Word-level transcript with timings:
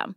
Ja, 0.00 0.14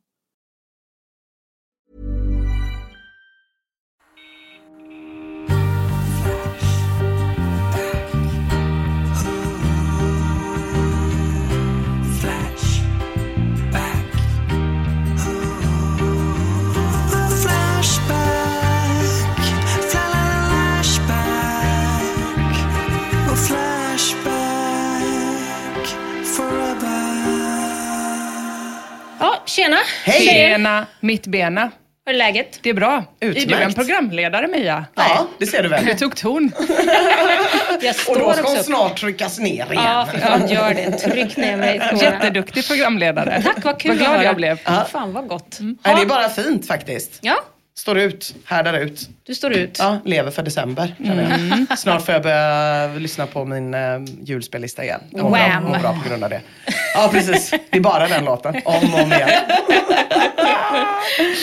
tjena. 29.54 29.78
Hej! 30.04 30.28
Tjena, 30.28 30.86
mittbena. 31.00 31.72
Hur 32.06 32.14
är 32.14 32.18
läget? 32.18 32.60
Det 32.62 32.70
är 32.70 32.74
bra. 32.74 33.04
Utmärkt. 33.20 33.52
Är 33.52 33.58
du 33.58 33.64
en 33.64 33.74
programledare, 33.74 34.48
Mia? 34.48 34.86
Ja, 34.96 35.28
det 35.40 35.46
ser 35.46 35.64
du 35.64 35.70
väl. 35.70 35.86
Du 35.86 35.94
tog 35.94 36.16
ton. 36.16 36.52
Jag 37.82 37.96
Och 38.08 38.20
då 38.20 38.34
ska 38.34 38.48
hon 38.48 38.64
snart 38.64 39.00
tryckas 39.00 39.40
ner 39.40 39.50
igen. 39.50 39.68
Ja, 39.74 40.08
fan, 40.22 40.48
gör 40.48 40.74
det. 40.74 40.92
Tryck 40.92 41.38
ner 41.38 41.58
mig. 41.58 41.82
Jätteduktig 42.02 42.68
programledare. 42.68 43.42
Tack, 43.46 43.66
vad 43.66 43.80
kul 43.80 43.90
Vad 43.90 43.98
glad 43.98 44.24
jag 44.24 44.36
blev. 44.36 44.58
Fan, 44.92 45.14
vad 45.14 45.28
gott. 45.28 45.58
Nej, 45.60 45.96
det 45.96 46.02
är 46.02 46.06
bara 46.06 46.30
fint 46.30 46.68
faktiskt. 46.68 47.12
Ja, 47.22 47.36
Står 47.76 47.98
ut, 48.00 48.36
härdar 48.46 48.74
ut. 48.80 49.10
du 49.26 49.36
står 49.36 49.54
ut. 49.54 49.78
Ja, 49.80 50.00
lever 50.06 50.32
för 50.32 50.44
december 50.44 50.96
jag. 50.98 51.78
Snart 51.78 52.06
får 52.06 52.14
jag 52.14 52.24
börja 52.24 52.88
lyssna 52.88 53.28
på 53.28 53.46
min 53.46 53.74
uh, 53.74 54.06
julspellista 54.24 54.84
igen. 54.84 55.02
Jag 55.10 55.24
mår 55.24 55.30
bra, 55.32 55.62
mår 55.62 55.80
bra 55.80 56.00
på 56.04 56.10
grund 56.10 56.24
av 56.24 56.30
det. 56.30 56.42
Ja, 56.96 57.10
precis. 57.14 57.50
Det 57.50 57.78
är 57.78 57.82
bara 57.82 58.08
den 58.08 58.26
låten. 58.26 58.56
Om 58.66 58.94
och 58.94 59.00
om 59.04 59.14
igen. 59.14 59.30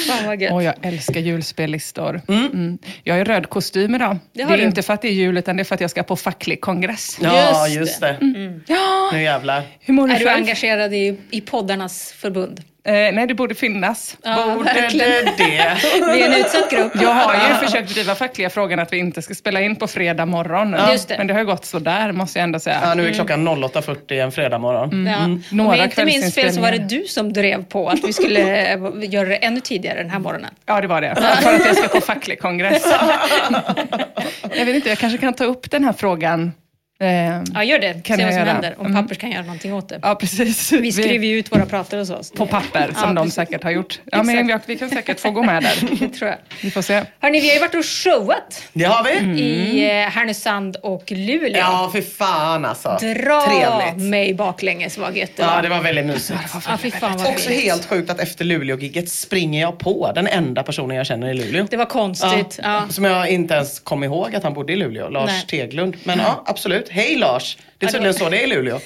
Fan 0.09 0.27
vad 0.27 0.43
gött. 0.43 0.53
Åh, 0.53 0.65
jag 0.65 0.75
älskar 0.83 1.21
julspellistor. 1.21 2.21
Mm. 2.29 2.79
Jag 3.05 3.17
är 3.17 3.21
i 3.21 3.25
röd 3.25 3.49
kostym 3.49 3.95
idag. 3.95 4.19
Det 4.33 4.45
Det, 4.45 4.53
är 4.55 4.59
du. 4.59 4.63
inte 4.65 4.83
för 4.83 4.95
att 4.95 5.03
det 5.03 5.09
är 5.09 5.13
jul, 5.13 5.37
utan 5.39 5.57
det 5.57 5.63
är 5.63 5.65
för 5.65 5.75
att 5.75 5.81
jag 5.81 5.91
ska 5.91 6.03
på 6.03 6.17
facklig 6.17 6.61
kongress. 6.61 7.19
Ja, 7.21 7.69
Just 7.69 7.81
just 7.81 8.01
det. 8.01 8.17
Nu 9.13 9.23
jävlar. 9.23 9.63
Hur 9.81 9.95
mår 9.95 10.09
du 10.09 10.15
Är 10.15 10.19
du 10.19 10.25
själv? 10.25 10.43
engagerad 10.43 10.95
i, 10.95 11.17
i 11.31 11.41
poddarnas 11.41 12.13
förbund? 12.13 12.61
Eh, 12.85 12.93
nej, 12.93 13.27
det 13.27 13.35
borde 13.35 13.55
finnas. 13.55 14.17
Ja, 14.23 14.55
Borde 14.57 14.65
verkligen. 14.65 15.25
det 15.25 15.33
det? 15.39 15.77
Vi 16.13 16.23
är 16.23 16.27
en 16.27 16.41
utsatt 16.41 16.71
grupp. 16.71 16.93
Jag 16.95 17.15
har 17.15 17.35
ju 17.35 17.67
försökt 17.67 17.95
driva 17.95 18.15
fackliga 18.15 18.51
frågan 18.51 18.79
att 18.79 18.93
vi 18.93 18.99
inte 18.99 19.23
ska 19.23 19.35
spela 19.35 19.61
in 19.61 19.77
på 19.77 19.87
fredag 19.87 20.27
morgon. 20.27 20.77
Just 20.93 21.09
det. 21.09 21.19
Men 21.19 21.27
det 21.27 21.33
har 21.33 21.41
ju 21.41 21.47
gått 21.47 21.65
sådär, 21.65 22.13
måste 22.13 22.39
jag 22.39 22.45
ändå 22.45 22.61
säga. 22.61 22.81
Ja, 22.83 22.95
nu 22.95 23.09
är 23.09 23.13
klockan 23.13 23.49
08.40 23.49 24.23
en 24.23 24.33
fredag 24.33 24.59
morgon. 24.59 25.07
Ja. 25.07 25.25
Om 25.25 25.43
Några 25.51 25.77
jag 25.77 25.87
inte 25.87 26.05
minns 26.05 26.35
fel 26.35 26.53
så 26.53 26.61
var 26.61 26.71
det 26.71 26.79
du 26.79 27.05
som 27.05 27.33
drev 27.33 27.65
på 27.65 27.89
att 27.89 28.05
vi 28.05 28.13
skulle 28.13 28.41
eh, 28.73 28.79
göra 29.11 29.29
det 29.29 29.37
ännu 29.37 29.61
tidigare 29.61 30.03
den 30.03 30.11
här 30.11 30.19
morgonen. 30.19 30.51
Ja, 30.67 30.81
det 30.81 30.87
var 30.87 31.01
det. 31.01 31.15
För 31.43 31.55
att 31.55 31.67
jag 31.67 31.77
ska 31.77 31.89
på 31.89 32.01
facklig 32.01 32.41
kongress. 32.41 32.87
jag 34.55 34.65
vet 34.67 34.75
inte, 34.75 34.89
jag 34.89 34.99
kanske 34.99 35.19
kan 35.19 35.35
ta 35.35 35.45
upp 35.45 35.71
den 35.71 35.85
här 35.85 35.93
frågan. 35.93 36.53
Eh, 37.01 37.43
Ja, 37.55 37.65
gör 37.65 37.79
det. 37.79 38.03
Kan 38.05 38.17
Se 38.17 38.23
jag 38.23 38.29
vad 38.29 38.35
som 38.35 38.41
göra. 38.41 38.53
händer. 38.53 38.75
Om 38.79 38.87
Mm. 38.87 39.03
Pappers 39.03 39.19
kan 39.19 39.31
göra 39.31 39.43
någonting 39.43 39.75
åt 39.75 39.89
det. 39.89 39.99
ja, 40.03 40.15
precis. 40.15 40.73
Vi 40.73 40.93
skriver 40.93 41.27
ju 41.27 41.39
ut 41.39 41.53
våra 41.53 41.67
pratar 41.67 41.99
hos 41.99 42.11
oss. 42.11 42.33
på 42.33 42.47
papper, 42.47 42.87
som 42.95 43.03
Ja, 43.03 43.07
de 43.07 43.17
precis. 43.17 43.35
säkert 43.35 43.63
har 43.65 43.71
gjort. 43.71 44.01
Ja, 44.05 44.23
men 44.23 44.47
vi, 44.47 44.59
vi 44.67 44.77
kan 44.77 44.91
säkert 44.91 45.21
få 45.21 45.31
gå 45.31 45.43
med 45.43 45.63
där. 45.63 45.75
Det 46.01 46.09
tror 46.09 46.31
jag. 46.31 46.39
Vi 46.63 46.71
får 46.71 46.83
se. 46.83 47.03
Hörni, 47.21 47.41
vi 47.41 47.49
har 47.49 47.55
ju 47.55 47.61
varit 47.61 47.75
och 47.75 47.85
showat 47.87 48.63
Det 48.73 48.85
har 48.85 49.05
vi. 49.05 49.19
Mm. 49.19 49.37
i 49.39 49.85
eh, 49.91 50.11
Härnösand 50.11 50.77
och 50.77 51.05
Luleå. 51.13 51.59
Ja, 51.59 51.89
för 51.93 52.01
fan 52.03 52.65
alltså. 52.65 52.89
Dra 53.01 53.41
Trevligt. 53.47 54.11
mig 54.11 54.35
baklänges 54.35 54.99
vad 54.99 55.17
gött 55.17 55.31
det 55.37 55.43
Ja, 55.43 55.55
var. 55.55 55.63
det 55.63 55.69
var 55.69 55.81
väldigt 55.81 56.07
mysigt. 56.07 56.39
Ja, 56.69 56.77
fy 56.79 56.91
fan 56.91 57.17
vad 57.19 57.27
Också 57.27 57.51
helt 57.51 57.87
sjukt 57.87 58.11
att 58.11 58.21
efter 58.21 58.45
Luleå-gigget 58.45 59.09
springer 59.11 59.61
jag 59.61 59.79
på 59.79 60.13
den 60.15 60.27
enda 60.27 60.63
personen 60.63 60.97
jag 60.97 61.07
känner 61.07 61.29
i 61.29 61.35
Luleå. 61.35 61.67
Det 61.71 61.77
var 61.77 61.85
konstigt. 61.87 62.59
Ja. 62.63 62.83
Som 62.89 63.05
jag 63.05 63.29
inte 63.29 63.55
ens 63.55 63.81
kom 63.81 64.05
ihåg 64.05 64.37
att 64.37 64.43
han 64.43 64.55
bodde 64.55 64.73
i 64.73 64.77
Luleå, 64.77 65.09
Lars 65.09 65.31
Nej. 65.31 65.45
Teglund. 65.49 65.97
Men 66.05 66.19
ja, 66.19 66.43
absolut. 66.47 66.90
Hej 66.91 67.17
Lars! 67.17 67.57
Det 67.79 67.87
är 67.87 67.89
Ja, 67.89 67.93
tydligen 67.93 68.15
så 68.15 68.29
det 68.29 68.39
är 68.43 68.45
i 68.45 68.47
Luleå. 68.47 68.81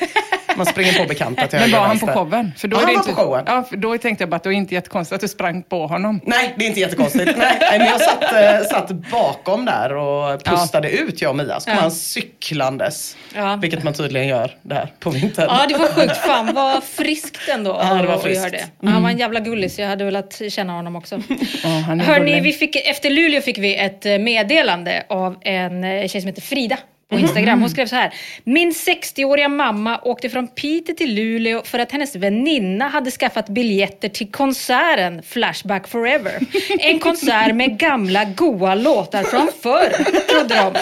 Man 0.57 0.67
springer 0.67 0.93
på 0.93 1.05
bekanta 1.05 1.47
till 1.47 1.59
Men 1.61 1.71
var 1.71 1.79
han 1.81 1.99
på 1.99 2.07
showen? 2.07 2.53
För 2.57 2.69
då 2.69 2.77
Ja, 2.77 2.81
är 2.83 2.87
det 2.87 2.87
han 2.87 2.95
var 2.95 3.03
inte, 3.03 3.15
på 3.15 3.29
showen. 3.29 3.45
Ja, 3.47 3.63
för 3.63 3.77
då 3.77 3.99
tänkte 3.99 4.23
jag 4.23 4.29
bara 4.31 4.37
att 4.37 4.43
det 4.43 4.49
var 4.49 4.55
inte 4.55 4.75
jättekonstigt 4.75 5.15
att 5.15 5.21
du 5.21 5.29
sprang 5.29 5.63
på 5.63 5.87
honom. 5.87 6.21
Nej, 6.27 6.55
det 6.59 6.65
är 6.65 6.69
inte 6.69 6.81
jättekonstigt. 6.81 7.33
Nej, 7.37 7.79
men 7.79 7.87
jag 7.87 8.01
satt, 8.01 8.23
eh, 8.23 8.61
satt 8.71 8.91
bakom 8.91 9.65
där 9.65 9.97
och 9.97 10.45
pustade 10.45 10.91
ut, 10.91 11.23
jag 11.23 11.29
och 11.31 11.37
Mia. 11.37 11.61
Så 11.61 11.65
kom 11.71 11.75
Ja. 11.77 11.81
han 11.81 11.91
cyklandes. 11.91 13.17
Ja. 13.35 13.59
Vilket 13.63 13.83
man 13.83 13.93
tydligen 13.95 14.29
gör 14.29 14.51
där 14.63 14.93
på 15.01 15.11
vintern. 15.11 15.47
Ja, 15.51 15.67
det 15.69 15.79
var 15.79 15.89
sjukt. 15.89 16.17
Fan 16.17 16.55
vad 16.55 16.85
friskt 16.85 17.49
ändå 17.49 17.81
Ja, 17.83 17.95
det 17.95 18.07
var 18.07 18.15
att 18.15 18.23
friskt. 18.23 18.41
göra 18.43 18.51
det. 18.81 18.89
Han 18.91 19.03
var 19.03 19.11
en 19.11 19.19
jävla 19.19 19.41
gullis. 19.41 19.79
Jag 19.79 19.89
hade 19.89 20.05
velat 20.05 20.43
känna 20.49 20.73
honom 20.73 20.97
också. 20.97 21.21
Ja, 21.63 21.69
han 21.69 22.01
är 22.01 22.05
Hörni, 22.05 22.27
gullig. 22.31 22.43
vi 22.43 22.53
fick, 22.53 22.77
efter 22.77 23.11
Luleå 23.11 23.41
fick 23.41 23.59
vi 23.59 23.77
ett 23.77 24.07
eh, 24.07 24.19
meddelande 24.19 25.05
av 25.09 25.37
en 25.41 25.85
eh, 25.85 26.09
tjej 26.09 26.21
som 26.21 26.29
heter 26.29 26.43
Frida 26.43 26.79
på 27.11 27.19
Instagram. 27.19 27.61
Hon 27.61 27.71
skrev 27.71 27.87
så 27.87 27.97
här. 27.97 28.15
Min 28.45 28.73
60-åriga 28.73 29.49
mamma 29.49 30.01
åkte 30.03 30.29
från 30.29 30.49
Piteå 30.49 30.95
till 30.95 31.15
Luleå 31.15 31.63
för 31.65 31.79
att 31.79 31.93
hennes 31.93 32.17
väninna 32.17 32.89
hade 32.89 33.11
skaffat 33.11 33.49
biljetter 33.49 34.09
till 34.09 34.33
konserten 34.33 35.23
Flashback 35.23 35.89
Forever. 35.89 36.33
En 36.79 36.99
konsert 36.99 37.55
med 37.55 37.79
gamla 37.79 38.25
goa 38.25 38.75
låtar 38.75 39.23
från 39.23 39.49
förr, 39.63 39.91
trodde 40.29 40.55
de. 40.55 40.75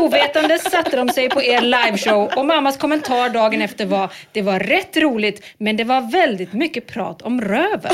Ovetande 0.00 0.58
satte 0.58 0.96
de 0.96 1.08
sig 1.08 1.28
på 1.28 1.42
er 1.42 1.60
liveshow 1.60 2.30
och 2.36 2.46
mammas 2.46 2.76
kommentar 2.76 3.28
dagen 3.28 3.62
efter 3.62 3.86
var 3.86 4.12
det 4.32 4.42
var 4.42 4.58
rätt 4.58 4.96
roligt 4.96 5.46
men 5.58 5.76
det 5.76 5.84
var 5.84 6.12
väldigt 6.12 6.52
mycket 6.52 6.86
prat 6.86 7.22
om 7.22 7.40
röven. 7.40 7.92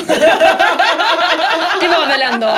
Det 1.81 1.89
var 1.89 2.07
väl 2.07 2.23
ändå... 2.23 2.55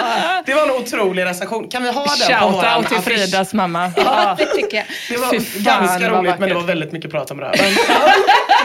Det 0.47 0.55
var 0.55 0.63
en 0.63 0.71
otrolig 0.71 1.25
recension. 1.25 1.69
Kan 1.69 1.83
vi 1.83 1.91
ha 1.91 2.07
den 2.29 2.41
på 2.41 2.49
våran 2.49 2.85
Shout-out 2.85 2.89
till? 2.89 2.99
Fridas 2.99 3.55
mamma. 3.55 3.93
Ja, 3.97 4.37
det 4.39 4.47
tycker 4.47 4.77
jag. 4.77 4.87
Det 5.09 5.17
var 5.17 5.63
ganska 5.63 6.09
roligt 6.09 6.39
men 6.39 6.49
det 6.49 6.55
var 6.55 6.63
väldigt 6.63 6.93
mycket 6.93 7.11
prat 7.11 7.31
om 7.31 7.41
röven. 7.41 7.59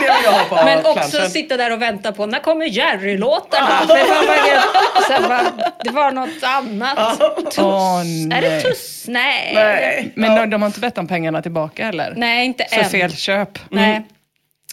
vill 0.00 0.24
jag 0.24 0.32
ha 0.32 0.44
på 0.44 0.54
Men 0.54 0.78
också 0.78 0.92
planschen. 1.10 1.30
sitta 1.30 1.56
där 1.56 1.72
och 1.72 1.82
vänta 1.82 2.12
på 2.12 2.26
när 2.26 2.38
kommer? 2.38 2.64
Det, 2.66 4.04
var 4.04 5.02
sen 5.08 5.22
bara, 5.28 5.42
det 5.84 5.90
var 5.90 6.12
något 6.12 6.42
annat. 6.42 7.18
Tuss. 7.44 7.58
Åh, 7.58 8.00
Är 8.00 8.40
det 8.42 8.48
nej. 8.48 8.62
tuss? 8.62 9.04
Nej. 9.08 9.52
Nej. 9.54 10.12
Men 10.14 10.36
de, 10.36 10.50
de 10.50 10.62
har 10.62 10.66
inte 10.66 10.80
bett 10.80 10.98
om 10.98 11.06
pengarna 11.06 11.42
tillbaka 11.42 11.88
eller? 11.88 12.14
Nej, 12.16 12.46
inte 12.46 12.64
För 12.70 12.80
än. 12.80 12.90
fel 12.90 13.16
köp. 13.16 13.58
Nej. 13.68 13.90
Mm. 13.90 14.02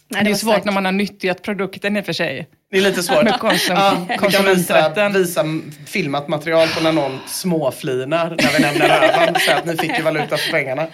Nej, 0.08 0.24
det 0.24 0.30
är 0.30 0.32
var 0.32 0.38
svårt 0.38 0.64
när 0.66 0.74
man 0.74 0.86
har 0.86 0.92
nyttjat 0.92 1.42
produkten 1.42 1.98
i 1.98 2.02
och 2.02 2.06
för 2.06 2.14
sig. 2.14 2.48
Det 2.72 2.78
är 2.78 2.82
lite 2.82 3.04
svårt. 3.04 3.24
Konsum- 3.24 3.74
ja, 3.76 3.94
vi 4.10 4.18
kan 4.18 4.28
visa, 4.28 4.42
konsumenträtten. 4.42 5.14
visa 5.14 5.46
filmat 5.86 6.28
material 6.28 6.68
på 6.68 6.84
när 6.84 6.92
någon 6.92 7.20
småflinar 7.28 8.30
när 8.30 8.58
vi 8.58 8.60
nämner 8.64 8.88
röven. 9.00 9.36
Så 9.40 9.52
att 9.52 9.66
ni 9.66 9.78
fick 9.78 9.98
ju 9.98 10.04
valuta 10.04 10.38
för 10.38 10.52
pengarna. 10.52 10.88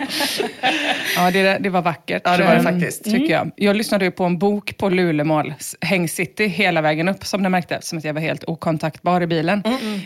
Ja, 1.15 1.31
det, 1.31 1.57
det 1.57 1.69
var 1.69 1.81
vackert. 1.81 2.21
Ja, 2.25 2.37
det 2.37 2.43
var 2.43 2.51
det 2.51 2.57
eh, 2.57 2.63
faktiskt. 2.63 3.03
Tycker 3.03 3.33
jag. 3.33 3.51
jag 3.55 3.75
lyssnade 3.75 4.05
ju 4.05 4.11
på 4.11 4.23
en 4.23 4.37
bok 4.37 4.77
på 4.77 4.89
Lulemål, 4.89 5.53
Häng 5.81 6.09
City, 6.09 6.47
hela 6.47 6.81
vägen 6.81 7.09
upp 7.09 7.25
som 7.25 7.41
ni 7.43 7.49
märkte, 7.49 7.77
som 7.81 7.97
att 7.97 8.03
jag 8.03 8.13
var 8.13 8.21
helt 8.21 8.43
okontaktbar 8.43 9.21
i 9.21 9.27
bilen. 9.27 9.63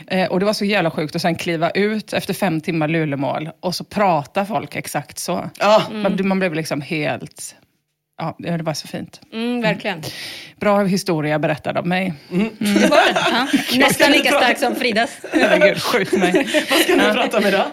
Eh, 0.08 0.32
och 0.32 0.40
det 0.40 0.46
var 0.46 0.54
så 0.54 0.66
jävla 0.66 0.92
sjukt 0.92 1.16
att 1.16 1.22
sen 1.22 1.36
kliva 1.36 1.70
ut 1.70 2.14
efter 2.14 2.34
fem 2.34 2.62
timmar 2.62 2.88
Lulemål 2.88 3.50
och 3.60 3.76
så 3.76 3.84
pratar 3.84 4.46
folk 4.46 4.76
exakt 4.76 5.20
så. 5.20 5.50
Ja, 5.60 5.84
Man, 5.92 6.28
man 6.28 6.40
blev 6.40 6.54
liksom 6.54 6.82
helt... 6.82 7.56
Ja, 8.22 8.36
det 8.38 8.64
var 8.64 8.74
så 8.74 8.88
fint. 8.88 9.22
Mm, 9.34 9.62
verkligen. 9.62 10.02
Bra 10.60 10.84
historia 10.84 11.40
berättad 11.40 11.78
av 11.78 11.88
mig. 11.88 12.14
Det 12.30 12.90
var 12.90 13.14
det. 13.14 13.20
Ja. 13.32 13.48
Nästan 13.80 14.12
lika 14.12 14.32
stark 14.32 14.58
som 14.60 14.76
Fridas. 14.76 15.10
Herregud, 15.34 15.82
skjut 15.82 16.12
mig. 16.12 16.48
vad 16.70 16.80
ska 16.80 16.96
ni 16.96 17.14
prata 17.14 17.38
om 17.38 17.46
idag? 17.46 17.66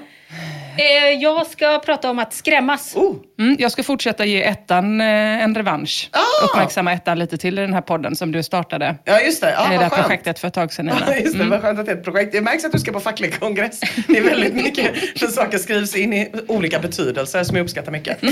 Eh, 0.79 1.11
jag 1.23 1.47
ska 1.47 1.79
prata 1.79 2.11
om 2.11 2.19
att 2.19 2.33
skrämmas. 2.35 2.97
Oh, 2.97 3.17
Mm, 3.39 3.57
jag 3.59 3.73
ska 3.73 3.83
fortsätta 3.83 4.25
ge 4.25 4.43
ettan 4.43 5.01
eh, 5.01 5.07
en 5.45 5.55
revansch. 5.55 6.09
Ah! 6.13 6.45
Uppmärksamma 6.45 6.93
ettan 6.93 7.19
lite 7.19 7.37
till 7.39 7.59
i 7.59 7.63
den 7.63 7.75
här 7.75 7.81
podden 7.81 8.17
som 8.17 8.33
du 8.33 8.43
startade. 8.43 8.97
ja, 9.05 9.21
just 9.21 9.41
det. 9.41 9.49
I 9.49 9.73
det 9.73 9.79
skönt. 9.79 9.95
projektet 9.95 10.39
för 10.39 10.49
ett 10.49 10.55
tag 10.55 10.73
sedan. 10.73 10.87
Nina. 10.87 11.17
just 11.25 11.39
det. 11.39 11.45
Vad 11.45 11.61
skönt 11.63 11.79
att 11.79 11.87
det 11.87 11.93
är 11.93 11.97
ett 11.97 12.05
projekt. 12.05 12.33
Det 12.33 12.41
märks 12.41 12.65
att 12.65 12.73
du 12.73 12.79
ska 12.79 12.93
på 12.93 13.01
facklig 13.01 13.41
kongress. 13.41 13.81
Det 14.09 14.19
är 14.19 14.23
väldigt 14.23 14.55
mycket 14.55 15.19
för 15.21 15.27
saker 15.27 15.59
skrivs 15.59 15.97
in 15.97 16.13
i 16.13 16.33
olika 16.49 16.79
betydelser 16.79 17.45
som 17.45 17.57
jag 17.57 17.65
uppskattar 17.65 17.93
mycket. 17.93 18.23
Eh, 18.23 18.31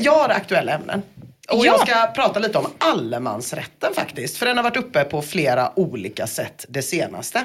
Jag 0.00 0.12
har 0.14 0.28
aktuella 0.28 0.72
ämnen. 0.72 1.02
Och 1.50 1.66
jag 1.66 1.80
ska 1.80 2.06
prata 2.14 2.40
lite 2.40 2.58
om 2.58 2.66
allemansrätten 2.78 3.94
faktiskt. 3.94 4.36
För 4.36 4.46
den 4.46 4.56
har 4.56 4.64
varit 4.64 4.76
uppe 4.76 5.04
på 5.04 5.22
flera 5.22 5.78
olika 5.78 6.26
sätt 6.26 6.66
det 6.68 6.82
senaste. 6.82 7.44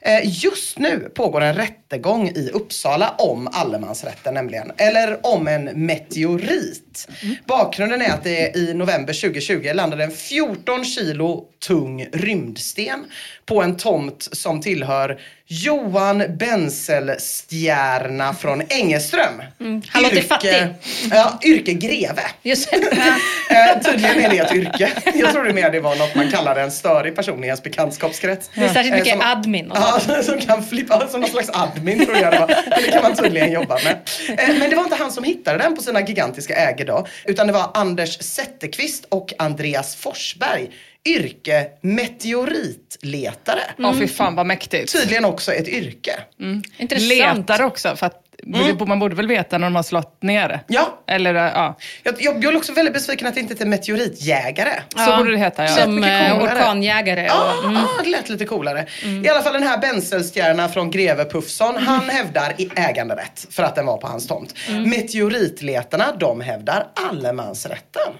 Eh, 0.00 0.20
Just 0.24 0.78
nu 0.78 1.10
pågår 1.14 1.40
en 1.40 1.54
rättegång 1.54 2.28
i 2.28 2.50
Uppsala 2.52 3.14
om 3.18 3.48
allemansrätten 3.52 4.34
nämligen. 4.34 4.72
Eller 4.76 5.26
om 5.26 5.48
en 5.48 5.64
meteorit. 5.86 7.08
Bakgrunden 7.46 8.02
är 8.02 8.12
att 8.12 8.24
det 8.24 8.56
i 8.56 8.74
november 8.74 9.12
2020 9.12 9.70
landade 9.74 10.04
en 10.04 10.10
14 10.10 10.84
kilo 10.84 11.44
tung 11.66 12.06
rymdsten 12.12 13.04
på 13.46 13.62
en 13.62 13.76
tomt 13.76 14.28
som 14.32 14.60
tillhör 14.60 15.20
Johan 15.60 16.22
Benselstjärna 16.38 18.34
från 18.34 18.62
Engeström. 18.68 19.42
han 19.88 20.02
låter 20.02 20.22
fattig. 20.22 20.66
Ja, 21.10 21.38
yrke 21.44 21.72
greve. 21.72 22.22
Just 22.42 22.70
det. 22.70 22.76
Eh, 23.50 23.80
tydligen 23.84 24.20
är 24.20 24.28
det 24.30 24.38
ett 24.38 24.54
yrke. 24.54 24.90
Jag 25.14 25.32
trodde 25.32 25.52
mer 25.52 25.70
det 25.70 25.80
var 25.80 25.96
något 25.96 26.14
man 26.14 26.30
kallar 26.30 26.56
en 26.56 26.70
störig 26.70 27.16
person 27.16 27.44
i 27.44 27.46
ens 27.46 27.62
bekantskapskrets. 27.62 28.50
Det 28.54 28.60
är 28.64 28.68
särskilt 28.68 28.92
Eh, 28.94 28.98
mycket 28.98 29.12
som- 29.12 29.20
admin 29.20 29.70
och 29.70 29.76
Ja, 29.76 30.00
som 30.22 30.40
kan 30.40 30.64
flippa, 30.64 31.08
som 31.08 31.20
någon 31.20 31.30
slags 31.30 31.50
admin 31.52 32.06
tror 32.06 32.16
jag 32.18 32.32
det 32.32 32.38
var. 32.38 32.46
Men 32.70 32.82
det 32.82 32.90
kan 32.90 33.02
man 33.02 33.16
tydligen 33.16 33.52
jobba 33.52 33.74
med. 33.84 33.98
Eh, 34.38 34.58
Men 34.58 34.70
det 34.70 34.76
var 34.76 34.82
inte 34.82 34.96
han 34.96 35.12
som 35.12 35.24
hittade 35.24 35.58
den 35.58 35.76
på 35.76 35.82
sina 35.82 36.00
gigantiska 36.00 36.54
ägor 36.54 36.84
då. 36.84 37.06
Utan 37.24 37.46
det 37.46 37.52
var 37.52 37.70
Anders 37.74 38.18
Zetterqvist 38.22 39.04
och 39.08 39.32
Andreas 39.38 39.96
Forsberg. 39.96 40.70
Yrke 41.08 41.66
meteoritletare. 41.80 43.60
Ja, 43.76 43.94
fy 43.98 44.08
fan 44.08 44.34
vad 44.34 44.46
mäktigt. 44.46 44.92
Tydligen 44.92 45.24
också 45.24 45.52
ett 45.52 45.68
yrke. 45.68 46.12
Intressant. 46.78 47.48
Letar 47.48 47.62
också, 47.62 47.96
för 47.96 48.06
att 48.06 48.18
man 48.86 48.98
borde 48.98 49.14
väl 49.14 49.26
veta 49.26 49.58
när 49.58 49.66
de 49.66 49.76
har 49.76 49.82
slått 49.82 50.22
ner. 50.22 50.60
Ja, 50.68 51.02
Eller 51.06 51.34
ja, 51.34 51.78
jag, 52.02 52.14
jag, 52.18 52.44
jag 52.44 52.52
är 52.52 52.56
också 52.56 52.72
väldigt 52.72 52.94
besviken 52.94 53.26
att 53.28 53.34
det 53.34 53.40
inte 53.40 53.64
är 53.64 53.66
meteoritjägare. 53.66 54.82
så 54.96 55.16
borde 55.16 55.30
det 55.30 55.36
heta. 55.38 55.62
Ja. 55.62 55.68
Som 55.68 56.04
eh, 56.04 56.42
orkanjägare. 56.42 57.26
Ja, 57.26 57.54
Och, 57.58 57.64
mm. 57.64 57.76
ah, 57.76 58.02
det 58.02 58.10
lät 58.10 58.28
lite 58.28 58.44
coolare. 58.44 58.86
I 59.24 59.28
alla 59.28 59.42
fall 59.42 59.52
den 59.52 59.62
här 59.62 59.78
Benselstjärna 59.78 60.68
från 60.68 60.90
Greve 60.90 61.24
Puffson, 61.24 61.76
han 61.76 62.08
hävdar 62.08 62.54
i 62.58 62.70
äganderätt 62.76 63.46
för 63.50 63.62
att 63.62 63.74
den 63.74 63.86
var 63.86 63.96
på 63.96 64.06
hans 64.06 64.26
tomt. 64.26 64.54
Meteoritletarna, 64.86 66.16
de 66.20 66.40
hävdar 66.40 66.86
allemansrätten. 66.94 68.12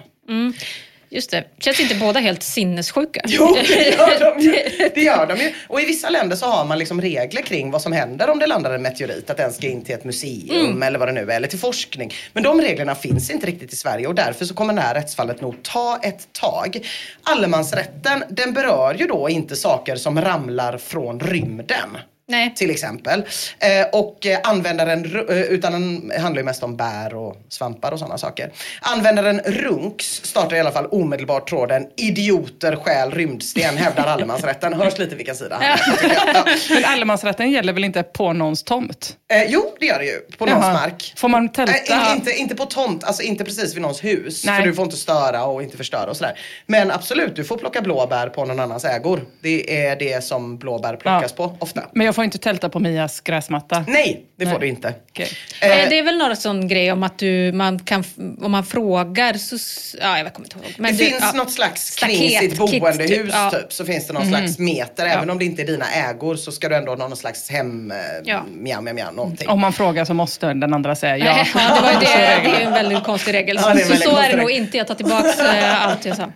Just 1.13 1.31
det. 1.31 1.43
Känns 1.59 1.79
inte 1.79 1.95
båda 1.95 2.19
helt 2.19 2.43
sinnessjuka? 2.43 3.21
Jo, 3.27 3.57
det 3.67 3.89
gör 3.89 4.19
de 4.35 4.41
ju. 4.41 4.55
Det 4.95 5.01
gör 5.01 5.25
de 5.25 5.37
ju. 5.37 5.53
Och 5.67 5.81
i 5.81 5.85
vissa 5.85 6.09
länder 6.09 6.35
så 6.35 6.45
har 6.45 6.65
man 6.65 6.79
liksom 6.79 7.01
regler 7.01 7.41
kring 7.41 7.71
vad 7.71 7.81
som 7.81 7.91
händer 7.91 8.29
om 8.29 8.39
det 8.39 8.47
landar 8.47 8.71
en 8.71 8.81
meteorit. 8.81 9.29
Att 9.29 9.37
den 9.37 9.53
ska 9.53 9.67
in 9.67 9.83
till 9.83 9.95
ett 9.95 10.03
museum 10.03 10.83
eller 10.83 10.99
vad 10.99 11.07
det 11.07 11.11
nu 11.11 11.31
är, 11.31 11.35
eller 11.35 11.47
till 11.47 11.59
forskning. 11.59 12.13
Men 12.33 12.43
de 12.43 12.61
reglerna 12.61 12.95
finns 12.95 13.29
inte 13.31 13.47
riktigt 13.47 13.73
i 13.73 13.75
Sverige 13.75 14.07
och 14.07 14.15
därför 14.15 14.45
så 14.45 14.53
kommer 14.53 14.73
det 14.73 14.81
här 14.81 14.95
rättsfallet 14.95 15.41
nog 15.41 15.63
ta 15.63 15.99
ett 16.03 16.27
tag. 16.33 16.79
Allemansrätten, 17.23 18.23
den 18.29 18.53
berör 18.53 18.93
ju 18.93 19.07
då 19.07 19.29
inte 19.29 19.55
saker 19.55 19.95
som 19.95 20.21
ramlar 20.21 20.77
från 20.77 21.19
rymden. 21.19 21.97
Nej. 22.27 22.53
Till 22.55 22.71
exempel. 22.71 23.19
Eh, 23.59 23.87
och 23.99 24.25
eh, 24.25 24.39
användaren, 24.43 25.05
ru- 25.05 25.31
eh, 25.31 25.41
utan 25.41 25.71
den 25.71 26.11
handlar 26.21 26.39
ju 26.41 26.45
mest 26.45 26.63
om 26.63 26.77
bär 26.77 27.15
och 27.15 27.35
svampar 27.49 27.91
och 27.91 27.99
sådana 27.99 28.17
saker. 28.17 28.51
Användaren 28.81 29.39
Runks 29.45 30.05
startar 30.25 30.55
i 30.55 30.59
alla 30.59 30.71
fall 30.71 30.85
omedelbart 30.85 31.49
tråden 31.49 31.87
idioter 31.97 32.75
stjäl 32.75 33.11
rymdsten, 33.11 33.77
hävdar 33.77 34.03
allemansrätten. 34.07 34.73
Hörs 34.73 34.97
lite 34.99 35.15
vilken 35.15 35.35
sida 35.35 35.59
han 35.61 35.77
ja. 36.33 36.45
Men 36.69 36.85
allemansrätten 36.85 37.51
gäller 37.51 37.73
väl 37.73 37.83
inte 37.83 38.03
på 38.03 38.33
någons 38.33 38.63
tomt? 38.63 39.17
eh, 39.33 39.43
Jo, 39.51 39.75
det 39.79 39.85
gör 39.85 39.99
det 39.99 40.05
ju. 40.05 40.19
På 40.37 40.45
någons 40.45 40.63
Jaha. 40.65 40.73
mark. 40.73 41.13
Får 41.17 41.27
man 41.29 41.49
tälta? 41.49 41.73
In, 41.77 42.15
inte, 42.15 42.31
inte 42.31 42.55
på 42.55 42.65
tomt, 42.65 43.03
alltså 43.03 43.23
inte 43.23 43.43
precis 43.43 43.75
vid 43.75 43.81
någons 43.81 44.03
hus. 44.03 44.45
Nej. 44.45 44.59
För 44.61 44.67
du 44.67 44.73
får 44.75 44.85
inte 44.85 44.97
störa 44.97 45.45
och 45.45 45.63
inte 45.63 45.77
förstöra 45.77 46.09
och 46.09 46.17
sådär. 46.17 46.39
Men 46.65 46.91
absolut, 46.91 47.35
du 47.35 47.43
får 47.43 47.57
plocka 47.57 47.81
blåbär 47.81 48.29
på 48.29 48.45
någon 48.45 48.59
annans 48.59 48.85
ägor. 48.85 49.25
Det 49.41 49.85
är 49.85 49.95
det 49.95 50.23
som 50.23 50.57
blåbär 50.57 50.95
plockas 50.95 51.33
Ja. 51.37 51.47
på 51.49 51.57
ofta. 51.59 51.81
Men 51.93 52.12
jag 52.13 52.15
får 52.15 52.23
inte 52.23 52.37
tälta 52.37 52.69
på 52.69 52.79
Mias 52.79 53.21
gräsmatta? 53.21 53.85
Nej, 53.87 54.25
det 54.37 54.45
får 54.45 54.51
Nej. 54.51 54.59
du 54.59 54.67
inte. 54.67 54.93
Okej. 55.09 55.29
Eh, 55.61 55.83
Eh, 55.83 55.89
Det 55.89 55.99
är 55.99 56.03
väl 56.03 56.17
några 56.17 56.35
sån 56.35 56.67
grej 56.67 56.91
om 56.91 57.03
att 57.03 57.17
du, 57.19 57.51
man 57.53 57.79
kan, 57.79 58.03
om 58.41 58.51
man 58.51 58.65
frågar 58.65 59.33
så, 59.33 59.57
ja 60.01 60.17
jag 60.17 60.33
kommer 60.33 60.47
inte 60.47 60.57
ihåg. 60.57 60.75
Men 60.77 60.97
det 60.97 61.03
du, 61.03 61.09
finns 61.09 61.21
ja. 61.21 61.31
något 61.31 61.51
slags 61.51 61.81
Staket, 61.85 62.17
kring 62.17 62.29
sitt 62.29 62.59
kit, 62.69 62.81
boendehus 62.81 63.09
typ, 63.09 63.29
ja. 63.33 63.49
typ, 63.51 63.73
så 63.73 63.85
finns 63.85 64.07
det 64.07 64.13
någon 64.13 64.27
slags 64.27 64.59
meter. 64.59 65.05
Även 65.05 65.29
om 65.29 65.39
det 65.39 65.45
inte 65.45 65.61
är 65.61 65.65
dina 65.65 65.85
ägor 66.09 66.35
så 66.35 66.51
ska 66.51 66.69
du 66.69 66.75
ändå 66.75 66.91
ha 66.91 66.97
någon 66.97 67.17
slags 67.17 67.49
hem, 67.49 67.91
eh, 67.91 67.97
Ja. 68.23 68.43
mjau, 68.51 68.81
mjau, 68.81 68.93
mjau, 68.93 69.11
någonting. 69.11 69.49
Om 69.49 69.59
man 69.59 69.73
frågar 69.73 70.05
så 70.05 70.13
måste 70.13 70.53
den 70.53 70.73
andra 70.73 70.95
säga 70.95 71.17
ja. 71.17 71.45
Ja, 71.55 71.75
det, 71.75 71.81
var 71.81 71.91
ju 71.91 71.99
det, 71.99 72.05
det 72.49 72.61
är 72.63 72.65
en 72.65 72.73
väldigt 72.73 73.03
konstig 73.03 73.33
regel. 73.33 73.59
Ja, 73.61 73.73
det 73.73 73.81
är 73.81 73.81
en 73.81 73.85
så 73.85 73.89
väldigt 73.89 74.09
så 74.09 74.17
är 74.17 74.29
det 74.29 74.37
nog 74.37 74.51
inte. 74.51 74.77
Jag 74.77 74.87
tar 74.87 74.95
tillbaka 74.95 75.57
eh, 75.57 75.87
allt 75.87 76.05
jag 76.05 76.17
sa. 76.17 76.23
Mm. 76.23 76.33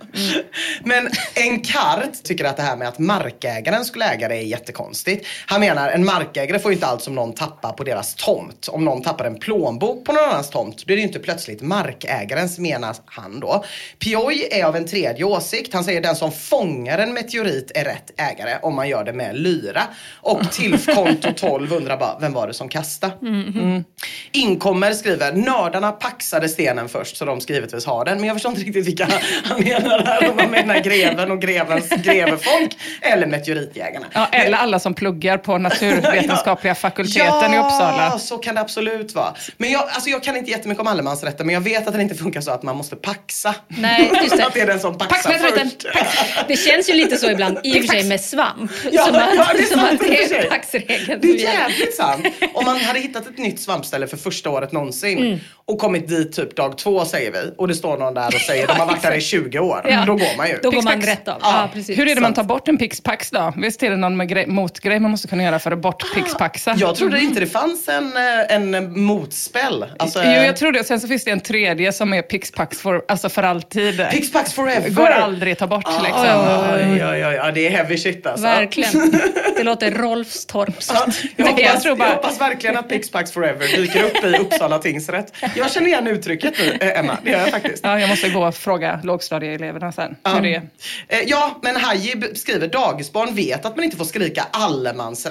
Men 0.84 1.10
Enkart 1.36 2.24
tycker 2.24 2.46
att 2.46 2.58
det 2.58 2.63
här 2.63 2.75
med 2.75 2.88
att 2.88 3.00
markägaren 3.00 3.86
skulle 3.86 4.06
äga 4.06 4.28
det 4.28 4.36
är 4.36 4.42
jättekonstigt. 4.42 5.28
Han 5.46 5.63
menar 5.68 5.90
en 5.90 6.06
markägare 6.06 6.60
får 6.60 6.72
ju 6.72 6.76
inte 6.76 6.88
allt 6.88 7.02
som 7.02 7.16
någon 7.16 7.34
tappar 7.34 7.74
på 7.74 7.84
deras 7.84 8.16
tomt. 8.16 8.68
Om 8.68 8.86
någon 8.86 9.02
tappar 9.02 9.26
en 9.26 9.40
plånbok 9.40 10.06
på 10.06 10.12
någon 10.12 10.24
annans 10.24 10.50
tomt, 10.50 10.84
då 10.86 10.94
är 10.94 10.96
det 10.96 11.02
ju 11.02 11.08
inte 11.08 11.20
plötsligt 11.20 11.62
markägarens 11.62 12.60
menar 12.60 12.96
han 13.06 13.40
då. 13.40 13.64
Pioj 14.00 14.48
är 14.52 14.66
av 14.66 14.76
en 14.76 14.86
tredje 14.86 15.24
åsikt. 15.24 15.74
Han 15.74 15.84
säger 15.84 16.02
den 16.02 16.16
som 16.16 16.32
fångar 16.32 16.98
en 16.98 17.14
meteorit 17.14 17.72
är 17.76 17.84
rätt 17.84 18.12
ägare 18.18 18.58
om 18.62 18.76
man 18.76 18.90
gör 18.90 19.04
det 19.04 19.14
med 19.14 19.38
lyra. 19.38 19.82
Och 20.22 20.52
Tilfkonto 20.52 21.34
12 21.36 21.74
undrar 21.74 21.98
bara, 21.98 22.18
vem 22.20 22.34
var 22.34 22.48
det 22.48 22.54
som 22.54 22.70
kastade? 22.70 23.14
Mm. 23.22 23.84
Inkommer 24.32 24.92
skriver, 24.92 25.32
nördarna 25.34 25.92
paxade 25.92 26.50
stenen 26.50 26.90
först 26.90 27.18
så 27.18 27.26
de 27.26 27.42
ska 27.42 27.54
givetvis 27.54 27.86
ha 27.86 28.04
den. 28.04 28.18
Men 28.18 28.28
jag 28.28 28.36
förstår 28.36 28.50
inte 28.50 28.64
riktigt 28.64 28.88
vilka 28.88 29.08
han 29.44 29.64
menar 29.64 30.00
här. 30.00 30.32
Om 30.32 30.40
han 30.40 30.52
menar 30.52 30.80
greven 30.80 31.32
och 31.32 31.42
grevens 31.42 31.90
grevefolk 31.90 32.78
eller 33.02 33.28
meteoritjägarna. 33.28 34.06
Ja, 34.14 34.28
eller 34.32 34.58
alla 34.58 34.80
som 34.80 34.94
pluggar 34.94 35.38
på 35.38 35.57
naturvetenskapliga 35.60 36.76
fakulteten 36.88 37.54
i 37.54 37.58
Uppsala. 37.60 38.10
Ja, 38.12 38.20
så 38.20 38.38
kan 38.38 38.56
det 38.56 38.62
absolut 38.62 39.16
vara. 39.16 39.34
Men 39.58 39.72
jag, 39.72 39.82
alltså 39.90 40.10
jag 40.10 40.24
kan 40.24 40.38
inte 40.38 40.52
jättemycket 40.52 40.82
om 40.82 40.88
allemansrätten 40.88 41.46
men 41.46 41.54
jag 41.54 41.62
vet 41.62 41.88
att 41.88 41.94
den 41.94 42.02
inte 42.02 42.16
funkar 42.16 42.42
så 42.42 42.52
att 42.52 42.64
man 42.64 42.78
måste 42.78 42.96
paxa. 42.96 43.56
Nej, 43.68 44.12
just 44.24 44.38
det. 44.38 44.46
att 44.48 44.54
det 44.54 44.62
är 44.62 44.68
den 44.68 44.80
som 44.80 44.98
paxar 44.98 45.32
Pax 45.32 45.42
först. 45.42 45.94
pax. 45.94 46.06
Det 46.48 46.56
känns 46.56 46.90
ju 46.90 46.94
lite 46.94 47.18
så 47.18 47.30
ibland, 47.32 47.60
i 47.64 47.80
och 47.80 47.86
för 47.86 47.88
sig 47.94 48.04
med 48.04 48.22
svamp. 48.22 48.72
Ja, 48.92 49.06
som 49.06 49.16
att, 49.16 49.22
ja, 49.36 49.48
det 49.54 49.60
är 49.60 49.64
som 49.66 49.80
sant 49.80 50.02
att 50.02 50.08
det 50.08 50.24
är 50.38 50.50
paxregeln. 50.50 51.20
Det 51.22 51.28
är 51.28 51.36
jävligt 51.36 51.96
sant. 51.96 52.26
Om 52.54 52.66
man 52.66 52.80
hade 52.80 53.00
hittat 53.00 53.28
ett 53.28 53.38
nytt 53.38 53.60
svampställe 53.60 54.08
för 54.08 54.18
första 54.18 54.50
året 54.50 54.72
någonsin 54.72 55.18
Mm. 55.18 55.40
och 55.66 55.80
kommit 55.80 56.08
dit 56.08 56.34
typ 56.36 56.56
dag 56.56 56.78
två 56.78 57.06
säger 57.06 57.32
vi 57.32 57.54
och 57.58 57.68
det 57.68 57.76
står 57.76 57.98
någon 57.98 58.14
där 58.14 58.28
och 58.28 58.34
säger 58.34 58.68
de 58.68 58.74
har 58.74 58.86
varit 58.86 59.02
där 59.02 59.16
i 59.18 59.22
20 59.22 59.60
år. 59.60 59.82
Ja. 59.90 60.04
Då 60.06 60.14
går 60.16 60.38
man 60.38 60.48
ju. 60.50 60.60
Då 60.64 60.72
går 60.72 60.82
man 60.82 61.02
rätt 61.02 61.28
av. 61.28 61.38
Ja. 61.42 61.62
Ja, 61.62 61.70
precis. 61.74 61.98
Hur 62.00 62.08
är 62.08 62.16
det 62.16 62.22
man 62.22 62.28
Sant. 62.28 62.36
tar 62.36 62.44
bort 62.44 62.68
en 62.68 62.78
pixpax 62.78 63.30
då? 63.30 63.54
Visst 63.58 63.84
är 63.84 63.90
det 63.90 63.96
någon 63.96 64.18
motgrej 64.54 65.00
man 65.00 65.12
måste 65.12 65.28
kunna 65.28 65.44
göra 65.44 65.47
för 65.60 65.72
att 65.72 65.80
bortpixpaxa. 65.80 66.75
Jag 66.77 66.96
trodde 66.96 67.20
inte 67.20 67.39
det 67.39 67.48
fanns 67.48 67.88
en, 67.88 68.18
eh, 68.18 68.56
en 68.56 69.00
motspel. 69.01 69.86
Alltså, 70.00 70.20
Jo, 70.24 70.30
jag 70.32 70.58
tror 70.58 70.72
det. 70.72 70.84
Sen 70.84 71.00
så 71.00 71.08
finns 71.08 71.24
det 71.24 71.32
en 71.32 71.39
tredje 71.39 71.94
som 71.94 72.13
är 72.13 72.22
pixpax 72.22 72.80
for, 72.80 73.01
alltså 73.08 73.30
för 73.30 73.44
alltid. 73.44 74.10
Pixpax 74.12 74.54
forever! 74.54 74.89
Går 74.89 75.08
aldrig 75.08 75.54
att 75.54 75.60
ta 75.60 75.68
bort 75.68 75.86
liksom. 76.04 76.25
Oj, 76.25 77.06
oj, 77.06 77.25
oj, 77.25 77.34
ja, 77.36 77.51
det 77.51 77.68
är 77.68 77.72
heavy 77.72 77.98
shit 77.98 78.25
alltså. 78.27 78.44
Verkligen. 78.44 79.12
Det 79.58 79.63
låter 79.63 79.92
Rolfstorpskt. 79.92 80.92
Ja, 80.94 81.08
jag, 81.36 81.48
jag 81.60 81.68
hoppas, 81.68 81.84
tror 81.84 81.96
bara- 81.96 82.10
jag 82.10 82.16
hoppas 82.16 82.42
verkligen 82.42 82.77
att 82.77 82.89
Pixpax 82.89 83.32
Forever 83.32 83.68
dyker 83.77 84.04
upp 84.04 84.24
i 84.24 84.38
Uppsala 84.38 84.80
tingsrätt. 84.80 85.34
Jag 85.56 85.72
känner 85.72 85.88
igen 85.88 86.08
uttrycket 86.08 86.54
nu, 86.60 86.77
eh, 86.88 87.00
Emma. 87.00 87.18
Det 87.24 87.32
gör 87.32 87.39
jag 87.39 87.50
faktiskt. 87.50 87.84
Ja, 87.84 88.00
jag 88.00 88.10
måste 88.10 88.30
gå 88.30 88.48
och 88.48 88.56
fråga 88.56 89.00
lågstadieeleverna 89.04 89.92
sen 89.92 90.16
hur 90.34 90.42
det 90.42 90.56
är. 90.56 90.62
Eh, 91.08 91.20
Ja, 91.25 91.60
men 91.62 91.75
Haji 91.75 92.13
skriver 92.36 92.68
dagisbarn 92.68 93.36
vet 93.36 93.66
att 93.66 93.75
man 93.75 93.86
inte 93.86 93.98
får 93.98 94.06
skrika 94.06 94.46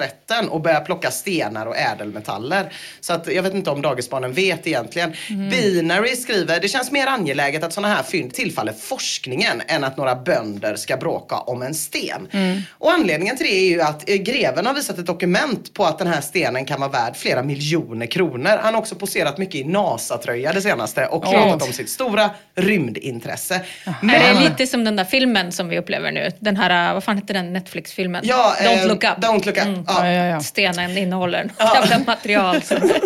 allemansrätten 0.07 0.49
och 0.49 0.61
börja 0.61 0.79
plocka 0.79 1.11
stenar 1.11 1.65
och 1.65 1.77
ädelmetaller. 1.77 2.73
Så 2.99 3.13
att 3.13 3.33
jag 3.33 3.43
vet 3.43 3.53
inte 3.53 3.69
om 3.69 3.81
dagisbarnen 3.81 4.33
vet 4.33 4.67
egentligen. 4.67 5.13
Binary 5.51 6.15
skriver 6.15 6.59
det 6.59 6.67
känns 6.67 6.91
mer 6.91 7.07
angeläget 7.07 7.63
att 7.63 7.73
sådana 7.73 7.95
här 7.95 8.03
fynd 8.03 8.33
tillfaller 8.33 8.73
forskningen 8.73 9.61
än 9.67 9.83
att 9.83 9.97
några 9.97 10.15
bönder 10.15 10.75
ska 10.75 10.97
bråka 10.97 11.35
om 11.35 11.61
en 11.61 11.73
sten. 11.73 12.27
Och 12.71 12.91
anledningen 12.91 13.37
till 13.37 13.45
det 13.45 13.53
är 13.53 13.69
ju 13.69 13.81
att 13.81 14.09
eh, 14.09 14.15
greven 14.15 14.65
har 14.65 14.73
visat 14.73 14.97
ett 14.97 15.05
dokument 15.05 15.73
på 15.73 15.85
att 15.85 15.99
den 15.99 16.07
här 16.07 16.21
stenen 16.21 16.65
kan 16.65 16.79
vara 16.79 16.91
värd 16.91 17.15
flera 17.15 17.43
miljoner 17.43 18.05
kronor. 18.05 18.59
Han 18.63 18.73
har 18.73 18.81
också 18.81 18.95
poserat 18.95 19.37
mycket 19.37 19.55
i 19.55 19.63
NASA-tröja 19.63 20.53
det 20.53 20.61
senaste 20.61 21.05
och 21.05 21.23
pratat 21.23 21.63
om 21.63 21.73
sitt 21.73 21.89
stora 21.89 22.29
rymdintresse. 22.55 23.61
Är 23.85 24.33
det 24.33 24.49
lite 24.49 24.67
som 24.67 24.83
den 24.83 24.95
där 24.95 25.03
filmen 25.03 25.51
som 25.51 25.69
vi 25.69 25.79
upplever 25.79 26.11
nu? 26.11 26.31
Den 26.39 26.57
här, 26.57 26.93
vad 26.93 27.03
fan 27.03 27.17
heter 27.17 27.33
den 27.33 27.53
Netflix-filmen? 27.53 28.21
Ja, 28.25 28.55
Don't 28.59 28.81
eh, 28.81 28.87
look 28.87 29.03
up. 29.03 29.17
Don't 29.17 29.45
look 29.45 29.57
up. 29.57 29.65
Mm. 29.65 29.83
Ja. 29.87 29.96
Ja, 30.05 30.11
ja, 30.11 30.25
ja. 30.25 30.39
Stenen 30.39 30.97
innehåller 30.97 31.43
något 31.43 31.73
jävla 31.73 31.99
material. 32.05 32.61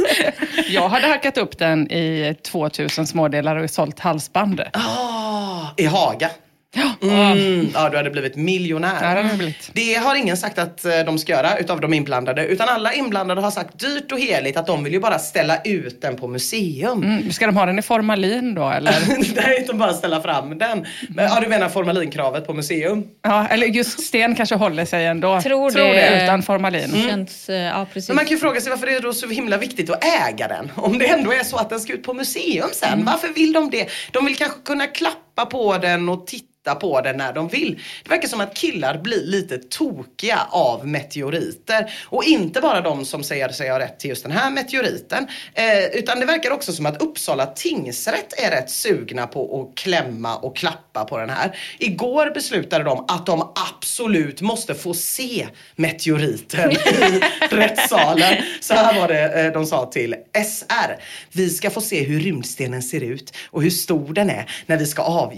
Jag 0.69 0.89
hade 0.89 1.07
hackat 1.07 1.38
upp 1.38 1.57
den 1.57 1.91
i 1.91 2.36
2000 2.43 3.07
smådelar 3.07 3.55
och 3.55 3.69
sålt 3.69 4.00
halsband. 4.00 4.62
Ah, 4.74 5.62
I 5.77 5.86
Haga. 5.86 6.29
Mm, 7.01 7.70
ja, 7.74 7.90
du 7.90 7.98
hade 7.98 8.10
blivit 8.10 8.36
miljonär. 8.36 9.16
Ja, 9.16 9.24
det 9.24 9.38
blivit. 9.38 9.70
Det 9.74 9.94
har 9.94 10.16
ingen 10.16 10.38
sagt 10.38 10.58
att 10.60 10.86
eh, 10.86 11.00
de 11.06 11.18
ska 11.20 11.32
göra 11.32 11.58
utav 11.58 11.82
de 11.82 11.94
inblandade. 11.94 12.46
Utan 12.46 12.70
alla 12.70 12.94
inblandade 12.94 13.42
har 13.42 13.51
sagt 13.51 13.80
dyrt 13.80 14.12
och 14.12 14.20
heligt 14.20 14.58
att 14.58 14.68
de 14.68 14.84
vill 14.84 14.94
ju 14.94 15.00
bara 15.00 15.20
ställa 15.20 15.62
ut 15.62 16.01
den 16.01 16.16
på 16.16 16.28
museum. 16.28 17.04
Mm, 17.04 17.32
ska 17.32 17.46
de 17.46 17.58
ha 17.58 17.66
den 17.66 17.80
i 17.80 17.82
formalin 17.82 18.56
då 18.56 18.70
eller? 18.70 18.94
Nej, 19.36 19.66
de 19.68 19.78
bara 19.78 19.94
ställa 19.94 20.22
fram 20.22 20.58
den. 20.58 20.86
Men, 21.10 21.25
ja, 21.25 21.40
du 21.42 21.48
menar 21.48 21.70
formalinkravet 21.70 22.48
på 22.48 22.54
museum? 22.54 23.04
Ja, 23.22 23.48
eller 23.48 23.68
just 23.68 24.00
sten 24.00 24.36
kanske 24.36 24.56
håller 24.56 24.86
sig 24.86 25.06
ändå. 25.06 25.42
Tror 25.42 25.72
Tror 25.72 25.84
det. 25.84 25.94
det. 25.94 26.24
Utan 26.24 26.44
formalin. 26.44 27.04
Känns, 27.10 27.50
eh, 27.50 27.56
ja 27.56 27.88
precis. 27.94 28.10
Men 28.10 28.16
man 28.16 28.25
kan 28.25 28.32
ju 28.32 28.40
fråga 28.40 28.62
sig 28.62 28.70
varför 28.70 28.86
det 28.88 28.96
är 28.96 29.01
då 29.01 29.13
så 29.13 29.28
himla 29.28 29.58
viktigt 29.58 29.90
att 29.90 30.04
äga 30.30 30.48
den. 30.48 30.72
Om 30.75 30.98
det 31.00 31.08
ändå 31.08 31.34
är 31.34 31.44
så 31.44 31.58
att 31.58 31.70
den 31.70 31.80
ska 31.80 31.94
ut 31.94 32.04
på 32.04 32.13
museum 32.13 32.70
sen. 32.74 33.06
Varför 33.06 33.28
vill 33.28 33.54
de 33.54 33.70
det? 33.70 33.88
De 34.12 34.25
vill 34.25 34.36
kanske 34.36 34.58
kunna 34.66 34.88
klappa 34.88 35.18
på 35.45 35.77
den 35.77 36.10
och 36.10 36.27
titta 36.27 36.75
på 36.75 37.01
den 37.01 37.17
när 37.17 37.33
de 37.33 37.48
vill. 37.48 37.79
Det 38.03 38.10
verkar 38.10 38.27
som 38.27 38.41
att 38.41 38.53
killar 38.53 38.98
blir 38.98 39.24
lite 39.25 39.57
tokiga 39.57 40.39
av 40.50 40.88
meteoriter. 40.88 41.93
Och 42.05 42.24
inte 42.24 42.62
bara 42.62 42.81
de 42.81 43.05
som 43.05 43.24
säger 43.24 43.50
sig 43.50 43.69
ha 43.69 43.79
rätt 43.79 44.00
till 44.00 44.10
just 44.10 44.24
den 44.24 44.31
här 44.31 44.51
meteoriten. 44.51 45.27
Eh, 45.53 45.86
utan 45.86 46.19
det 46.19 46.25
verkar 46.25 46.51
också 46.51 46.74
som 46.74 46.86
att 46.86 47.01
Uppsala 47.01 47.45
tingsrätt 47.45 48.33
är 48.38 48.51
rätt 48.51 48.69
sugna 48.69 49.27
på 49.27 49.62
att 49.62 49.77
klämma 49.77 50.36
och 50.36 50.55
klappa 50.55 51.05
på 51.05 51.17
den 51.17 51.29
här. 51.29 51.57
Igår 51.77 52.31
beslutade 52.33 52.83
de 52.83 53.05
att 53.07 53.25
de 53.25 53.53
absolut 53.75 54.41
måste 54.41 54.75
få 54.75 54.93
se 54.93 55.48
meteoriten 55.75 56.71
i 56.71 57.21
rättssalen. 57.50 58.43
Så 58.62 58.74
här 58.74 59.00
var 59.00 59.07
det 59.07 59.45
eh, 59.45 59.53
de 59.53 59.65
sa 59.65 59.86
till 59.86 60.15
SR. 60.45 61.03
Vi 61.31 61.50
ska 61.50 61.69
få 61.69 61.81
se 61.81 62.03
hur 62.03 62.19
rymdstenen 62.19 62.83
ser 62.83 63.03
ut 63.03 63.33
och 63.51 63.63
hur 63.63 63.69
stor 63.69 64.13
den 64.13 64.29
är 64.29 64.51
när 64.65 64.77
vi 64.77 64.86
ska 64.86 65.01
avgöra 65.01 65.31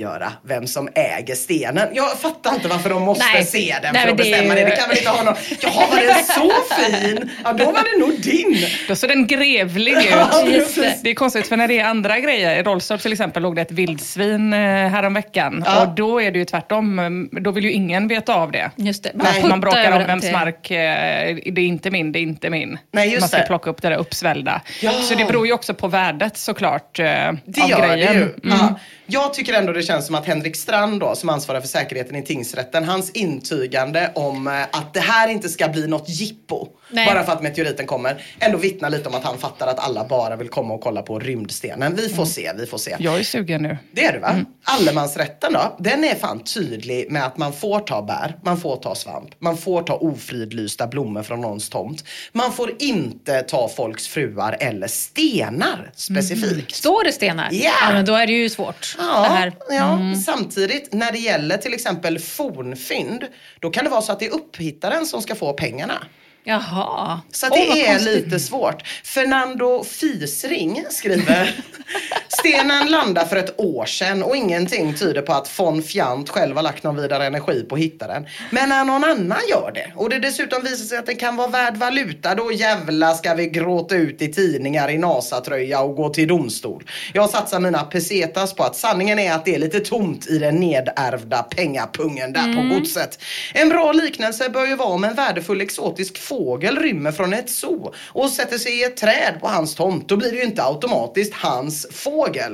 vem 0.43 0.67
som 0.67 0.89
äger 0.95 1.35
stenen. 1.35 1.87
Jag 1.93 2.19
fattar 2.19 2.53
inte 2.53 2.67
varför 2.67 2.89
de 2.89 3.01
måste 3.03 3.25
Nej. 3.33 3.45
se 3.45 3.75
den 3.81 3.93
Nej, 3.93 4.01
för 4.03 4.11
att 4.11 4.17
det 4.17 4.23
är 4.23 4.31
bestämma 4.31 4.53
det. 4.53 4.59
ju- 4.59 4.65
Det 4.65 4.75
kan 4.75 4.89
väl 4.89 4.97
inte 4.97 5.09
ha 5.09 5.23
någon... 5.23 5.35
Jaha, 5.61 5.87
var 5.91 6.01
den 6.01 6.23
så 6.23 6.51
fin? 6.75 7.29
Ja, 7.43 7.53
då 7.53 7.65
var 7.65 7.83
det 7.93 8.05
nog 8.05 8.21
din. 8.21 8.65
Då 8.87 8.95
ser 8.95 9.07
den 9.07 9.27
grevlig 9.27 9.97
Ja, 10.11 10.43
ut. 10.47 10.53
just 10.55 10.75
det. 11.03 11.09
Är 11.09 11.13
konstigt 11.15 11.47
för 11.47 11.57
när 11.57 11.67
det 11.67 11.79
är 11.79 11.85
andra 11.85 12.19
grejer, 12.19 12.59
i 12.59 12.63
Rollstorp 12.63 13.01
till 13.01 13.11
exempel 13.11 13.43
låg 13.43 13.55
det 13.55 13.61
ett 13.61 13.71
vildsvin 13.71 14.53
eh, 14.53 14.59
häromveckan 14.59 15.63
Ja. 15.65 15.81
och 15.85 15.95
då 15.95 16.21
är 16.21 16.31
det 16.31 16.39
ju 16.39 16.45
tvärtom, 16.45 16.99
mm, 16.99 17.29
då 17.31 17.51
vill 17.51 17.63
ju 17.63 17.71
ingen 17.71 18.07
veta 18.07 18.35
av 18.35 18.51
det. 18.51 18.71
Just 18.75 19.03
det. 19.03 19.11
Man 19.13 19.25
puttar 19.33 19.57
bråkar 19.57 19.91
om 19.91 19.97
den 19.99 20.07
vems 20.07 20.31
mark, 20.31 20.71
eh, 20.71 21.35
det 21.53 21.61
är 21.61 21.65
inte 21.65 21.91
min, 21.91 22.11
det 22.11 22.19
är 22.19 22.21
inte 22.21 22.49
min. 22.49 22.77
Nej, 22.91 23.09
just 23.09 23.19
man 23.21 23.29
ska 23.29 23.37
det. 23.37 23.43
plocka 23.47 23.69
upp 23.69 23.81
det 23.81 23.89
där 23.89 23.97
uppsvällda. 23.97 24.61
Ja. 24.81 24.91
Så 24.91 25.15
det 25.15 25.25
beror 25.25 25.47
ju 25.47 25.53
också 25.53 25.73
på 25.73 25.87
värdet 25.87 26.37
såklart 26.37 26.99
eh, 26.99 27.05
Det 27.45 27.61
av 27.63 27.69
gör 27.69 27.87
grejen. 27.87 28.13
det 28.13 28.19
ju. 28.19 28.21
Mm. 28.21 28.33
Ja. 28.43 28.79
Jag 29.05 29.33
tycker 29.33 29.53
ändå 29.53 29.72
det 29.73 29.83
känns 29.83 30.05
som 30.05 30.15
att 30.15 30.25
Henrik 30.25 30.55
Strand 30.55 30.99
då, 30.99 31.15
som 31.15 31.29
ansvarar 31.29 31.61
för 31.61 31.67
säkerheten 31.67 32.15
i 32.15 32.23
tingsrätten, 32.23 32.83
hans 32.83 33.11
intygande 33.11 34.11
om 34.15 34.47
eh, 34.47 34.63
att 34.63 34.93
det 34.93 34.99
här 34.99 35.27
inte 35.27 35.49
ska 35.49 35.67
bli 35.67 35.87
något 35.87 36.09
jippo, 36.09 36.67
Nej. 36.89 37.05
bara 37.05 37.23
för 37.23 37.31
att 37.31 37.41
meteoriten 37.41 37.85
kommer, 37.85 38.23
ändå 38.39 38.57
vittnar 38.57 38.89
lite 38.89 39.09
om 39.09 39.15
att 39.15 39.23
han 39.23 39.37
fattar 39.37 39.67
att 39.67 39.79
alla 39.79 40.07
bara 40.07 40.35
vill 40.35 40.49
komma 40.49 40.73
och 40.73 40.81
kolla 40.81 41.01
på 41.01 41.19
rymdstenen. 41.19 41.95
Vi 41.95 42.09
får 42.09 42.25
se, 42.25 42.51
vi 42.57 42.65
får 42.65 42.77
se. 42.77 42.95
Jag 42.99 43.19
är 43.19 43.23
sugen 43.23 43.63
nu. 43.63 43.77
Det 43.91 44.05
är 44.05 44.13
du 44.13 44.19
va? 44.19 44.45
Allemansrätten 44.63 45.53
då? 45.53 45.75
Den 45.79 46.03
är 46.03 46.15
fan 46.15 46.43
tydlig 46.43 47.11
med 47.11 47.25
att 47.25 47.37
man 47.37 47.53
får 47.53 47.79
ta 47.79 48.01
bär, 48.01 48.37
man 48.43 48.57
får 48.57 48.75
ta 48.75 48.95
svamp, 48.95 49.29
man 49.39 49.57
får 49.57 49.83
ta 49.83 49.93
ofridlysta 49.93 50.87
blommor 50.87 51.23
från 51.23 51.41
någons 51.41 51.69
tomt. 51.69 52.03
Man 52.31 52.51
får 52.51 52.71
inte 52.79 53.41
ta 53.41 53.69
folks 53.69 54.07
fruar 54.07 54.57
eller 54.59 54.87
stenar 54.87 55.91
specifikt. 55.95 56.75
Står 56.75 57.03
det 57.03 57.11
stenar? 57.11 57.49
Ja. 57.51 57.71
ja. 57.81 57.93
men 57.93 58.05
då 58.05 58.15
är 58.15 58.27
det 58.27 58.33
ju 58.33 58.49
svårt. 58.49 58.95
det 59.45 59.51
Ja, 59.69 59.75
ja. 59.75 60.15
samtidigt 60.25 60.93
när 60.93 61.11
det 61.11 61.17
gäller 61.17 61.57
till 61.57 61.73
exempel 61.73 62.19
fornfynd, 62.19 63.25
då 63.59 63.69
kan 63.69 63.83
det 63.83 63.89
vara 63.89 64.01
så 64.01 64.11
att 64.11 64.19
det 64.19 64.25
är 64.25 64.33
upphittaren 64.33 65.05
som 65.05 65.21
ska 65.21 65.35
få 65.35 65.53
pengarna. 65.53 66.05
Jaha. 66.43 67.21
Så 67.31 67.49
det 67.49 67.81
är 67.81 67.93
konstigt. 67.93 68.25
lite 68.25 68.39
svårt. 68.39 68.87
Fernando 69.03 69.83
Fisring 69.83 70.85
skriver 70.89 71.55
Stenen 72.27 72.91
landade 72.91 73.27
för 73.27 73.35
ett 73.35 73.59
år 73.59 73.85
sedan 73.85 74.23
och 74.23 74.35
ingenting 74.35 74.93
tyder 74.93 75.21
på 75.21 75.33
att 75.33 75.59
von 75.59 75.83
Fjant 75.83 76.29
själv 76.29 76.55
har 76.55 76.63
lagt 76.63 76.83
någon 76.83 77.01
vidare 77.01 77.25
energi 77.25 77.63
på 77.63 77.75
att 77.75 77.81
hitta 77.81 78.07
den. 78.07 78.27
Men 78.49 78.69
när 78.69 78.85
någon 78.85 79.03
annan 79.03 79.37
gör 79.49 79.71
det 79.75 79.93
och 79.95 80.09
det 80.09 80.19
dessutom 80.19 80.63
visar 80.63 80.85
sig 80.85 80.97
att 80.97 81.05
den 81.05 81.15
kan 81.15 81.35
vara 81.35 81.47
värd 81.47 81.77
valuta 81.77 82.35
då 82.35 82.51
jävla 82.51 83.13
ska 83.13 83.33
vi 83.33 83.47
gråta 83.47 83.95
ut 83.95 84.21
i 84.21 84.33
tidningar 84.33 84.89
i 84.89 84.97
NASA-tröja 84.97 85.81
och 85.81 85.95
gå 85.95 86.09
till 86.09 86.27
domstol. 86.27 86.83
Jag 87.13 87.29
satsar 87.29 87.59
mina 87.59 87.83
pesetas 87.83 88.55
på 88.55 88.63
att 88.63 88.75
sanningen 88.75 89.19
är 89.19 89.33
att 89.33 89.45
det 89.45 89.55
är 89.55 89.59
lite 89.59 89.79
tomt 89.79 90.27
i 90.27 90.37
den 90.37 90.55
nedärvda 90.55 91.43
pengapungen 91.43 92.33
där 92.33 92.53
på 92.55 92.75
godset. 92.75 93.19
En 93.53 93.69
bra 93.69 93.91
liknelse 93.91 94.49
bör 94.49 94.65
ju 94.65 94.75
vara 94.75 94.89
om 94.89 95.03
en 95.03 95.15
värdefull 95.15 95.61
exotisk 95.61 96.17
fågel 96.33 96.77
rymmer 96.77 97.11
från 97.11 97.33
ett 97.33 97.49
zoo 97.49 97.93
och 98.07 98.29
sätter 98.29 98.57
sig 98.57 98.79
i 98.79 98.83
ett 98.83 98.97
träd 98.97 99.33
på 99.39 99.47
hans 99.47 99.75
tomt. 99.75 100.09
Då 100.09 100.17
blir 100.17 100.31
det 100.31 100.37
ju 100.37 100.43
inte 100.43 100.63
automatiskt 100.63 101.33
hans 101.33 101.87
fågel. 101.91 102.53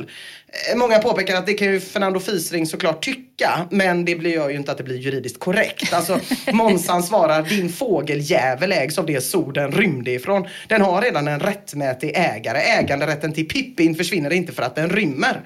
Eh, 0.72 0.78
Många 0.78 1.00
påpekar 1.00 1.36
att 1.36 1.46
det 1.46 1.54
kan 1.54 1.68
ju 1.68 1.80
Fernando 1.80 2.20
Fisring 2.20 2.66
såklart 2.66 3.04
tycka, 3.04 3.68
men 3.72 4.06
det 4.06 4.16
blir 4.16 4.32
gör 4.32 4.50
ju 4.50 4.56
inte 4.56 4.72
att 4.72 4.78
det 4.78 4.84
blir 4.84 4.98
juridiskt 4.98 5.40
korrekt. 5.40 5.94
Alltså, 5.94 6.20
Månsan 6.52 7.04
svarar, 7.04 7.42
din 7.42 7.70
fågeljävel 7.70 8.72
ägs 8.72 8.98
av 8.98 9.06
det 9.06 9.22
zoo 9.22 9.52
den 9.52 9.72
rymde 9.72 10.12
ifrån. 10.12 10.48
Den 10.68 10.82
har 10.82 11.02
redan 11.02 11.28
en 11.28 11.40
rättmätig 11.40 12.12
ägare. 12.16 12.60
Äganderätten 12.60 13.34
till 13.34 13.48
Pippin 13.48 13.96
försvinner 13.96 14.34
inte 14.34 14.54
för 14.54 14.64
att 14.64 14.76
den 14.76 14.90
rymmer. 14.90 15.42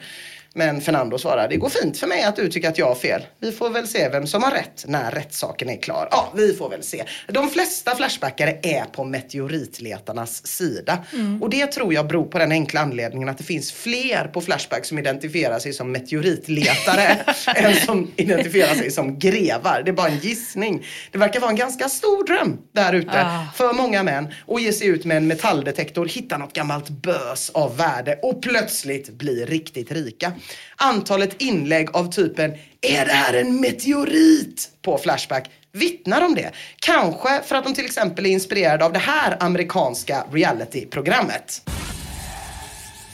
Men 0.55 0.81
Fernando 0.81 1.17
svarar, 1.17 1.47
det 1.49 1.57
går 1.57 1.69
fint 1.69 1.97
för 1.97 2.07
mig 2.07 2.23
att 2.23 2.35
du 2.35 2.49
tycker 2.49 2.69
att 2.69 2.77
jag 2.77 2.85
har 2.87 2.95
fel. 2.95 3.21
Vi 3.39 3.51
får 3.51 3.69
väl 3.69 3.87
se 3.87 4.09
vem 4.09 4.27
som 4.27 4.43
har 4.43 4.51
rätt 4.51 4.83
när 4.87 5.11
rättssaken 5.11 5.69
är 5.69 5.81
klar. 5.81 6.07
Ja, 6.11 6.33
vi 6.35 6.53
får 6.53 6.69
väl 6.69 6.83
se. 6.83 7.03
De 7.27 7.49
flesta 7.49 7.95
Flashbackare 7.95 8.59
är 8.63 8.83
på 8.85 9.03
meteoritletarnas 9.03 10.47
sida. 10.47 10.97
Och 11.41 11.49
det 11.49 11.67
tror 11.67 11.93
jag 11.93 12.07
beror 12.07 12.25
på 12.25 12.39
den 12.39 12.51
enkla 12.51 12.81
anledningen 12.81 13.29
att 13.29 13.37
det 13.37 13.43
finns 13.43 13.71
fler 13.71 14.27
på 14.27 14.41
Flashback 14.41 14.85
som 14.85 14.99
identifierar 14.99 15.59
sig 15.59 15.73
som 15.73 15.91
meteoritletare 15.91 17.17
än 17.55 17.75
som 17.75 18.11
identifierar 18.15 18.75
sig 18.75 18.91
som 18.91 19.19
grevar. 19.19 19.81
Det 19.85 19.91
är 19.91 19.93
bara 19.93 20.07
en 20.07 20.17
gissning. 20.17 20.85
Det 21.11 21.17
verkar 21.17 21.39
vara 21.39 21.51
en 21.51 21.55
ganska 21.57 21.89
stor 21.89 22.25
dröm 22.25 22.57
där 22.71 22.93
ute 22.93 23.09
Ah. 23.25 23.45
för 23.55 23.73
många 23.73 24.03
män 24.03 24.27
att 24.47 24.61
ge 24.61 24.73
sig 24.73 24.87
ut 24.87 25.05
med 25.05 25.17
en 25.17 25.27
metalldetektor, 25.27 26.05
hitta 26.05 26.37
något 26.37 26.53
gammalt 26.53 26.89
bös 26.89 27.49
av 27.49 27.77
värde 27.77 28.19
och 28.21 28.41
plötsligt 28.41 29.09
bli 29.09 29.45
riktigt 29.45 29.91
rika. 29.91 30.31
Antalet 30.75 31.41
inlägg 31.41 31.89
av 31.95 32.11
typen 32.11 32.51
“Är 32.81 33.05
det 33.05 33.13
här 33.13 33.33
en 33.33 33.61
meteorit?” 33.61 34.69
på 34.81 34.97
Flashback 34.97 35.49
vittnar 35.71 36.21
om 36.21 36.35
det. 36.35 36.51
Kanske 36.79 37.43
för 37.43 37.55
att 37.55 37.63
de 37.63 37.73
till 37.73 37.85
exempel 37.85 38.25
är 38.25 38.29
inspirerade 38.29 38.85
av 38.85 38.93
det 38.93 38.99
här 38.99 39.37
amerikanska 39.39 40.25
realityprogrammet. 40.31 41.69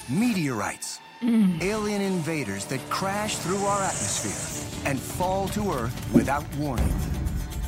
Meteorites. 0.06 1.00
Alien 1.62 2.02
invaders 2.02 2.66
that 2.66 2.80
crash 2.90 3.36
through 3.44 3.64
our 3.64 3.82
atmosphere 3.84 4.90
and 4.90 5.00
fall 5.00 5.50
to 5.50 5.62
Earth 5.74 5.94
without 6.14 6.46
warning. 6.58 6.94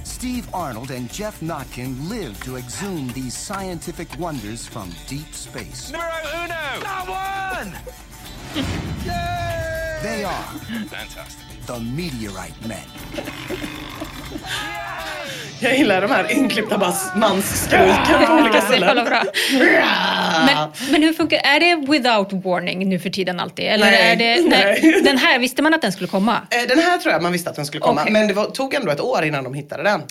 Steve 0.03 0.47
Arnold 0.53 0.91
and 0.91 1.09
Jeff 1.09 1.41
Notkin 1.41 2.09
live 2.09 2.39
to 2.43 2.57
exhume 2.57 3.07
these 3.13 3.35
scientific 3.35 4.07
wonders 4.19 4.67
from 4.67 4.89
deep 5.07 5.33
space. 5.33 5.91
Numero 5.91 6.43
uno! 6.43 6.83
Not 6.83 7.09
one! 7.09 7.73
They 8.53 10.23
are 10.25 10.43
Fantastic. 10.89 11.45
the 11.65 11.79
Meteorite 11.79 12.59
Men. 12.67 12.85
Jag 15.63 15.77
gillar 15.77 16.01
de 16.01 16.11
här 16.11 16.31
inklippta 16.31 16.93
mansskriken 17.15 18.25
på 18.27 18.33
olika 18.33 18.61
ställen. 18.67 19.07
Men, 20.45 20.69
men 20.91 21.03
hur 21.03 21.13
funkar 21.13 21.37
Är 21.37 21.59
det 21.59 21.91
without 21.91 22.33
warning 22.45 22.89
nu 22.89 22.99
för 22.99 23.09
tiden 23.09 23.39
alltid? 23.39 23.65
Eller 23.65 23.85
Nej, 23.85 24.11
är 24.11 24.15
det, 24.15 24.49
nej. 24.49 25.01
Den 25.03 25.17
här, 25.17 25.39
visste 25.39 25.61
man 25.61 25.73
att 25.73 25.81
den 25.81 25.91
skulle 25.91 26.07
komma? 26.07 26.37
Eh, 26.49 26.67
Den 26.67 26.79
här 26.79 26.97
tror 26.97 27.13
jag 27.13 27.21
man 27.23 27.31
visste 27.31 27.49
att 27.49 27.55
den 27.55 27.65
skulle 27.65 27.81
komma. 27.81 28.01
Okej. 28.01 28.13
Men 28.13 28.27
det 28.27 28.33
var, 28.33 28.45
tog 28.45 28.73
ändå 28.73 28.91
ett 28.91 28.99
år 28.99 29.23
innan 29.25 29.43
de 29.43 29.53
hittade 29.53 29.83
den. 29.83 30.01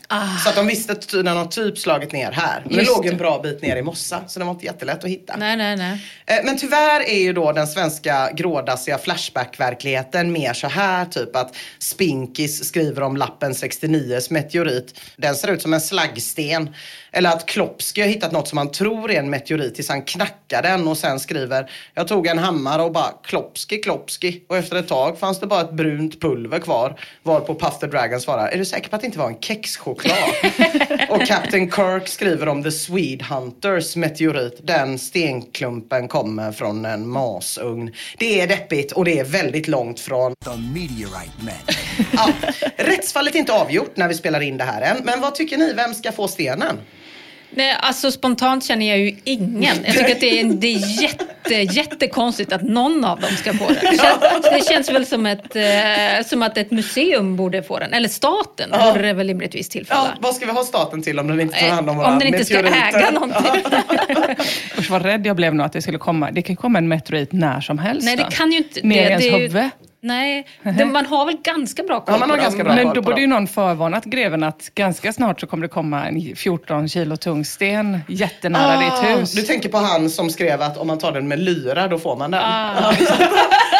Så 0.44 0.48
att 0.48 0.56
de 0.56 0.66
visste 0.66 0.92
att 0.92 1.12
när 1.24 1.34
de 1.34 1.48
typ 1.48 1.78
slagit 1.78 2.12
ner 2.12 2.32
här. 2.32 2.60
Men 2.64 2.68
den 2.68 2.78
Just 2.78 2.96
låg 2.96 3.06
en 3.06 3.16
bra 3.16 3.38
bit 3.42 3.62
ner 3.62 3.76
i 3.76 3.82
mossa. 3.82 4.20
Så 4.28 4.38
den 4.38 4.46
var 4.48 4.54
inte 4.54 4.66
jättelätt 4.66 5.04
att 5.04 5.10
hitta. 5.10 5.36
Nej, 5.36 5.56
nej, 5.56 5.76
nej. 5.76 5.98
Eh, 6.26 6.36
Men 6.44 6.58
tyvärr 6.58 7.08
är 7.10 7.18
ju 7.22 7.32
då 7.32 7.52
den 7.52 7.66
svenska 7.66 8.30
grådassiga 8.34 8.98
Flashback-verkligheten 8.98 10.32
mer 10.32 10.52
så 10.52 10.66
här 10.68 11.04
typ 11.04 11.36
att 11.36 11.56
Spinkis 11.78 12.64
skriver 12.64 13.02
om 13.02 13.16
lappen 13.16 13.52
69s 13.52 14.32
meteorit. 14.32 15.00
Den 15.16 15.34
ser 15.40 15.52
ut 15.52 15.62
som 15.62 15.74
en 15.74 15.80
slaggsten. 15.80 16.74
Eller 17.12 17.30
att 17.30 17.46
Klopski 17.46 18.00
har 18.00 18.08
hittat 18.08 18.32
något 18.32 18.48
som 18.48 18.58
han 18.58 18.70
tror 18.70 19.10
är 19.10 19.18
en 19.18 19.30
meteorit 19.30 19.74
tills 19.74 19.88
han 19.88 20.02
knackar 20.02 20.62
den 20.62 20.88
och 20.88 20.98
sen 20.98 21.20
skriver 21.20 21.70
Jag 21.94 22.08
tog 22.08 22.26
en 22.26 22.38
hammare 22.38 22.82
och 22.82 22.92
bara 22.92 23.10
Klopski, 23.24 23.78
Klopski. 23.78 24.42
Och 24.48 24.56
efter 24.56 24.76
ett 24.76 24.88
tag 24.88 25.18
fanns 25.18 25.40
det 25.40 25.46
bara 25.46 25.60
ett 25.60 25.72
brunt 25.72 26.20
pulver 26.20 26.58
kvar. 26.58 27.00
Varpå 27.22 27.54
Puff 27.54 27.78
the 27.78 27.86
Dragon 27.86 28.20
svarar 28.20 28.48
Är 28.48 28.58
du 28.58 28.64
säker 28.64 28.88
på 28.88 28.96
att 28.96 29.02
det 29.02 29.06
inte 29.06 29.18
var 29.18 29.26
en 29.26 29.40
kexchoklad? 29.40 30.18
och 31.08 31.26
Captain 31.26 31.70
Kirk 31.70 32.08
skriver 32.08 32.48
om 32.48 32.62
The 32.62 32.70
Swede 32.70 33.24
Hunters 33.24 33.96
meteorit. 33.96 34.60
Den 34.62 34.98
stenklumpen 34.98 36.08
kommer 36.08 36.52
från 36.52 36.84
en 36.84 37.08
masugn. 37.08 37.94
Det 38.18 38.40
är 38.40 38.46
deppigt 38.46 38.92
och 38.92 39.04
det 39.04 39.18
är 39.18 39.24
väldigt 39.24 39.68
långt 39.68 40.00
från 40.00 40.34
The 40.44 40.50
Meteorite 40.50 41.30
Men. 41.40 41.54
Ja, 42.12 42.28
rättsfallet 42.76 43.34
är 43.34 43.38
inte 43.38 43.52
avgjort 43.52 43.96
när 43.96 44.08
vi 44.08 44.14
spelar 44.14 44.40
in 44.40 44.56
det 44.56 44.64
här 44.64 44.82
än. 44.82 45.04
Men 45.04 45.20
vad 45.20 45.29
tycker 45.34 45.56
ni? 45.56 45.72
Vem 45.72 45.94
ska 45.94 46.12
få 46.12 46.28
stenen? 46.28 46.76
Nej, 47.54 47.76
alltså 47.80 48.10
spontant 48.10 48.64
känner 48.64 48.88
jag 48.88 48.98
ju 48.98 49.16
ingen. 49.24 49.76
Jag 49.84 49.94
tycker 49.94 50.12
att 50.14 50.20
det 50.20 50.40
är, 50.40 50.44
det 50.44 50.66
är 50.66 51.02
jätte, 51.02 51.54
jättekonstigt 51.54 52.52
att 52.52 52.62
någon 52.62 53.04
av 53.04 53.20
dem 53.20 53.30
ska 53.36 53.52
få 53.54 53.66
den. 53.66 53.76
Det 53.80 53.98
känns, 53.98 54.42
det 54.66 54.72
känns 54.74 54.90
väl 54.90 55.06
som, 55.06 55.26
ett, 55.26 55.56
eh, 55.56 56.26
som 56.26 56.42
att 56.42 56.58
ett 56.58 56.70
museum 56.70 57.36
borde 57.36 57.62
få 57.62 57.78
den. 57.78 57.92
Eller 57.92 58.08
staten 58.08 58.68
Ja. 58.72 58.92
borde 58.92 59.06
det 59.06 59.12
väl 59.12 59.26
rimligtvis 59.28 59.66
Ja, 59.68 59.72
tillfalla. 59.72 60.10
vad 60.20 60.34
ska 60.34 60.46
vi 60.46 60.52
ha 60.52 60.64
staten 60.64 61.02
till 61.02 61.18
om 61.18 61.28
den 61.28 61.40
inte 61.40 61.58
tar 61.60 61.68
hand 61.68 61.90
om 61.90 61.96
våra 61.96 62.06
om 62.12 62.18
den 62.18 62.28
inte 62.28 62.44
ska 62.44 62.58
äga 62.58 63.10
någonting. 63.10 63.62
Usch 64.78 64.90
vad 64.90 65.02
rädd 65.02 65.26
jag 65.26 65.36
blev 65.36 65.54
nu 65.54 65.62
att 65.62 65.72
det 65.72 65.82
skulle 65.82 65.98
komma. 65.98 66.30
Det 66.30 66.42
kan 66.42 66.56
komma 66.56 66.78
en 66.78 66.88
meteorit 66.88 67.32
när 67.32 67.60
som 67.60 67.78
helst. 67.78 68.04
Nej, 68.04 68.16
det 68.16 68.26
kan 68.30 68.52
ju 68.52 68.58
inte... 68.58 68.80
Det, 68.80 68.94
ens 68.94 69.22
det 69.22 69.28
är 69.30 69.38
ju- 69.38 69.48
huvud. 69.48 69.68
Nej, 70.02 70.46
det, 70.62 70.84
man 70.84 71.06
har 71.06 71.26
väl 71.26 71.36
ganska 71.42 71.82
bra 71.82 72.00
koll 72.00 72.14
Ja, 72.14 72.18
man 72.18 72.30
har 72.30 72.36
på 72.36 72.42
ganska 72.42 72.64
bra 72.64 72.74
Men 72.74 72.84
koll 72.86 72.94
då 72.94 73.02
borde 73.02 73.20
ju 73.20 73.26
någon 73.26 73.46
förvarnat 73.46 74.04
greven 74.04 74.42
att 74.42 74.70
ganska 74.74 75.12
snart 75.12 75.40
så 75.40 75.46
kommer 75.46 75.62
det 75.62 75.68
komma 75.68 76.06
en 76.06 76.36
14 76.36 76.88
kilo 76.88 77.16
tung 77.16 77.44
sten 77.44 77.98
jättenära 78.08 78.80
ditt 78.80 79.10
hus. 79.10 79.34
Ah, 79.36 79.40
Du 79.40 79.46
tänker 79.46 79.68
på 79.68 79.78
han 79.78 80.10
som 80.10 80.30
skrev 80.30 80.62
att 80.62 80.76
om 80.78 80.86
man 80.86 80.98
tar 80.98 81.12
den 81.12 81.28
med 81.28 81.38
lyra 81.38 81.88
då 81.88 81.98
får 81.98 82.16
man 82.16 82.30
den. 82.30 82.40
Ah. 82.44 82.94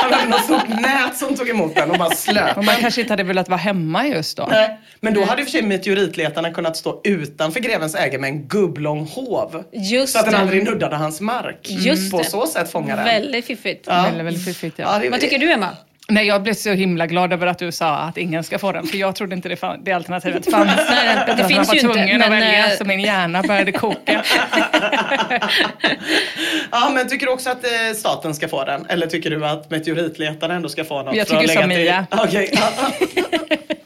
han 0.02 0.12
hade 0.12 0.28
något 0.28 0.44
stort 0.44 0.68
nät 0.68 1.16
som 1.16 1.36
tog 1.36 1.48
emot 1.48 1.74
den 1.74 1.90
och 1.90 1.98
bara 1.98 2.10
slöt 2.10 2.56
man 2.56 2.64
kanske 2.80 3.00
inte 3.00 3.12
hade 3.12 3.22
velat 3.22 3.48
vara 3.48 3.58
hemma 3.58 4.06
just 4.06 4.36
då. 4.36 4.48
Nej, 4.50 4.80
men 5.00 5.14
då 5.14 5.24
hade 5.24 5.40
i 5.42 5.44
och 5.44 5.48
för 5.48 5.52
sig 5.52 5.62
meteoritletarna 5.62 6.50
kunnat 6.50 6.76
stå 6.76 7.00
utanför 7.04 7.60
grevens 7.60 7.94
äge 7.94 8.18
med 8.18 8.28
en 8.30 8.42
gubblång 8.48 9.06
hov. 9.06 9.64
Just 9.72 10.12
så 10.12 10.18
att 10.18 10.24
den 10.24 10.34
det. 10.34 10.40
aldrig 10.40 10.64
nuddade 10.64 10.96
hans 10.96 11.20
mark. 11.20 11.58
Just 11.70 12.10
På 12.10 12.18
det. 12.18 12.24
så 12.24 12.46
sätt 12.46 12.72
fångar 12.72 12.96
den. 12.96 13.04
Väldigt 13.04 13.44
fiffigt. 13.46 13.84
Ja. 13.88 14.02
Väldigt, 14.02 14.26
väldigt 14.26 14.44
fiffigt 14.44 14.78
ja. 14.78 14.92
Ja, 14.94 14.98
det- 15.02 15.08
Vad 15.10 15.20
tycker 15.20 15.38
du, 15.38 15.52
Emma? 15.52 15.68
Nej, 16.10 16.26
jag 16.26 16.42
blev 16.42 16.54
så 16.54 16.70
himla 16.70 17.06
glad 17.06 17.32
över 17.32 17.46
att 17.46 17.58
du 17.58 17.72
sa 17.72 17.96
att 17.96 18.16
ingen 18.16 18.44
ska 18.44 18.58
få 18.58 18.72
den, 18.72 18.86
för 18.86 18.98
jag 18.98 19.16
trodde 19.16 19.34
inte 19.34 19.48
det, 19.48 19.56
fann, 19.56 19.84
det 19.84 19.92
alternativet 19.92 20.50
fanns. 20.50 20.76
Nej, 20.90 21.18
det 21.26 21.32
Att 21.32 21.48
finns 21.48 21.50
jag 21.50 21.60
ju 21.60 21.66
var 21.66 21.74
inte, 21.74 21.80
tvungen 21.80 22.22
att 22.22 22.28
men, 22.30 22.40
välja, 22.40 22.72
eh, 22.72 22.78
så 22.78 22.84
min 22.84 23.00
hjärna 23.00 23.42
började 23.42 23.72
koka. 23.72 24.24
Ja, 26.72 26.90
men 26.94 27.08
tycker 27.08 27.26
du 27.26 27.32
också 27.32 27.50
att 27.50 27.64
eh, 27.64 27.70
staten 27.96 28.34
ska 28.34 28.48
få 28.48 28.64
den? 28.64 28.86
Eller 28.88 29.06
tycker 29.06 29.30
du 29.30 29.46
att 29.46 29.70
meteoritletarna 29.70 30.54
ändå 30.54 30.68
ska 30.68 30.84
få 30.84 31.02
något? 31.02 31.16
Jag 31.16 31.26
tycker 31.28 31.48
som 31.48 31.68
Mia. 31.68 32.06
Okej. 32.10 32.52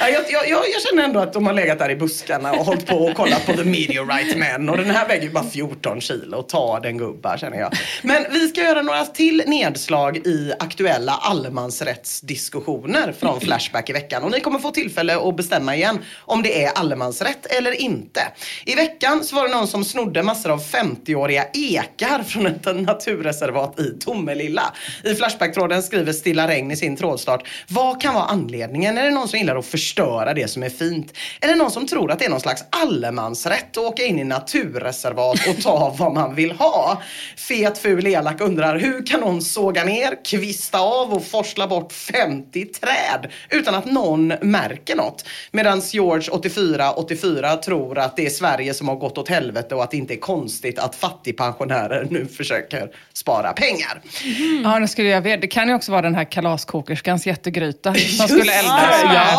ja. 0.00 0.08
jag, 0.08 0.24
jag, 0.30 0.48
jag, 0.48 0.64
jag 0.74 0.82
känner 0.82 1.04
ändå 1.04 1.20
att 1.20 1.32
de 1.32 1.46
har 1.46 1.52
legat 1.52 1.78
där 1.78 1.90
i 1.90 1.96
buskarna 1.96 2.52
och 2.52 2.64
hållit 2.64 2.86
på 2.86 2.96
och 2.96 3.16
kollat 3.16 3.46
på 3.46 3.52
The 3.52 3.64
Meteorite 3.64 4.36
Men. 4.36 4.68
Och 4.68 4.76
den 4.76 4.90
här 4.90 5.08
väger 5.08 5.22
ju 5.22 5.30
bara 5.30 5.44
14 5.44 6.00
kilo. 6.00 6.42
Ta 6.42 6.80
den 6.80 6.98
gubbar 6.98 7.36
känner 7.36 7.58
jag. 7.58 7.72
Men 8.02 8.26
vi 8.30 8.48
ska 8.48 8.60
göra 8.60 8.82
några 8.82 9.04
till 9.04 9.42
nedslag 9.46 10.16
i 10.16 10.52
aktuella 10.58 11.12
allemansrättsdiskussioner 11.12 13.14
från 13.18 13.40
Flashback 13.40 13.90
i 13.90 13.92
veckan. 13.92 14.22
Och 14.22 14.30
ni 14.30 14.40
kommer 14.40 14.58
få 14.58 14.70
tillfälle 14.70 15.28
att 15.28 15.36
bestämma 15.36 15.76
igen 15.76 15.98
om 16.20 16.42
det 16.42 16.64
är 16.64 16.78
allemansrätt 16.78 17.46
eller 17.46 17.80
inte. 17.80 18.20
I 18.64 18.74
veckan 18.74 19.24
så 19.24 19.36
var 19.36 19.48
det 19.48 19.54
någon 19.54 19.68
som 19.68 19.84
snodde 19.84 20.22
massor 20.22 20.50
av 20.50 20.62
50-åriga 20.62 21.44
ekar 21.52 22.22
från 22.22 22.46
ett 22.46 22.64
naturreservat 22.64 23.80
i 23.80 23.98
Tomelilla. 24.00 24.74
I 25.04 25.14
Flashback-tråden 25.14 25.82
skriver 25.82 26.12
Stilla 26.12 26.48
Regn 26.48 26.70
i 26.70 26.76
sin 26.76 26.96
trådstart. 26.96 27.48
Vad 27.68 28.02
kan 28.02 28.14
vara 28.14 28.24
anledningen? 28.24 28.98
Är 28.98 29.04
det 29.04 29.10
någon 29.10 29.28
som 29.28 29.38
gillar 29.38 29.56
att 29.58 29.66
förstöra 29.66 30.34
det 30.34 30.48
som 30.50 30.62
är 30.62 30.68
fint? 30.68 31.12
Är 31.40 31.48
det 31.48 31.54
någon 31.54 31.70
som 31.70 31.86
tror 31.86 32.12
att 32.12 32.18
det 32.18 32.24
är 32.24 32.30
någon 32.30 32.40
slags 32.40 32.64
allemansrätt 32.70 33.76
att 33.76 33.84
åka 33.84 34.04
in 34.04 34.18
i 34.18 34.24
naturreservat 34.24 35.48
och 35.48 35.62
ta 35.62 35.94
vad 35.98 36.12
man 36.12 36.34
vill 36.34 36.52
ha? 36.52 37.02
Fet, 37.36 37.78
ful, 37.78 38.06
elak 38.06 38.40
undrar 38.40 38.78
hur 38.78 39.06
kan 39.06 39.20
någon 39.20 39.42
såga 39.42 39.84
ner, 39.84 40.24
kvista 40.24 40.78
av 40.80 41.12
och 41.12 41.24
forsla 41.24 41.66
bort 41.66 41.92
50 41.92 42.64
träd 42.64 43.32
utan 43.50 43.74
att 43.74 43.84
någon 43.84 44.28
märker 44.28 44.96
något? 44.96 45.24
Medan 45.50 45.80
George 45.80 46.30
84 46.30 46.92
84 46.92 47.56
tror 47.56 47.98
att 47.98 48.16
det 48.16 48.26
är 48.26 48.30
Sverige 48.30 48.74
som 48.74 48.88
har 48.88 48.96
gått 48.96 49.18
åt 49.18 49.28
helvete 49.28 49.74
och 49.74 49.82
att 49.82 49.90
det 49.90 49.96
inte 49.96 50.14
är 50.14 50.20
konstigt 50.20 50.78
att 50.78 50.96
fattigpensionärer 50.96 52.06
nu 52.10 52.26
försöker 52.26 52.90
spara 53.12 53.52
pengar. 53.52 54.00
Ja, 54.64 54.78
nu 54.78 54.88
skulle 54.88 55.08
jag 55.08 55.20
veta. 55.20 55.40
Det 55.40 55.46
kan 55.46 55.68
ju 55.68 55.74
också 55.74 55.92
vara 55.92 56.02
den 56.02 56.14
här 56.14 56.24
kalaskokerskans 56.24 57.26
jättegryta 57.26 57.94
som 57.94 58.28
skulle 58.28 58.52
eldas 58.52 59.04
med 59.04 59.38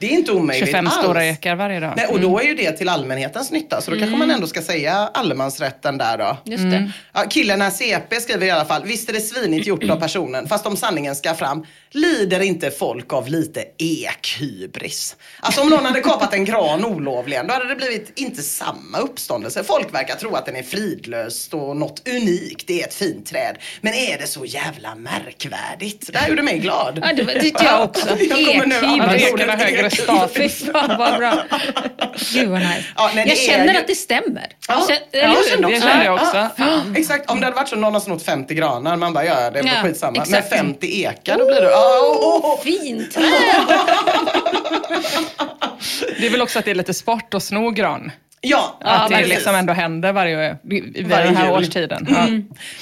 det 0.00 0.06
är 0.06 0.10
inte 0.10 0.32
omöjligt 0.32 0.68
25 0.68 0.86
alls. 0.86 0.96
stora 0.96 1.26
ekar 1.26 1.54
varje 1.56 1.80
dag. 1.80 1.92
Nej, 1.96 2.06
och 2.06 2.20
då 2.20 2.38
är 2.40 2.44
ju 2.44 2.54
det 2.54 2.72
till 2.72 2.88
allmänhetens 2.88 3.50
nytta, 3.50 3.80
så 3.80 3.90
då 3.90 3.98
kanske 3.98 4.16
man 4.16 4.30
ändå 4.30 4.46
ska 4.46 4.62
säga 4.62 4.94
allemansrätten 5.14 5.98
där 5.98 6.18
då. 6.18 6.36
Just 6.44 6.62
det. 6.70 6.92
Ja, 7.12 7.24
killen 7.30 7.60
här 7.60 7.70
CP 7.70 8.20
skriver 8.20 8.46
i 8.46 8.50
alla 8.50 8.64
fall, 8.64 8.82
visst 8.84 9.08
är 9.08 9.12
det 9.12 9.20
svinigt 9.20 9.66
gjort 9.66 9.90
av 9.90 9.96
personen, 10.00 10.48
fast 10.48 10.66
om 10.66 10.76
sanningen 10.76 11.16
ska 11.16 11.34
fram, 11.34 11.66
lider 11.90 12.40
inte 12.40 12.70
folk 12.70 13.12
av 13.12 13.28
lite 13.28 13.64
ekhybris? 13.78 15.16
Alltså 15.40 15.60
om 15.60 15.68
någon 15.68 15.84
hade 15.84 16.00
kapat 16.00 16.34
en 16.34 16.44
gran 16.44 16.84
olovligen, 16.84 17.46
då 17.46 17.52
hade 17.54 17.68
det 17.68 17.76
blivit 17.76 18.12
inte 18.18 18.42
samma 18.42 18.98
uppståndelse. 18.98 19.64
Folk 19.64 19.94
verkar 19.94 20.14
tro 20.14 20.34
att 20.34 20.46
den 20.46 20.56
är 20.56 20.62
fridlöst 20.62 21.54
och 21.54 21.76
något 21.76 22.08
unikt, 22.08 22.66
det 22.66 22.82
är 22.82 22.86
ett 22.86 22.94
fint 22.94 23.26
träd. 23.26 23.56
Men 23.80 23.94
är 23.94 24.18
det 24.18 24.26
så 24.26 24.44
jävla 24.44 24.94
märkvärdigt? 24.94 26.10
Det 26.12 26.18
här 26.18 26.28
gjorde 26.28 26.42
mig 26.42 26.58
glad. 26.58 27.00
Ja, 27.02 27.12
det 27.16 27.22
var- 27.22 27.32
tyckte 27.32 27.64
jag 27.64 27.84
också. 27.84 28.08
Jag 28.20 28.46
kommer 28.46 28.66
nu 28.66 28.74
Ekhybris. 29.16 29.64
högre 29.64 29.89
status. 29.90 30.32
Fy 30.36 30.48
fan 30.72 30.98
vad 30.98 31.18
bra. 31.18 31.34
Gud 32.32 32.48
vad 32.48 32.58
nice. 32.60 32.84
Ja, 32.96 33.10
nej, 33.14 33.28
jag 33.28 33.38
känner 33.38 33.72
ju- 33.74 33.80
att 33.80 33.86
det 33.86 33.94
stämmer. 33.94 34.46
Ja, 34.68 34.86
Känner- 34.88 35.02
ja, 35.10 35.18
eller 35.18 35.56
hur? 35.56 35.62
jag 35.62 35.72
också 35.72 35.86
Det 35.86 35.90
kände 35.90 36.04
jag 36.04 36.14
också. 36.14 36.36
Ja, 36.36 36.48
fan. 36.58 36.94
Exakt, 36.96 37.30
om 37.30 37.40
det 37.40 37.46
hade 37.46 37.56
varit 37.56 37.68
så 37.68 37.76
någon 37.76 37.92
har 37.92 38.00
snott 38.00 38.22
50 38.22 38.54
granar, 38.54 38.96
man 38.96 39.12
bara 39.12 39.24
ja, 39.24 39.50
det 39.50 39.58
är 39.58 39.64
Ja, 39.64 39.72
skitsamma. 39.82 40.12
Men 40.12 40.22
exakt. 40.22 40.48
50 40.50 41.02
ekar, 41.04 41.38
då 41.38 41.46
blir 41.46 41.60
det... 41.60 41.68
Oh, 41.68 42.10
oh, 42.10 42.44
oh. 42.54 42.60
Fint 42.62 43.12
träd. 43.14 43.24
Det 46.20 46.26
är 46.26 46.30
väl 46.30 46.42
också 46.42 46.58
att 46.58 46.64
det 46.64 46.70
är 46.70 46.74
lite 46.74 46.94
sport 46.94 47.34
att 47.34 47.42
sno 47.42 47.70
gran. 47.70 48.12
Ja, 48.42 48.78
att 48.80 49.08
det 49.10 49.14
precis. 49.16 49.34
liksom 49.34 49.54
ändå 49.54 49.72
händer 49.72 50.12
varje, 50.12 50.56
vid 50.62 51.06
Varje 51.10 51.24
den 51.24 51.36
här 51.36 51.44
jul. 51.46 51.54
årstiden. 51.54 52.06
Ja. 52.10 52.26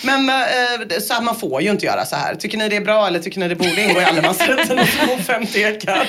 Men 0.05 0.29
eh, 0.29 0.99
så 1.01 1.15
här, 1.15 1.23
man 1.23 1.37
får 1.37 1.63
ju 1.63 1.71
inte 1.71 1.87
göra 1.87 2.05
så 2.05 2.17
här. 2.17 2.35
Tycker 2.35 2.59
ni 2.59 2.69
det 2.69 2.77
är 2.77 2.81
bra 2.81 3.07
eller 3.07 3.19
tycker 3.19 3.41
ni 3.41 3.49
det 3.49 3.55
borde 3.55 3.83
ingå 3.83 4.01
i 4.01 4.05
allemansrätten 4.05 4.79
att 4.79 4.89
få 4.89 5.17
50 5.17 5.63
ekar? 5.63 6.07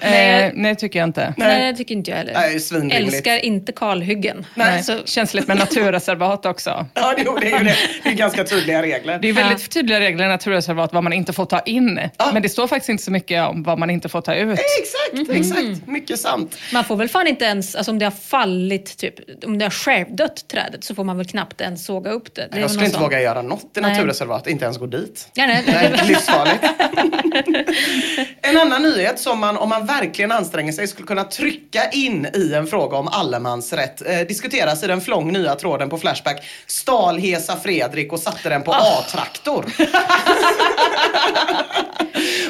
Eh, 0.00 0.50
nej, 0.54 0.76
tycker 0.76 0.98
jag 0.98 1.08
inte. 1.08 1.34
Nej, 1.36 1.72
det 1.72 1.78
tycker 1.78 1.94
inte 1.94 2.10
jag 2.10 2.18
heller. 2.18 2.32
Nej, 2.34 2.60
svinrimligt. 2.60 3.14
Älskar 3.14 3.44
inte 3.44 3.72
kalhyggen. 3.72 4.46
Nej. 4.54 4.82
Så, 4.82 4.98
Känsligt 5.04 5.48
med 5.48 5.58
naturreservat 5.58 6.46
också. 6.46 6.86
Ja, 6.94 7.14
det 7.16 7.22
är 7.22 7.58
ju 7.58 7.64
det. 7.64 7.76
Det 8.02 8.08
är 8.08 8.14
ganska 8.14 8.44
tydliga 8.44 8.82
regler. 8.82 9.18
Det 9.22 9.28
är 9.28 9.32
väldigt 9.32 9.70
tydliga 9.70 10.00
regler 10.00 10.24
i 10.24 10.28
naturreservat 10.28 10.92
vad 10.92 11.02
man 11.04 11.12
inte 11.12 11.32
får 11.32 11.44
ta 11.46 11.60
in. 11.60 12.00
Ja. 12.18 12.30
Men 12.32 12.42
det 12.42 12.48
står 12.48 12.66
faktiskt 12.66 12.88
inte 12.88 13.02
så 13.02 13.10
mycket 13.10 13.48
om 13.48 13.62
vad 13.62 13.78
man 13.78 13.90
inte 13.90 14.08
får 14.08 14.20
ta 14.20 14.34
ut. 14.34 14.58
Exakt, 14.58 15.30
exakt. 15.36 15.86
Mycket 15.86 16.20
sant. 16.20 16.56
man 16.72 16.84
får 16.84 16.96
väl 16.96 17.08
fan 17.08 17.26
inte 17.26 17.44
ens, 17.44 17.74
alltså 17.74 17.90
om 17.90 17.98
det 17.98 18.04
har 18.06 18.10
fallit, 18.12 18.67
typ, 18.78 19.44
om 19.46 19.58
det 19.58 19.64
har 19.64 19.70
självdött 19.70 20.48
trädet 20.48 20.84
så 20.84 20.94
får 20.94 21.04
man 21.04 21.16
väl 21.16 21.26
knappt 21.26 21.60
ens 21.60 21.84
såga 21.84 22.10
upp 22.10 22.34
det. 22.34 22.48
det 22.50 22.56
är 22.56 22.60
Jag 22.60 22.70
skulle 22.70 22.86
inte 22.86 22.94
sån- 22.98 23.02
våga 23.04 23.20
göra 23.22 23.42
något 23.42 23.76
i 23.76 23.80
naturreservat, 23.80 24.46
inte 24.46 24.64
ens 24.64 24.78
gå 24.78 24.86
dit. 24.86 25.28
Ja, 25.34 25.46
nej, 25.46 25.64
Nej, 25.66 26.00
livsfarligt. 26.06 26.64
en 28.42 28.56
annan 28.56 28.82
nyhet 28.82 29.18
som 29.18 29.38
man, 29.40 29.56
om 29.56 29.68
man 29.68 29.86
verkligen 29.86 30.32
anstränger 30.32 30.72
sig 30.72 30.88
skulle 30.88 31.06
kunna 31.06 31.24
trycka 31.24 31.90
in 31.90 32.26
i 32.34 32.54
en 32.54 32.66
fråga 32.66 32.96
om 32.96 33.08
allemansrätt. 33.08 34.02
Eh, 34.06 34.18
diskuteras 34.18 34.84
i 34.84 34.86
den 34.86 35.00
flång 35.00 35.32
nya 35.32 35.54
tråden 35.54 35.90
på 35.90 35.98
Flashback. 35.98 36.44
Stal 36.66 37.18
Hesa 37.18 37.56
Fredrik 37.56 38.12
och 38.12 38.20
satte 38.20 38.48
den 38.48 38.62
på 38.62 38.72
A-traktor. 38.72 39.66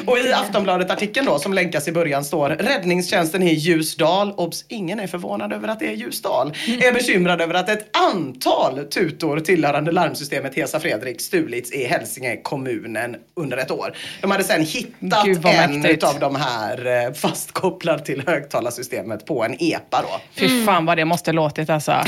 Och 0.05 0.17
i 0.17 0.33
Aftonbladet-artikeln 0.33 1.25
då 1.25 1.39
som 1.39 1.53
länkas 1.53 1.87
i 1.87 1.91
början 1.91 2.23
står 2.23 2.49
Räddningstjänsten 2.49 3.43
i 3.43 3.53
Ljusdal, 3.53 4.33
obs, 4.37 4.65
ingen 4.67 4.99
är 4.99 5.07
förvånad 5.07 5.53
över 5.53 5.67
att 5.67 5.79
det 5.79 5.87
är 5.87 5.93
Ljusdal, 5.93 6.53
är 6.67 6.93
bekymrad 6.93 7.41
över 7.41 7.53
att 7.53 7.69
ett 7.69 7.97
antal 7.97 8.85
tutor 8.85 9.39
tillhörande 9.39 9.91
larmsystemet 9.91 10.55
Hesa 10.55 10.79
Fredrik 10.79 11.21
stulits 11.21 11.71
i 11.71 11.85
Hälsinge 11.85 12.37
kommunen 12.43 13.15
under 13.35 13.57
ett 13.57 13.71
år. 13.71 13.93
De 14.21 14.31
hade 14.31 14.43
sen 14.43 14.63
hittat 14.63 15.27
en 15.27 15.41
mäktigt. 15.41 15.93
utav 15.93 16.19
de 16.19 16.35
här 16.35 17.05
eh, 17.07 17.13
fastkopplad 17.13 18.05
till 18.05 18.23
högtalarsystemet 18.27 19.25
på 19.25 19.43
en 19.43 19.55
EPA 19.59 20.01
då. 20.01 20.21
Fy 20.39 20.65
fan 20.65 20.85
vad 20.85 20.97
det 20.97 21.05
måste 21.05 21.31
låtit 21.31 21.69
alltså. 21.69 21.91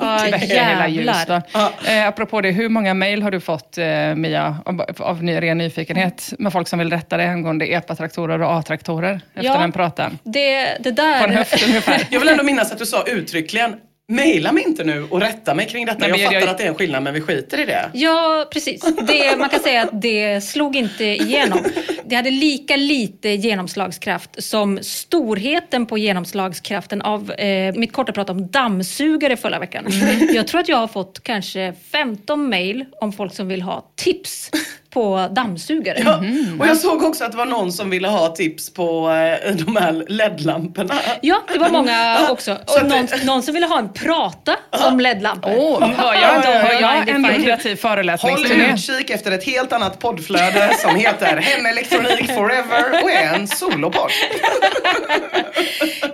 Hela 0.00 0.38
jävlar. 0.38 0.88
Ljusdal. 0.88 1.40
Eh, 1.86 2.08
apropå 2.08 2.40
det, 2.40 2.50
hur 2.50 2.68
många 2.68 2.94
mejl 2.94 3.22
har 3.22 3.30
du 3.30 3.40
fått 3.40 3.78
eh, 3.78 4.14
Mia, 4.14 4.56
av, 4.64 4.84
av 4.98 5.22
ren 5.22 5.58
nyfikenhet 5.58 6.32
med 6.38 6.52
folk 6.52 6.68
som 6.68 6.78
vill 6.78 6.90
rätta 6.90 7.16
dig 7.16 7.25
angående 7.26 7.66
EPA-traktorer 7.66 8.42
och 8.42 8.52
A-traktorer 8.58 9.20
efter 9.34 9.44
Ja. 9.50 9.58
den 9.58 9.72
pratan? 9.72 10.18
Det, 10.24 10.60
det 10.80 10.82
På 10.82 10.88
en 10.88 10.94
där... 10.94 11.28
höft 11.28 11.66
ungefär. 11.68 12.06
Jag 12.10 12.20
vill 12.20 12.28
ändå 12.28 12.42
minnas 12.44 12.72
att 12.72 12.78
du 12.78 12.86
sa 12.86 13.02
uttryckligen 13.06 13.74
Maila 14.08 14.52
mig 14.52 14.64
inte 14.66 14.84
nu 14.84 15.06
och 15.10 15.20
rätta 15.20 15.54
mig 15.54 15.66
kring 15.66 15.86
detta. 15.86 15.98
Nej, 15.98 16.08
jag 16.10 16.18
men 16.18 16.24
fattar 16.26 16.40
jag- 16.40 16.48
att 16.48 16.58
det 16.58 16.64
är 16.64 16.68
en 16.68 16.74
skillnad 16.74 17.02
men 17.02 17.14
vi 17.14 17.20
skiter 17.20 17.60
i 17.60 17.64
det. 17.64 17.90
Ja, 17.94 18.46
precis. 18.52 18.80
Det, 19.08 19.36
man 19.38 19.48
kan 19.48 19.60
säga 19.60 19.82
att 19.82 20.02
det 20.02 20.40
slog 20.40 20.76
inte 20.76 21.04
igenom. 21.04 21.58
Det 22.04 22.16
hade 22.16 22.30
lika 22.30 22.76
lite 22.76 23.28
genomslagskraft 23.28 24.30
som 24.42 24.78
storheten 24.82 25.86
på 25.86 25.98
genomslagskraften 25.98 27.02
av 27.02 27.32
eh, 27.32 27.74
mitt 27.74 27.92
korta 27.92 28.12
prat 28.12 28.30
om 28.30 28.46
dammsugare 28.50 29.36
förra 29.36 29.58
veckan. 29.58 29.86
Jag 30.34 30.46
tror 30.46 30.60
att 30.60 30.68
jag 30.68 30.76
har 30.76 30.88
fått 30.88 31.22
kanske 31.22 31.72
15 31.92 32.48
mejl 32.48 32.84
om 33.00 33.12
folk 33.12 33.34
som 33.34 33.48
vill 33.48 33.62
ha 33.62 33.90
tips 33.96 34.50
på 34.96 35.28
dammsugare. 35.30 36.02
Ja. 36.04 36.22
Och 36.60 36.66
jag 36.68 36.76
såg 36.76 37.02
också 37.02 37.24
att 37.24 37.30
det 37.32 37.38
var 37.38 37.44
någon 37.46 37.72
som 37.72 37.90
ville 37.90 38.08
ha 38.08 38.28
tips 38.28 38.72
på 38.72 39.10
eh, 39.10 39.54
de 39.54 39.76
här 39.76 40.04
LED-lamporna. 40.08 40.94
Ja, 41.20 41.42
det 41.52 41.58
var 41.58 41.68
många 41.68 42.18
också. 42.30 42.52
Och 42.66 42.86
någon, 42.86 43.06
någon 43.24 43.42
som 43.42 43.54
ville 43.54 43.66
ha 43.66 43.78
en 43.78 43.92
prata 43.92 44.56
om 44.88 45.00
LED-lampor. 45.00 45.52
Åh, 45.56 45.80
hör 45.80 46.14
jag, 46.14 46.22
Ja, 46.22 46.40
ja, 46.44 46.52
ja, 46.52 46.58
hör 46.58 46.72
ja, 46.80 46.94
jag 47.06 47.08
en 47.08 47.22
lukrativ 47.22 47.70
Håll 47.70 47.76
föreläsningsturné? 47.76 48.72
utkik 48.74 49.10
efter 49.10 49.30
ett 49.32 49.44
helt 49.44 49.72
annat 49.72 49.98
poddflöde 49.98 50.70
som 50.78 50.96
heter 50.96 51.36
Hemelektronik 51.36 52.26
Forever 52.34 53.02
och 53.04 53.10
är 53.10 53.34
en 53.34 53.48
solopodd. 53.48 54.10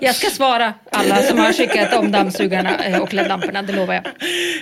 Jag 0.01 0.15
ska 0.15 0.31
svara 0.31 0.75
alla 0.93 1.17
som 1.17 1.39
har 1.39 1.53
skickat 1.53 1.95
om 1.95 2.13
dammsugarna 2.13 2.85
eh, 2.85 2.99
och 3.03 3.15
LED-lamporna, 3.15 3.63
det 3.63 3.73
lovar 3.73 3.95
jag. 3.95 4.07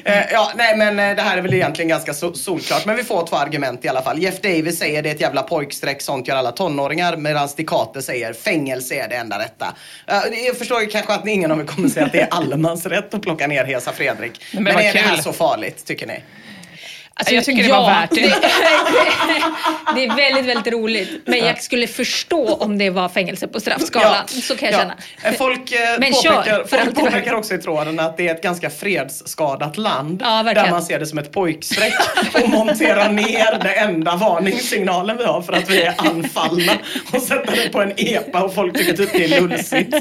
Eh, 0.04 0.24
ja, 0.32 0.52
nej 0.56 0.76
men 0.76 1.16
det 1.16 1.22
här 1.22 1.36
är 1.38 1.42
väl 1.42 1.54
egentligen 1.54 1.88
ganska 1.88 2.12
so- 2.12 2.34
solklart. 2.34 2.86
Men 2.86 2.96
vi 2.96 3.04
får 3.04 3.26
två 3.26 3.36
argument 3.36 3.84
i 3.84 3.88
alla 3.88 4.02
fall. 4.02 4.09
Jeff 4.18 4.40
Davis 4.40 4.78
säger 4.78 5.02
det 5.02 5.08
är 5.10 5.14
ett 5.14 5.20
jävla 5.20 5.42
pojkstreck, 5.42 6.02
sånt 6.02 6.28
gör 6.28 6.36
alla 6.36 6.52
tonåringar. 6.52 7.16
Medan 7.16 7.48
Dikate 7.56 8.02
säger 8.02 8.32
fängelse 8.32 8.94
är 8.94 9.08
det 9.08 9.14
enda 9.14 9.38
rätta. 9.38 9.74
Eh, 10.06 10.46
jag 10.46 10.58
förstår 10.58 10.80
ju 10.80 10.86
kanske 10.86 11.12
att 11.14 11.26
ingen 11.26 11.50
av 11.50 11.60
er 11.60 11.64
kommer 11.64 11.88
säga 11.88 12.06
att 12.06 12.12
det 12.12 12.20
är 12.20 12.28
allemansrätt 12.30 13.14
att 13.14 13.22
plocka 13.22 13.46
ner 13.46 13.64
Hesa 13.64 13.92
Fredrik. 13.92 14.42
Men, 14.54 14.64
Men 14.64 14.76
är 14.78 14.92
det 14.92 14.98
här 14.98 15.14
kul. 15.14 15.24
så 15.24 15.32
farligt, 15.32 15.84
tycker 15.84 16.06
ni? 16.06 16.20
Alltså, 17.20 17.34
Jag 17.34 17.44
tycker 17.44 17.62
det 17.62 17.68
var 17.68 17.86
värt 17.86 18.10
det. 18.10 18.20
det 19.94 20.04
är 20.04 20.16
väldigt, 20.16 20.44
väldigt 20.56 20.72
roligt. 20.72 21.22
Men 21.24 21.38
jag 21.38 21.62
skulle 21.62 21.86
förstå 21.86 22.54
om 22.54 22.78
det 22.78 22.90
var 22.90 23.08
fängelse 23.08 23.48
på 23.48 23.60
straffskalan. 23.60 24.28
Så 24.28 24.56
kan 24.56 24.70
jag 24.70 24.80
känna. 24.80 24.94
Eh, 25.24 25.32
Folk, 25.32 25.72
eh, 25.72 25.80
Men 25.98 26.12
påpekar, 26.12 26.44
kör, 26.44 26.64
för 26.64 26.78
folk 26.78 26.94
påpekar 26.94 27.34
också 27.34 27.54
i 27.54 27.58
tråden 27.58 28.00
att 28.00 28.16
det 28.16 28.28
är 28.28 28.34
ett 28.34 28.42
ganska 28.42 28.70
fredsskadat 28.70 29.78
land. 29.78 30.22
Ja, 30.24 30.42
där 30.42 30.70
man 30.70 30.82
ser 30.82 30.98
det 30.98 31.06
som 31.06 31.18
ett 31.18 31.32
pojkstreck 31.32 31.94
och 32.42 32.48
monterar 32.48 33.08
ner 33.08 33.58
det 33.62 33.72
enda 33.74 34.16
varningssignalen 34.16 35.16
vi 35.16 35.24
har 35.24 35.42
för 35.42 35.52
att 35.52 35.70
vi 35.70 35.82
är 35.82 35.94
anfallna 35.98 36.72
och 37.12 37.22
sätter 37.22 37.56
det 37.56 37.68
på 37.68 37.80
en 37.82 37.92
EPA 37.96 38.42
och 38.42 38.54
folk 38.54 38.76
tycker 38.76 38.92
typ 38.92 39.12
det 39.12 39.24
är 39.24 39.40
lulsigt. 39.40 39.92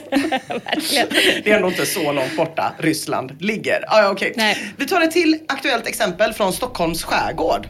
Verkligen. 0.47 1.07
Det 1.43 1.51
är 1.51 1.55
ändå 1.55 1.67
inte 1.67 1.85
så 1.85 2.11
långt 2.11 2.37
borta 2.37 2.73
Ryssland 2.79 3.35
ligger. 3.39 3.85
Ah, 3.87 4.01
ja. 4.01 4.15
Nej. 4.35 4.57
Vi 4.77 4.85
tar 4.85 5.01
ett 5.01 5.11
till 5.11 5.39
aktuellt 5.47 5.87
exempel 5.87 6.33
från 6.33 6.53
Stockholms 6.53 7.03
skärgård. 7.09 7.67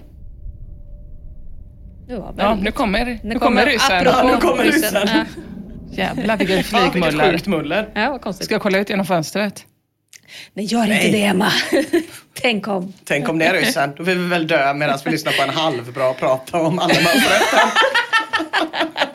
Ja, 2.37 2.57
nu 2.61 2.71
kommer, 2.71 3.05
Nu 3.05 3.19
nu 3.23 3.39
kommer 3.39 3.65
ryssen. 3.65 4.03
Ja, 4.05 4.23
nu 4.23 4.37
kommer 4.37 4.63
ryssen. 4.63 5.07
Ja. 5.07 5.25
Jävlar 5.91 6.37
vilket 6.37 6.65
flygmuller. 6.65 7.31
sjukt 7.31 7.47
muller. 7.47 7.89
Ja, 7.95 8.09
vad 8.11 8.21
konstigt. 8.21 8.45
Ska 8.45 8.53
jag 8.53 8.61
kolla 8.61 8.77
ut 8.77 8.89
genom 8.89 9.05
fönstret? 9.05 9.65
Nej, 10.53 10.65
gör 10.65 10.81
inte 10.81 10.93
Nej. 10.93 11.11
det 11.11 11.23
Emma. 11.23 11.51
Tänk 12.41 12.67
om. 12.67 12.93
Tänk 13.05 13.29
om 13.29 13.39
det 13.39 13.45
är 13.45 13.53
ryssen. 13.53 13.93
Då 13.97 14.03
vill 14.03 14.17
vi 14.17 14.27
väl 14.27 14.47
dö 14.47 14.73
medan 14.73 14.99
vi 15.05 15.11
lyssnar 15.11 15.31
på 15.31 15.43
en 15.43 15.49
halvbra 15.49 16.13
prata 16.13 16.57
om 16.61 16.79
allemansrätten. 16.79 17.69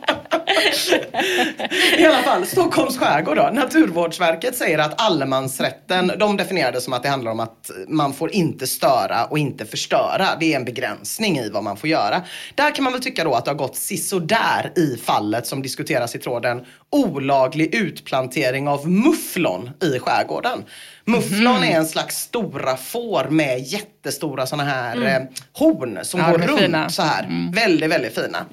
I 1.98 2.04
alla 2.06 2.22
fall, 2.22 2.46
Stockholms 2.46 2.98
skärgård 2.98 3.36
då. 3.36 3.50
Naturvårdsverket 3.52 4.56
säger 4.56 4.78
att 4.78 5.00
allemansrätten, 5.00 6.12
de 6.18 6.36
definierar 6.36 6.72
det 6.72 6.80
som 6.80 6.92
att 6.92 7.02
det 7.02 7.08
handlar 7.08 7.32
om 7.32 7.40
att 7.40 7.70
man 7.88 8.12
får 8.12 8.34
inte 8.34 8.66
störa 8.66 9.24
och 9.24 9.38
inte 9.38 9.64
förstöra. 9.64 10.26
Det 10.40 10.52
är 10.52 10.56
en 10.56 10.64
begränsning 10.64 11.38
i 11.38 11.50
vad 11.50 11.64
man 11.64 11.76
får 11.76 11.88
göra. 11.88 12.22
Där 12.54 12.74
kan 12.74 12.84
man 12.84 12.92
väl 12.92 13.02
tycka 13.02 13.24
då 13.24 13.34
att 13.34 13.44
det 13.44 13.50
har 13.50 13.58
gått 13.58 13.76
sisådär 13.76 14.72
i 14.76 14.96
fallet 14.96 15.46
som 15.46 15.62
diskuteras 15.62 16.14
i 16.14 16.18
tråden 16.18 16.64
olaglig 16.94 17.74
utplantering 17.74 18.68
av 18.68 18.88
mufflon 18.88 19.70
i 19.82 19.98
skärgården. 19.98 20.64
Mufflon 21.06 21.64
är 21.64 21.76
en 21.76 21.86
slags 21.86 22.16
stora 22.16 22.76
får 22.76 23.24
med 23.30 23.58
jättestora 23.60 24.46
såna 24.46 24.64
här 24.64 24.96
eh, 25.06 25.22
horn 25.52 25.98
som 26.02 26.20
Ja, 26.20 26.30
går 26.30 26.38
runt 26.38 26.60
fina. 26.60 26.88
så 26.90 27.02
här. 27.02 27.50
Väldigt, 27.54 27.90
väldigt 27.90 28.14
fina. 28.14 28.46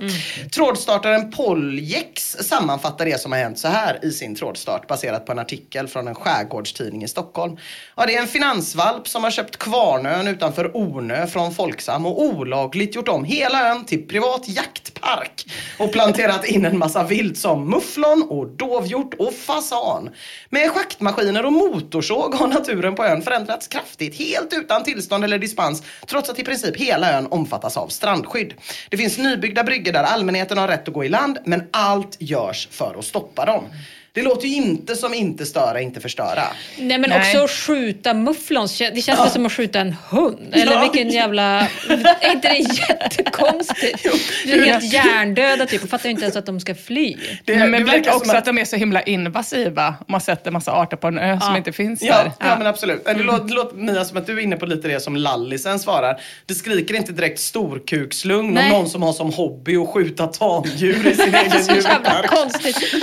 Trådstartaren 0.52 1.32
Poljex 1.32 2.32
sammanfattar 2.40 3.06
det 3.06 3.22
som 3.22 3.32
har 3.32 3.40
hänt 3.40 3.60
så 3.60 3.68
här 3.68 4.06
i 4.06 4.12
sin 4.12 4.36
trådstart 4.36 4.88
baserat 4.88 5.26
på 5.26 5.32
en 5.32 5.40
artikel 5.40 5.88
från 5.88 6.08
en 6.08 6.16
skärgårdstidning 6.16 7.04
i 7.04 7.08
Stockholm. 7.08 7.58
Ja, 7.98 8.06
det 8.06 8.16
är 8.16 8.22
en 8.22 8.28
finansvalp 8.28 9.08
som 9.08 9.24
har 9.24 9.32
köpt 9.32 9.58
Kvarnön 9.58 10.28
utanför 10.28 10.72
Ornö 10.74 11.28
från 11.28 11.54
Folksam 11.54 12.06
och 12.06 12.22
olagligt 12.24 12.96
gjort 12.96 13.08
om 13.08 13.24
hela 13.24 13.70
ön 13.72 13.86
till 13.86 14.08
privat 14.08 14.48
jaktpark 14.48 15.46
och 15.80 15.92
planterat 15.92 16.46
in 16.46 16.66
en 16.66 16.78
massa 16.78 17.04
vilt 17.04 17.38
som 17.38 17.70
mufflon 17.70 18.28
och 18.30 18.48
dovhjort 18.48 19.14
och 19.20 19.34
fasan. 19.34 20.10
Med 20.50 20.70
schaktmaskiner 20.72 21.46
och 21.46 21.54
motorsåg 21.54 22.36
har 22.42 22.48
naturen 22.48 22.96
på 22.96 23.06
ön 23.06 23.22
förändrats 23.22 23.68
kraftigt, 23.68 24.20
helt 24.20 24.54
utan 24.54 24.84
tillstånd 24.84 25.24
eller 25.24 25.40
dispens, 25.40 25.84
trots 26.08 26.30
att 26.30 26.40
i 26.40 26.44
princip 26.44 26.78
hela 26.78 27.12
ön 27.18 27.28
omfattas 27.28 27.78
av 27.78 27.88
strandskydd. 27.88 28.54
Det 28.90 28.98
finns 28.98 29.18
nybyggda 29.18 29.64
bryggor 29.64 29.92
där 29.92 30.04
allmänheten 30.04 30.58
har 30.58 30.68
rätt 30.68 30.88
att 30.88 30.94
gå 30.94 31.06
i 31.06 31.10
land, 31.10 31.38
men 31.46 31.64
allt 31.72 32.18
görs 32.20 32.68
för 32.72 32.96
att 33.00 33.06
stoppa 33.06 33.46
dem. 33.46 33.64
Det 34.13 34.21
låter 34.21 34.47
ju 34.47 34.56
inte 34.56 34.95
som 34.95 35.13
inte 35.13 35.45
störa, 35.45 35.82
inte 35.82 36.00
förstöra. 36.02 36.43
Nej 36.78 36.97
men 36.97 37.10
Nej. 37.10 37.19
också 37.19 37.43
att 37.43 37.52
skjuta 37.52 38.13
mufflons. 38.13 38.78
Det 38.78 39.02
känns 39.02 39.19
väl 39.19 39.30
som 39.30 39.45
att 39.45 39.52
skjuta 39.52 39.80
en 39.80 39.95
hund. 40.10 40.50
Eller 40.54 40.71
Ja. 40.74 40.82
vilken 40.82 41.10
jävla... 41.10 41.60
Är 42.21 42.32
inte 42.32 42.50
det 42.50 42.58
jättekonstigt? 42.89 44.08
Du 44.45 44.52
är 44.54 44.65
helt 44.65 44.93
hjärndöda 44.93 45.65
typ 45.65 45.84
och 45.84 45.89
fattar 45.89 46.10
inte 46.10 46.24
ens 46.24 46.36
att 46.36 46.45
de 46.45 46.60
ska 46.60 46.76
fly. 46.76 47.17
Det, 47.45 47.56
men 47.58 47.71
det 47.71 47.84
verkar 47.84 48.13
också 48.15 48.32
att... 48.36 48.45
de 48.45 48.58
är 48.58 48.65
så 48.65 48.76
himla 48.76 49.02
invasiva. 49.02 49.88
Om 49.88 50.06
man 50.08 50.21
sätter 50.21 50.52
massa 50.52 50.71
arter 50.71 50.97
på 50.97 51.08
en 51.08 51.17
ö 51.19 51.39
som 51.41 51.56
inte 51.56 51.71
finns 51.71 52.02
Ja, 52.02 52.24
där. 52.24 52.32
ja, 52.39 52.58
men 52.58 52.67
absolut. 52.67 53.06
Det 53.06 53.13
låter, 53.13 53.45
det 53.47 53.54
låter 53.54 53.76
Mia 53.78 54.06
som 54.06 54.17
att 54.17 54.26
du 54.28 54.34
är 54.34 54.39
inne 54.43 54.56
på 54.56 54.65
lite 54.65 54.88
det 54.88 55.00
som 55.00 55.15
Lallisen 55.15 55.80
svarar. 55.80 56.21
Det 56.45 56.54
skriker 56.54 56.95
inte 56.95 57.12
direkt 57.12 57.39
storkukslugn 57.39 58.47
om 58.47 58.54
Nej. 58.54 58.69
någon 58.71 58.89
som 58.89 59.04
har 59.04 59.13
som 59.13 59.34
hobby 59.34 59.76
att 59.78 59.89
skjuta 59.89 60.28
tamdjur 60.28 61.08
i 61.08 61.15
sin 61.15 61.36
egen 61.36 61.63
Så 61.63 61.71
jävla 61.71 61.93
djurpark. 61.93 62.28
konstigt. 62.30 62.78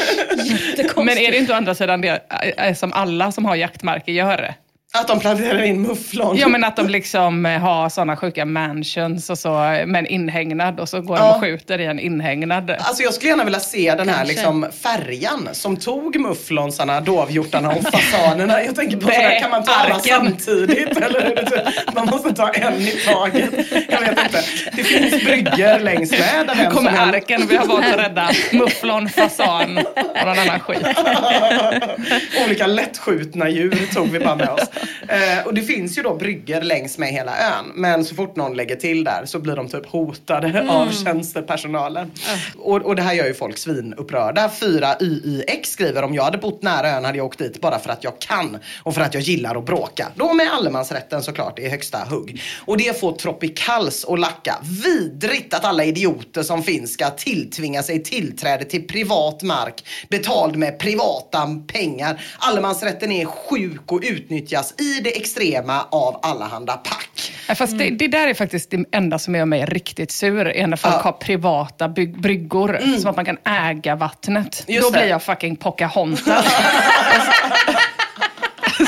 Jättekonstigt. 0.45 0.98
Men 1.05 1.19
är 1.19 1.31
det 1.31 1.39
inte 1.39 1.53
å 1.53 1.57
andra 1.57 1.75
sidan 1.75 2.01
det 2.01 2.21
eh, 2.57 2.75
som 2.75 2.93
alla 2.93 3.33
som 3.33 3.45
har 3.45 3.57
jaktmarker 3.57 4.13
gör? 4.13 4.55
Att 5.01 5.09
de 5.09 5.21
planterar 5.21 5.63
in 5.63 5.83
mufflon. 5.83 6.37
Ja 6.37 6.49
men 6.49 6.65
att 6.65 6.77
de 6.77 6.89
liksom 6.89 7.47
eh, 7.47 7.59
har 7.61 7.89
sådana 7.89 8.17
sjuka 8.17 8.45
mansions 8.45 9.31
och 9.31 9.39
så 9.39 9.51
med 9.87 9.97
en 9.97 10.07
inhägnad 10.07 10.81
och 10.81 10.89
så 10.89 11.01
går 11.01 11.17
de 11.17 11.23
Ja. 11.25 11.35
och 11.35 11.41
skjuter 11.41 11.79
i 11.81 11.85
en 11.87 11.99
inhägnad. 11.99 12.71
Alltså 12.71 13.03
jag 13.03 13.15
skulle 13.15 13.31
gärna 13.31 13.45
vilja 13.45 13.61
se 13.61 13.95
den 13.95 14.09
här 14.09 14.25
liksom 14.25 14.67
färjan 14.83 15.49
som 15.53 15.77
tog 15.77 16.21
mufflonsarna, 16.21 17.01
dovhjortarna 17.01 17.69
och 17.69 17.83
fasanerna. 17.83 18.63
Jag 18.63 18.77
tänker 18.77 18.97
på 18.97 19.07
Nej, 19.07 19.17
sådär, 19.17 19.41
kan 19.41 19.51
man 19.51 19.65
ta 19.65 19.73
alla 19.73 19.99
samtidigt? 19.99 20.97
Eller 21.03 21.73
man 21.95 22.07
måste 22.07 22.33
ta 22.35 22.49
en 22.49 22.75
i 22.75 22.91
taget? 23.07 23.51
Jag 23.89 24.01
vet 24.01 24.11
inte. 24.11 24.43
Det 24.73 24.85
finns 24.85 25.25
bryggor 25.25 25.79
längs 25.79 26.11
med. 26.11 26.47
Där 26.47 26.55
vem 26.55 26.73
kommer 26.73 26.91
arken 26.99 27.47
vi 27.47 27.57
har 27.57 27.67
valt 27.67 27.87
att 27.87 27.99
rädda 27.99 28.31
mufflon, 28.53 29.09
fasan 29.09 29.79
och 29.79 30.27
någon 30.27 30.39
annan 30.39 30.61
skit. 30.61 30.79
Olika 32.47 32.67
lättskjutna 32.67 33.49
djur 33.49 33.95
tog 33.95 34.09
vi 34.09 34.19
bara 34.21 34.37
med 34.37 34.49
oss. 34.49 34.71
Eh, 35.09 35.47
och 35.47 35.55
det 35.55 35.63
finns 35.63 35.99
ju 35.99 36.03
då 36.03 36.15
brygger 36.15 36.63
längs 36.63 36.99
med 36.99 37.09
hela 37.09 37.33
ön. 37.39 37.73
Men 37.75 38.05
så 38.05 38.15
fort 38.15 38.37
någon 38.37 38.57
lägger 38.57 38.77
till 38.77 39.05
där 39.05 39.23
så 39.27 39.39
blir 39.39 39.57
de 39.57 39.69
typ 39.69 39.87
hotade 39.87 40.71
av 40.71 40.91
tjänstepersonalen. 41.05 42.11
Och, 42.59 42.77
och 42.77 42.97
det 42.97 43.03
här 43.03 43.15
gör 43.15 43.27
ju 43.27 43.35
folk 43.35 43.59
svinupprörda. 43.59 44.51
4 44.61 44.97
YYX 45.01 45.71
skriver 45.71 46.03
om 46.03 46.15
jag 46.15 46.23
hade 46.23 46.39
bott 46.39 46.63
nära 46.63 46.91
ön 46.91 47.05
hade 47.05 47.19
jag 47.19 47.27
åkt 47.27 47.39
dit 47.39 47.61
bara 47.61 47.79
för 47.79 47.91
att 47.91 48.05
jag 48.05 48.19
kan 48.19 48.59
och 48.83 48.95
för 48.95 49.01
att 49.01 49.15
jag 49.15 49.23
gillar 49.23 49.57
att 49.57 49.67
bråka. 49.67 50.09
Då 50.15 50.35
med 50.35 50.53
allemansrätten 50.53 51.23
såklart 51.23 51.59
i 51.59 51.69
högsta 51.69 51.99
hugg. 51.99 52.43
Och 52.65 52.77
det 52.77 53.01
får 53.01 53.13
Tropicals 53.13 54.05
att 54.05 54.19
lacka. 54.19 54.57
Vidrigt 54.85 55.55
att 55.55 55.65
alla 55.65 55.85
idioter 55.85 56.43
som 56.43 56.63
finns 56.63 56.93
ska 56.93 57.11
tilltvinga 57.11 57.83
sig 57.83 58.03
tillträde 58.03 58.65
till 58.65 58.87
privat 58.87 59.43
mark 59.43 59.85
betald 60.09 60.57
med 60.57 60.79
privata 60.79 61.49
pengar. 61.73 62.21
Allemansrätten 62.39 63.13
är 63.13 63.25
sjuk 63.25 63.93
och 63.93 64.01
utnyttjas 64.03 64.68
i 64.81 65.01
det 65.01 65.17
extrema 65.17 65.87
av 65.91 66.21
allehanda 66.23 66.73
pack. 66.77 67.33
Ja, 67.49 67.55
Fast 67.55 67.79
det, 67.79 67.91
det 67.91 68.09
där 68.09 68.29
är 68.29 68.35
faktiskt 68.35 68.71
det 68.71 68.85
enda 68.93 69.19
som 69.19 69.35
gör 69.35 69.45
mig 69.45 69.65
riktigt 69.67 70.11
sur, 70.11 70.47
är 70.49 70.67
när 70.67 70.77
folk 70.77 70.95
Ja. 70.95 71.01
har 71.03 71.13
privata 71.13 71.89
byg, 71.89 72.21
bryggor, 72.21 72.81
som 73.01 73.11
att 73.11 73.17
man 73.17 73.25
kan 73.25 73.39
äga 73.45 73.97
vattnet. 73.97 74.65
Just 74.69 74.83
Då 74.83 74.91
det. 74.91 74.99
blir 75.01 75.09
jag 75.11 75.23
fucking 75.23 75.57
Pocahontas. 75.57 76.47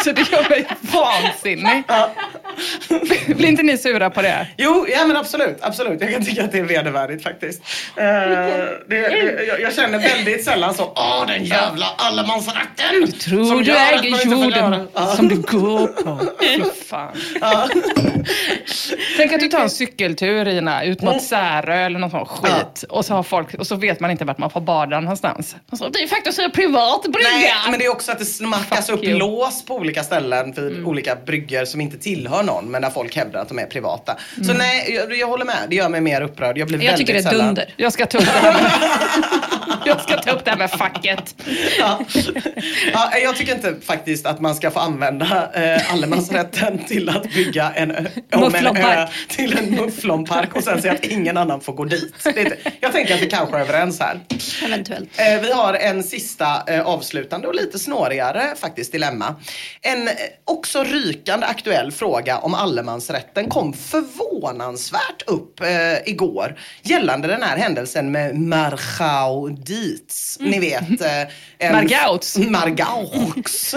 Så 0.04 0.12
det 0.12 0.32
gör 0.32 0.48
mig 0.48 0.66
vansinnig. 0.80 1.82
Blir 3.36 3.48
inte 3.48 3.62
ni 3.62 3.78
sura 3.78 4.10
på 4.10 4.22
det? 4.22 4.46
Jo, 4.56 4.86
ja 4.88 5.04
men 5.06 5.16
absolut, 5.16 5.58
absolut. 5.60 6.00
Jag 6.00 6.12
kan 6.12 6.24
tycka 6.24 6.44
att 6.44 6.52
det 6.52 6.58
är 6.58 6.62
vedervärdigt 6.62 7.22
faktiskt. 7.22 7.62
Eh, 7.96 8.02
det, 8.04 8.78
det, 8.88 9.44
jag, 9.48 9.60
jag 9.60 9.74
känner 9.74 9.98
väldigt 9.98 10.44
sällan 10.44 10.74
så, 10.74 10.92
åh 10.96 11.24
den 11.26 11.44
jävla 11.44 11.86
allemansrätten! 11.96 13.12
Tror 13.20 13.44
som 13.44 13.62
du 13.64 13.72
att 13.72 13.78
man 13.94 14.04
äger 14.04 14.30
jorden 14.32 14.88
Ja. 14.94 15.06
som 15.06 15.28
du 15.28 15.36
går 15.36 15.86
på? 15.86 16.18
Fy 16.40 16.62
fan. 16.88 17.16
Tänk 19.16 19.32
att 19.32 19.40
du 19.40 19.48
tar 19.48 19.60
en 19.60 19.70
cykeltur 19.70 20.48
Ina, 20.48 20.84
ut 20.84 21.02
mot 21.02 21.22
Särö 21.22 21.74
eller 21.86 21.98
någon 21.98 22.10
sån 22.10 22.26
skit. 22.26 22.84
Och, 22.88 23.04
så 23.04 23.14
har 23.14 23.22
folk, 23.22 23.54
och 23.54 23.66
så 23.66 23.76
vet 23.76 24.00
man 24.00 24.10
inte 24.10 24.24
vart 24.24 24.38
man 24.38 24.50
får 24.50 24.60
bada 24.60 25.00
någonstans. 25.00 25.56
Och 25.72 25.78
så, 25.78 25.88
det 25.88 25.98
är 26.02 26.06
faktiskt 26.06 26.38
en 26.38 26.50
privat 26.50 27.02
brygga. 27.02 27.28
Nej, 27.30 27.52
men 27.70 27.78
det 27.78 27.84
är 27.84 27.90
också 27.90 28.12
att 28.12 28.18
det 28.18 28.24
smackas 28.24 28.86
Fuck 28.86 28.98
upp 28.98 29.04
you. 29.04 29.18
lås 29.18 29.64
på 29.64 29.74
olika 29.76 29.89
ställen 29.94 30.52
vid 30.52 30.84
olika 30.84 31.16
bryggor 31.26 31.64
som 31.64 31.80
inte 31.80 31.98
tillhör 31.98 32.42
någon 32.42 32.70
men 32.70 32.82
där 32.82 32.90
folk 32.90 33.16
hävdar 33.16 33.40
att 33.40 33.48
de 33.48 33.58
är 33.58 33.66
privata. 33.66 34.16
Så 34.46 34.52
nej, 34.52 34.94
jag, 34.94 35.16
jag 35.18 35.26
håller 35.26 35.44
med. 35.44 35.56
Det 35.68 35.76
gör 35.76 35.88
mig 35.88 36.00
mer 36.00 36.20
upprörd. 36.20 36.58
Jag 36.58 36.68
blir 36.68 36.78
Jag 36.78 36.84
väldigt 36.84 37.06
tycker 37.06 37.12
det 37.22 37.26
är 37.26 37.30
sällan... 37.30 37.46
dunder. 37.46 37.74
Jag 37.76 37.92
ska 37.92 38.06
ta 38.06 38.18
upp 38.18 38.24
det 38.24 38.30
här 38.30 38.52
med, 38.52 38.70
jag 39.84 40.00
ska 40.00 40.16
ta 40.16 40.30
upp 40.30 40.44
det 40.44 40.50
här 40.50 40.58
med 40.58 40.70
facket. 40.70 41.34
Ja. 41.78 42.00
Ja, 42.92 43.10
jag 43.22 43.36
tycker 43.36 43.54
inte 43.54 43.74
faktiskt 43.84 44.26
att 44.26 44.40
man 44.40 44.54
ska 44.54 44.70
få 44.70 44.78
använda 44.78 45.50
eh, 45.54 45.92
allemansrätten 45.92 46.78
till 46.88 47.08
att 47.08 47.22
bygga 47.34 47.72
en, 47.74 47.90
ö- 47.90 48.04
om 48.32 48.54
en 48.54 48.76
ö 48.76 49.06
till 49.28 49.58
en 49.58 49.70
mufflonpark 49.70 50.56
och 50.56 50.64
sen 50.64 50.82
säga 50.82 50.92
att 50.94 51.04
ingen 51.04 51.36
annan 51.36 51.60
får 51.60 51.72
gå 51.72 51.84
dit. 51.84 52.14
Det 52.24 52.28
är 52.40 52.44
inte, 52.44 52.56
jag 52.80 52.92
tänker 52.92 53.14
att 53.14 53.20
vi 53.22 53.26
kanske 53.30 53.56
är 53.56 53.60
överens 53.60 54.00
här. 54.00 54.20
Eventuellt. 54.64 55.08
Eh, 55.16 55.40
vi 55.42 55.52
har 55.52 55.74
en 55.74 56.02
sista 56.02 56.62
eh, 56.66 56.86
avslutande 56.86 57.48
och 57.48 57.54
lite 57.54 57.78
snårigare 57.78 58.42
faktiskt 58.60 58.92
dilemma. 58.92 59.34
En 59.82 60.08
eh, 60.08 60.14
också 60.44 60.84
rykande 60.84 61.46
aktuell 61.46 61.92
fråga 61.92 62.38
om 62.38 62.54
allemansrätten 62.54 63.48
kom 63.48 63.72
förvånansvärt 63.72 65.22
upp 65.26 65.60
eh, 65.60 66.08
igår 66.08 66.58
gällande 66.82 67.28
den 67.28 67.42
här 67.42 67.56
händelsen 67.56 68.12
med 68.12 68.36
Marjau 68.36 69.48
Dietz. 69.48 70.36
Ni 70.40 70.60
vet. 70.60 71.00
Eh, 71.58 71.72
Margaux. 71.72 72.38
Margaux. 72.50 73.74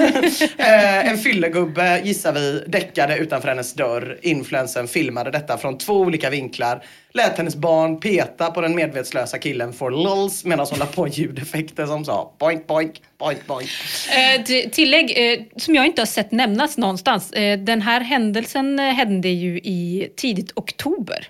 eh, 0.57 1.07
en 1.09 1.17
fyllegubbe 1.17 2.01
gissar 2.03 2.33
vi 2.33 2.63
däckade 2.67 3.17
utanför 3.17 3.47
hennes 3.47 3.73
dörr. 3.73 4.19
Influensen 4.21 4.87
filmade 4.87 5.31
detta 5.31 5.57
från 5.57 5.77
två 5.77 5.93
olika 5.93 6.29
vinklar. 6.29 6.83
Lät 7.15 7.37
hennes 7.37 7.55
barn 7.55 7.99
peta 7.99 8.51
på 8.51 8.61
den 8.61 8.75
medvetslösa 8.75 9.37
killen 9.37 9.73
for 9.73 9.91
lulls 9.91 10.45
medan 10.45 10.67
hon 10.69 10.79
la 10.79 10.85
på 10.85 11.07
ljudeffekter 11.07 11.85
som 11.85 12.05
sa 12.05 12.31
boink 12.39 12.67
boink 12.67 13.01
boink 13.19 13.47
boink. 13.47 13.69
Eh, 14.17 14.69
tillägg 14.69 15.13
eh, 15.33 15.39
som 15.57 15.75
jag 15.75 15.85
inte 15.85 16.01
har 16.01 16.05
sett 16.07 16.31
nämnas 16.31 16.77
någonstans. 16.77 17.31
Eh, 17.31 17.59
den 17.59 17.81
här 17.81 18.01
händelsen 18.01 18.79
eh, 18.79 18.85
hände 18.85 19.29
ju 19.29 19.57
i 19.57 20.09
tidigt 20.17 20.51
oktober. 20.55 21.27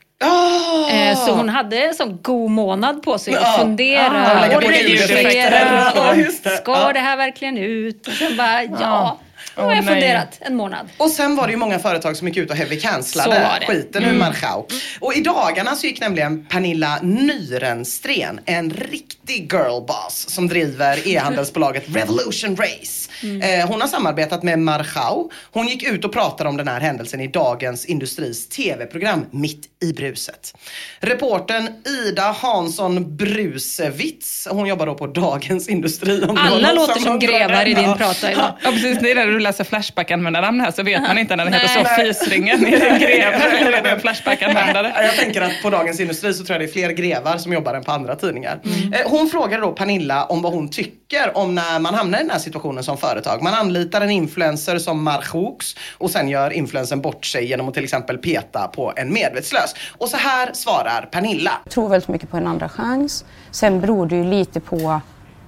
Eh, 0.92 1.26
så 1.26 1.32
hon 1.32 1.50
hade 1.50 1.78
en 1.84 1.94
sån 1.96 2.20
god 2.22 2.52
månad 2.52 3.04
på 3.04 3.18
sig 3.18 3.36
att 3.36 3.60
fundera 3.60 4.26
Ah, 4.28 4.56
och 4.56 4.62
redigera. 4.62 5.60
Ja, 5.96 6.10
och 6.10 6.18
det. 6.18 6.50
Ska 6.50 6.94
det 6.94 7.00
här 7.00 7.18
verkligen 7.18 7.58
ut? 7.58 8.08
Och 8.08 8.14
sen 8.14 8.38
bara, 8.38 8.64
ja. 8.64 9.20
Då 9.56 9.62
har 9.62 9.76
jag 9.76 9.86
nej. 9.86 9.94
funderat 9.94 10.38
en 10.40 10.56
månad. 10.56 10.90
Och 10.98 11.10
sen 11.10 11.36
var 11.36 11.48
det 11.48 11.52
ju 11.52 11.58
många 11.58 11.80
företag 11.80 12.18
som 12.18 12.28
gick 12.28 12.38
ut 12.38 12.50
och 12.50 12.56
heavy 12.56 12.80
Så 12.80 12.88
cancellade 12.88 13.66
skiten 13.68 14.04
ur 14.04 14.14
Marschau. 14.14 14.68
Och 15.00 15.16
i 15.16 15.22
dagarna 15.22 15.76
så 15.76 15.88
gick 15.88 16.02
nämligen 16.02 16.46
Pernilla 16.46 17.00
Nyrensten, 17.02 18.40
en 18.46 18.70
riktig 18.70 19.52
girlboss 19.52 20.30
som 20.30 20.48
driver 20.48 21.08
e-handelsbolaget 21.08 21.84
Revolution 21.96 22.56
Race. 22.56 23.10
Eh, 23.24 23.68
hon 23.68 23.82
har 23.82 23.88
samarbetat 23.88 24.44
med 24.44 24.60
Marschau. 24.60 25.32
Hon 25.52 25.68
gick 25.68 25.84
ut 25.84 26.06
och 26.06 26.14
pratade 26.14 26.50
om 26.50 26.58
den 26.58 26.68
här 26.68 26.80
händelsen 26.80 27.22
i 27.22 27.28
Dagens 27.28 27.86
Industris 27.86 28.50
tv-program 28.50 29.26
Mitt 29.32 29.66
i 29.82 29.94
bruset. 29.94 30.54
Reporten 31.00 31.70
Ida 31.86 32.32
Hansson 32.32 33.18
Brusewitz, 33.18 34.48
hon 34.52 34.68
jobbar 34.68 34.86
då 34.86 34.96
på 34.96 35.08
Dagens 35.08 35.68
Industri. 35.68 36.24
Alla 36.38 36.74
låter 36.74 37.00
som 37.00 37.12
undrar. 37.12 37.28
grevar 37.28 37.68
i 37.68 37.74
din 37.74 37.98
prata 37.98 38.32
idag. 38.32 38.54
Ja 38.64 38.72
precis, 38.72 39.00
det 39.00 39.12
är 39.12 39.16
läser 39.44 39.64
Flashback-användarnamn 39.64 40.62
här 40.62 40.72
så 40.72 40.84
vet 40.84 41.02
man 41.02 41.18
inte 41.18 41.36
när 41.36 41.46
det 41.46 41.52
heter 41.52 41.68
så. 41.68 41.86
Fisringen, 42.02 42.66
är 42.66 43.00
greve 43.00 43.58
eller 43.78 43.90
en 43.94 44.00
Flashback-användare? 44.00 44.92
Ja, 44.96 45.04
Jag 45.04 45.16
tänker 45.16 45.42
att 45.42 45.52
på 45.64 45.70
Dagens 45.70 46.00
Industri 46.00 46.34
så 46.34 46.44
tror 46.46 46.54
jag 46.54 46.62
det 46.62 46.66
är 46.72 46.74
fler 46.74 46.90
grevar 46.90 47.38
som 47.38 47.54
jobbar 47.54 47.74
än 47.74 47.84
på 47.84 47.92
andra 47.92 48.16
tidningar. 48.16 48.60
Eh, 48.94 49.00
Hon 49.12 49.30
frågade 49.30 49.62
då 49.62 49.72
Pernilla 49.72 50.26
om 50.26 50.42
vad 50.42 50.54
hon 50.54 50.70
tycker 50.70 51.38
om 51.38 51.56
när 51.56 51.80
man 51.80 51.94
hamnar 51.94 52.18
i 52.18 52.22
den 52.22 52.32
här 52.32 52.40
situationen 52.40 52.84
som 52.84 52.98
företag. 52.98 53.42
Man 53.42 53.54
anlitar 53.54 54.02
en 54.02 54.10
influencer 54.12 54.78
som 54.78 55.04
Marjaux 55.04 55.76
och 55.98 56.10
sen 56.12 56.30
gör 56.30 56.54
influencern 56.54 57.02
bort 57.02 57.26
sig 57.26 57.46
genom 57.46 57.68
att 57.68 57.74
till 57.74 57.84
exempel 57.84 58.18
peta 58.18 58.68
på 58.68 58.94
en 58.96 59.14
medvetslös. 59.14 59.76
Och 59.98 60.10
så 60.10 60.18
här 60.18 60.50
svarar 60.54 61.08
Pernilla. 61.12 61.52
Jag 61.64 61.74
tror 61.74 61.90
väldigt 61.90 62.10
mycket 62.10 62.32
på 62.32 62.38
en 62.38 62.48
andra 62.48 62.70
chans. 62.70 63.26
Sen 63.52 63.82
beror 63.82 64.06
det 64.08 64.16
ju 64.16 64.24
lite 64.24 64.60
på, 64.60 65.02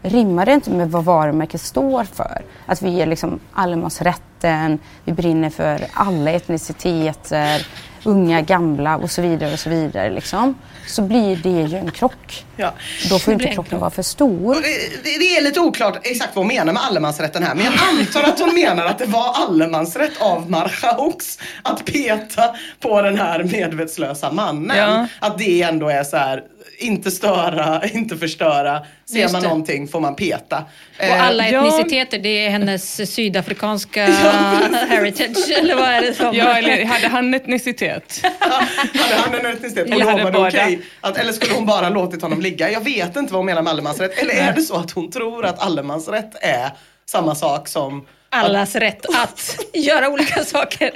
rimmar 0.06 0.46
det 0.46 0.54
inte 0.54 0.70
med 0.70 0.92
vad 0.92 1.04
varumärket 1.04 1.62
står 1.62 2.04
för? 2.04 2.42
Att 2.66 2.82
vi 2.82 3.02
är 3.02 3.06
liksom 3.06 3.40
allemansrätten, 3.54 4.80
vi 5.04 5.14
brinner 5.14 5.50
för 5.50 5.86
alla 5.94 6.32
etniciteter, 6.32 7.68
unga, 8.06 8.42
gamla 8.42 8.98
och 8.98 9.12
så 9.12 9.22
vidare 9.22 9.54
och 9.54 9.60
så 9.60 9.70
vidare 9.70 10.10
liksom. 10.10 10.56
Så 10.88 11.02
blir 11.02 11.36
det 11.36 11.50
ju 11.50 11.78
en 11.78 11.92
krock. 11.92 12.46
Ja. 12.56 12.74
Då 13.10 13.20
får 13.20 13.34
inte 13.34 13.46
en 13.46 13.54
krocken 13.54 13.70
krock. 13.70 13.82
vara 13.82 13.92
för 13.92 14.02
stor. 14.02 14.58
Det, 15.04 15.38
är 15.38 15.42
lite 15.42 15.60
oklart 15.60 16.00
exakt 16.04 16.36
vad 16.36 16.46
hon 16.46 16.56
menar 16.56 16.74
med 16.74 16.84
allemansrätten 16.84 17.44
här. 17.44 17.56
Men 17.56 17.66
jag 17.66 17.74
antar 17.74 18.24
att 18.24 18.40
hon 18.40 18.54
menar 18.54 18.86
att 18.86 19.00
det 19.00 19.06
var 19.06 19.34
allemansrätt 19.34 20.22
av 20.22 20.50
Marjaux 20.50 21.40
att 21.64 21.86
peta 21.86 22.56
på 22.80 23.02
den 23.02 23.18
här 23.18 23.44
medvetslösa 23.44 24.32
mannen. 24.32 24.78
Ja. 24.78 25.08
Att 25.20 25.38
det 25.38 25.62
ändå 25.62 25.90
är 25.90 26.04
så 26.04 26.18
här, 26.18 26.44
inte 26.78 27.12
störa, 27.12 27.82
inte 27.94 28.18
förstöra. 28.18 28.86
Ser 29.06 29.20
Just 29.20 29.34
man 29.34 29.42
det. 29.42 29.48
någonting 29.48 29.88
får 29.88 30.00
man 30.00 30.16
peta. 30.16 30.64
Och 30.98 31.04
Eh, 31.04 31.28
alla 31.28 31.50
ja. 31.50 31.68
etniciteter, 31.68 32.20
det 32.20 32.46
är 32.46 32.50
hennes 32.50 33.14
sydafrikanska 33.14 34.06
heritage, 34.90 35.50
eller 35.60 35.76
vad 35.76 35.90
är 35.90 36.02
det 36.02 36.14
som? 36.14 36.36
Ja, 36.36 36.58
eller 36.58 36.86
hade 36.86 37.08
han 37.08 37.34
etnicitet? 37.34 38.22
hade 38.40 39.16
han 39.16 39.34
en 39.36 39.46
etnicitet 39.46 39.88
och 39.88 39.94
Eller 39.94 40.06
hade 40.06 40.18
lovade 40.18 40.38
båda. 40.38 40.48
okej? 40.48 40.80
Att- 41.02 41.18
Eller 41.18 41.34
skulle 41.34 41.54
hon 41.54 41.66
bara 41.66 41.90
låtit 41.90 42.22
honom 42.22 42.42
ligga? 42.42 42.72
Jag 42.72 42.82
vet 42.84 43.16
inte 43.16 43.34
vad 43.34 43.40
hon 43.40 43.46
menar 43.46 43.62
med 43.62 43.72
allemansrätt. 43.72 44.18
Eller 44.22 44.34
är 44.34 44.54
det 44.54 44.62
så 44.62 44.76
att 44.76 44.92
hon 44.92 45.12
tror 45.12 45.46
att 45.46 45.60
allemansrätt 45.60 46.36
är 46.42 46.70
samma 47.06 47.36
sak 47.36 47.68
som 47.68 48.06
Allas 48.30 48.76
rätt 48.76 49.06
att 49.16 49.58
göra 49.74 50.10
olika 50.10 50.44
saker. 50.44 50.92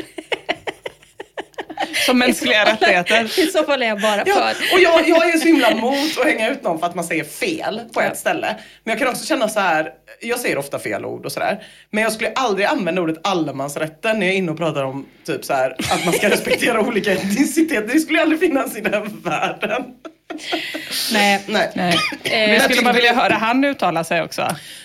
Som 2.05 2.19
mänskliga 2.19 2.65
rättigheter? 2.65 3.39
I 3.39 3.45
så 3.47 3.63
fall 3.63 3.81
är 3.83 3.87
jag 3.87 4.01
bara 4.01 4.23
Ja, 4.25 4.35
för. 4.35 4.75
och 4.75 4.79
jag, 4.81 5.09
jag 5.09 5.29
är 5.29 5.37
så 5.37 5.45
himla 5.45 5.75
mot 5.75 6.17
att 6.19 6.25
hänga 6.25 6.49
ut 6.49 6.63
någon 6.63 6.79
för 6.79 6.85
att 6.87 6.95
man 6.95 7.03
säger 7.05 7.23
fel 7.23 7.81
på 7.93 8.01
ett 8.01 8.17
ställe. 8.17 8.55
Men 8.83 8.91
jag 8.91 8.99
kan 8.99 9.07
också 9.07 9.25
känna 9.25 9.49
så 9.49 9.59
här, 9.59 9.91
jag 10.21 10.39
säger 10.39 10.57
ofta 10.57 10.79
fel 10.79 11.05
ord 11.05 11.25
och 11.25 11.31
sådär. 11.31 11.63
Men 11.91 12.03
jag 12.03 12.13
skulle 12.13 12.31
aldrig 12.31 12.67
använda 12.67 13.01
ordet 13.01 13.17
allemansrätten 13.27 14.19
när 14.19 14.25
jag 14.25 14.33
är 14.33 14.37
inne 14.37 14.51
och 14.51 14.57
pratar 14.57 14.83
om 14.83 15.05
typ 15.25 15.45
så 15.45 15.53
här, 15.53 15.75
att 15.91 16.05
man 16.05 16.13
ska 16.13 16.29
respektera 16.29 16.81
olika 16.87 17.11
etniciteter. 17.13 17.87
Det 17.93 17.99
skulle 17.99 18.21
aldrig 18.21 18.39
finnas 18.39 18.77
i 18.77 18.81
den 18.81 19.21
världen. 19.23 19.83
Nej. 21.13 21.41
Nej. 21.47 21.71
Nej. 21.75 21.95
Eh, 22.23 22.51
Vi 22.53 22.59
skulle 22.59 22.81
bara 22.81 22.93
vilja 22.93 23.13
höra 23.13 23.33
han 23.33 23.63
uttala 23.63 24.03
sig 24.03 24.21
också. 24.21 24.41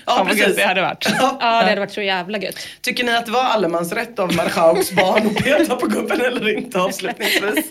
Ja, 0.07 0.15
vad 0.19 0.29
precis. 0.29 0.57
det 0.57 0.65
hade 0.65 0.83
varit. 0.83 1.07
Ja. 1.19 1.39
Ja, 1.41 1.47
det 1.63 1.69
hade 1.69 1.81
varit 1.81 1.93
så 1.93 2.03
jävla 2.03 2.39
gött. 2.39 2.59
Tycker 2.81 3.05
ni 3.05 3.15
att 3.17 3.27
det 3.27 3.33
var 3.33 3.45
allemansrätt 3.45 4.19
av 4.19 4.35
Marjaux 4.35 4.93
barn 4.93 5.27
att 5.27 5.45
peta 5.45 5.77
på 5.77 5.87
gubben 5.87 6.21
eller 6.21 6.59
inte 6.59 6.81
avslutningsvis? 6.81 7.65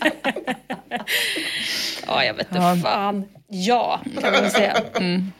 Ja, 2.06 2.24
jag 2.24 2.34
vet 2.34 2.46
inte 2.46 2.62
Ja. 2.62 2.76
fan. 2.82 3.24
Ja, 3.48 4.00
kan 4.22 4.32
man 4.32 4.50
säga. 4.50 4.76
Mm, 4.96 5.32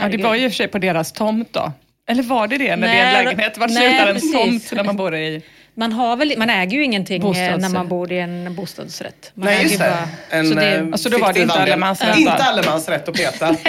Ja, 0.00 0.08
det 0.08 0.22
var 0.22 0.34
ju 0.34 0.44
i 0.44 0.48
och 0.48 0.52
för 0.52 0.56
sig 0.56 0.68
på 0.68 0.78
deras 0.78 1.12
tomt 1.12 1.48
då. 1.52 1.72
Eller 2.08 2.22
var 2.22 2.46
det 2.46 2.58
det 2.58 2.76
när 2.76 2.88
det 2.88 2.92
är 2.94 3.04
Nej, 3.06 3.16
en 3.18 3.24
lägenhet? 3.24 3.58
Var 3.58 3.68
nej, 3.68 3.76
slutar 3.76 4.06
en 4.14 4.32
tomt 4.32 4.72
när 4.72 4.84
man 4.84 4.96
bor 4.96 5.14
i? 5.16 5.42
Man, 5.74 5.92
har 5.92 6.16
väl, 6.16 6.34
man 6.38 6.50
äger 6.50 6.76
ju 6.78 6.84
ingenting 6.84 7.22
eh, 7.36 7.56
när 7.56 7.68
man 7.68 7.88
bor 7.88 8.12
i 8.12 8.18
en 8.18 8.54
bostadsrätt. 8.54 9.30
Man 9.34 9.46
Nej 9.46 9.62
just 9.62 9.74
ju 9.74 9.78
det. 9.78 9.84
bara- 10.30 10.38
En, 10.38 10.48
så 10.48 10.54
det- 10.54 10.74
eh, 10.74 10.84
Alltså, 10.92 11.08
då 11.08 11.18
var 11.18 11.32
det 11.32 11.40
inte 11.40 11.54
allemansrätt, 11.54 12.16
Inte 12.18 12.32
allemansrätt 12.32 13.08
att 13.08 13.14
peta. 13.14 13.48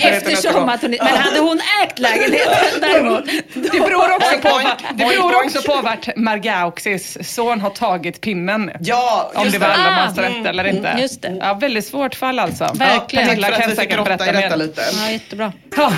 Eftersom 0.00 0.68
att 0.68 0.82
hon, 0.82 0.90
men 0.90 1.06
hade 1.16 1.38
hon 1.40 1.60
ägt 1.84 1.98
lägenheten 1.98 2.54
däremot. 2.80 3.24
Det 3.54 3.70
beror 3.80 4.14
också 4.16 4.38
på, 4.42 4.60
det 4.94 5.04
beror 5.04 5.44
också 5.44 5.62
på 5.62 5.80
vart 5.82 6.16
Margauxis 6.16 7.18
son 7.34 7.60
har 7.60 7.70
tagit 7.70 8.20
pinnen. 8.20 8.70
Ja, 8.80 9.32
Om 9.34 9.44
just 9.44 9.52
det 9.52 9.58
var 9.58 9.68
det. 9.68 9.74
allemansrätt 9.74 10.30
Mm, 10.30 10.46
eller 10.46 10.64
inte. 10.64 10.96
just 11.00 11.22
det. 11.22 11.36
Ja, 11.40 11.54
väldigt 11.54 11.86
svårt 11.86 12.14
fall 12.14 12.38
alltså. 12.38 12.64
Verkligen. 12.74 12.98
Tack 13.00 13.08
Pernilla 13.10 13.46
för 13.46 13.52
att 13.54 13.60
kan 13.60 13.70
vi 13.70 13.76
fick 13.76 13.82
säkert 13.84 13.96
grotta 13.96 14.12
i 14.14 14.16
berätta 14.16 14.32
detta 14.40 14.56
mer. 14.56 14.64
lite. 14.66 14.82
Ja, 15.04 15.10
jättebra. 15.10 15.52
Ja. 15.76 15.92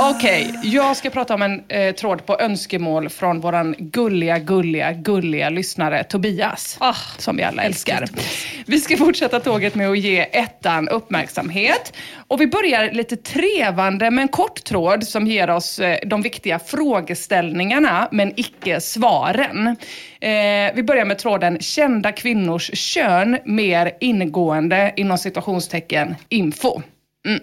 Okej, 0.00 0.54
jag 0.62 0.96
ska 0.96 1.10
prata 1.10 1.34
om 1.34 1.42
en 1.42 1.62
eh, 1.68 1.94
tråd 1.94 2.26
på 2.26 2.38
önskemål 2.40 3.08
från 3.08 3.40
våran 3.40 3.74
gulliga, 3.78 4.38
gulliga, 4.38 4.92
gulliga 4.92 5.50
lyssnare 5.50 6.04
Tobias. 6.04 6.76
Ah, 6.80 6.94
som 7.18 7.36
vi 7.36 7.42
alla 7.42 7.62
älskar. 7.62 8.04
Vi 8.66 8.80
ska 8.80 8.96
fortsätta 8.96 9.40
tåget 9.40 9.74
med 9.74 9.90
att 9.90 9.98
ge 9.98 10.20
ettan 10.20 10.88
uppmärksamhet. 10.88 11.92
Och 12.28 12.40
vi 12.40 12.46
börjar 12.46 12.92
lite 12.92 13.16
trevande 13.16 14.10
med 14.10 14.22
en 14.22 14.28
kort 14.28 14.64
tråd 14.64 15.04
som 15.04 15.26
ger 15.26 15.50
oss 15.50 15.78
eh, 15.78 15.98
de 16.06 16.22
viktiga 16.22 16.58
frågeställningarna 16.58 18.08
men 18.12 18.32
icke 18.36 18.80
svaren. 18.80 19.66
Eh, 20.20 20.74
vi 20.74 20.82
börjar 20.82 21.04
med 21.04 21.18
tråden 21.18 21.60
kända 21.60 22.12
kvinnors 22.12 22.70
kön 22.74 23.38
mer 23.44 23.92
ingående 24.00 24.92
inom 24.96 25.18
situationstecken 25.18 26.14
info. 26.28 26.82
Mm. 27.26 27.40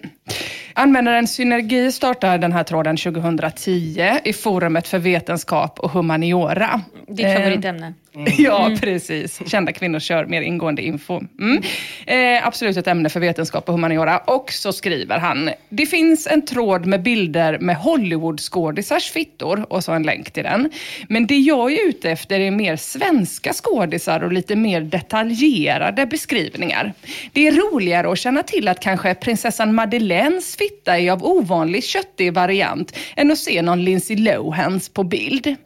Användaren 0.74 1.26
Synergi 1.26 1.92
startar 1.92 2.38
den 2.38 2.52
här 2.52 2.64
tråden 2.64 2.96
2010 2.96 4.02
i 4.24 4.32
forumet 4.32 4.88
för 4.88 4.98
vetenskap 4.98 5.80
och 5.80 5.90
humaniora. 5.90 6.80
Ditt 7.08 7.26
Eh, 7.26 7.34
favoritämne. 7.34 7.94
Ja, 8.38 8.76
precis. 8.80 9.40
Kända 9.46 9.72
kvinnor 9.72 9.98
kör 9.98 10.26
mer 10.26 10.42
ingående 10.42 10.82
info. 10.82 11.20
Mm. 11.40 11.62
Eh, 12.06 12.46
absolut 12.46 12.76
ett 12.76 12.86
ämne 12.86 13.08
för 13.08 13.20
vetenskap 13.20 13.68
och 13.68 13.74
humaniora. 13.74 14.18
Och 14.18 14.52
så 14.52 14.72
skriver 14.72 15.18
han, 15.18 15.50
det 15.68 15.86
finns 15.86 16.26
en 16.26 16.44
tråd 16.44 16.86
med 16.86 17.02
bilder 17.02 17.58
med 17.58 17.76
Hollywood-skådisars 17.76 19.12
fittor 19.12 19.66
och 19.68 19.84
så 19.84 19.92
en 19.92 20.02
länk 20.02 20.30
till 20.30 20.42
den. 20.42 20.70
Men 21.08 21.26
det 21.26 21.38
jag 21.38 21.72
är 21.72 21.88
ute 21.88 22.10
efter 22.10 22.40
är 22.40 22.50
mer 22.50 22.76
svenska 22.76 23.52
skådisar 23.52 24.20
och 24.20 24.32
lite 24.32 24.56
mer 24.56 24.80
detaljerade 24.80 26.06
beskrivningar. 26.06 26.92
Det 27.32 27.48
är 27.48 27.52
roligare 27.52 28.12
att 28.12 28.18
känna 28.18 28.42
till 28.42 28.68
att 28.68 28.80
kanske 28.80 29.14
prinsessan 29.14 29.74
Madeleines 29.74 30.56
fitta 30.62 30.98
är 30.98 31.12
av 31.12 31.24
ovanlig 31.24 31.84
köttig 31.84 32.34
variant 32.34 32.96
än 33.16 33.30
att 33.30 33.38
se 33.38 33.62
någon 33.62 33.84
Lindsay 33.84 34.16
Lohans 34.16 34.88
på 34.88 35.04
bild. 35.04 35.56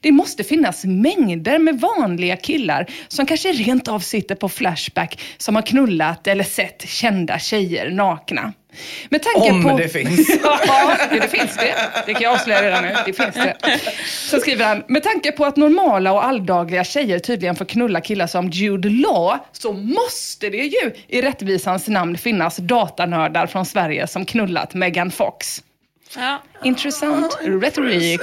Det 0.00 0.12
måste 0.12 0.44
finnas 0.44 0.84
mängder 0.84 1.58
med 1.58 1.80
vanliga 1.80 2.36
killar 2.36 2.86
som 3.08 3.26
kanske 3.26 3.52
rent 3.52 3.88
av 3.88 4.00
sitter 4.00 4.34
på 4.34 4.48
Flashback 4.48 5.20
som 5.38 5.54
har 5.54 5.62
knullat 5.62 6.26
eller 6.26 6.44
sett 6.44 6.88
kända 6.88 7.38
tjejer 7.38 7.90
nakna. 7.90 8.52
Med 9.08 9.22
tanke 9.22 9.50
Om 9.50 9.62
på... 9.62 9.76
det 9.76 9.88
finns. 9.88 10.28
ja, 10.42 10.96
det 11.10 11.28
finns 11.28 11.56
det. 11.56 11.74
Det 12.06 12.12
kan 12.12 12.22
jag 12.22 12.32
avslöja 12.32 12.62
redan 12.62 12.84
nu. 12.84 12.94
Det 13.06 13.12
finns 13.12 13.34
det. 13.34 13.56
Så 14.06 14.40
skriver 14.40 14.64
han, 14.64 14.82
med 14.88 15.02
tanke 15.02 15.32
på 15.32 15.44
att 15.44 15.56
normala 15.56 16.12
och 16.12 16.24
alldagliga 16.24 16.84
tjejer 16.84 17.18
tydligen 17.18 17.56
får 17.56 17.64
knulla 17.64 18.00
killar 18.00 18.26
som 18.26 18.48
Jude 18.48 18.88
Law 18.88 19.38
så 19.52 19.72
måste 19.72 20.50
det 20.50 20.56
ju 20.56 20.92
i 21.08 21.22
rättvisans 21.22 21.88
namn 21.88 22.18
finnas 22.18 22.56
datanördar 22.56 23.46
från 23.46 23.66
Sverige 23.66 24.06
som 24.06 24.24
knullat 24.24 24.74
Megan 24.74 25.10
Fox. 25.10 25.62
Ja. 26.16 26.42
Intressant 26.64 27.38
retorik. 27.42 28.20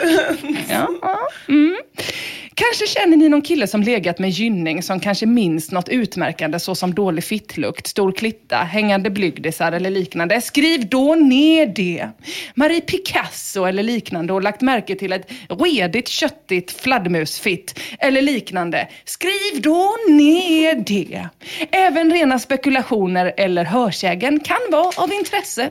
Ja, 0.70 0.88
mm. 1.48 1.78
Kanske 2.60 2.88
känner 2.88 3.18
ni 3.18 3.30
någon 3.30 3.42
kille 3.42 3.68
som 3.68 3.84
legat 3.84 4.20
med 4.20 4.30
gynning 4.30 4.84
som 4.84 5.00
kanske 5.00 5.26
minns 5.26 5.72
något 5.72 5.90
utmärkande 5.90 6.60
såsom 6.60 6.94
dålig 6.94 7.24
fittlukt, 7.24 7.88
stor 7.88 8.12
klitta, 8.12 8.56
hängande 8.58 9.10
blygdisar 9.10 9.72
eller 9.72 9.90
liknande. 9.90 10.42
Skriv 10.42 10.90
då 10.90 11.16
ner 11.16 11.66
det. 11.66 12.10
Marie 12.56 12.82
Picasso 12.82 13.66
eller 13.66 13.84
liknande 13.84 14.34
och 14.34 14.42
lagt 14.42 14.62
märke 14.62 14.96
till 14.96 15.14
ett 15.14 15.32
redigt, 15.48 16.08
köttigt 16.08 16.72
fladdermusfitt 16.72 17.80
eller 18.00 18.22
liknande. 18.22 18.88
Skriv 19.06 19.62
då 19.62 19.96
ner 20.10 20.76
det. 20.76 21.30
Även 21.72 22.12
rena 22.12 22.40
spekulationer 22.40 23.34
eller 23.38 23.64
hörsägen 23.64 24.40
kan 24.40 24.72
vara 24.72 25.04
av 25.04 25.14
intresse. 25.14 25.70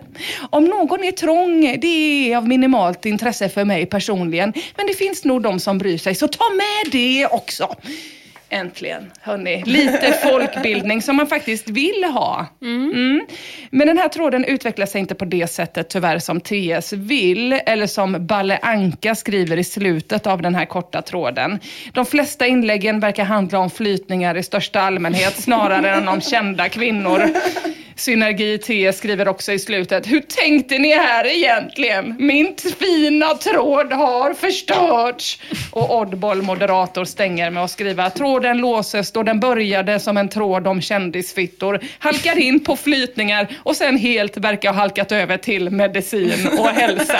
Om 0.50 0.64
någon 0.64 1.04
är 1.04 1.12
trång, 1.12 1.78
det 1.80 1.86
är 2.32 2.36
av 2.36 2.48
minimalt 2.56 3.06
intresse 3.06 3.48
för 3.48 3.64
mig 3.64 3.86
personligen. 3.86 4.52
Men 4.76 4.86
det 4.86 4.94
finns 4.94 5.24
nog 5.24 5.42
de 5.42 5.60
som 5.60 5.78
bryr 5.78 5.98
sig, 5.98 6.14
så 6.14 6.28
ta 6.28 6.44
med 6.50 6.92
det 6.92 7.26
också. 7.26 7.76
Äntligen, 8.48 9.10
hörni. 9.20 9.62
Lite 9.66 10.12
folkbildning 10.22 11.02
som 11.02 11.16
man 11.16 11.26
faktiskt 11.26 11.68
vill 11.68 12.04
ha. 12.04 12.46
Mm. 12.62 13.26
Men 13.70 13.86
den 13.86 13.98
här 13.98 14.08
tråden 14.08 14.44
utvecklar 14.44 14.86
sig 14.86 15.00
inte 15.00 15.14
på 15.14 15.24
det 15.24 15.46
sättet 15.46 15.88
tyvärr 15.88 16.18
som 16.18 16.40
TS 16.40 16.92
vill, 16.92 17.52
eller 17.52 17.86
som 17.86 18.26
Balle 18.26 18.58
Anka 18.62 19.14
skriver 19.14 19.56
i 19.56 19.64
slutet 19.64 20.26
av 20.26 20.42
den 20.42 20.54
här 20.54 20.64
korta 20.64 21.02
tråden. 21.02 21.58
De 21.92 22.06
flesta 22.06 22.46
inläggen 22.46 23.00
verkar 23.00 23.24
handla 23.24 23.58
om 23.58 23.70
flytningar 23.70 24.36
i 24.36 24.42
största 24.42 24.80
allmänhet, 24.80 25.42
snarare 25.42 25.90
än 25.90 26.08
om 26.08 26.20
kända 26.20 26.68
kvinnor. 26.68 27.22
Synergi 27.98 28.58
T 28.58 28.92
skriver 28.92 29.28
också 29.28 29.52
i 29.52 29.58
slutet, 29.58 30.06
hur 30.06 30.20
tänkte 30.20 30.78
ni 30.78 30.94
här 30.94 31.26
egentligen? 31.26 32.14
Min 32.18 32.54
fina 32.78 33.34
tråd 33.34 33.92
har 33.92 34.34
förstörts. 34.34 35.40
Och 35.70 36.00
Oddball, 36.00 36.42
moderator, 36.42 37.04
stänger 37.04 37.50
med 37.50 37.64
att 37.64 37.70
skriva, 37.70 38.10
tråden 38.10 38.58
låses 38.58 39.12
då 39.12 39.22
den 39.22 39.40
började 39.40 40.00
som 40.00 40.16
en 40.16 40.28
tråd 40.28 40.66
om 40.66 40.80
kändisfittor, 40.80 41.80
halkar 41.98 42.38
in 42.38 42.64
på 42.64 42.76
flytningar 42.76 43.48
och 43.62 43.76
sen 43.76 43.98
helt 43.98 44.36
verkar 44.36 44.72
ha 44.72 44.80
halkat 44.80 45.12
över 45.12 45.36
till 45.36 45.70
medicin 45.70 46.48
och 46.58 46.68
hälsa. 46.68 47.18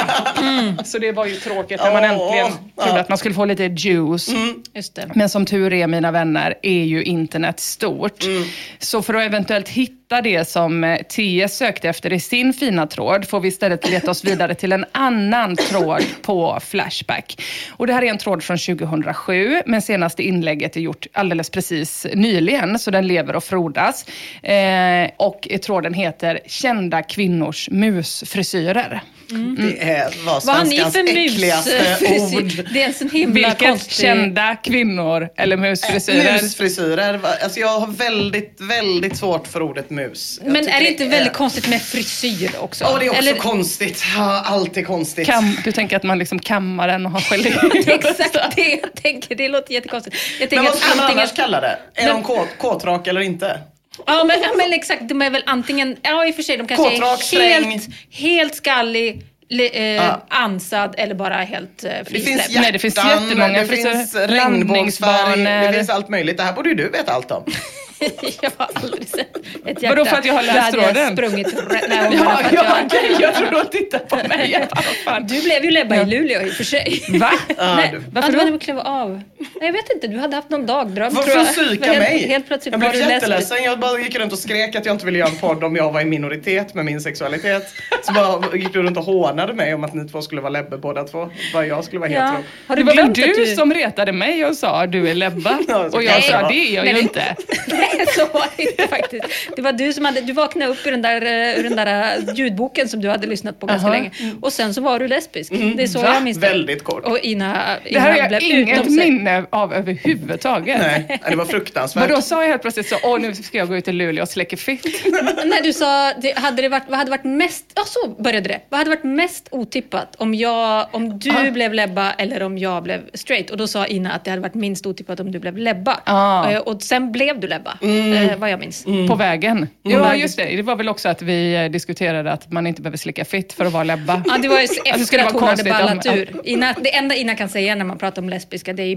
Så 0.84 0.98
det 0.98 1.12
var 1.12 1.26
ju 1.26 1.34
tråkigt 1.34 1.80
när 1.84 1.92
man 1.92 2.04
äntligen 2.04 2.52
trodde 2.84 3.00
att 3.00 3.08
man 3.08 3.18
skulle 3.18 3.34
få 3.34 3.44
lite 3.44 3.64
juice. 3.64 4.30
Just 4.74 4.94
det. 4.94 5.10
Men 5.14 5.28
som 5.28 5.46
tur 5.46 5.72
är, 5.72 5.86
mina 5.86 6.10
vänner, 6.10 6.54
är 6.62 6.84
ju 6.84 7.04
internet 7.04 7.60
stort. 7.60 8.24
Mm. 8.24 8.42
Så 8.78 9.02
för 9.02 9.14
att 9.14 9.22
eventuellt 9.22 9.68
hitta 9.68 10.22
det 10.22 10.48
som 10.48 10.65
som 10.66 10.84
eh, 10.84 10.98
TS 10.98 11.56
sökte 11.56 11.88
efter 11.88 12.12
i 12.12 12.20
sin 12.20 12.52
fina 12.52 12.86
tråd 12.86 13.28
får 13.28 13.40
vi 13.40 13.48
istället 13.48 13.90
leta 13.90 14.10
oss 14.10 14.24
vidare 14.24 14.54
till 14.54 14.72
en 14.72 14.84
annan 14.92 15.56
tråd 15.56 16.04
på 16.22 16.58
Flashback. 16.60 17.42
Och 17.70 17.86
det 17.86 17.92
här 17.92 18.02
är 18.02 18.10
en 18.10 18.18
tråd 18.18 18.42
från 18.42 18.58
2007, 18.58 19.62
men 19.66 19.82
senaste 19.82 20.22
inlägget 20.22 20.76
är 20.76 20.80
gjort 20.80 21.06
alldeles 21.12 21.50
precis 21.50 22.06
nyligen, 22.14 22.78
så 22.78 22.90
den 22.90 23.06
lever 23.06 23.36
och 23.36 23.44
frodas. 23.44 24.06
Eh, 24.42 25.10
och 25.16 25.48
tråden 25.62 25.94
heter 25.94 26.40
Kända 26.46 27.02
kvinnors 27.02 27.68
musfrisyrer. 27.70 29.02
Det 29.28 29.82
är, 29.90 30.24
var 30.26 30.40
Vad 30.46 30.56
har 30.56 30.64
ni 30.64 30.76
svenskans 30.78 31.08
äckligaste 31.08 31.96
ord. 32.10 32.42
mus? 32.42 32.54
Det 32.72 32.82
är 32.82 32.86
en 32.86 32.94
sån 32.94 33.10
himla 33.10 33.34
Vilket 33.48 33.58
konstig... 33.68 33.92
kända 33.92 34.56
kvinnor 34.56 35.28
eller 35.36 35.56
musfrisyrer? 35.56 36.42
Musfrisyrer. 36.42 37.20
Alltså 37.42 37.60
jag 37.60 37.80
har 37.80 37.86
väldigt, 37.86 38.56
väldigt 38.60 39.16
svårt 39.16 39.46
för 39.46 39.62
ordet 39.62 39.90
mus. 39.90 40.40
Jag 40.44 40.52
Men 40.52 40.68
är 40.68 40.80
det 40.80 40.88
inte 40.88 41.04
väldigt 41.04 41.32
är- 41.32 41.34
konstigt 41.34 41.68
med 41.68 41.82
frisyr 41.82 42.50
också? 42.60 42.84
Ja, 42.84 42.98
det 42.98 43.06
är 43.06 43.10
också 43.10 43.22
Eller- 43.22 43.34
konstigt. 43.34 44.04
Ja, 44.16 44.42
allt 44.46 44.76
är 44.76 44.82
konstigt. 44.82 45.26
Kam, 45.26 45.56
du 45.64 45.72
tänker 45.72 45.96
att 45.96 46.02
man 46.02 46.18
liksom 46.18 46.38
kammar 46.38 46.88
den 46.88 47.06
och 47.06 47.12
har 47.12 47.20
gelé? 47.20 47.50
Exakt 47.86 48.56
det 48.56 48.62
jag 48.82 48.94
tänker. 49.02 49.34
Det 49.34 49.48
låter 49.48 49.74
jättekonstigt. 49.74 50.16
Jag 50.40 50.52
Men 50.52 50.64
vad 50.64 50.74
ska 50.74 50.88
man 50.96 51.04
antingen... 51.04 51.18
annars 51.18 51.36
kalla 51.36 51.60
det? 51.60 51.78
Är 51.94 52.04
Men- 52.06 52.14
de 52.14 52.22
kåt, 52.22 52.48
kåtrak 52.58 53.06
eller 53.06 53.20
inte? 53.20 53.58
Ja 54.06 54.24
men, 54.24 54.42
ja 54.42 54.48
men 54.56 54.72
exakt, 54.72 55.08
de 55.08 55.22
är 55.22 55.30
väl 55.30 55.42
antingen, 55.46 55.96
ja 56.02 56.26
i 56.26 56.30
och 56.30 56.34
för 56.34 56.42
sig 56.42 56.56
de 56.56 56.66
kanske 56.66 56.90
Kåtrak, 56.90 57.18
är 57.20 57.22
sträng. 57.24 57.70
helt, 57.70 57.88
helt 58.10 58.54
skallig, 58.54 59.22
le, 59.48 59.68
eh, 59.68 59.94
Ja. 60.04 60.26
ansad 60.28 60.94
eller 60.98 61.14
bara 61.14 61.34
helt 61.34 61.84
eh, 61.84 61.90
Det 61.90 62.04
finns 62.10 62.24
frisläppt. 62.24 62.48
hjärtan, 62.50 62.62
Nej, 62.62 62.72
det 62.72 62.78
finns 62.78 62.96
jättemånga 62.96 63.60
det 63.60 63.66
finns 63.66 64.14
regnbågsfärg, 64.14 65.44
det 65.44 65.72
finns 65.74 65.90
allt 65.90 66.08
möjligt. 66.08 66.36
Det 66.36 66.42
här 66.42 66.52
borde 66.52 66.68
ju 66.68 66.74
du 66.74 66.88
veta 66.90 67.12
allt 67.12 67.30
om. 67.30 67.44
jag 68.42 68.50
har 68.56 68.68
aldrig 68.74 69.08
sett 69.08 69.36
ett 69.66 69.82
hjärta. 69.82 69.88
Vadå, 69.96 70.04
för 70.04 70.16
att 70.16 70.24
jag 70.24 70.34
har 70.34 70.40
Då 70.42 70.46
läst 70.46 70.58
hade 70.58 70.76
jag 70.82 70.94
tråden? 70.94 71.16
sprungit. 71.16 71.54
Nej, 71.70 71.82
Ja, 72.12 72.40
ja, 72.52 72.64
jag... 72.92 73.20
jag 73.20 73.34
tror 73.34 73.50
de 73.50 73.78
tittar 73.78 73.98
på 73.98 74.16
mig. 74.28 74.68
Du 75.28 75.42
blev 75.42 75.64
ju 75.64 75.70
lebba 75.70 75.96
i 75.96 76.04
Luleå 76.04 76.42
i 76.42 76.50
och 76.50 76.54
för 76.54 76.64
sig. 76.64 77.02
Va? 77.08 77.30
Nej, 77.58 77.88
du- 77.92 78.02
varför 78.12 78.32
ja, 78.32 78.38
du 78.38 78.44
hade 78.44 78.58
kliva 78.58 78.80
av. 78.82 79.10
Nej, 79.38 79.48
jag 79.60 79.72
vet 79.72 79.92
inte, 79.94 80.06
du 80.08 80.18
hade 80.18 80.36
haft 80.36 80.50
någon 80.50 80.66
dagdröm 80.66 81.10
För, 81.14 81.22
tror 81.22 81.36
jag. 81.36 81.46
psyka 81.46 81.86
helt, 81.86 81.98
mig. 81.98 82.28
Helt 82.28 82.46
plötsligt 82.46 82.72
jag 82.72 82.80
blev 82.80 82.92
du 82.92 82.98
jätteledsen. 82.98 83.62
Jag 83.64 83.78
bara 83.78 83.98
gick 83.98 84.14
runt 84.18 84.32
och 84.32 84.38
skrek 84.38 84.76
att 84.76 84.86
jag 84.86 84.94
inte 84.94 85.06
ville 85.06 85.18
göra 85.18 85.28
en 85.28 85.36
podd 85.36 85.64
om 85.64 85.76
jag 85.76 85.92
var 85.92 86.00
i 86.00 86.04
minoritet 86.04 86.74
med 86.74 86.84
min 86.84 87.00
sexualitet. 87.00 87.66
Så 88.02 88.12
bara 88.12 88.56
gick 88.56 88.72
du 88.72 88.82
runt 88.82 88.96
och 88.98 89.04
hånade 89.04 89.52
mig 89.54 89.74
om 89.74 89.84
att 89.84 89.94
ni 89.94 90.08
två 90.08 90.22
skulle 90.22 90.40
vara 90.40 90.50
lebbe 90.50 90.78
båda 90.78 91.04
två. 91.04 91.30
Bara 91.52 91.66
jag 91.66 91.84
skulle 91.84 92.00
vara 92.00 92.10
Ja. 92.10 92.20
hetero. 92.20 92.42
Har 92.66 92.76
Det 92.76 92.82
du 92.82 92.86
var 92.86 92.94
väl 92.94 93.12
du 93.12 93.22
du... 93.44 93.46
som 93.46 93.74
retade 93.74 94.12
mig 94.12 94.44
och 94.44 94.56
sa 94.56 94.86
du 94.86 95.08
är 95.08 95.14
Lebba. 95.14 95.58
Och 95.92 96.02
jag 96.02 96.24
sa 96.24 96.48
det 96.48 96.54
är 96.54 96.74
jag 96.74 96.84
Nej, 96.84 96.94
ju 97.02 97.08
men- 97.14 97.85
inte. 97.92 98.12
så 98.14 98.26
var 98.26 98.46
det 98.56 98.62
inte 98.62 98.88
faktiskt. 98.88 99.24
Det 99.56 99.62
var 99.62 99.72
du 99.72 99.92
som 99.92 100.04
hade, 100.04 100.20
du 100.20 100.32
vaknade 100.32 100.70
upp 100.70 100.86
ur 100.86 100.90
den 100.90 101.02
där, 101.02 101.22
eh, 101.22 101.58
ur 101.60 101.62
den 101.62 101.76
där 101.76 102.16
eh, 102.28 102.34
ljudboken 102.34 102.88
som 102.88 103.00
du 103.00 103.08
hade 103.08 103.26
lyssnat 103.26 103.60
på 103.60 103.66
ganska 103.66 103.86
Aha. 103.88 103.94
länge. 103.96 104.10
Och 104.42 104.52
sen 104.52 104.74
så 104.74 104.80
var 104.80 104.98
du 104.98 105.08
lesbisk. 105.08 105.52
Det 105.76 105.82
är 105.82 105.86
så 105.86 105.98
Va? 106.02 106.10
jag 106.14 106.22
minns 106.22 106.38
det. 106.40 106.48
Väldigt 106.48 106.84
kort. 106.84 107.04
Och 107.04 107.18
Ina, 107.18 107.76
Det 107.92 107.98
här 107.98 108.08
har 108.10 108.16
Ina 108.16 108.18
jag 108.18 108.28
blev 108.28 108.42
inget 108.42 108.90
minne 108.90 109.46
av 109.50 109.74
överhuvudtaget. 109.74 110.78
Nej, 110.80 111.20
det 111.28 111.36
var 111.36 111.44
fruktansvärt. 111.44 112.08
Men 112.08 112.16
då 112.16 112.22
sa 112.22 112.42
jag 112.42 112.48
helt 112.50 112.62
plötsligt 112.62 112.88
så, 112.88 112.96
åh 113.02 113.20
nu 113.20 113.34
ska 113.34 113.58
jag 113.58 113.68
gå 113.68 113.76
ut 113.76 113.84
till 113.84 113.96
Luleå 113.96 114.22
och 114.22 114.28
släcka 114.28 114.56
fitt. 114.56 114.84
När 115.44 115.62
du 115.62 115.72
sa, 115.72 116.12
det, 116.22 116.38
hade 116.38 116.62
det 116.62 116.68
varit, 116.68 116.84
vad 116.88 116.98
hade 116.98 117.10
varit 117.10 117.24
mest, 117.24 117.64
ja 117.74 117.82
så 117.86 118.22
började 118.22 118.48
det. 118.48 118.60
Vad 118.68 118.78
hade 118.78 118.90
varit 118.90 119.04
mest 119.04 119.48
otippat? 119.50 120.16
Om, 120.18 120.34
jag, 120.34 120.86
om 120.92 121.18
du 121.18 121.30
Ah. 121.30 121.50
blev 121.50 121.74
lebba 121.74 122.12
eller 122.12 122.42
om 122.42 122.58
jag 122.58 122.82
blev 122.82 123.00
straight? 123.14 123.50
Och 123.50 123.56
då 123.56 123.66
sa 123.66 123.86
Ina 123.86 124.12
att 124.12 124.24
det 124.24 124.30
hade 124.30 124.42
varit 124.42 124.54
minst 124.54 124.86
otippat 124.86 125.20
om 125.20 125.32
du 125.32 125.38
blev 125.38 125.56
lebba. 125.58 126.00
Ah. 126.04 126.50
Eh, 126.50 126.58
Och 126.58 126.82
sen 126.82 127.12
blev 127.12 127.40
du 127.40 127.46
lebba, 127.48 127.75
Mm. 127.82 128.12
eh, 128.28 128.36
vad 128.38 128.50
jag 128.50 128.60
minns. 128.60 128.84
På 128.84 129.14
vägen. 129.14 129.68
Ja, 129.82 130.02
vägen. 130.02 130.20
just 130.20 130.36
det. 130.36 130.56
Det 130.56 130.62
var 130.62 130.76
väl 130.76 130.88
också 130.88 131.08
att 131.08 131.22
vi 131.22 131.54
eh, 131.54 131.70
diskuterade 131.70 132.32
att 132.32 132.52
man 132.52 132.66
inte 132.66 132.82
behöver 132.82 132.98
slicka 132.98 133.24
fitt 133.24 133.52
för 133.52 133.64
att 133.64 133.72
vara 133.72 133.84
lebba. 133.84 134.22
Ja, 134.26 134.38
det 134.38 134.48
var 134.48 134.58
ju 134.60 134.64
Att 134.64 134.70
det 134.84 134.90
efter 134.90 135.04
skulle 135.04 135.24
att 135.24 135.32
hon 135.32 135.42
hade 135.42 135.62
om- 135.62 135.68
ballat 135.68 136.06
ur. 136.06 136.40
Ina, 136.44 136.74
det 136.80 136.94
enda 136.94 137.14
Ina 137.14 137.34
kan 137.34 137.48
säga 137.48 137.74
när 137.74 137.84
man 137.84 137.98
pratar 137.98 138.22
om 138.22 138.28
lesbiska 138.28 138.72
det 138.72 138.82
är 138.82 138.86
ju 138.86 138.96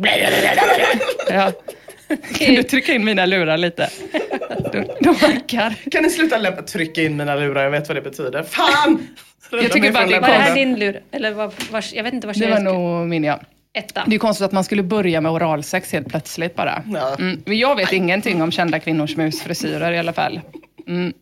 Ja. 1.29 1.51
Kan 2.39 2.55
du 2.55 2.63
trycka 2.63 2.93
in 2.93 3.05
mina 3.05 3.25
lurar 3.25 3.57
lite? 3.57 3.89
De, 4.71 4.85
de 4.99 5.13
verkar. 5.13 5.75
Kan 5.91 6.03
ni 6.03 6.09
sluta 6.09 6.37
lämpa, 6.37 6.61
trycka 6.61 7.01
in 7.01 7.17
mina 7.17 7.35
lurar? 7.35 7.63
Jag 7.63 7.71
vet 7.71 7.87
vad 7.87 7.97
det 7.97 8.01
betyder. 8.01 8.43
Fan! 8.43 9.07
Jag 9.51 9.71
tycker 9.71 9.87
är 9.89 9.91
Var 9.91 10.05
det 10.21 10.25
här 10.27 10.55
din 10.55 10.79
lur? 10.79 11.01
Eller 11.11 11.31
var, 11.31 11.51
vars, 11.71 11.93
jag 11.93 12.03
vet 12.03 12.13
inte 12.13 12.27
vars 12.27 12.37
Det 12.37 12.45
jag 12.45 12.51
var 12.51 12.59
nog 12.59 13.07
min 13.07 13.23
ja. 13.23 13.39
Etta. 13.73 14.03
Det 14.07 14.15
är 14.15 14.19
konstigt 14.19 14.45
att 14.45 14.51
man 14.51 14.63
skulle 14.63 14.83
börja 14.83 15.21
med 15.21 15.31
oralsex 15.31 15.91
helt 15.93 16.07
plötsligt 16.07 16.55
bara. 16.55 16.83
Ja. 16.87 17.15
Mm. 17.19 17.41
Men 17.45 17.57
jag 17.57 17.75
vet 17.75 17.93
ingenting 17.93 18.41
om 18.41 18.51
kända 18.51 18.79
kvinnors 18.79 19.17
musfrisyrer 19.17 19.91
i 19.91 19.97
alla 19.97 20.13
fall. 20.13 20.41
Mm. 20.87 21.13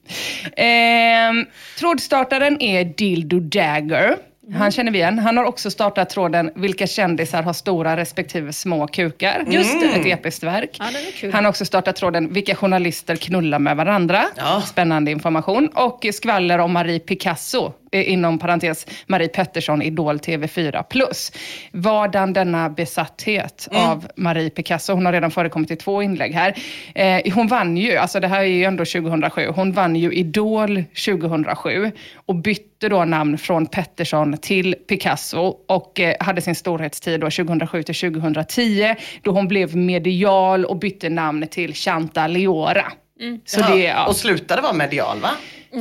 Ehm, 0.55 1.45
trådstartaren 1.79 2.61
är 2.61 2.83
Dildo 2.83 3.39
Dagger. 3.39 4.17
Han 4.53 4.71
känner 4.71 4.91
vi 4.91 4.97
igen. 4.97 5.19
Han 5.19 5.37
har 5.37 5.43
också 5.43 5.71
startat 5.71 6.09
tråden 6.09 6.51
Vilka 6.55 6.87
kändisar 6.87 7.43
har 7.43 7.53
stora 7.53 7.97
respektive 7.97 8.53
små 8.53 8.87
kukar? 8.87 9.45
Just 9.47 9.81
det. 9.81 9.87
Ett 9.87 10.05
episkt 10.05 10.43
verk. 10.43 10.77
Ja. 10.79 11.29
Han 11.33 11.45
har 11.45 11.49
också 11.49 11.65
startat 11.65 11.95
tråden 11.95 12.33
Vilka 12.33 12.55
journalister 12.55 13.15
knullar 13.15 13.59
med 13.59 13.77
varandra? 13.77 14.25
Ja. 14.35 14.61
Spännande 14.61 15.11
information. 15.11 15.69
Och 15.73 16.05
skvaller 16.13 16.59
om 16.59 16.73
Marie 16.73 16.99
Picasso, 16.99 17.65
eh, 17.65 17.71
inom 17.91 18.39
parentes 18.39 18.85
Marie 19.05 19.27
Pettersson, 19.27 19.81
Idol 19.81 20.17
TV4 20.17 20.83
plus. 20.83 21.31
Vadan 21.71 22.33
denna 22.33 22.69
besatthet 22.69 23.67
av 23.71 24.07
Marie 24.15 24.49
Picasso? 24.49 24.93
Hon 24.93 25.05
har 25.05 25.13
redan 25.13 25.31
förekommit 25.31 25.71
i 25.71 25.75
två 25.75 26.01
inlägg 26.01 26.33
här. 26.33 26.55
Eh, 26.95 27.33
hon 27.33 27.47
vann 27.47 27.77
ju, 27.77 27.97
alltså 27.97 28.19
det 28.19 28.27
här 28.27 28.39
är 28.39 28.43
ju 28.43 28.63
ändå 28.63 28.85
2007, 28.85 29.47
hon 29.55 29.71
vann 29.71 29.95
ju 29.95 30.13
Idol 30.13 30.83
2007 31.05 31.91
och 32.15 32.35
bytte 32.35 32.89
då 32.89 33.05
namn 33.05 33.37
från 33.37 33.65
Pettersson 33.65 34.37
till 34.37 34.75
Picasso 34.87 35.55
och 35.67 35.99
eh, 35.99 36.15
hade 36.19 36.41
sin 36.41 36.55
storhetstid 36.55 37.19
då 37.19 37.29
2007 37.29 37.83
till 37.83 37.95
2010 37.95 38.95
då 39.21 39.31
hon 39.31 39.47
blev 39.47 39.75
medial 39.75 40.65
och 40.65 40.77
bytte 40.77 41.09
namn 41.09 41.47
till 41.47 41.73
Chanta 41.73 42.27
Leora. 42.27 42.91
Så 43.45 43.59
Ja, 43.59 43.67
det, 43.67 43.83
ja. 43.83 44.07
Och 44.07 44.15
slutade 44.15 44.61
vara 44.61 44.73
medial 44.73 45.19
va? 45.19 45.29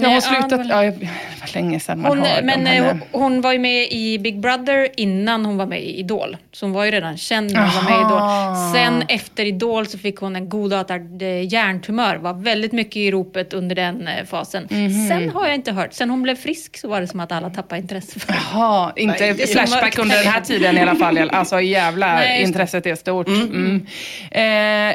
Ja, 0.03 0.09
Nej, 0.09 0.13
hon 0.13 0.23
slutat, 0.23 0.67
ja, 0.69 0.83
det 0.83 0.91
var 0.91 1.55
länge 1.55 1.81
sedan 1.81 2.01
man 2.01 2.11
Hon, 2.11 2.19
hörde 2.27 2.43
men 2.47 2.67
eh, 2.67 2.73
henne. 2.73 3.01
hon, 3.13 3.23
hon 3.23 3.41
var 3.41 3.53
ju 3.53 3.59
med 3.59 3.89
i 3.91 4.19
Big 4.19 4.41
Brother 4.41 4.89
innan 4.97 5.47
hon 5.47 5.57
var 5.57 5.67
med 5.67 5.81
i 5.83 5.99
Idol. 5.99 6.37
Så 6.53 6.67
hon 6.67 6.73
var 6.73 6.85
ju 6.85 6.91
redan 6.91 7.17
känd 7.17 7.53
när 7.53 7.61
hon 7.61 7.71
var 7.75 7.83
med 7.83 7.93
i 7.93 8.01
Idol. 8.01 8.19
Aha. 8.19 8.73
Sen 8.75 9.03
efter 9.09 9.45
Idol 9.45 9.87
så 9.87 9.99
fick 9.99 10.17
hon 10.19 10.37
en 10.37 10.49
godartad 10.49 11.23
eh, 11.23 11.53
hjärntumör. 11.53 12.17
Var 12.17 12.33
väldigt 12.35 12.73
mycket 12.73 12.97
i 12.97 13.11
ropet 13.11 13.53
under 13.55 13.77
den 13.77 14.09
eh, 14.09 14.25
fasen. 14.25 14.69
Mhm. 14.71 15.09
Sen 15.09 15.31
har 15.31 15.47
jag 15.47 15.55
inte 15.55 15.73
hört. 15.73 15.93
Sen 15.93 16.11
hon 16.11 16.23
blev 16.23 16.37
frisk 16.37 16.77
så 16.79 16.89
var 16.89 17.01
det 17.01 17.07
som 17.07 17.21
att 17.21 17.33
alla 17.33 17.51
tappade 17.51 17.81
intresse 17.81 18.21
för 18.21 18.33
henne. 18.33 18.45
Jaha, 18.53 18.93
inte 18.97 19.25
Nej, 19.33 19.47
Flashback 19.47 19.99
under 19.99 20.17
den 20.17 20.33
här 20.33 20.41
tiden 20.41 20.77
i 20.79 20.81
alla 20.81 20.95
fall. 20.95 21.31
Alltså 21.31 21.61
jävla 21.61 22.15
Nej, 22.15 22.43
intresset 22.43 22.87
är 22.87 22.95
stort. 22.95 23.29
Mm. 23.29 23.87
Eh, 24.31 24.43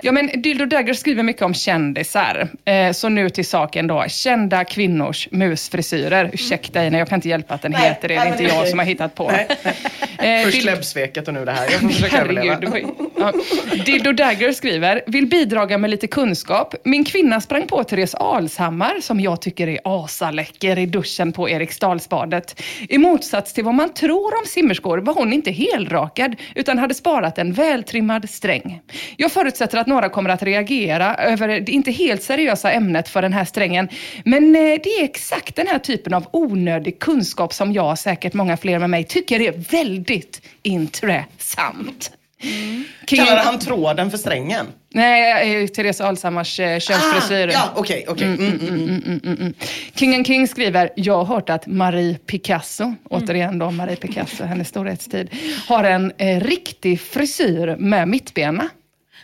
ja 0.03 0.11
men 0.11 0.41
Dildo 0.41 0.65
Dagger 0.65 0.93
skriver 0.93 1.23
mycket 1.23 1.41
om 1.41 1.53
kändisar. 1.53 2.49
Eh, 2.65 2.91
så 2.91 3.09
nu 3.09 3.29
till 3.29 3.45
saken 3.45 3.87
då. 3.87 4.05
Kända 4.07 4.63
kvinnors 4.91 5.27
musfrisyrer. 5.31 6.29
Ursäkta 6.33 6.85
Ina, 6.85 6.97
jag 6.97 7.09
kan 7.09 7.17
inte 7.17 7.29
hjälpa 7.29 7.53
att 7.53 7.61
den 7.61 7.71
Nej, 7.71 7.81
heter 7.81 8.07
det. 8.07 8.13
Det 8.13 8.19
är 8.19 8.31
inte 8.31 8.43
jag 8.43 8.67
som 8.67 8.79
har 8.79 8.85
hittat 8.85 9.15
på. 9.15 9.31
Nej, 9.31 9.47
Eh, 10.21 10.43
Först 10.43 10.63
läbbsveket 10.63 11.27
och 11.27 11.33
nu 11.33 11.45
det 11.45 11.51
här. 11.51 11.71
Jag 11.71 11.81
får 11.81 11.89
försöka 11.89 12.21
överleva. 12.21 12.57
Ja. 13.17 13.33
Dildo 13.85 14.11
Dagger 14.11 14.51
skriver, 14.51 15.01
vill 15.07 15.27
bidraga 15.27 15.77
med 15.77 15.89
lite 15.89 16.07
kunskap. 16.07 16.75
Min 16.83 17.05
kvinna 17.05 17.41
sprang 17.41 17.67
på 17.67 17.83
Therese 17.83 18.15
Alshammar, 18.15 19.01
som 19.01 19.19
jag 19.19 19.41
tycker 19.41 19.67
är 19.67 19.79
asaläcker 19.83 20.79
i 20.79 20.85
duschen 20.85 21.31
på 21.31 21.49
Eriksdalsbadet. 21.49 22.61
I 22.89 22.97
motsats 22.97 23.53
till 23.53 23.63
vad 23.63 23.73
man 23.73 23.93
tror 23.93 24.39
om 24.39 24.45
simmerskor 24.45 24.97
var 24.97 25.13
hon 25.13 25.33
inte 25.33 25.51
helrakad, 25.51 26.35
utan 26.55 26.77
hade 26.77 26.93
sparat 26.93 27.37
en 27.37 27.53
vältrimmad 27.53 28.29
sträng. 28.29 28.81
Jag 29.17 29.31
förutsätter 29.31 29.77
att 29.77 29.87
några 29.87 30.09
kommer 30.09 30.29
att 30.29 30.43
reagera 30.43 31.15
över 31.15 31.47
det 31.47 31.71
inte 31.71 31.91
helt 31.91 32.23
seriösa 32.23 32.71
ämnet 32.71 33.09
för 33.09 33.21
den 33.21 33.33
här 33.33 33.45
strängen, 33.45 33.89
men 34.25 34.55
eh, 34.55 34.70
det 34.77 34.89
är 34.89 35.03
exakt 35.03 35.55
den 35.55 35.67
här 35.67 35.79
typen 35.79 36.13
av 36.13 36.27
onödig 36.31 36.99
kunskap 36.99 37.53
som 37.53 37.73
jag, 37.73 37.99
säkert 37.99 38.33
många 38.33 38.57
fler 38.57 38.79
med 38.79 38.89
mig, 38.89 39.03
tycker 39.03 39.41
är 39.41 39.51
väldigt 39.71 40.41
intressant. 40.63 42.11
King- 43.07 43.17
Kallade 43.17 43.41
han 43.41 43.59
tråden 43.59 44.11
för 44.11 44.17
strängen? 44.17 44.65
Nej, 44.93 45.61
eh, 45.63 45.67
Therese 45.67 46.01
Alshammars 46.01 46.59
eh, 46.59 46.79
könsfrisyr. 46.79 47.47
Ah, 47.47 47.51
ja, 47.51 47.71
okej, 47.75 48.05
okej. 48.07 48.27
Mm, 48.27 49.01
mm, 49.05 49.19
mm. 49.23 49.53
King 49.95 50.15
and 50.15 50.27
King 50.27 50.47
skriver, 50.47 50.89
jag 50.95 51.17
har 51.23 51.25
hört 51.35 51.49
att 51.49 51.67
Marie 51.67 52.17
Picasso, 52.25 52.95
återigen 53.09 53.59
då 53.59 53.71
Marie 53.71 53.95
Picasso, 53.95 54.43
hennes 54.43 54.67
storhetstid, 54.67 55.29
har 55.67 55.83
en 55.83 56.11
eh, 56.17 56.39
riktig 56.39 57.01
frisyr 57.01 57.75
med 57.79 58.07
mittbena. 58.07 58.69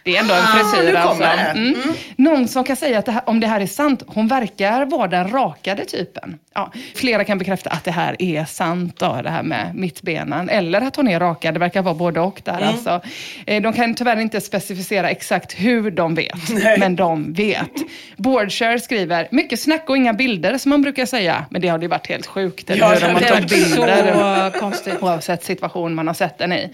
Det 0.07 0.15
är 0.15 0.21
ändå 0.21 0.33
en 0.33 0.39
Ah, 0.43 0.71
frisyr 0.71 0.91
nu 0.91 0.97
alltså. 0.97 1.23
det. 1.23 1.59
Mm. 1.59 1.75
Någon 2.15 2.47
som 2.47 2.63
kan 2.63 2.75
säga 2.75 2.99
att 2.99 3.05
det 3.05 3.11
här, 3.11 3.21
om 3.25 3.39
det 3.39 3.47
här 3.47 3.61
är 3.61 3.67
sant, 3.67 4.03
hon 4.07 4.27
verkar 4.27 4.85
vara 4.85 5.07
den 5.07 5.29
rakade 5.31 5.85
typen. 5.85 6.39
Ja, 6.53 6.71
flera 6.95 7.23
kan 7.23 7.37
bekräfta 7.37 7.69
att 7.69 7.83
det 7.83 7.91
här 7.91 8.15
är 8.21 8.45
sant, 8.45 8.99
då, 8.99 9.19
det 9.23 9.29
här 9.29 9.43
med 9.43 9.75
mittbenen. 9.75 10.49
Eller 10.49 10.81
att 10.81 10.95
hon 10.95 11.07
är 11.07 11.19
rakad, 11.19 11.53
det 11.55 11.59
verkar 11.59 11.81
vara 11.81 11.95
både 11.95 12.19
och 12.19 12.41
där 12.45 12.61
alltså. 12.61 13.01
Eh, 13.45 13.61
De 13.61 13.73
kan 13.73 13.95
tyvärr 13.95 14.19
inte 14.19 14.41
specificera 14.41 15.09
exakt 15.09 15.53
hur 15.53 15.91
de 15.91 16.15
vet, 16.15 16.49
men 16.79 16.95
de 16.95 17.33
vet. 17.33 17.71
Boardshare 18.17 18.79
skriver, 18.79 19.27
mycket 19.31 19.59
snack 19.59 19.89
och 19.89 19.97
inga 19.97 20.13
bilder 20.13 20.57
som 20.57 20.69
man 20.69 20.81
brukar 20.81 21.05
säga. 21.05 21.45
Men 21.49 21.61
det 21.61 21.67
har 21.67 21.79
ju 21.79 21.87
varit 21.87 22.07
helt 22.07 22.25
sjukt, 22.27 22.69
eller 22.69 22.81
Ja, 22.81 22.89
hur? 22.89 22.99
De 23.01 23.13
har 23.13 23.21
tagit 23.21 23.49
bilder. 23.49 24.51
Så 24.53 24.59
konstigt. 24.59 24.93
Oavsett 25.01 25.43
situation 25.43 25.95
man 25.95 26.07
har 26.07 26.13
sett 26.13 26.37
den 26.37 26.53
i. 26.53 26.69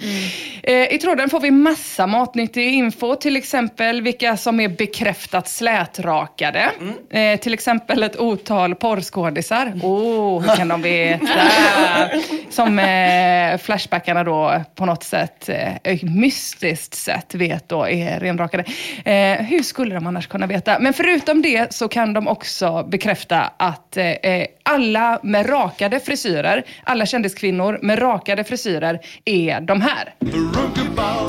Eh, 0.64 0.94
I 0.96 0.98
tråden 0.98 1.30
får 1.30 1.40
vi 1.40 1.52
massa 1.52 2.08
matnyttig 2.08 2.74
info, 2.74 3.16
till 3.24 3.36
exempel 3.38 4.02
vilka 4.02 4.38
som 4.38 4.60
är 4.60 4.68
bekräftat 4.68 5.48
slätrakade. 5.48 6.72
Eh, 7.10 7.40
till 7.40 7.54
exempel 7.54 8.04
ett 8.04 8.20
otal 8.20 8.76
porrskådisar. 8.76 9.74
Åh, 9.84 9.92
oh, 9.92 10.42
hur 10.42 10.56
kan 10.56 10.68
de 10.68 10.82
veta? 10.82 11.28
Som 12.50 12.80
eh, 12.80 13.58
Flashbackarna 13.58 14.24
då 14.24 14.62
på 14.76 14.86
något 14.86 15.04
sätt, 15.04 15.50
eh, 15.50 16.04
mystiskt 16.04 16.94
sätt 16.94 17.36
vet 17.36 17.70
då 17.70 17.88
är 17.88 18.20
renrakade. 18.20 18.64
Eh, 19.06 19.46
hur 19.46 19.64
skulle 19.64 19.96
de 19.96 20.08
annars 20.08 20.28
kunna 20.28 20.48
veta? 20.48 20.80
Men 20.80 20.94
förutom 20.94 21.42
det 21.42 21.74
så 21.74 21.88
kan 21.88 22.14
de 22.14 22.28
också 22.28 22.84
bekräfta 22.84 23.52
att 23.58 23.98
eh, 23.98 24.06
eh, 24.06 24.48
alla 24.64 25.20
med 25.24 25.50
rakade 25.50 26.00
frisyrer, 26.00 26.64
alla 26.84 27.06
kändiskvinnor 27.06 27.80
med 27.82 28.02
rakade 28.02 28.44
frisyrer 28.44 29.00
är 29.26 29.62
de 29.62 29.82
här. 29.82 30.14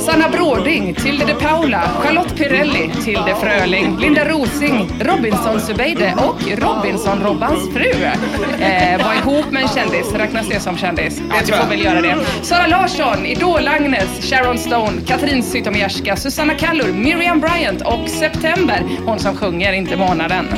Sanna 0.00 0.28
Bråding, 0.28 0.94
Tilde 0.94 1.24
de 1.24 1.34
Paula, 1.34 1.83
Charlotte 2.02 2.36
Pirelli, 2.36 2.90
Tilde 3.04 3.34
Fröling, 3.40 3.98
Linda 3.98 4.24
Rosing, 4.24 4.88
Robinson 5.00 5.60
Zubeide 5.60 6.14
och 6.18 6.42
Robinson-Robbans 6.58 7.72
fru. 7.72 8.04
Eh, 8.64 9.06
var 9.06 9.14
ihop 9.14 9.50
med 9.50 9.62
en 9.62 9.68
kändis, 9.68 10.12
räknas 10.14 10.48
det 10.48 10.60
som 10.60 10.76
kändis? 10.76 11.22
Ja, 11.28 11.34
vi 11.46 11.52
får 11.52 11.68
väl 11.68 11.84
göra 11.84 12.00
det. 12.00 12.16
Sara 12.42 12.66
Larsson, 12.66 13.26
Idol-Agnes, 13.26 14.30
Sharon 14.30 14.58
Stone, 14.58 15.00
Katrin 15.06 15.42
Zytomierska, 15.42 16.16
Susanna 16.16 16.54
Kallur, 16.54 16.92
Miriam 16.92 17.40
Bryant 17.40 17.82
och 17.82 18.08
September, 18.08 18.82
hon 19.06 19.18
som 19.18 19.36
sjunger, 19.36 19.72
inte 19.72 19.96
månaden. 19.96 20.48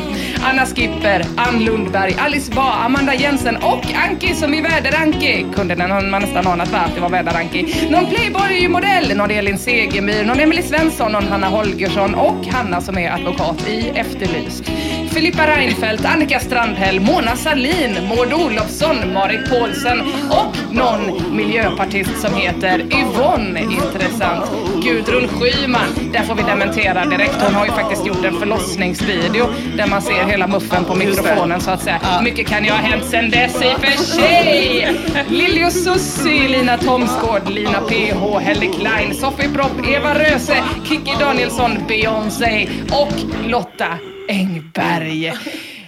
Anna 0.44 0.66
Skipper, 0.66 1.24
Ann 1.36 1.64
Lundberg, 1.64 2.16
Alice 2.18 2.52
Ba, 2.52 2.72
Amanda 2.72 3.14
Jensen 3.14 3.56
och 3.56 3.84
Anki 4.08 4.34
som 4.34 4.54
är 4.54 4.62
Väder-Anki. 4.62 5.46
Kunde 5.54 5.74
den 5.74 6.10
man 6.10 6.22
nästan 6.22 6.46
anat 6.46 6.72
va, 6.72 6.78
att 6.78 6.94
det 6.94 7.00
var 7.00 7.08
Väder-Anki. 7.08 7.90
Någon 7.90 8.06
Playboy-modell, 8.06 9.16
någon 9.16 9.30
Elin 9.30 9.58
Segemyhr, 9.58 10.24
någon 10.24 10.40
Emily 10.40 10.62
Svensson, 10.62 11.05
någon 11.08 11.28
Hanna 11.28 11.46
Holgersson 11.48 12.14
och 12.14 12.46
Hanna 12.46 12.80
som 12.80 12.98
är 12.98 13.10
advokat 13.10 13.68
i 13.68 13.88
Efterlyst. 13.94 14.64
Filippa 15.10 15.46
Reinfeldt, 15.46 16.04
Annika 16.04 16.40
Strandhäll, 16.40 17.00
Mona 17.00 17.36
Sahlin, 17.36 17.98
Maud 18.08 18.32
Olofsson, 18.32 19.12
Marit 19.12 19.50
Paulsen 19.50 20.00
och 20.30 20.74
någon 20.74 21.36
miljöpartist 21.36 22.20
som 22.20 22.34
heter 22.34 22.78
Yvonne. 22.78 23.60
Intressant. 23.60 24.50
Gudrun 24.84 25.28
Schyman, 25.28 25.88
där 26.12 26.22
får 26.22 26.34
vi 26.34 26.42
dementera 26.42 27.04
direkt. 27.04 27.42
Hon 27.42 27.54
har 27.54 27.66
ju 27.66 27.72
faktiskt 27.72 28.06
gjort 28.06 28.24
en 28.24 28.38
förlossningsvideo 28.38 29.46
där 29.76 29.86
man 29.86 30.02
ser 30.02 30.24
hela 30.24 30.46
muffen 30.46 30.84
på 30.84 30.94
mikrofonen 30.94 31.60
så 31.60 31.70
att 31.70 31.82
säga. 31.82 32.00
Mycket 32.22 32.46
kan 32.46 32.64
ju 32.64 32.70
ha 32.70 32.78
hänt 32.78 33.04
sen 33.04 33.30
dess 33.30 33.62
i 33.62 33.74
och 33.76 33.80
för 33.80 34.02
sig. 34.04 34.88
Lili 35.28 35.64
och 35.64 35.72
Susie, 35.72 36.48
Lina 36.48 36.78
Thomsgård, 36.78 37.50
Lina 37.50 37.80
PH, 37.80 38.38
Helle 38.40 38.66
Klein, 38.66 39.14
Sofie 39.14 39.48
Propp, 39.48 39.86
Eva 39.88 40.14
Röse, 40.14 40.56
Kikki 40.96 41.12
Danielsson, 41.20 41.70
Beyoncé 41.88 42.68
och 42.92 43.12
Lotta 43.48 43.98
Engberg. 44.28 45.26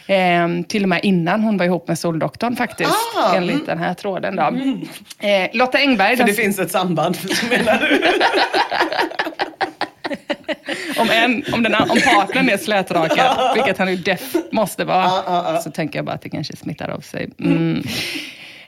Eh, 0.06 0.48
till 0.68 0.82
och 0.82 0.88
med 0.88 1.00
innan 1.02 1.42
hon 1.42 1.56
var 1.56 1.64
ihop 1.66 1.88
med 1.88 1.98
Soldoktorn 1.98 2.56
faktiskt, 2.56 2.90
Ah, 3.16 3.34
enligt 3.34 3.66
den 3.66 3.78
här 3.78 3.94
tråden. 3.94 4.36
Då. 4.36 4.42
Eh, 5.28 5.48
Lotta 5.52 5.78
Engberg, 5.78 6.16
För 6.16 6.24
det 6.24 6.32
finns 6.32 6.58
ett 6.58 6.70
samband, 6.70 7.16
menar 7.50 7.78
du? 7.78 8.02
om, 11.00 11.10
en, 11.10 11.44
om, 11.52 11.62
den, 11.62 11.74
om 11.74 11.98
partnern 12.14 12.48
är 12.48 12.56
slätrakad, 12.56 13.52
vilket 13.54 13.78
han 13.78 13.90
ju 13.90 13.96
def 13.96 14.34
måste 14.52 14.84
vara, 14.84 15.60
så 15.60 15.70
tänker 15.70 15.98
jag 15.98 16.06
bara 16.06 16.14
att 16.14 16.22
det 16.22 16.30
kanske 16.30 16.56
smittar 16.56 16.88
av 16.88 17.00
sig. 17.00 17.30
Mm. 17.40 17.82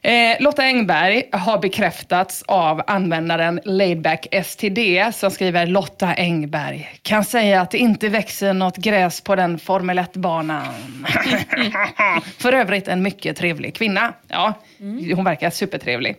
Eh, 0.03 0.36
Lotta 0.40 0.62
Engberg 0.62 1.22
har 1.32 1.59
bekräftats 1.59 2.42
av 2.46 2.82
användaren 2.86 3.61
Laidback 3.64 4.26
STD 4.44 5.12
som 5.12 5.30
skriver 5.30 5.66
Lotta 5.66 6.14
Engberg 6.14 6.88
kan 7.03 7.24
säga 7.24 7.61
att 7.61 7.70
det 7.70 7.78
inte 7.78 8.09
växer 8.09 8.53
något 8.53 8.76
gräs 8.76 9.20
på 9.20 9.36
den 9.36 9.59
Formel 9.59 9.98
1-banan. 9.98 11.07
För 12.38 12.53
övrigt 12.53 12.88
en 12.88 13.03
mycket 13.03 13.36
trevlig 13.36 13.74
kvinna. 13.74 14.12
Ja, 14.28 14.55
Mm. 14.81 15.16
hon 15.16 15.24
verkar 15.24 15.51
supertrevlig. 15.51 16.16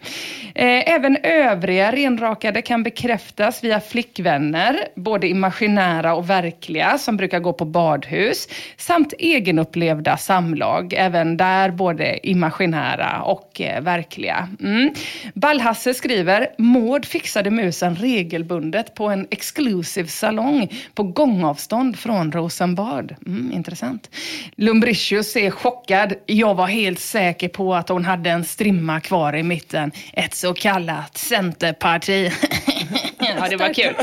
Eh, 0.55 0.89
även 0.89 1.17
övriga 1.23 1.91
renrakade 1.91 2.61
kan 2.61 2.83
bekräftas 2.83 3.63
via 3.63 3.79
flickvänner, 3.79 4.87
både 4.95 5.27
imaginära 5.27 6.15
och 6.15 6.29
verkliga, 6.29 6.97
som 6.97 7.17
brukar 7.17 7.39
gå 7.39 7.53
på 7.53 7.65
badhus, 7.65 8.47
samt 8.77 9.13
egenupplevda 9.19 10.17
samlag, 10.17 10.93
även 10.97 11.37
där 11.37 11.71
både 11.71 12.27
imaginära 12.27 13.21
och 13.21 13.61
eh, 13.61 13.81
verkliga. 13.81 14.49
Mm. 14.59 14.93
Ballhasse 15.33 15.93
skriver, 15.93 16.47
Maud 16.57 17.05
fixade 17.05 17.51
musen 17.51 17.95
regelbundet 17.95 18.95
på 18.95 19.07
en 19.07 19.27
exclusive 19.31 20.07
salong 20.07 20.69
på 20.95 21.03
gångavstånd 21.03 21.99
från 21.99 22.31
Rosenbad. 22.31 23.15
Mm, 23.25 23.51
intressant. 23.53 24.09
Lumbricius 24.55 25.35
är 25.35 25.51
chockad. 25.51 26.13
Jag 26.25 26.55
var 26.55 26.67
helt 26.67 26.99
säker 26.99 27.49
på 27.49 27.75
att 27.75 27.89
hon 27.89 28.05
hade 28.05 28.29
en 28.29 28.43
strimma 28.51 28.99
kvar 28.99 29.35
i 29.35 29.43
mitten. 29.43 29.91
Ett 30.13 30.35
så 30.35 30.53
kallat 30.53 31.17
centerparti. 31.17 32.31
ja, 33.21 33.47
det 33.49 33.55
var 33.55 33.73
kul. 33.73 33.93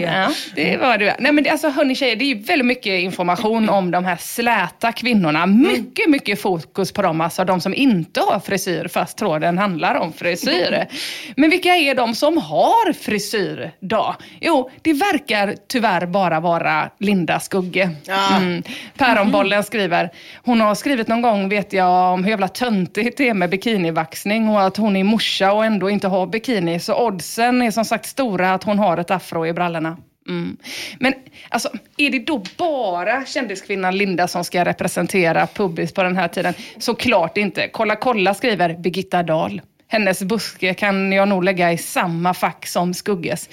Ja, 0.00 0.30
det 0.54 0.76
var 0.76 0.98
det. 0.98 1.16
Nej 1.18 1.32
men 1.32 1.44
det, 1.44 1.50
alltså 1.50 1.68
hörni 1.68 1.94
tjejer, 1.94 2.16
det 2.16 2.24
är 2.24 2.34
ju 2.34 2.42
väldigt 2.42 2.66
mycket 2.66 3.00
information 3.00 3.68
om 3.68 3.90
de 3.90 4.04
här 4.04 4.16
släta 4.16 4.92
kvinnorna. 4.92 5.46
Mycket, 5.46 6.10
mycket 6.10 6.42
fokus 6.42 6.92
på 6.92 7.02
dem, 7.02 7.20
alltså 7.20 7.44
de 7.44 7.60
som 7.60 7.74
inte 7.74 8.20
har 8.20 8.40
frisyr 8.40 8.88
fast 8.88 9.18
tråden 9.18 9.58
handlar 9.58 9.94
om 9.94 10.12
frisyr. 10.12 10.86
Men 11.36 11.50
vilka 11.50 11.76
är 11.76 11.94
de 11.94 12.14
som 12.14 12.38
har 12.38 12.92
frisyr 12.92 13.70
då? 13.80 14.16
Jo, 14.40 14.70
det 14.82 14.92
verkar 14.92 15.54
tyvärr 15.68 16.06
bara 16.06 16.40
vara 16.40 16.90
Linda 16.98 17.40
Skugge. 17.40 17.90
Mm. 18.36 18.62
Päronbollen 18.96 19.62
skriver, 19.62 20.10
hon 20.44 20.60
har 20.60 20.74
skrivit 20.74 21.08
någon 21.08 21.22
gång 21.22 21.48
vet 21.48 21.72
jag 21.72 22.12
om 22.12 22.24
hur 22.24 22.30
jävla 22.30 22.48
töntigt 22.48 23.18
det 23.18 23.28
är 23.28 23.34
med 23.34 23.50
bikinivaxning 23.50 24.48
och 24.48 24.62
att 24.62 24.76
hon 24.76 24.96
är 24.96 25.04
morsa 25.04 25.52
och 25.52 25.64
ändå 25.64 25.90
inte 25.90 26.08
har 26.08 26.26
bikini. 26.26 26.80
Så 26.80 27.06
oddsen 27.06 27.62
är 27.62 27.70
som 27.70 27.84
sagt 27.84 28.06
stora 28.06 28.49
att 28.54 28.64
hon 28.64 28.78
har 28.78 28.96
ett 28.96 29.10
afro 29.10 29.46
i 29.46 29.52
brallorna. 29.52 29.96
Mm. 30.28 30.56
Men 30.98 31.14
alltså, 31.48 31.70
är 31.96 32.10
det 32.10 32.18
då 32.18 32.42
bara 32.58 33.26
kändiskvinnan 33.26 33.96
Linda 33.96 34.28
som 34.28 34.44
ska 34.44 34.64
representera 34.64 35.46
pubis 35.46 35.92
på 35.92 36.02
den 36.02 36.16
här 36.16 36.28
tiden? 36.28 36.54
Såklart 36.78 37.36
inte. 37.36 37.68
Kolla 37.68 37.96
kolla 37.96 38.34
skriver 38.34 38.74
Birgitta 38.74 39.22
Dahl. 39.22 39.62
Hennes 39.88 40.22
buske 40.22 40.74
kan 40.74 41.12
jag 41.12 41.28
nog 41.28 41.44
lägga 41.44 41.72
i 41.72 41.78
samma 41.78 42.34
fack 42.34 42.66
som 42.66 42.94
Skugges. 42.94 43.48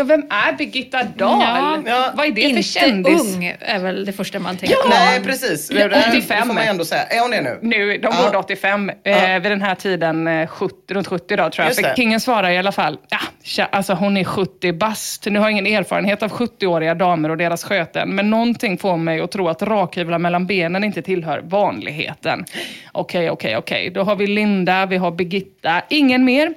Ja, 0.00 0.04
vem 0.04 0.20
är 0.30 0.52
Birgitta 0.52 1.02
Dahl? 1.16 1.82
Ja. 1.86 2.10
Vad 2.14 2.26
är 2.26 2.30
det 2.32 2.40
Inte 2.40 2.62
för 2.62 2.80
kändis? 2.80 3.34
ung 3.36 3.44
är 3.60 3.78
väl 3.78 4.04
det 4.04 4.12
första 4.12 4.38
man 4.38 4.56
tänker 4.56 4.76
på. 4.76 4.88
Nej, 4.88 5.20
precis. 5.20 5.68
Det, 5.68 5.88
det, 5.88 6.04
85. 6.08 6.12
det 6.40 6.46
får 6.46 6.54
man 6.54 6.62
ändå 6.64 6.84
säga. 6.84 7.02
Är 7.02 7.20
hon 7.20 7.30
det 7.30 7.40
nu? 7.40 7.58
Nu, 7.62 7.98
de 7.98 8.08
Ja. 8.22 8.30
går 8.30 8.38
85, 8.38 8.90
eh, 9.04 9.32
vid 9.40 9.52
den 9.52 9.62
här 9.62 9.74
tiden, 9.74 10.26
eh, 10.26 10.46
70, 10.48 10.94
runt 10.94 11.06
70 11.06 11.36
då 11.36 11.50
tror 11.50 11.66
jag. 11.66 11.76
För. 11.76 11.94
Kingen 11.96 12.20
svarar 12.20 12.50
i 12.50 12.58
alla 12.58 12.72
fall, 12.72 12.98
ja, 13.08 13.18
tja, 13.42 13.68
alltså 13.72 13.92
hon 13.94 14.16
är 14.16 14.24
70 14.24 14.72
bast. 14.72 15.26
Nu 15.26 15.38
har 15.38 15.46
jag 15.46 15.52
ingen 15.52 15.66
erfarenhet 15.66 16.22
av 16.22 16.30
70-åriga 16.30 16.94
damer 16.94 17.28
och 17.30 17.36
deras 17.36 17.64
sköten, 17.64 18.14
men 18.14 18.30
någonting 18.30 18.78
får 18.78 18.96
mig 18.96 19.20
att 19.20 19.30
tro 19.32 19.48
att 19.48 19.62
rakhyvlar 19.62 20.18
mellan 20.18 20.46
benen 20.46 20.84
inte 20.84 21.02
tillhör 21.02 21.40
vanligheten. 21.44 22.44
Okej, 22.92 23.30
okej, 23.30 23.56
okej. 23.56 23.90
Då 23.90 24.02
har 24.02 24.16
vi 24.16 24.26
Linda, 24.26 24.86
vi 24.86 24.96
har 24.96 25.10
Birgitta, 25.10 25.82
ingen 25.88 26.24
mer. 26.24 26.54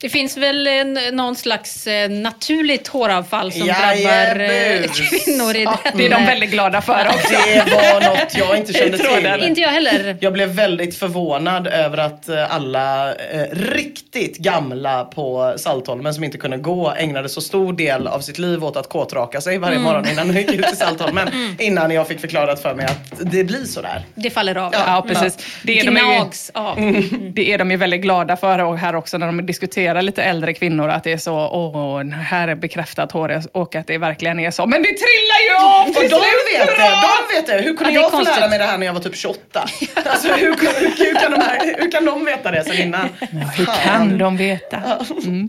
Det 0.00 0.08
finns 0.08 0.36
väl 0.36 0.66
en, 0.66 0.98
någon 1.12 1.36
slags 1.36 1.86
eh, 1.86 2.10
naturligt 2.10 2.88
håravfall 2.88 3.52
som 3.52 3.66
Jajebus. 3.66 4.04
drabbar 4.04 4.40
eh, 4.40 4.90
kvinnor 4.92 5.56
i 5.56 5.62
Ja, 5.62 5.78
den. 5.84 5.92
det 5.98 6.06
är 6.06 6.10
de 6.10 6.26
väldigt 6.26 6.50
glada 6.50 6.80
för 6.82 7.06
också. 7.08 7.34
Det 7.46 7.72
var 7.72 8.00
något 8.00 8.36
jag 8.38 8.56
inte 8.56 8.72
kände 8.78 8.98
Tråden. 8.98 9.38
till. 9.38 9.48
Inte 9.48 9.60
jag 9.60 9.68
heller. 9.68 10.16
Jag 10.20 10.32
blev 10.32 10.48
väldigt 10.48 10.96
förvånad 10.98 11.66
över 11.66 11.98
att 11.98 12.28
eh, 12.28 12.54
alla 12.54 13.14
eh, 13.14 13.44
riktigt 13.52 14.38
gamla 14.38 15.04
på 15.04 15.54
Saltholmen 15.56 16.14
som 16.14 16.24
inte 16.24 16.38
kunde 16.38 16.56
gå 16.56 16.92
ägnade 16.98 17.28
så 17.28 17.40
stor 17.40 17.72
del 17.72 18.06
av 18.06 18.20
sitt 18.20 18.38
liv 18.38 18.64
åt 18.64 18.76
att 18.76 18.88
kåtraka 18.88 19.40
sig 19.40 19.58
varje 19.58 19.78
morgon 19.78 20.08
innan 20.08 20.28
de 20.28 20.34
gick 20.40 20.52
ut 20.54 20.66
till 20.66 20.76
Saltholmen. 20.76 21.28
Innan 21.58 21.90
jag 21.90 22.08
fick 22.08 22.20
förklarat 22.20 22.62
för 22.62 22.74
mig 22.74 22.86
att 22.86 23.12
det 23.32 23.44
blir 23.44 23.64
sådär. 23.64 24.02
Det 24.14 24.30
faller 24.30 24.56
av. 24.56 24.72
Ja, 24.72 25.04
precis. 25.08 25.46
Det 25.62 25.80
är, 25.80 25.84
de 25.84 25.96
ju, 25.96 26.02
Gnags 26.04 26.50
av. 26.54 26.76
det 27.34 27.52
är 27.52 27.58
de 27.58 27.70
ju 27.70 27.76
väldigt 27.76 28.00
glada 28.02 28.36
för 28.36 28.58
och 28.58 28.78
här 28.78 28.94
också 28.94 29.18
när 29.18 29.26
de 29.26 29.46
diskuterar 29.46 29.85
lite 29.94 30.22
äldre 30.22 30.54
kvinnor 30.54 30.88
att 30.88 31.04
det 31.04 31.12
är 31.12 31.16
så, 31.16 31.34
åh, 31.34 32.04
här 32.04 32.48
är 32.48 32.54
bekräftat 32.54 33.12
hår 33.12 33.42
och 33.52 33.74
att 33.74 33.86
det 33.86 33.98
verkligen 33.98 34.40
är 34.40 34.50
så. 34.50 34.66
Men 34.66 34.82
det 34.82 34.88
trillar 34.88 35.40
ju 35.48 35.66
av 35.66 35.88
Och 35.88 35.94
till 35.94 36.10
de 36.10 36.16
vet 36.16 36.76
det, 36.76 36.82
de 36.82 37.36
vet 37.36 37.46
det. 37.46 37.68
Hur 37.68 37.76
kunde 37.76 37.92
Ja, 37.92 38.00
jag 38.00 38.10
få 38.10 38.20
lära 38.20 38.48
mig 38.48 38.58
det 38.58 38.64
här 38.64 38.78
när 38.78 38.86
jag 38.86 38.92
var 38.92 39.00
typ 39.00 39.16
28? 39.16 39.68
Alltså 39.94 40.28
hur, 40.28 40.46
hur, 40.46 41.04
hur, 41.06 41.20
kan 41.20 41.30
de 41.30 41.40
här, 41.40 41.76
hur 41.78 41.90
kan 41.90 42.04
de 42.04 42.24
veta 42.24 42.50
det 42.50 42.64
sen 42.64 42.82
innan? 42.82 43.08
Hur 43.56 43.66
kan 43.84 44.18
de 44.18 44.36
veta? 44.36 44.82
Mm. 45.24 45.48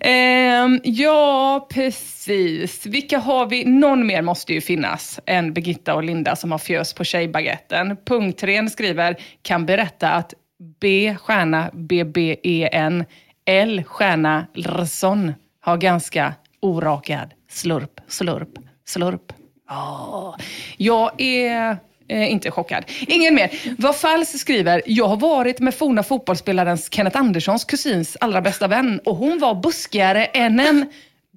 Ehm, 0.00 0.80
ja, 0.84 1.66
precis. 1.70 2.86
Vilka 2.86 3.18
har 3.18 3.46
vi? 3.46 3.64
Någon 3.64 4.06
mer 4.06 4.22
måste 4.22 4.52
ju 4.52 4.60
finnas 4.60 5.20
än 5.26 5.52
Birgitta 5.52 5.94
och 5.94 6.02
Linda 6.02 6.36
som 6.36 6.52
har 6.52 6.58
fjös 6.58 6.92
på 6.92 7.04
Tjejbaguetten. 7.04 7.96
Punktren 8.06 8.70
skriver, 8.70 9.16
kan 9.42 9.66
berätta 9.66 10.10
att 10.10 10.34
B 10.80 11.16
stjärna 11.20 11.70
BBEN 11.72 13.04
L 13.46 13.84
stjärna 13.84 14.46
Lrsson 14.54 15.32
har 15.60 15.76
ganska 15.76 16.34
orakad 16.60 17.30
slurp, 17.50 18.00
slurp, 18.08 18.48
slurp. 18.86 19.32
Oh. 19.70 20.36
jag 20.76 21.20
är 21.20 21.76
eh, 22.08 22.32
inte 22.32 22.50
chockad. 22.50 22.84
Ingen 23.08 23.34
mer. 23.34 23.50
Vad 23.78 23.96
Fals 23.96 24.38
skriver, 24.38 24.82
jag 24.86 25.06
har 25.06 25.16
varit 25.16 25.60
med 25.60 25.74
forna 25.74 26.02
fotbollsspelaren 26.02 26.78
Kenneth 26.78 27.18
Anderssons 27.18 27.64
kusins 27.64 28.16
allra 28.20 28.40
bästa 28.40 28.68
vän 28.68 29.00
och 29.04 29.16
hon 29.16 29.38
var 29.38 29.54
buskigare 29.54 30.24
än 30.24 30.60
en 30.60 30.86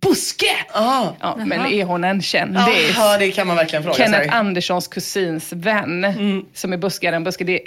buske. 0.04 0.46
Ah. 0.72 1.08
Ja, 1.20 1.38
men 1.46 1.66
är 1.66 1.84
hon 1.84 2.04
en 2.04 2.22
kändis? 2.22 2.96
Ja, 2.98 3.18
det 3.18 3.32
kan 3.32 3.48
man 3.48 3.56
verkligen 3.56 3.84
fråga 3.84 3.96
sig. 3.96 4.06
Kenneth 4.06 4.36
Anderssons 4.36 4.88
kusins 4.88 5.54
vän 5.54 6.46
som 6.54 6.74
är 6.74 6.78
buskigare 6.78 7.16
än 7.16 7.24
buske. 7.24 7.44
Det, 7.44 7.60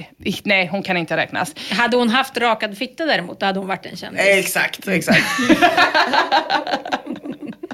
nej, 0.43 0.67
hon 0.67 0.83
kan 0.83 0.97
inte 0.97 1.17
räknas. 1.17 1.55
Hade 1.71 1.97
hon 1.97 2.09
haft 2.09 2.37
rakad 2.37 2.79
fitta 2.79 3.05
däremot, 3.05 3.41
då 3.41 3.47
hade 3.47 3.59
hon 3.59 3.69
varit 3.69 3.87
en 3.87 3.97
kändis. 3.97 4.23
Exakt, 4.27 4.89
exakt. 4.89 5.25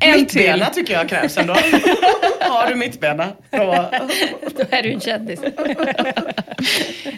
En 0.00 0.20
Mittbena 0.20 0.66
tycker 0.66 0.94
jag 0.94 1.08
krävs 1.08 1.38
ändå. 1.38 1.54
Har 2.40 2.68
du 2.68 2.74
mittbena, 2.74 3.32
då... 3.50 3.90
Då 4.56 4.64
är 4.70 4.82
du 4.82 4.92
en 4.92 5.00
kändis. 5.00 5.40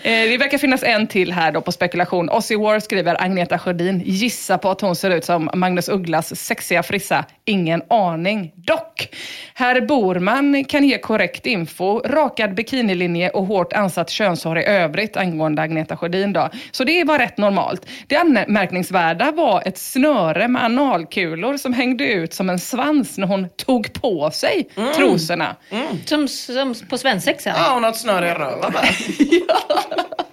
Eh, 0.03 0.29
det 0.31 0.39
verkar 0.39 0.59
finnas 0.59 0.83
en 0.83 1.07
till 1.07 1.33
här 1.33 1.53
då 1.53 1.61
på 1.61 1.73
spekulation. 1.73 2.31
Ozzy 2.31 2.57
War 2.57 2.81
skriver 2.81 3.23
Agneta 3.23 3.59
Sjödin. 3.59 4.03
Gissa 4.05 4.59
på 4.59 4.71
att 4.71 4.81
hon 4.81 4.97
ser 4.97 5.11
ut 5.11 5.25
som 5.25 5.51
Magnus 5.55 5.89
Ugglas 5.89 6.37
sexiga 6.37 6.83
frissa. 6.83 7.25
Ingen 7.45 7.83
aning. 7.91 8.53
Dock, 8.55 9.09
herr 9.55 9.81
Borman 9.81 10.65
kan 10.65 10.85
ge 10.85 10.99
korrekt 10.99 11.47
info. 11.47 12.01
Rakad 12.05 12.55
bikinilinje 12.55 13.31
och 13.31 13.47
hårt 13.47 13.73
ansatt 13.73 14.11
könshår 14.11 14.59
i 14.59 14.65
övrigt 14.65 15.17
angående 15.17 15.63
Agneta 15.63 15.97
Sjödin 15.97 16.33
då. 16.33 16.51
Så 16.71 16.85
det 16.85 17.05
var 17.05 17.19
rätt 17.19 17.39
normalt. 17.39 17.87
Det 18.07 18.17
anmärkningsvärda 18.17 19.33
var 19.33 19.63
ett 19.67 19.79
snöre 19.79 20.49
med 20.49 20.65
analkulor 20.65 21.57
som 21.67 21.73
hängde 21.73 22.05
ut 22.05 22.35
som 22.35 22.51
en 22.51 22.59
svans 22.59 23.19
när 23.19 23.27
hon 23.27 23.49
tog 23.49 23.93
på 23.93 24.31
sig 24.31 24.69
trosorna. 24.97 25.57
Som, 26.05 26.29
som 26.29 26.75
på 26.89 26.99
svensexa. 26.99 27.51
Ja, 27.51 27.71
hon 27.75 27.83
har 27.83 27.91
ett 27.91 27.97
snöre 27.97 28.29
i 28.29 28.35
röven. 28.35 28.73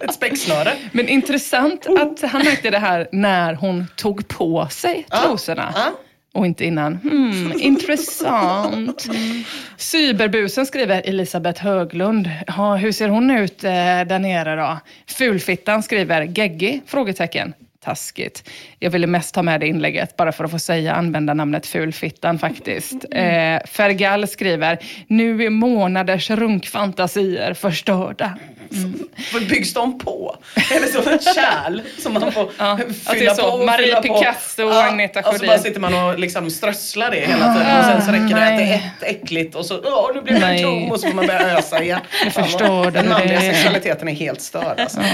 Ett 0.00 0.14
späcksnöre. 0.14 0.72
Men 0.92 1.08
intressant 1.08 1.86
att 1.86 2.30
han 2.30 2.44
märkte 2.44 2.70
det 2.70 2.78
här 2.78 3.08
när 3.12 3.54
hon 3.54 3.86
tog 3.96 4.28
på 4.28 4.68
sig 4.70 5.06
trosorna. 5.22 5.72
Ja. 5.76 5.92
Och 6.34 6.46
inte 6.46 6.64
innan. 6.64 6.96
Hmm, 6.96 7.52
intressant. 7.58 9.06
Cyberbusen 9.76 10.66
skriver 10.66 11.02
Elisabeth 11.04 11.62
Höglund. 11.62 12.30
Ja, 12.46 12.74
hur 12.74 12.92
ser 12.92 13.08
hon 13.08 13.30
ut 13.30 13.64
eh, 13.64 13.70
där 13.70 14.18
nere 14.18 14.56
då? 14.56 14.78
Fulfittan 15.06 15.82
skriver 15.82 16.22
Geggi? 16.22 16.80
Frågetecken. 16.86 17.54
Taskigt. 17.84 18.50
Jag 18.78 18.90
ville 18.90 19.06
mest 19.06 19.34
ta 19.34 19.42
med 19.42 19.60
det 19.60 19.66
inlägget 19.66 20.16
bara 20.16 20.32
för 20.32 20.44
att 20.44 20.50
få 20.50 20.58
säga 20.58 20.94
användarnamnet 20.94 21.66
Fulfittan 21.66 22.38
faktiskt. 22.38 23.04
Eh, 23.10 23.58
Fergal 23.66 24.28
skriver, 24.28 24.78
nu 25.06 25.44
är 25.44 25.50
månaders 25.50 26.30
runkfantasier 26.30 27.54
förstörda. 27.54 28.38
Vad 29.32 29.48
byggs 29.48 29.74
de 29.74 29.98
på? 29.98 30.36
Eller 30.76 30.86
som 30.86 31.12
ett 31.12 31.34
kärl 31.34 31.80
som 31.98 32.12
man 32.12 32.32
får 32.32 32.50
Ja, 32.58 32.78
fylla 33.12 33.30
är 33.30 33.34
så. 33.34 33.42
på 33.42 33.48
och 33.48 33.66
Marie 33.66 33.86
fylla 33.86 34.02
på. 34.02 34.18
Picasso 34.18 34.62
och 34.64 34.84
Agneta 34.84 35.18
Och 35.20 35.24
så 35.26 35.32
Sjödin. 35.32 35.46
bara 35.46 35.58
sitter 35.58 35.80
man 35.80 35.94
och 35.94 36.18
liksom 36.18 36.50
strösslar 36.50 37.10
det 37.10 37.16
hela 37.20 37.54
tiden 37.54 37.78
och 37.78 37.84
sen 37.84 38.02
så 38.02 38.10
räcker 38.12 38.36
det 38.36 38.46
att 38.52 38.58
det 38.58 38.64
är 38.64 38.74
ett 38.76 39.02
äckligt 39.22 39.54
och 39.54 39.66
så 39.66 39.78
åh 39.84 40.10
nu 40.14 40.20
blir 40.22 40.34
det 40.34 40.40
Nej. 40.40 40.62
tom 40.62 40.92
och 40.92 41.00
så 41.00 41.06
får 41.08 41.14
man 41.14 41.26
börja 41.26 41.58
ösa 41.58 41.82
igen. 41.82 42.00
Jag 42.24 42.32
förstår 42.32 42.90
Den 42.90 43.08
manliga 43.08 43.40
sexualiteten 43.40 44.08
är 44.08 44.12
helt 44.12 44.40
störd 44.40 44.80
alltså. 44.80 45.00
Den 45.00 45.06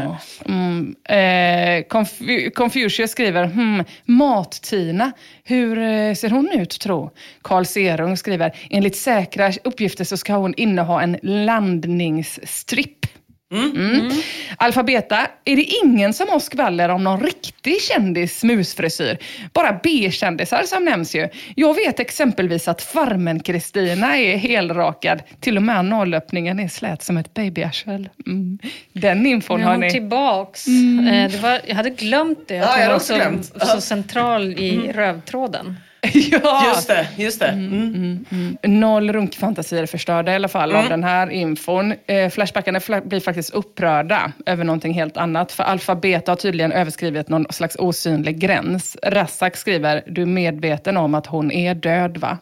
är. 0.00 0.16
Mm, 0.46 0.94
eh, 1.08 1.84
Confu- 1.88 2.50
Confucius 2.50 3.10
skriver, 3.10 3.44
hmm, 3.44 3.84
Mat-Tina, 4.04 5.12
hur 5.46 5.78
eh, 5.78 6.14
ser 6.14 6.30
hon 6.30 6.50
ut 6.52 6.80
tro? 6.80 7.10
Karl 7.42 7.64
Serung 7.64 8.16
skriver, 8.16 8.56
enligt 8.70 8.96
säkra 8.96 9.52
uppgifter 9.64 10.04
så 10.04 10.16
ska 10.16 10.34
hon 10.34 10.54
inneha 10.54 11.02
en 11.02 11.18
landningsstripp. 11.22 13.03
Mm. 13.54 14.10
Alfabeta, 14.56 15.26
är 15.44 15.56
det 15.56 15.62
ingen 15.84 16.14
som 16.14 16.28
har 16.28 16.38
skvaller 16.40 16.88
om 16.88 17.04
någon 17.04 17.20
riktig 17.20 17.82
kändis 17.82 18.44
musfrisyr? 18.44 19.18
Bara 19.52 19.80
B-kändisar 19.82 20.62
som 20.62 20.84
nämns 20.84 21.14
ju. 21.14 21.28
Jag 21.56 21.74
vet 21.74 22.00
exempelvis 22.00 22.68
att 22.68 22.82
Farmen-Kristina 22.82 24.16
är 24.18 24.36
helrakad. 24.36 25.22
Till 25.40 25.56
och 25.56 25.62
med 25.62 25.78
analöppningen 25.78 26.60
är 26.60 26.68
slät 26.68 27.02
som 27.02 27.16
ett 27.16 27.34
babyarsel. 27.34 28.08
Mm. 28.26 28.58
Den 28.92 29.26
infon 29.26 29.62
har 29.62 29.76
ni. 29.76 29.90
tillbaks. 29.90 30.66
Mm. 30.66 31.06
Eh, 31.08 31.30
Det 31.32 31.38
var, 31.42 31.60
jag 31.66 31.74
hade 31.76 31.90
glömt 31.90 32.48
det. 32.48 32.54
Ja, 32.54 32.64
Att 32.64 32.78
jag 32.78 32.84
hon 32.86 32.92
var 32.92 32.98
så, 32.98 33.14
glömt. 33.14 33.52
så 33.60 33.80
central 33.80 34.52
i 34.52 34.92
rövtråden. 34.94 35.76
ja. 36.42 36.64
Just 36.74 36.88
det, 36.88 37.08
just 37.16 37.40
det. 37.40 37.46
Mm. 37.48 38.56
Noll 38.62 39.12
runkfantasier 39.12 39.86
förstörda 39.86 40.32
i 40.32 40.34
alla 40.34 40.48
fall 40.48 40.70
Mm. 40.70 40.82
av 40.82 40.88
den 40.88 41.04
här 41.04 41.30
infon. 41.30 41.94
Eh, 42.06 42.30
flashbackarna 42.30 42.78
fla- 42.78 43.08
blir 43.08 43.20
faktiskt 43.20 43.50
upprörda 43.54 44.32
över 44.46 44.64
någonting 44.64 44.94
helt 44.94 45.16
annat. 45.16 45.52
För 45.52 45.64
Alfabeta 45.64 46.30
har 46.32 46.36
tydligen 46.36 46.72
överskrivit 46.72 47.28
någon 47.28 47.46
slags 47.50 47.76
osynlig 47.78 48.38
gräns. 48.38 48.96
Rassak 49.02 49.56
skriver, 49.56 50.02
du 50.06 50.22
är 50.22 50.26
medveten 50.26 50.96
om 50.96 51.14
att 51.14 51.26
hon 51.26 51.50
är 51.52 51.74
död 51.74 52.16
va? 52.16 52.38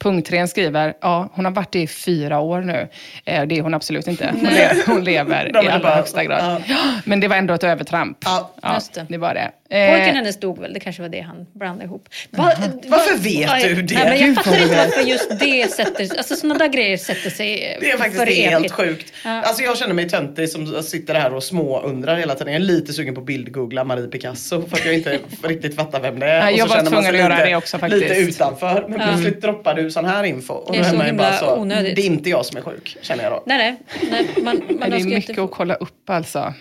Punktren 0.00 0.48
skriver, 0.48 0.94
ja 1.00 1.28
hon 1.34 1.44
har 1.44 1.52
varit 1.52 1.72
det 1.72 1.80
i 1.80 1.86
fyra 1.86 2.40
år 2.40 2.60
nu. 2.60 2.88
Eh, 3.24 3.42
det 3.46 3.58
är 3.58 3.62
hon 3.62 3.74
absolut 3.74 4.06
inte. 4.08 4.26
Hon, 4.40 4.44
le- 4.44 4.70
hon 4.86 5.04
lever 5.04 5.46
i 5.46 5.50
är 5.50 5.70
allra 5.70 5.78
bara- 5.78 5.94
högsta 5.96 6.24
grad. 6.24 6.62
Men 7.04 7.20
det 7.20 7.28
var 7.28 7.36
ändå 7.36 7.54
ett 7.54 7.64
övertramp. 7.64 8.18
Ja. 8.24 8.74
Just 8.74 8.94
det. 8.94 9.06
det 9.08 9.18
var 9.18 9.34
det. 9.34 9.50
Pojken 9.70 10.08
Eh, 10.08 10.14
hennes 10.14 10.40
dog 10.40 10.60
väl, 10.60 10.72
det 10.72 10.80
kanske 10.80 11.02
var 11.02 11.08
det 11.08 11.20
han 11.20 11.46
blandade 11.54 11.84
ihop. 11.84 12.08
Va, 12.30 12.52
Varför 12.86 13.12
va- 13.14 13.20
vet 13.22 13.50
Aj, 13.50 13.74
du 13.74 13.82
det? 13.82 13.94
Nej, 13.94 14.04
men 14.18 14.26
jag 14.28 14.36
fattar 14.44 14.62
inte 14.62 14.76
varför 14.76 15.02
just 15.02 15.40
det 15.40 15.70
sätter 15.72 16.04
sig, 16.04 16.18
alltså 16.18 16.36
sådana 16.36 16.58
där 16.58 16.68
grejer 16.68 16.96
sätter 16.96 17.30
sig 17.30 17.64
eh, 17.64 17.76
Det 17.80 17.90
är 17.90 17.96
faktiskt 17.98 18.18
för 18.20 18.26
helt 18.26 18.54
evigt. 18.54 18.72
sjukt. 18.74 19.12
Alltså 19.24 19.62
jag 19.62 19.78
känner 19.78 19.94
mig 19.94 20.08
töntig 20.08 20.48
som 20.48 20.82
sitter 20.82 21.14
här 21.14 21.34
och 21.34 21.42
småundrar 21.42 22.16
hela 22.16 22.34
tiden. 22.34 22.52
Jag 22.52 22.62
är 22.62 22.66
lite 22.66 22.92
sugen 22.92 23.14
på 23.14 23.20
bildgoogla 23.20 23.84
Marie 23.84 24.06
Picasso 24.06 24.68
för 24.68 24.76
att 24.76 24.84
jag 24.84 24.94
inte 24.94 25.18
riktigt 25.42 25.76
fattar 25.76 26.00
vem 26.00 26.18
det 26.18 26.26
är. 26.26 26.52
Och 26.52 26.58
jag 26.58 26.68
så 26.70 26.74
var 26.76 26.82
tvungen 26.84 27.14
att 27.14 27.20
göra 27.20 27.34
lite- 27.36 27.48
det 27.48 27.56
också 27.56 27.78
faktiskt. 27.78 28.02
Lite 28.02 28.14
utanför. 28.20 28.86
Men 28.88 28.98
plötsligt 29.00 29.40
droppar 29.58 29.74
du 29.74 29.90
sån 29.90 30.04
här 30.04 30.24
info. 30.24 30.54
Och 30.54 30.72
Det 30.72 30.78
är 30.78 30.84
så 30.84 31.02
himla 31.02 31.12
bara 31.12 31.32
så, 31.32 31.56
onödigt. 31.56 31.96
Det 31.96 32.02
är 32.02 32.06
inte 32.06 32.30
jag 32.30 32.46
som 32.46 32.56
är 32.56 32.62
sjuk, 32.62 32.96
känner 33.02 33.24
jag 33.24 33.32
då. 33.32 33.42
Nej, 33.46 33.58
nej. 33.58 33.76
nej 34.10 34.28
man, 34.44 34.62
man 34.80 34.90
det 34.90 34.96
är 34.96 35.04
mycket 35.04 35.28
inte, 35.28 35.42
att 35.42 35.50
kolla 35.50 35.74
upp 35.74 36.10
alltså. 36.10 36.54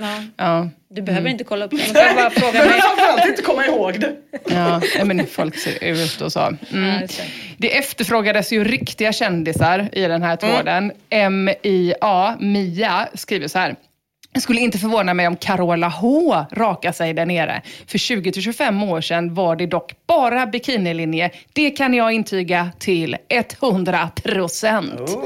ja, 0.00 0.22
Ja. 0.36 0.68
Du 0.90 1.02
behöver 1.02 1.30
inte 1.30 1.44
kolla 1.44 1.64
upp 1.64 1.70
det. 1.70 1.76
Man 1.76 2.04
kan 2.04 2.16
bara 2.16 2.30
fråga 2.30 2.58
Men 2.58 2.68
mig. 2.68 2.80
framförallt 2.80 3.26
inte 3.26 3.42
komma 3.42 3.66
ihåg 3.66 4.00
det. 4.00 4.16
Ja, 4.50 4.80
men 5.04 5.26
folk 5.26 5.58
ser 5.58 5.84
ut 5.84 6.20
och 6.20 6.32
så. 6.32 6.40
Mm. 6.72 7.00
det. 7.00 7.08
Det 7.58 7.78
efterfrågades 7.78 8.52
ju 8.52 8.64
riktiga 8.64 9.12
kändisar 9.12 9.88
i 9.92 10.00
den 10.00 10.22
här 10.22 10.36
tråden. 10.36 10.92
MIA, 11.10 12.36
Mia, 12.40 13.08
skriver 13.14 13.48
så 13.48 13.58
här. 13.58 13.76
Jag 14.36 14.42
skulle 14.42 14.60
inte 14.60 14.78
förvåna 14.78 15.14
mig 15.14 15.26
om 15.26 15.36
Carola 15.36 15.88
H 15.88 16.44
rakar 16.52 16.92
sig 16.92 17.14
där 17.14 17.26
nere. 17.26 17.62
För 17.86 17.98
20-25 17.98 18.90
år 18.90 19.00
sedan 19.00 19.34
var 19.34 19.56
det 19.56 19.66
dock 19.66 19.92
bara 20.06 20.46
bikinilinje. 20.46 21.30
Det 21.52 21.70
kan 21.70 21.94
jag 21.94 22.12
intyga 22.12 22.72
till 22.78 23.16
100 23.28 24.10
procent. 24.24 25.18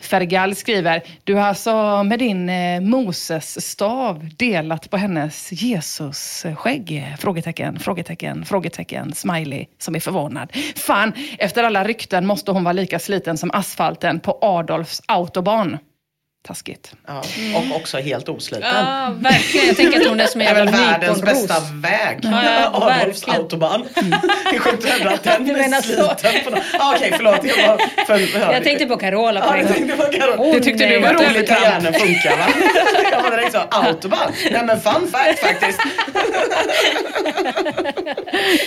Fergal 0.00 0.54
skriver, 0.54 1.02
du 1.24 1.34
har 1.34 1.42
alltså 1.42 2.02
med 2.02 2.18
din 2.18 2.48
eh, 2.48 2.80
Moses-stav 2.80 4.28
delat 4.36 4.90
på 4.90 4.96
hennes 4.96 5.52
Jesus-skägg? 5.52 7.14
Frågetecken, 7.18 7.78
frågetecken, 7.78 8.44
frågetecken, 8.44 9.14
smiley 9.14 9.66
som 9.78 9.94
är 9.94 10.00
förvånad. 10.00 10.52
Fan, 10.76 11.12
efter 11.38 11.64
alla 11.64 11.84
rykten 11.84 12.26
måste 12.26 12.50
hon 12.50 12.64
vara 12.64 12.72
lika 12.72 12.98
sliten 12.98 13.38
som 13.38 13.50
asfalten 13.50 14.20
på 14.20 14.38
Adolfs 14.40 15.02
autobahn. 15.06 15.78
Taskigt. 16.46 16.92
Ja, 17.06 17.22
och 17.56 17.76
också 17.76 17.98
helt 17.98 18.28
osliten. 18.28 18.68
Ja, 18.74 19.12
verkligen. 19.20 19.66
Jag 19.66 19.76
tänker 19.76 20.00
att 20.00 20.06
hon 20.06 20.20
är 20.20 20.26
som 20.26 20.40
en 20.40 20.44
Det 20.54 20.60
är 20.60 20.64
väl 20.64 20.74
jävla 20.74 20.90
världens 20.90 21.18
nyponros. 21.22 21.48
bästa 21.48 21.60
väg. 21.74 22.18
Ja, 22.22 22.30
ja, 22.44 22.70
Adolfs 22.74 23.22
verkligen. 23.22 23.40
autobahn. 23.42 23.84
Det 24.50 24.56
är 24.56 24.60
sjukt 24.60 24.84
att 24.84 24.90
hävda 24.90 25.10
att 25.10 25.22
den 25.22 25.44
Du 25.48 25.52
är 25.60 25.82
sliten. 25.82 26.44
på 26.44 26.50
något- 26.50 26.60
Ah, 26.78 26.94
Okej, 26.96 27.12
förlåt. 27.16 27.38
Jag, 27.44 27.68
var 27.68 27.78
för, 28.06 28.18
för, 28.26 28.52
Jag 28.52 28.64
tänkte 28.64 28.86
på 28.86 28.96
Carola 28.96 29.40
på 29.40 29.46
Ja, 29.46 29.58
jag 29.58 29.74
tänkte 29.74 29.96
på 29.96 30.02
Carola. 30.02 30.36
Åh, 30.38 30.52
Det 30.54 30.60
tyckte 30.60 30.84
du 30.84 30.90
nej. 30.90 31.00
var 31.00 31.14
Vad 31.14 31.22
ett 31.22 31.30
roligt 31.30 31.50
att 31.50 31.58
övertramp. 31.58 31.84
hjärnan 31.84 32.00
funkar 32.00 32.36
va? 32.36 32.46
Jag 33.12 33.22
var 33.22 33.30
direkt 33.36 33.52
så, 33.52 33.58
autobahn. 33.70 34.32
Nej 34.50 34.64
men 34.64 34.80
fun 34.80 35.08
fact 35.12 35.38
faktiskt. 35.38 35.80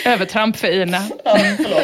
Övertramp 0.05 0.57
för 0.57 0.67
Ina. 0.81 1.01
Ja, 1.25 1.37
förlåt. 1.57 1.83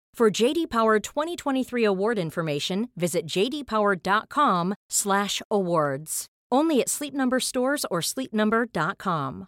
For 0.17 0.41
JD 0.41 0.69
Power 0.69 0.99
2023 0.99 1.85
award 1.85 2.19
information, 2.19 2.89
visit 2.95 3.25
jdpower.com/awards. 3.25 6.25
Only 6.53 6.81
at 6.81 6.89
Sleep 6.89 7.13
Number 7.13 7.39
stores 7.39 7.85
or 7.89 8.01
sleepnumber.com. 8.01 9.47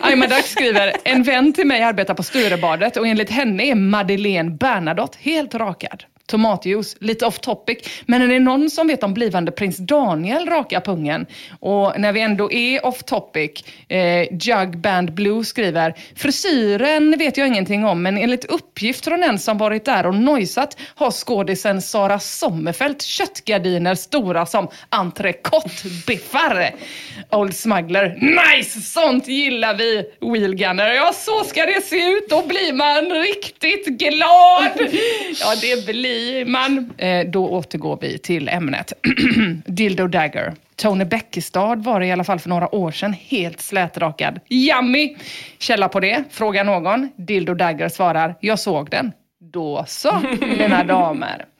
Aima 0.00 0.26
Dack 0.26 0.44
skriver, 0.44 0.92
en 1.04 1.22
vän 1.22 1.52
till 1.52 1.66
mig 1.66 1.82
arbetar 1.82 2.14
på 2.14 2.22
Sturebadet 2.22 2.96
och 2.96 3.06
enligt 3.06 3.30
henne 3.30 3.62
är 3.62 3.74
Madeleine 3.74 4.50
Bernadotte 4.50 5.18
helt 5.20 5.54
rakad. 5.54 6.04
Tomatjuice, 6.26 6.96
lite 7.00 7.26
off 7.26 7.38
topic. 7.38 7.78
Men 8.06 8.22
är 8.22 8.28
det 8.28 8.38
någon 8.38 8.70
som 8.70 8.86
vet 8.86 9.02
om 9.02 9.14
blivande 9.14 9.52
prins 9.52 9.76
Daniel 9.76 10.46
raka 10.46 10.80
pungen? 10.80 11.26
Och 11.60 12.00
när 12.00 12.12
vi 12.12 12.20
ändå 12.20 12.52
är 12.52 12.86
off 12.86 13.02
topic, 13.02 13.64
eh, 13.88 14.22
Jug 14.32 14.78
Band 14.78 15.14
Blue 15.14 15.44
skriver, 15.44 15.94
frisyren 16.16 17.14
vet 17.18 17.36
jag 17.36 17.48
ingenting 17.48 17.84
om, 17.84 18.02
men 18.02 18.18
enligt 18.18 18.44
uppgift 18.44 19.04
från 19.04 19.22
en 19.22 19.38
som 19.38 19.58
varit 19.58 19.84
där 19.84 20.06
och 20.06 20.14
nojsat 20.14 20.76
har 20.94 21.10
skådisen 21.10 21.82
Sara 21.82 22.18
Sommerfeld 22.18 23.02
köttgardiner 23.02 23.94
stora 23.94 24.46
som 24.46 24.68
entrecôtebiffar 24.90 26.74
Old 27.30 27.56
Smuggler, 27.56 28.18
nice! 28.20 28.80
Sånt 28.80 29.28
gillar 29.28 29.74
vi, 29.74 30.04
Wheelgunner. 30.20 30.92
Ja, 30.92 31.12
så 31.12 31.44
ska 31.44 31.66
det 31.66 31.84
se 31.84 32.08
ut. 32.08 32.28
Då 32.28 32.46
blir 32.46 32.72
man 32.72 33.22
riktigt 33.22 33.86
glad. 33.86 34.90
Ja, 35.40 35.54
det 35.60 35.86
blir 35.86 36.13
man. 36.46 36.90
Eh, 36.98 37.26
då 37.26 37.48
återgår 37.48 37.98
vi 38.00 38.18
till 38.18 38.48
ämnet. 38.48 38.92
Dildo 39.66 40.06
Dagger. 40.06 40.54
Tony 40.76 41.04
Bäckestad 41.04 41.84
var 41.84 42.00
det 42.00 42.06
i 42.06 42.12
alla 42.12 42.24
fall 42.24 42.38
för 42.38 42.48
några 42.48 42.74
år 42.74 42.90
sedan, 42.90 43.12
helt 43.12 43.60
slätrakad. 43.60 44.40
Yummy! 44.50 45.16
Källa 45.58 45.88
på 45.88 46.00
det, 46.00 46.24
frågar 46.30 46.64
någon. 46.64 47.08
Dildo 47.16 47.54
Dagger 47.54 47.88
svarar, 47.88 48.34
jag 48.40 48.58
såg 48.58 48.90
den. 48.90 49.12
Då 49.40 49.84
så, 49.88 50.20
mina 50.40 50.84
damer. 50.84 51.44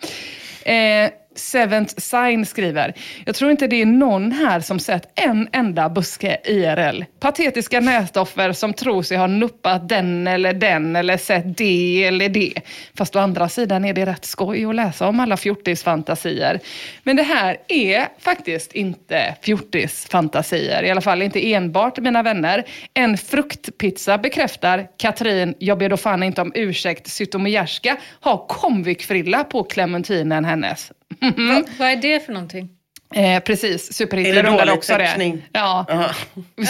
Eh, 0.64 1.10
Seventh 1.34 1.94
Sign 1.96 2.46
skriver, 2.46 2.94
jag 3.26 3.34
tror 3.34 3.50
inte 3.50 3.66
det 3.66 3.82
är 3.82 3.86
någon 3.86 4.32
här 4.32 4.60
som 4.60 4.78
sett 4.78 5.20
en 5.20 5.48
enda 5.52 5.88
buske 5.88 6.40
IRL. 6.44 7.04
Patetiska 7.20 7.80
nätoffer 7.80 8.52
som 8.52 8.72
tror 8.72 9.02
sig 9.02 9.16
ha 9.16 9.26
nuppat 9.26 9.88
den 9.88 10.26
eller 10.26 10.52
den 10.52 10.96
eller 10.96 11.16
sett 11.16 11.58
det 11.58 12.04
eller 12.04 12.28
det. 12.28 12.54
Fast 12.98 13.16
å 13.16 13.18
andra 13.18 13.48
sidan 13.48 13.84
är 13.84 13.94
det 13.94 14.06
rätt 14.06 14.24
skoj 14.24 14.64
att 14.64 14.74
läsa 14.74 15.08
om 15.08 15.20
alla 15.20 15.36
fjortisfantasier. 15.36 16.60
Men 17.02 17.16
det 17.16 17.22
här 17.22 17.56
är 17.68 18.08
faktiskt 18.18 18.72
inte 18.72 19.36
fjortisfantasier, 19.42 20.82
i 20.82 20.90
alla 20.90 21.00
fall 21.00 21.22
inte 21.22 21.52
enbart 21.52 21.98
mina 21.98 22.22
vänner. 22.22 22.64
En 22.94 23.18
fruktpizza 23.18 24.18
bekräftar 24.18 24.86
Katrin, 24.96 25.54
jag 25.58 25.78
ber 25.78 25.88
då 25.88 25.96
fan 25.96 26.22
inte 26.22 26.42
om 26.42 26.52
ursäkt, 26.54 27.06
Zytomierska, 27.06 27.96
har 28.20 28.46
komvikfrilla 28.48 29.44
på 29.44 29.64
clementinen 29.64 30.44
hennes. 30.44 30.92
Va, 31.20 31.64
vad 31.78 31.88
är 31.88 31.96
det 31.96 32.26
för 32.26 32.32
någonting? 32.32 32.68
Eh, 33.14 33.40
precis, 33.40 33.92
Superhitler 33.92 34.42
det 34.42 34.50
dålig 34.50 34.74
också 34.74 34.92
det. 34.98 35.06
teckning? 35.06 35.42
Ja. 35.52 35.86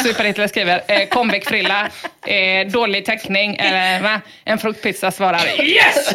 Superhitler 0.05 0.47
skriver, 0.47 0.83
eh, 0.89 1.09
konvektfrilla, 1.09 1.89
eh, 2.27 2.67
dålig 2.73 3.05
teckning, 3.05 3.55
eh, 3.57 4.03
va? 4.03 4.21
en 4.45 4.59
fruktpizza 4.59 5.11
svarar 5.11 5.41
yes! 5.63 6.15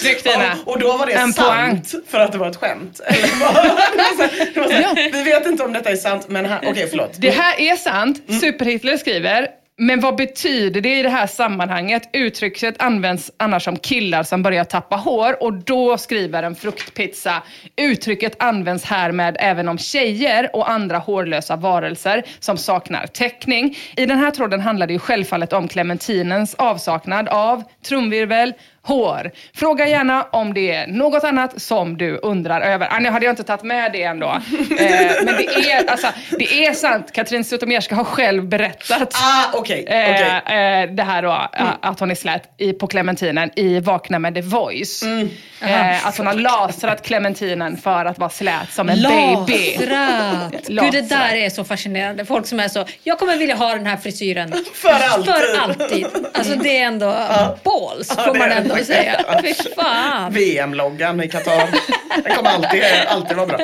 Snyggt 0.00 0.24
Tina! 0.24 0.52
Och, 0.64 0.72
och 0.72 0.78
då 0.78 0.96
var 0.96 1.06
det 1.06 1.12
En 1.12 1.32
sant 1.32 1.94
för 2.08 2.20
att 2.20 2.32
det 2.32 2.38
var 2.38 2.50
ett 2.50 2.56
skämt? 2.56 3.00
Eller 3.06 3.22
det 3.22 3.34
var 3.44 4.54
det 4.54 4.60
var 4.60 4.68
så 4.68 5.18
Vi 5.18 5.22
vet 5.22 5.46
inte 5.46 5.62
om 5.62 5.72
detta 5.72 5.90
är 5.90 5.96
sant 5.96 6.28
men 6.28 6.46
här, 6.46 6.60
okej 6.66 6.86
förlåt. 6.90 7.12
Det 7.18 7.30
här 7.30 7.60
är 7.60 7.76
sant. 7.76 8.22
Superhitler 8.40 8.96
skriver, 8.96 9.48
men 9.82 10.00
vad 10.00 10.16
betyder 10.16 10.80
det 10.80 10.98
i 10.98 11.02
det 11.02 11.08
här 11.08 11.26
sammanhanget? 11.26 12.08
Uttrycket 12.12 12.82
används 12.82 13.30
annars 13.36 13.68
om 13.68 13.78
killar 13.78 14.22
som 14.22 14.42
börjar 14.42 14.64
tappa 14.64 14.96
hår 14.96 15.42
och 15.42 15.52
då 15.52 15.98
skriver 15.98 16.42
en 16.42 16.54
fruktpizza. 16.54 17.42
Uttrycket 17.76 18.42
används 18.42 18.84
härmed 18.84 19.36
även 19.38 19.68
om 19.68 19.78
tjejer 19.78 20.56
och 20.56 20.70
andra 20.70 20.98
hårlösa 20.98 21.56
varelser 21.56 22.22
som 22.40 22.56
saknar 22.56 23.06
täckning. 23.06 23.76
I 23.96 24.06
den 24.06 24.18
här 24.18 24.30
tråden 24.30 24.60
handlar 24.60 24.86
det 24.86 24.92
ju 24.92 24.98
självfallet 24.98 25.52
om 25.52 25.68
clementinens 25.68 26.54
avsaknad 26.54 27.28
av 27.28 27.62
trumvirvel, 27.88 28.52
hår. 28.84 29.30
Fråga 29.54 29.86
gärna 29.88 30.22
om 30.22 30.54
det 30.54 30.72
är 30.74 30.86
något 30.86 31.24
annat 31.24 31.62
som 31.62 31.96
du 31.96 32.16
undrar 32.16 32.60
över. 32.60 32.88
Ah, 32.90 32.98
nu 32.98 33.08
hade 33.08 33.24
jag 33.24 33.32
inte 33.32 33.42
tagit 33.44 33.62
med 33.62 33.92
det 33.92 34.02
ändå. 34.02 34.26
Eh, 34.78 35.10
men 35.24 35.34
det 35.36 35.70
är, 35.72 35.90
alltså, 35.90 36.06
det 36.38 36.66
är 36.66 36.72
sant. 36.74 37.12
Katrin 37.12 37.44
Zytomierska 37.44 37.94
har 37.94 38.04
själv 38.04 38.48
berättat 38.48 39.14
Ah, 39.14 39.44
okej. 39.52 39.84
eh, 39.88 40.10
okej. 40.10 40.56
eh, 40.56 40.90
det 40.94 41.02
här 41.02 41.22
då, 41.22 41.48
eh, 41.58 41.64
att 41.82 42.00
hon 42.00 42.10
är 42.10 42.14
slät 42.14 42.42
i, 42.58 42.72
på 42.72 42.86
clementinen 42.86 43.50
i 43.56 43.80
Vakna 43.80 44.18
med 44.18 44.34
The 44.34 44.40
Voice. 44.40 45.02
Eh, 45.60 46.06
att 46.06 46.16
hon 46.18 46.26
har 46.26 46.34
lasrat 46.34 47.02
clementinen 47.06 47.76
för 47.76 48.04
att 48.04 48.18
vara 48.18 48.30
slät 48.30 48.72
som 48.72 48.88
en 48.88 49.02
baby. 49.02 49.76
Lasrat! 49.86 50.52
Gud, 50.52 50.62
det 50.66 50.72
Lasrat. 50.72 51.08
där 51.08 51.34
är 51.34 51.50
så 51.50 51.64
fascinerande. 51.64 52.24
Folk 52.24 52.46
som 52.46 52.60
är 52.60 52.68
så, 52.68 52.84
jag 53.02 53.18
kommer 53.18 53.36
vilja 53.36 53.54
ha 53.54 53.74
den 53.74 53.86
här 53.86 53.96
frisyren. 53.96 54.52
För 54.74 54.88
alltid. 54.88 55.34
För 55.34 55.58
alltid. 55.62 56.06
Alltså 56.34 56.54
det 56.54 56.78
är 56.78 56.86
ändå 56.86 57.06
balls, 57.64 58.14
Ja, 58.16 58.24
får 58.24 58.34
man 58.34 58.52
är 58.52 58.56
ändå 58.72 58.78
det. 58.78 58.84
säga. 58.84 59.40
Fy 59.42 59.54
fan. 59.54 60.32
VM-loggan 60.32 61.22
i 61.22 61.28
Qatar. 61.28 61.68
Den 62.24 62.36
kommer 62.36 62.50
alltid, 62.50 62.82
alltid 63.08 63.36
vara 63.36 63.46
bra. 63.46 63.58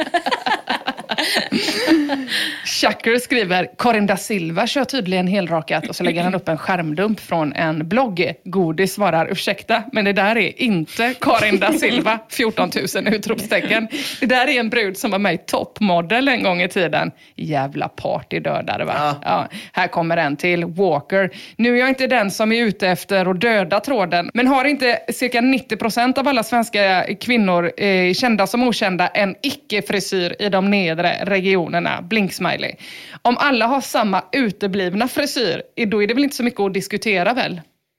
Chucker 2.64 3.18
skriver, 3.18 3.68
Karin 3.78 4.06
da 4.06 4.16
Silva 4.16 4.66
kör 4.66 4.84
tydligen 4.84 5.26
helrakat 5.26 5.88
och 5.88 5.96
så 5.96 6.04
lägger 6.04 6.22
han 6.22 6.34
upp 6.34 6.48
en 6.48 6.58
skärmdump 6.58 7.20
från 7.20 7.52
en 7.52 7.88
blogg. 7.88 8.32
Godis 8.44 8.94
svarar, 8.94 9.32
ursäkta, 9.32 9.82
men 9.92 10.04
det 10.04 10.12
där 10.12 10.38
är 10.38 10.62
inte 10.62 11.14
Karin 11.20 11.60
da 11.60 11.72
Silva, 11.72 12.18
14 12.30 12.70
000 12.94 13.14
utropstecken. 13.14 13.88
Det 14.20 14.26
där 14.26 14.48
är 14.48 14.60
en 14.60 14.70
brud 14.70 14.96
som 14.96 15.10
var 15.10 15.18
med 15.18 15.34
i 15.34 15.38
Toppmodel 15.38 16.28
en 16.28 16.42
gång 16.42 16.62
i 16.62 16.68
tiden. 16.68 17.10
Jävla 17.36 17.88
partydödare 17.88 18.84
va? 18.84 18.94
Ja. 18.96 19.20
Ja, 19.24 19.48
här 19.72 19.88
kommer 19.88 20.16
en 20.16 20.36
till, 20.36 20.64
Walker. 20.64 21.30
Nu 21.56 21.74
är 21.74 21.80
jag 21.80 21.88
inte 21.88 22.06
den 22.06 22.30
som 22.30 22.52
är 22.52 22.62
ute 22.62 22.88
efter 22.88 23.30
att 23.30 23.40
döda 23.40 23.80
tråden, 23.80 24.30
men 24.34 24.46
har 24.46 24.64
inte 24.64 24.98
cirka 25.08 25.40
90% 25.40 26.18
av 26.18 26.28
alla 26.28 26.42
svenska 26.42 27.06
kvinnor, 27.20 27.72
eh, 27.76 28.14
kända 28.14 28.46
som 28.46 28.62
okända, 28.62 29.08
en 29.08 29.34
icke-frisyr 29.42 30.36
i 30.38 30.48
de 30.48 30.70
nedre 30.70 31.07
regionerna? 31.22 32.00
Blink-smiley. 32.10 32.74
Om 33.22 33.36
alla 33.38 33.66
har 33.66 33.80
samma 33.80 34.24
uteblivna 34.32 35.08
frisyr, 35.08 35.62
då 35.86 36.02
är 36.02 36.06
det 36.06 36.14
väl 36.14 36.24
inte 36.24 36.36
så 36.36 36.42
mycket 36.42 36.60
att 36.60 36.74
diskutera 36.74 37.34
väl? 37.34 37.52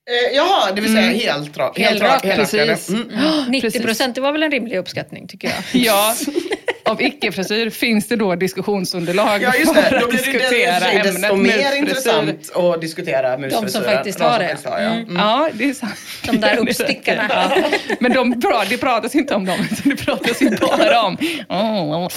Eh, 0.09 0.35
jaha, 0.35 0.71
det 0.71 0.81
vill 0.81 0.93
säga 0.93 1.31
helt 1.31 1.57
rak. 1.57 1.79
Helt 1.79 2.01
rak. 2.01 2.23
Helrak, 2.23 2.51
precis. 2.51 2.89
Mm. 2.89 3.45
90 3.51 3.81
procent, 3.81 4.15
det 4.15 4.21
var 4.21 4.31
väl 4.31 4.43
en 4.43 4.51
rimlig 4.51 4.77
uppskattning 4.77 5.27
tycker 5.27 5.47
jag. 5.47 5.81
Ja, 5.81 6.15
av 6.83 7.01
icke-frisyr 7.01 7.69
finns 7.69 8.07
det 8.07 8.15
då 8.15 8.35
diskussionsunderlag 8.35 9.41
Ja 9.41 9.53
just 9.59 9.75
det, 9.75 9.81
för 9.81 9.99
då 9.99 10.05
att 10.05 10.09
blir 10.09 10.19
det 10.25 10.31
diskutera 10.31 10.79
det, 10.79 11.03
desto 11.03 11.33
ämnet 11.33 11.59
mer 11.59 11.75
intressant 11.75 12.51
att 12.55 12.81
diskutera 12.81 13.37
musfrisyren. 13.37 13.85
faktiskt 13.85 14.19
har 14.19 14.39
det. 14.39 14.57
ja. 14.63 14.71
Mm. 14.71 15.15
Ja, 15.15 15.49
det 15.53 15.69
är 15.69 15.73
sant. 15.73 15.95
De 16.25 16.37
där 16.37 16.57
uppstickarna. 16.57 17.29
Ja. 17.29 17.63
Men 17.99 18.13
de, 18.13 18.41
det 18.69 18.77
pratas 18.77 19.15
inte 19.15 19.35
om 19.35 19.45
dem, 19.45 19.59
utan 19.71 19.89
det 19.89 20.05
pratas 20.05 20.41
ju 20.41 20.49
bara 20.49 21.03
om 21.03 21.17
oh, 21.49 22.07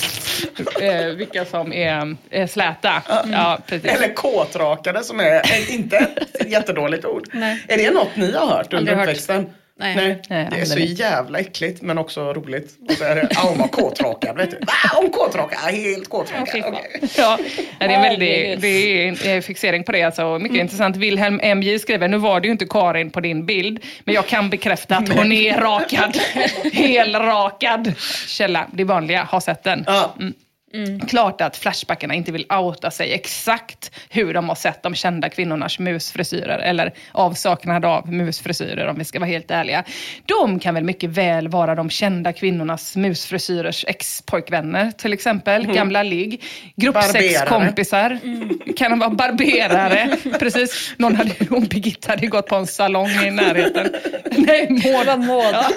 eh, 0.82 1.06
vilka 1.06 1.44
som 1.44 1.72
är 1.72 2.16
eh, 2.30 2.48
släta. 2.48 3.02
Ja, 3.32 3.58
precis. 3.66 3.90
Eller 3.90 4.14
kåtrakade 4.14 5.04
som 5.04 5.20
är, 5.20 5.72
inte 5.72 5.96
ett 6.32 6.50
jättedåligt 6.50 7.04
ord. 7.04 7.28
Nej. 7.32 7.64
Är 7.68 7.76
det 7.76 7.90
något 7.90 8.16
ni 8.16 8.32
har 8.32 8.46
hört 8.46 8.72
under 8.72 9.00
uppväxten? 9.00 9.46
Nej. 9.82 10.22
Nej, 10.28 10.48
det 10.50 10.60
är 10.60 10.64
så 10.64 10.78
jävla 10.78 11.38
äckligt 11.38 11.82
men 11.82 11.98
också 11.98 12.32
roligt. 12.32 12.76
Och 12.88 12.92
så 12.92 13.04
är 13.04 13.14
det, 13.14 13.28
ja 13.30 13.40
hon 13.48 13.58
var 13.58 13.68
kåtrakad 13.68 14.36
vet 14.36 14.50
du. 14.50 14.56
Va, 14.56 14.72
hon 14.94 15.10
kåtrakad? 15.10 15.58
Helt 15.58 16.08
kåtrakad. 16.08 16.48
Okej. 16.48 16.84
Ja, 17.16 17.38
det 17.78 17.84
är 17.84 17.88
en 17.88 18.02
väldig 18.02 18.60
det 18.60 19.28
är 19.30 19.40
fixering 19.40 19.84
på 19.84 19.92
det. 19.92 20.02
Alltså. 20.02 20.38
Mycket 20.38 20.58
intressant. 20.58 20.96
Wilhelm 20.96 21.40
MJ 21.58 21.78
skriver, 21.78 22.08
nu 22.08 22.16
var 22.18 22.40
det 22.40 22.46
ju 22.46 22.52
inte 22.52 22.66
Karin 22.66 23.10
på 23.10 23.20
din 23.20 23.46
bild, 23.46 23.84
men 24.04 24.14
jag 24.14 24.26
kan 24.26 24.50
bekräfta 24.50 24.96
att 24.96 25.08
hon 25.08 25.32
är 25.32 25.60
rakad. 25.60 26.16
Helrakad. 26.72 27.94
Källa, 28.26 28.66
det 28.72 28.84
vanliga, 28.84 29.22
har 29.22 29.40
sett 29.40 29.62
den. 29.64 29.86
Ja. 30.72 31.06
Klart 31.08 31.40
att 31.40 31.56
Flashbackarna 31.56 32.14
inte 32.14 32.32
vill 32.32 32.46
outa 32.52 32.90
sig 32.90 33.12
exakt 33.12 33.90
hur 34.10 34.34
de 34.34 34.48
har 34.48 34.56
sett 34.56 34.82
de 34.82 34.94
kända 34.94 35.28
kvinnornas 35.28 35.78
musfrisyrer, 35.78 36.58
eller 36.58 36.92
avsaknad 37.12 37.84
av 37.84 38.12
musfrisyrer 38.12 38.86
om 38.86 38.98
vi 38.98 39.04
ska 39.04 39.18
vara 39.18 39.30
helt 39.30 39.50
ärliga. 39.50 39.84
De 40.26 40.58
kan 40.58 40.74
väl 40.74 40.84
mycket 40.84 41.10
väl 41.10 41.48
vara 41.48 41.74
de 41.74 41.90
kända 41.90 42.32
kvinnornas 42.32 42.96
musfrisyrers 42.96 43.84
ex-pojkvänner, 43.88 44.90
till 44.90 45.12
exempel. 45.12 45.66
Gamla 45.66 46.02
ligg, 46.02 46.42
gruppsexkompisar. 46.76 48.18
Kan 48.76 48.90
de 48.90 48.98
vara 48.98 49.10
barberare? 49.10 50.16
Precis. 50.38 50.94
Någon 50.96 51.16
hade, 51.16 51.32
hon 51.50 51.64
Birgitta 51.64 52.10
hade 52.10 52.26
gått 52.26 52.46
på 52.46 52.56
en 52.56 52.66
salong 52.66 53.10
i 53.10 53.30
närheten. 53.30 53.94
Nej, 54.30 54.66
Maud. 54.70 55.26
Maud. 55.26 55.44
Ja. 55.52 55.70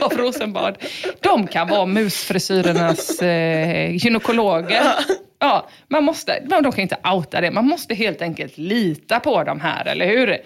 Av 0.00 0.12
Rosenbad. 0.12 0.78
De 1.20 1.46
kan 1.46 1.68
vara 1.68 1.86
musfrisyrernas 1.86 3.22
eh, 3.22 3.81
gynekologer. 3.90 4.82
Ja, 5.42 5.68
man 5.88 6.04
måste, 6.04 6.40
de 6.40 6.72
kan 6.72 6.80
inte 6.80 6.96
outa 7.14 7.40
det. 7.40 7.50
Man 7.50 7.66
måste 7.66 7.94
helt 7.94 8.22
enkelt 8.22 8.58
lita 8.58 9.20
på 9.20 9.44
dem 9.44 9.60
här, 9.60 9.88
eller 9.88 10.06
hur? 10.06 10.38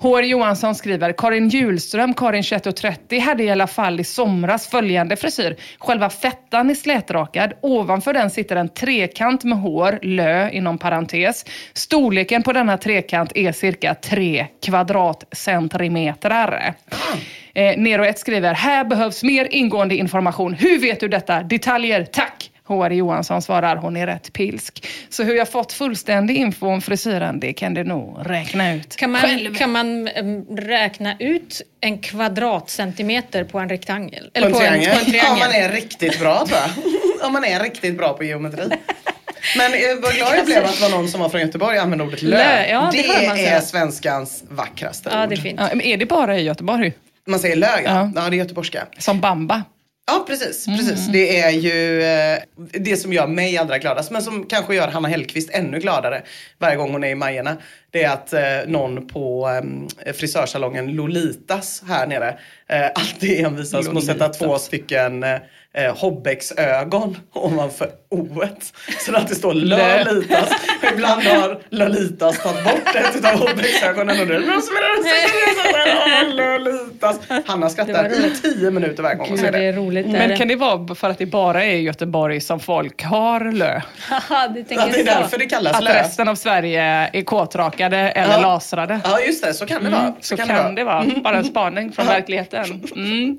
HR 0.00 0.22
Johansson 0.22 0.74
skriver, 0.74 1.12
Karin 1.12 1.48
Hjulström, 1.48 2.14
Karin 2.14 2.42
2130, 2.42 3.20
hade 3.20 3.42
i 3.42 3.50
alla 3.50 3.66
fall 3.66 4.00
i 4.00 4.04
somras 4.04 4.68
följande 4.68 5.16
frisyr. 5.16 5.56
Själva 5.78 6.10
fettan 6.10 6.70
är 6.70 6.74
slätrakad. 6.74 7.52
Ovanför 7.60 8.12
den 8.12 8.30
sitter 8.30 8.56
en 8.56 8.68
trekant 8.68 9.44
med 9.44 9.58
hår, 9.58 9.98
lö 10.02 10.50
inom 10.50 10.78
parentes. 10.78 11.44
Storleken 11.72 12.42
på 12.42 12.52
denna 12.52 12.78
trekant 12.78 13.32
är 13.34 13.52
cirka 13.52 13.94
3 13.94 14.46
kvadratcentimeter. 14.62 16.74
Eh, 17.54 17.78
Nero 17.78 18.04
1 18.04 18.18
skriver, 18.18 18.54
här 18.54 18.84
behövs 18.84 19.22
mer 19.22 19.48
ingående 19.50 19.96
information. 19.96 20.54
Hur 20.54 20.80
vet 20.80 21.00
du 21.00 21.08
detta? 21.08 21.42
Detaljer, 21.42 22.04
tack! 22.04 22.47
HR 22.68 22.90
Johansson 22.90 23.42
svarar, 23.42 23.76
hon 23.76 23.96
är 23.96 24.06
rätt 24.06 24.32
pilsk. 24.32 24.86
Så 25.08 25.22
hur 25.22 25.34
jag 25.34 25.48
fått 25.48 25.72
fullständig 25.72 26.36
info 26.36 26.66
om 26.66 26.80
frisyren, 26.80 27.40
det 27.40 27.52
kan 27.52 27.74
du 27.74 27.84
nog 27.84 28.16
räkna 28.24 28.74
ut 28.74 28.96
Kan 28.96 29.10
man, 29.10 29.20
själv. 29.20 29.54
kan 29.54 29.70
man 29.72 30.08
räkna 30.56 31.16
ut 31.18 31.62
en 31.80 31.98
kvadratcentimeter 31.98 33.44
på 33.44 33.58
en 33.58 33.68
rektangel? 33.68 34.24
På 34.24 34.38
Eller 34.38 34.46
en 34.46 34.52
på 34.52 34.60
en, 34.60 34.66
triangel? 34.68 34.90
på 34.92 34.98
en 34.98 35.04
triangel? 35.04 35.32
Om 35.32 35.38
man 35.38 35.52
är 35.52 35.68
riktigt 35.72 36.20
bra 36.20 36.46
tror 36.46 36.58
jag. 36.60 36.70
Om 37.26 37.32
man 37.32 37.44
är 37.44 37.60
riktigt 37.60 37.96
bra 37.98 38.12
på 38.12 38.24
geometri. 38.24 38.68
Men 39.56 39.72
eh, 39.72 39.78
vad 40.02 40.14
glad 40.14 40.36
jag 40.38 40.46
blev 40.46 40.64
att 40.64 40.76
det 40.76 40.82
var 40.82 40.90
någon 40.90 41.08
som 41.08 41.20
var 41.20 41.28
från 41.28 41.40
Göteborg 41.40 41.76
och 41.76 41.82
använde 41.82 42.04
ordet 42.04 42.22
lö. 42.22 42.36
Lö, 42.38 42.66
ja, 42.66 42.88
det 42.92 43.02
det 43.02 43.08
hör 43.08 43.26
man 43.28 43.36
säga. 43.36 43.56
är 43.56 43.60
svenskans 43.60 44.44
vackraste 44.50 45.10
Ja, 45.12 45.22
ord. 45.22 45.28
det 45.28 45.34
är 45.34 45.36
fint. 45.36 45.60
Ja, 45.60 45.68
men 45.74 45.80
är 45.86 45.96
det 45.96 46.06
bara 46.06 46.38
i 46.38 46.42
Göteborg? 46.42 46.92
Man 47.26 47.38
säger 47.40 47.56
lö 47.56 47.66
ja. 47.66 47.80
Ja. 47.84 48.12
ja. 48.16 48.30
det 48.30 48.36
är 48.36 48.38
göteborgska. 48.38 48.86
Som 48.98 49.20
bamba? 49.20 49.62
Ja 50.10 50.24
precis, 50.26 50.66
precis. 50.66 51.06
Det 51.06 51.40
är 51.40 51.50
ju 51.50 52.02
eh, 52.02 52.38
det 52.56 52.96
som 52.96 53.12
gör 53.12 53.26
mig 53.26 53.58
allra 53.58 53.78
gladast 53.78 54.10
men 54.10 54.22
som 54.22 54.46
kanske 54.46 54.74
gör 54.74 54.88
Hanna 54.88 55.08
Hellquist 55.08 55.50
ännu 55.52 55.78
gladare 55.78 56.22
varje 56.58 56.76
gång 56.76 56.92
hon 56.92 57.04
är 57.04 57.08
i 57.08 57.14
Majerna. 57.14 57.56
Det 57.90 58.02
är 58.02 58.12
att 58.12 58.32
eh, 58.32 58.40
någon 58.66 59.06
på 59.08 59.48
eh, 60.04 60.12
frisörsalongen 60.12 60.92
Lolitas 60.92 61.82
här 61.88 62.06
nere 62.06 62.38
alltid 62.94 63.46
envisas 63.46 63.86
med 63.88 63.96
att 63.96 64.04
sätta 64.04 64.28
två 64.28 64.58
stycken 64.58 65.24
eh, 65.76 65.96
Hobbex-ögon 65.96 67.16
ovanför 67.32 67.90
o 68.10 68.28
Så 68.98 69.16
att 69.16 69.28
det 69.28 69.34
står 69.34 69.54
Lö. 69.54 70.04
Lolitas. 70.04 70.50
Ibland 70.94 71.22
har 71.22 71.60
Lolitas 71.70 72.42
tagit 72.42 72.64
bort 72.64 72.94
ett 72.94 73.16
utav 73.16 73.38
Hobbex-ögonen 73.38 74.20
och 74.20 74.26
är 74.26 74.40
Lolitas. 76.58 77.18
Hanna 77.46 77.66
Det 77.66 77.72
skrattar 77.72 78.26
i 78.26 78.30
tio 78.42 78.70
minuter 78.70 79.02
varje 79.02 79.16
gång 79.16 79.28
hon 79.28 79.38
säger 79.38 79.52
vad 79.52 79.60
det 79.60 79.66
det. 79.66 79.72
är 79.72 79.76
roligt. 79.76 80.06
Men 80.06 80.36
kan 80.36 80.48
det 80.48 80.56
vara 80.56 80.94
för 80.94 81.10
att 81.10 81.18
det 81.18 81.26
bara 81.26 81.64
är 81.64 81.74
i 81.74 81.80
Göteborg 81.82 82.40
som 82.40 82.60
folk 82.60 83.02
har 83.02 83.52
lö? 83.52 83.80
Du 84.54 84.62
det 84.62 84.74
är 84.74 84.92
så. 84.98 85.02
därför 85.04 85.38
det 85.38 85.46
kallas 85.46 85.76
Att 85.76 85.84
lö. 85.84 85.92
resten 86.02 86.28
av 86.28 86.34
Sverige 86.34 86.82
är 87.12 87.22
kåtrakade 87.22 87.98
eller 87.98 88.34
Ja. 88.34 88.40
lasrade? 88.40 89.00
Ja 89.04 89.20
just 89.20 89.44
det, 89.44 89.54
så 89.54 89.66
kan 89.66 89.84
det 89.84 89.90
vara. 89.90 90.00
Mm, 90.02 90.12
så 90.20 90.36
kan, 90.36 90.74
det 90.74 90.84
vara. 90.84 91.04
Bara 91.24 91.36
en 91.36 91.44
spaning 91.54 91.92
från 91.92 92.06
verkligheten. 92.06 92.88
Mm. 92.96 93.38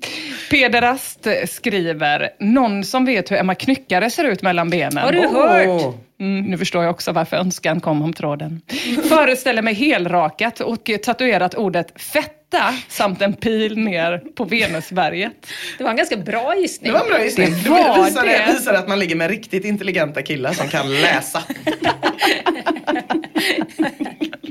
Pederast 0.50 1.28
skriver, 1.50 2.19
någon 2.40 2.84
som 2.84 3.06
vet 3.06 3.32
hur 3.32 3.38
Emma 3.38 3.56
Knyckare 3.56 4.10
ser 4.10 4.24
ut 4.24 4.42
mellan 4.42 4.70
benen. 4.70 4.98
Har 4.98 5.12
du 5.12 5.28
hört? 5.28 5.96
Mm, 6.20 6.46
nu 6.46 6.58
förstår 6.58 6.84
jag 6.84 6.92
också 6.92 7.12
varför 7.12 7.38
önskan 7.38 7.80
kom 7.80 8.02
om 8.02 8.14
tråden. 8.14 8.62
Föreställer 9.10 9.62
mig 9.62 9.74
helrakat 9.74 10.60
och 10.60 10.90
tatuerat 11.04 11.54
ordet 11.56 12.02
fetta 12.02 12.74
samt 12.88 13.22
en 13.22 13.34
pil 13.34 13.78
ner 13.78 14.18
på 14.36 14.44
Venusberget. 14.44 15.32
Det 15.78 15.84
var 15.84 15.92
en 15.92 15.98
ganska 15.98 16.18
bra 16.18 16.56
gissning. 16.56 16.92
Det 16.92 16.98
var 16.98 17.06
en 17.06 17.12
bra 17.12 17.24
gissning. 17.24 17.50
Det 17.52 17.64
Det 17.64 17.70
var 17.70 18.06
visar, 18.06 18.26
det. 18.26 18.44
det 18.48 18.54
visar 18.54 18.74
att 18.74 18.88
man 18.88 19.00
ligger 19.00 19.16
med 19.16 19.30
riktigt 19.30 19.66
intelligenta 19.66 20.22
killar 20.22 20.54
som 20.54 20.68
kan 20.68 21.02
läsa. 21.02 21.44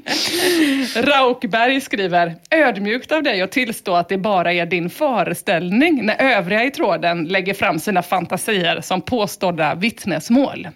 Raukberg 0.96 1.80
skriver, 1.80 2.34
ödmjukt 2.50 3.12
av 3.12 3.22
dig 3.22 3.42
att 3.42 3.52
tillstå 3.52 3.94
att 3.94 4.08
det 4.08 4.18
bara 4.18 4.52
är 4.52 4.66
din 4.66 4.90
föreställning 4.90 6.06
när 6.06 6.16
övriga 6.36 6.64
i 6.64 6.70
tråden 6.70 7.24
lägger 7.24 7.54
fram 7.54 7.78
sina 7.78 8.02
fantasier 8.02 8.80
som 8.80 9.00
påstådda 9.00 9.74
vittnesmål. 9.74 10.68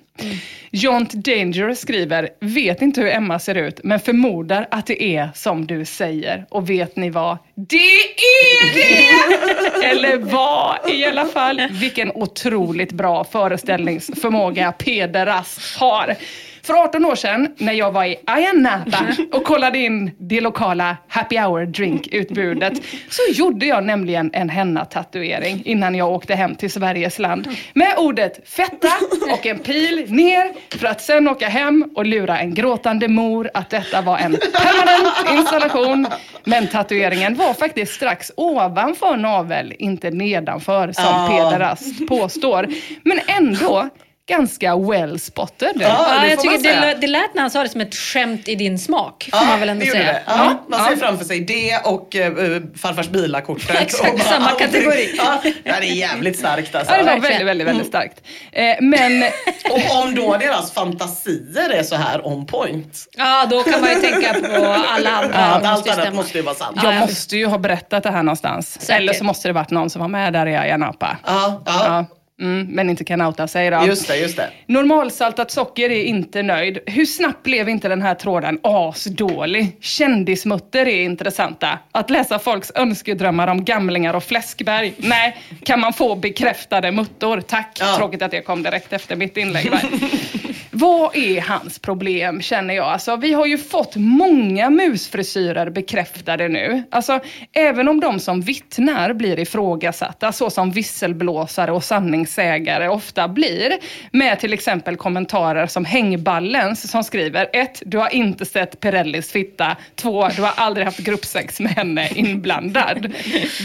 Jont 0.71 1.13
Danger 1.13 1.75
skriver, 1.75 2.29
vet 2.41 2.83
inte 2.83 3.01
hur 3.01 3.09
Emma 3.09 3.39
ser 3.39 3.55
ut 3.55 3.81
men 3.85 4.01
förmodar 4.01 4.69
att 4.71 4.87
det 4.87 5.03
är 5.03 5.31
som 5.35 5.67
du 5.67 5.85
säger. 5.85 6.47
Och 6.51 6.71
vet 6.71 6.97
ni 6.97 7.11
vad? 7.11 7.39
Det 7.55 7.77
är 7.77 8.75
det! 8.75 9.87
Eller 9.87 10.17
var 10.17 10.79
i 10.89 11.05
alla 11.05 11.27
fall. 11.27 11.63
Vilken 11.71 12.13
otroligt 12.15 12.93
bra 12.93 13.25
föreställningsförmåga 13.25 14.73
Peder 14.73 15.27
Rast 15.27 15.77
har. 15.79 16.17
För 16.65 16.75
18 16.75 17.05
år 17.05 17.15
sedan 17.15 17.55
när 17.57 17.73
jag 17.73 17.93
var 17.93 18.05
i 18.05 18.17
Ayia 18.27 18.53
Napa 18.53 19.07
och 19.33 19.45
kollade 19.45 19.79
in 19.79 20.11
det 20.19 20.41
lokala 20.41 20.97
happy 21.09 21.39
hour 21.39 21.67
drink-utbudet 21.67 22.83
så 23.09 23.23
gjorde 23.33 23.67
jag 23.67 23.85
nämligen 23.85 24.31
en 24.33 24.49
henna-tatuering 24.49 25.63
innan 25.65 25.95
jag 25.95 26.11
åkte 26.11 26.35
hem 26.35 26.55
till 26.55 26.71
Sveriges 26.71 27.19
land. 27.19 27.49
Med 27.73 27.95
ordet 27.99 28.49
fetta 28.49 28.89
och 29.33 29.47
en 29.47 29.59
pil 29.59 30.05
ner 30.09 30.53
för 30.79 30.87
att 30.87 31.01
sen 31.01 31.29
åka 31.29 31.49
hem 31.49 31.91
och 31.95 32.07
lura 32.07 32.39
en 32.39 32.55
gråtande 32.55 33.09
mor 33.09 33.51
att 33.55 33.71
detta 33.71 34.03
var 34.03 34.19
en 34.19 34.33
permanent 34.33 35.39
installation. 35.41 36.07
Men 36.45 36.69
tatueringen 36.69 37.35
var 37.35 37.55
faktiskt 37.55 37.93
strax 37.93 38.33
ovanför 38.37 39.17
navel, 39.17 39.75
inte 39.79 40.11
nedanför 40.11 40.93
som. 40.93 41.29
Peder 41.29 41.59
Rast 41.59 42.09
påstår. 42.09 42.69
Men 43.03 43.21
ändå 43.27 43.89
ganska 44.29 44.77
well 44.77 45.21
spotted. 45.21 45.73
Ja, 45.75 46.07
Ja, 46.15 46.21
det 46.21 46.29
jag 46.29 46.39
får 46.39 46.45
man 46.51 46.57
tycker 46.63 46.81
det, 46.81 46.95
det 47.01 47.07
lät 47.07 47.35
när 47.35 47.41
han 47.43 47.51
sa 47.51 47.63
det 47.63 47.69
som 47.69 47.81
ett 47.81 47.95
skämt 47.95 48.49
i 48.49 48.55
din 48.55 48.79
smak. 48.79 49.29
Får 49.33 49.47
man 49.47 49.61
väl 49.61 49.69
ändå 49.69 49.87
säga. 49.87 50.05
det. 50.05 50.23
Ja, 50.27 50.65
man 50.69 50.89
ser 50.89 50.97
framför 50.97 51.25
sig 51.25 51.41
det 51.41 51.79
och 51.85 52.15
uh, 52.15 52.61
farfars 52.77 53.09
bilakortet. 53.09 53.71
Exakt 53.81 54.13
och 54.13 54.19
bara 54.19 54.29
samma 54.29 54.49
kategori. 54.51 55.15
Ja, 55.19 55.41
det 55.65 55.71
är 55.71 55.83
jävligt 55.83 56.39
starkt 56.39 56.75
alltså. 56.75 56.93
Ja, 56.93 56.99
det 56.99 57.05
var 57.05 57.13
Verkligen. 57.13 57.47
väldigt, 57.47 57.47
väldigt, 57.47 57.67
väldigt 57.67 57.87
starkt. 57.87 58.23
Eh, 58.53 58.77
men 58.81 59.23
Och 59.71 60.03
om 60.03 60.15
då 60.15 60.37
deras 60.37 60.73
fantasier 60.73 61.71
är 61.71 61.83
så 61.83 61.97
här 61.97 62.27
on 62.27 62.47
point. 62.47 63.07
Ja, 63.17 63.47
då 63.51 63.63
kan 63.63 63.81
man 63.81 63.91
ju 63.91 63.97
tänka 63.97 64.33
på 64.33 64.67
alla 64.67 65.11
andra. 65.11 65.33
Ja, 65.39 65.39
allt 65.39 65.65
annat 65.65 65.81
stämma. 65.81 66.11
måste 66.17 66.39
ju 66.39 66.45
vara 66.45 66.55
sant. 66.55 66.79
jag 66.83 66.95
jag 66.95 67.01
måste 67.01 67.37
ju 67.37 67.47
ha 67.47 67.59
berättat 67.59 68.03
det 68.03 68.11
här 68.11 68.23
någonstans. 68.23 68.81
Säkert. 68.81 68.97
Eller 68.97 69.13
så 69.13 69.25
måste 69.25 69.49
det 69.49 69.53
varit 69.53 69.71
någon 69.71 69.91
som 69.91 70.01
var 70.01 70.09
med 70.09 70.33
där 70.33 70.47
i 70.47 70.57
Ayia 70.57 70.77
Napa. 70.77 71.17
Ja, 71.27 71.63
ja. 71.67 72.07
Mm, 72.41 72.67
men 72.67 72.91
inte 72.91 73.05
kan 73.05 73.21
outa 73.21 73.49
sig 73.49 73.71
då. 73.71 73.85
Just 73.87 74.09
det, 74.09 74.17
just 74.17 74.37
det. 74.37 74.51
Normalsaltat 74.67 75.51
socker 75.51 75.91
är 75.91 76.05
inte 76.05 76.43
nöjd. 76.43 76.79
Hur 76.87 77.07
snabbt 77.07 77.43
blev 77.43 77.69
inte 77.69 77.89
den 77.89 78.03
här 78.03 78.15
tråden 78.15 78.59
asdålig? 78.63 79.77
Kändismutter 79.81 80.89
är 80.89 81.03
intressanta. 81.03 81.79
Att 81.93 82.11
läsa 82.11 82.39
folks 82.39 82.73
önskedrömmar 82.75 83.49
om 83.49 83.65
gamlingar 83.65 84.15
och 84.15 84.25
fläskberg. 84.25 84.95
Nej, 84.97 85.37
kan 85.65 85.81
man 85.81 85.93
få 85.93 86.17
bekräftade 86.17 86.93
muttor? 86.93 87.41
Tack. 87.41 87.77
Ja. 87.81 87.97
Tråkigt 87.97 88.23
att 88.23 88.31
det 88.31 88.43
kom 88.43 88.63
direkt 88.63 88.93
efter 88.93 89.17
mitt 89.17 89.37
inlägg. 89.37 89.71
Vad 90.75 91.17
är 91.17 91.41
hans 91.41 91.79
problem 91.79 92.43
känner 92.43 92.75
jag? 92.75 92.87
Alltså, 92.87 93.17
vi 93.17 93.33
har 93.33 93.47
ju 93.47 93.59
fått 93.59 93.97
många 93.97 94.71
musfrisyrer 94.71 95.71
bekräftade 95.71 96.49
nu. 96.49 96.83
Alltså, 96.91 97.21
även 97.53 97.89
om 97.89 98.01
de 98.01 98.21
som 98.21 98.41
vittnar 98.41 99.13
blir 99.13 99.39
ifrågasatta, 99.39 100.33
så 100.33 100.51
som 100.51 100.71
visselblåsare 100.71 101.73
och 101.73 101.85
sanningssägare 101.85 102.89
ofta 102.89 103.29
blir, 103.29 103.73
med 104.13 104.41
till 104.41 104.53
exempel 104.53 104.97
kommentarer 104.97 105.67
som 105.67 105.85
Hängballens 105.85 106.91
som 106.91 107.05
skriver 107.05 107.49
1. 107.53 107.83
Du 107.87 107.99
har 107.99 108.15
inte 108.15 108.45
sett 108.45 108.81
Pirellis 108.81 109.33
fitta. 109.33 109.77
2. 109.95 110.29
Du 110.29 110.43
har 110.43 110.53
aldrig 110.57 110.87
haft 110.87 110.99
gruppsex 110.99 111.61
med 111.61 111.73
henne 111.73 112.09
inblandad. 112.15 113.13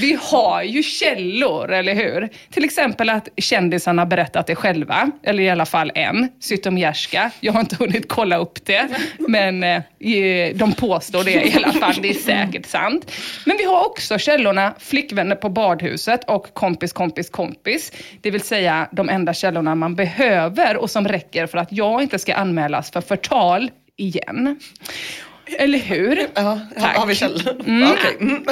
Vi 0.01 0.17
har 0.21 0.63
ju 0.63 0.83
källor, 0.83 1.71
eller 1.71 1.95
hur? 1.95 2.29
Till 2.51 2.63
exempel 2.63 3.09
att 3.09 3.29
kändisarna 3.37 4.05
berättat 4.05 4.47
det 4.47 4.55
själva, 4.55 5.11
eller 5.23 5.43
i 5.43 5.49
alla 5.49 5.65
fall 5.65 5.91
en, 5.95 6.29
färska. 6.97 7.31
Jag 7.39 7.53
har 7.53 7.59
inte 7.59 7.75
hunnit 7.75 8.09
kolla 8.09 8.37
upp 8.37 8.65
det, 8.65 8.87
men 9.19 9.63
eh, 9.63 10.55
de 10.55 10.73
påstår 10.73 11.23
det 11.23 11.31
i 11.31 11.53
alla 11.55 11.73
fall. 11.73 11.95
Det 12.01 12.09
är 12.09 12.13
säkert 12.13 12.65
sant. 12.65 13.11
Men 13.45 13.57
vi 13.57 13.63
har 13.63 13.85
också 13.85 14.17
källorna 14.17 14.73
flickvänner 14.79 15.35
på 15.35 15.49
badhuset 15.49 16.29
och 16.29 16.53
kompis, 16.53 16.93
kompis, 16.93 17.29
kompis. 17.29 17.91
Det 18.21 18.31
vill 18.31 18.41
säga 18.41 18.87
de 18.91 19.09
enda 19.09 19.33
källorna 19.33 19.75
man 19.75 19.95
behöver 19.95 20.77
och 20.77 20.89
som 20.89 21.07
räcker 21.07 21.47
för 21.47 21.57
att 21.57 21.71
jag 21.71 22.01
inte 22.01 22.19
ska 22.19 22.35
anmälas 22.35 22.91
för 22.91 23.01
förtal 23.01 23.71
igen. 23.97 24.59
Eller 25.59 25.77
hur? 25.79 26.27
Ja, 26.35 26.59
Tack. 26.79 26.97
har 26.97 27.05
vi 27.05 27.15
källor? 27.15 27.61
Mm. 27.65 27.97
Mm. 28.19 28.43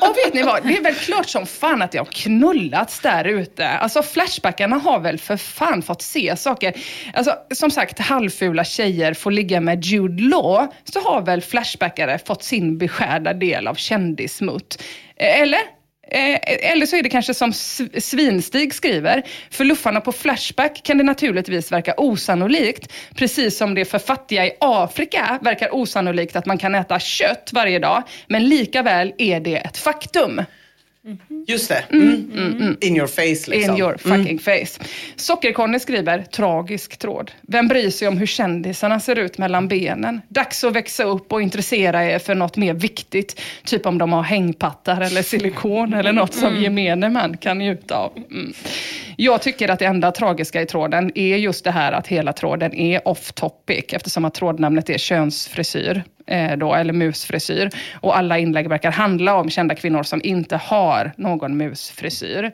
Och 0.00 0.16
vet 0.16 0.34
ni 0.34 0.42
vad? 0.42 0.62
Det 0.66 0.76
är 0.76 0.82
väl 0.82 0.94
klart 0.94 1.28
som 1.28 1.46
fan 1.46 1.82
att 1.82 1.92
det 1.92 1.98
har 1.98 2.04
knullats 2.04 3.00
där 3.00 3.24
ute. 3.24 3.68
Alltså 3.68 4.02
Flashbackarna 4.02 4.76
har 4.76 5.00
väl 5.00 5.18
för 5.18 5.36
fan 5.36 5.82
fått 5.82 6.02
se 6.02 6.36
saker. 6.36 6.74
Alltså 7.14 7.34
som 7.54 7.70
sagt, 7.70 7.98
halvfula 7.98 8.64
tjejer 8.64 9.14
får 9.14 9.30
ligga 9.30 9.60
med 9.60 9.84
Jude 9.84 10.22
Law. 10.22 10.66
Så 10.84 11.00
har 11.00 11.20
väl 11.22 11.42
Flashbackare 11.42 12.18
fått 12.26 12.42
sin 12.42 12.78
beskärda 12.78 13.32
del 13.34 13.66
av 13.66 13.74
kändismutt. 13.74 14.82
Eller? 15.16 15.77
Eh, 16.10 16.70
eller 16.72 16.86
så 16.86 16.96
är 16.96 17.02
det 17.02 17.08
kanske 17.08 17.34
som 17.34 17.52
Svinstig 17.98 18.74
skriver. 18.74 19.22
För 19.50 19.64
luffarna 19.64 20.00
på 20.00 20.12
Flashback 20.12 20.80
kan 20.84 20.98
det 20.98 21.04
naturligtvis 21.04 21.72
verka 21.72 21.94
osannolikt. 21.96 22.92
Precis 23.14 23.56
som 23.56 23.74
det 23.74 23.84
för 23.84 23.98
fattiga 23.98 24.46
i 24.46 24.52
Afrika 24.60 25.38
verkar 25.42 25.74
osannolikt 25.74 26.36
att 26.36 26.46
man 26.46 26.58
kan 26.58 26.74
äta 26.74 26.98
kött 26.98 27.50
varje 27.52 27.78
dag. 27.78 28.02
Men 28.26 28.48
lika 28.48 28.82
väl 28.82 29.12
är 29.18 29.40
det 29.40 29.56
ett 29.56 29.76
faktum. 29.76 30.40
Just 31.46 31.68
det. 31.68 31.84
Mm. 31.90 32.76
In 32.80 32.96
your 32.96 33.06
face 33.06 33.50
liksom. 33.50 33.74
In 33.74 33.80
your 33.80 33.96
fucking 33.96 34.38
face. 34.38 34.80
Sockerkonny 35.16 35.78
skriver, 35.78 36.22
tragisk 36.22 36.98
tråd. 36.98 37.30
Vem 37.40 37.68
bryr 37.68 37.90
sig 37.90 38.08
om 38.08 38.18
hur 38.18 38.26
kändisarna 38.26 39.00
ser 39.00 39.18
ut 39.18 39.38
mellan 39.38 39.68
benen? 39.68 40.20
Dags 40.28 40.64
att 40.64 40.72
växa 40.72 41.04
upp 41.04 41.32
och 41.32 41.42
intressera 41.42 42.04
er 42.04 42.18
för 42.18 42.34
något 42.34 42.56
mer 42.56 42.74
viktigt. 42.74 43.40
Typ 43.64 43.86
om 43.86 43.98
de 43.98 44.12
har 44.12 44.22
hängpattar 44.22 45.00
eller 45.00 45.22
silikon 45.22 45.94
eller 45.94 46.12
något 46.12 46.34
som 46.34 46.56
gemene 46.56 47.08
man 47.08 47.36
kan 47.36 47.58
njuta 47.58 47.96
av. 47.96 48.12
Mm. 48.16 48.52
Jag 49.16 49.42
tycker 49.42 49.68
att 49.68 49.78
det 49.78 49.86
enda 49.86 50.12
tragiska 50.12 50.62
i 50.62 50.66
tråden 50.66 51.12
är 51.14 51.36
just 51.36 51.64
det 51.64 51.70
här 51.70 51.92
att 51.92 52.06
hela 52.06 52.32
tråden 52.32 52.74
är 52.74 53.08
off 53.08 53.32
topic 53.32 53.84
eftersom 53.88 54.24
att 54.24 54.34
trådnamnet 54.34 54.90
är 54.90 54.98
könsfrisyr 54.98 56.02
Eh, 56.28 56.56
då, 56.56 56.74
eller 56.74 56.92
musfrisyr. 56.92 57.70
Och 58.00 58.18
alla 58.18 58.38
inlägg 58.38 58.68
verkar 58.68 58.90
handla 58.90 59.34
om 59.34 59.50
kända 59.50 59.74
kvinnor 59.74 60.02
som 60.02 60.20
inte 60.24 60.56
har 60.56 61.12
någon 61.16 61.56
musfrisyr. 61.56 62.52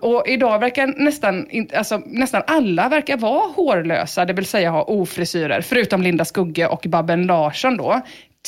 Och 0.00 0.24
idag 0.26 0.58
verkar 0.58 0.86
nästan, 0.86 1.46
alltså, 1.74 2.02
nästan 2.06 2.42
alla 2.46 2.88
verkar 2.88 3.16
vara 3.16 3.52
hårlösa, 3.52 4.24
det 4.24 4.32
vill 4.32 4.46
säga 4.46 4.70
ha 4.70 4.82
ofrisyrer, 4.82 5.60
förutom 5.60 6.02
Linda 6.02 6.24
Skugge 6.24 6.66
och 6.66 6.84
Babben 6.88 7.26
Larsson 7.26 7.76
då. 7.76 8.00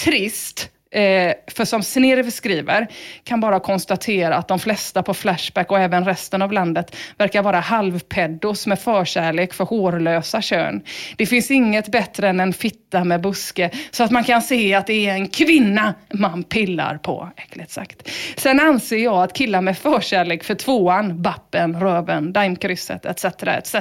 Trist. 0.05 0.71
Eh, 0.91 1.35
för 1.47 1.65
som 1.65 1.83
Snerv 1.83 2.31
skriver, 2.31 2.87
kan 3.25 3.41
bara 3.41 3.61
konstatera 3.61 4.37
att 4.37 4.49
de 4.49 4.59
flesta 4.59 5.03
på 5.03 5.15
Flashback 5.15 5.71
och 5.71 5.79
även 5.79 6.05
resten 6.05 6.43
av 6.43 6.53
landet 6.53 6.97
verkar 7.19 7.43
vara 7.43 7.61
halvpeddos 7.61 8.67
med 8.67 8.79
förkärlek 8.79 9.55
för 9.55 9.65
hårlösa 9.65 10.43
kön. 10.43 10.83
Det 11.17 11.27
finns 11.27 11.51
inget 11.51 11.89
bättre 11.89 12.29
än 12.29 12.41
en 12.41 12.53
fitta 12.53 13.05
med 13.05 13.21
buske 13.21 13.71
så 13.91 14.05
att 14.05 14.11
man 14.11 14.25
kan 14.25 14.43
se 14.43 14.75
att 14.75 14.87
det 14.87 15.07
är 15.07 15.13
en 15.13 15.29
kvinna 15.29 15.95
man 16.15 16.43
pillar 16.43 16.99
på, 16.99 17.31
äckligt 17.37 17.71
sagt. 17.71 18.11
Sen 18.37 18.61
anser 18.61 18.97
jag 18.97 19.23
att 19.23 19.33
killar 19.33 19.61
med 19.61 19.79
förkärlek 19.79 20.45
för 20.45 20.55
tvåan, 20.55 21.23
bappen, 21.23 21.81
röven, 21.81 22.33
daimkrysset 22.33 23.07
etc. 23.07 23.25
etc. 23.25 23.75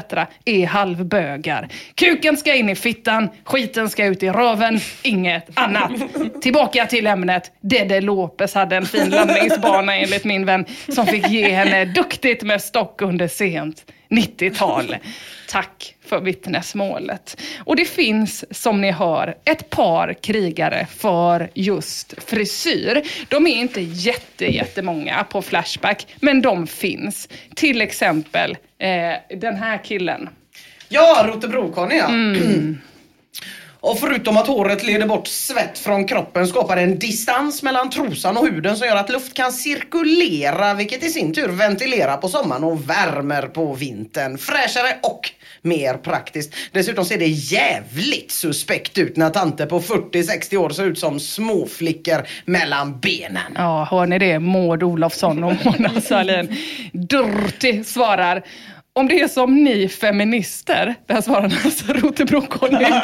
är 0.46 0.66
halvbögar. 0.66 1.68
Kuken 1.96 2.38
ska 2.38 2.56
in 2.56 2.70
i 2.70 2.76
fittan, 2.76 3.30
skiten 3.44 3.90
ska 3.90 4.06
ut 4.06 4.24
i 4.24 4.30
röven, 4.30 4.80
inget 5.04 5.50
annat. 5.54 5.92
Tillbaka 6.42 6.86
till 6.86 6.97
ämnet. 7.06 7.52
Dede 7.62 8.02
Lopez 8.02 8.54
hade 8.54 8.76
en 8.76 8.86
fin 8.86 9.10
landningsbana 9.10 9.96
enligt 9.98 10.26
min 10.26 10.46
vän 10.46 10.66
som 10.88 11.08
fick 11.08 11.30
ge 11.30 11.50
henne 11.50 11.86
duktigt 11.86 12.44
med 12.44 12.62
stock 12.62 13.02
under 13.02 13.28
sent 13.28 13.86
90-tal. 14.10 14.96
Tack 15.50 15.96
för 16.06 16.20
vittnesmålet. 16.20 17.42
Och 17.60 17.76
det 17.76 17.86
finns, 17.86 18.46
som 18.52 18.82
ni 18.82 18.92
hör, 18.92 19.38
ett 19.46 19.70
par 19.70 20.14
krigare 20.14 20.88
för 20.98 21.50
just 21.54 22.24
frisyr. 22.24 23.02
De 23.28 23.48
är 23.48 23.56
inte 23.56 23.82
jätte, 23.82 24.46
jättemånga 24.46 25.24
på 25.24 25.42
Flashback, 25.42 26.08
men 26.20 26.42
de 26.42 26.68
finns. 26.68 27.30
Till 27.56 27.82
exempel 27.82 28.58
eh, 28.80 29.38
den 29.38 29.56
här 29.56 29.84
killen. 29.84 30.30
Ja, 30.90 31.26
Rotebro-Conny 31.28 31.96
ja. 31.96 32.08
Och 33.80 34.00
förutom 34.00 34.38
att 34.38 34.48
håret 34.48 34.84
leder 34.84 35.08
bort 35.08 35.28
svett 35.28 35.80
från 35.80 36.06
kroppen 36.08 36.48
skapar 36.48 36.76
det 36.76 36.82
en 36.82 37.00
distans 37.00 37.64
mellan 37.64 37.90
trosan 37.90 38.38
och 38.38 38.48
huden 38.48 38.78
som 38.78 38.88
gör 38.88 38.96
att 38.96 39.10
luft 39.10 39.34
kan 39.34 39.52
cirkulera 39.52 40.74
vilket 40.74 41.04
i 41.04 41.10
sin 41.10 41.34
tur 41.34 41.48
ventilerar 41.48 42.18
på 42.18 42.28
sommaren 42.28 42.64
och 42.64 42.90
värmer 42.90 43.42
på 43.42 43.74
vintern. 43.74 44.38
Fräschare 44.38 44.98
och 45.04 45.32
mer 45.62 45.94
praktiskt. 45.94 46.54
Dessutom 46.72 47.06
ser 47.06 47.18
det 47.18 47.28
jävligt 47.28 48.32
suspekt 48.32 48.98
ut 48.98 49.18
när 49.18 49.30
tanter 49.30 49.66
på 49.66 49.80
40-60 49.80 50.58
år 50.58 50.70
ser 50.70 50.84
ut 50.84 51.00
som 51.00 51.20
småflickor 51.20 52.28
mellan 52.46 53.00
benen. 53.00 53.54
Ja, 53.56 53.88
hör 53.92 54.06
ni 54.06 54.20
det? 54.20 54.40
Maud 54.40 54.84
Olofsson 54.84 55.44
och 55.44 55.54
Mona 55.66 56.02
Sahlin. 56.02 56.56
Dirty 56.94 57.84
svarar. 57.84 58.44
Om 58.98 59.08
det 59.08 59.20
är 59.20 59.28
som 59.28 59.64
ni 59.64 59.88
feminister, 59.88 60.96
det 61.06 61.14
här 61.14 61.22
svarar 61.22 61.44
alltså 61.44 61.94
Rotebro-Conny. 61.94 63.02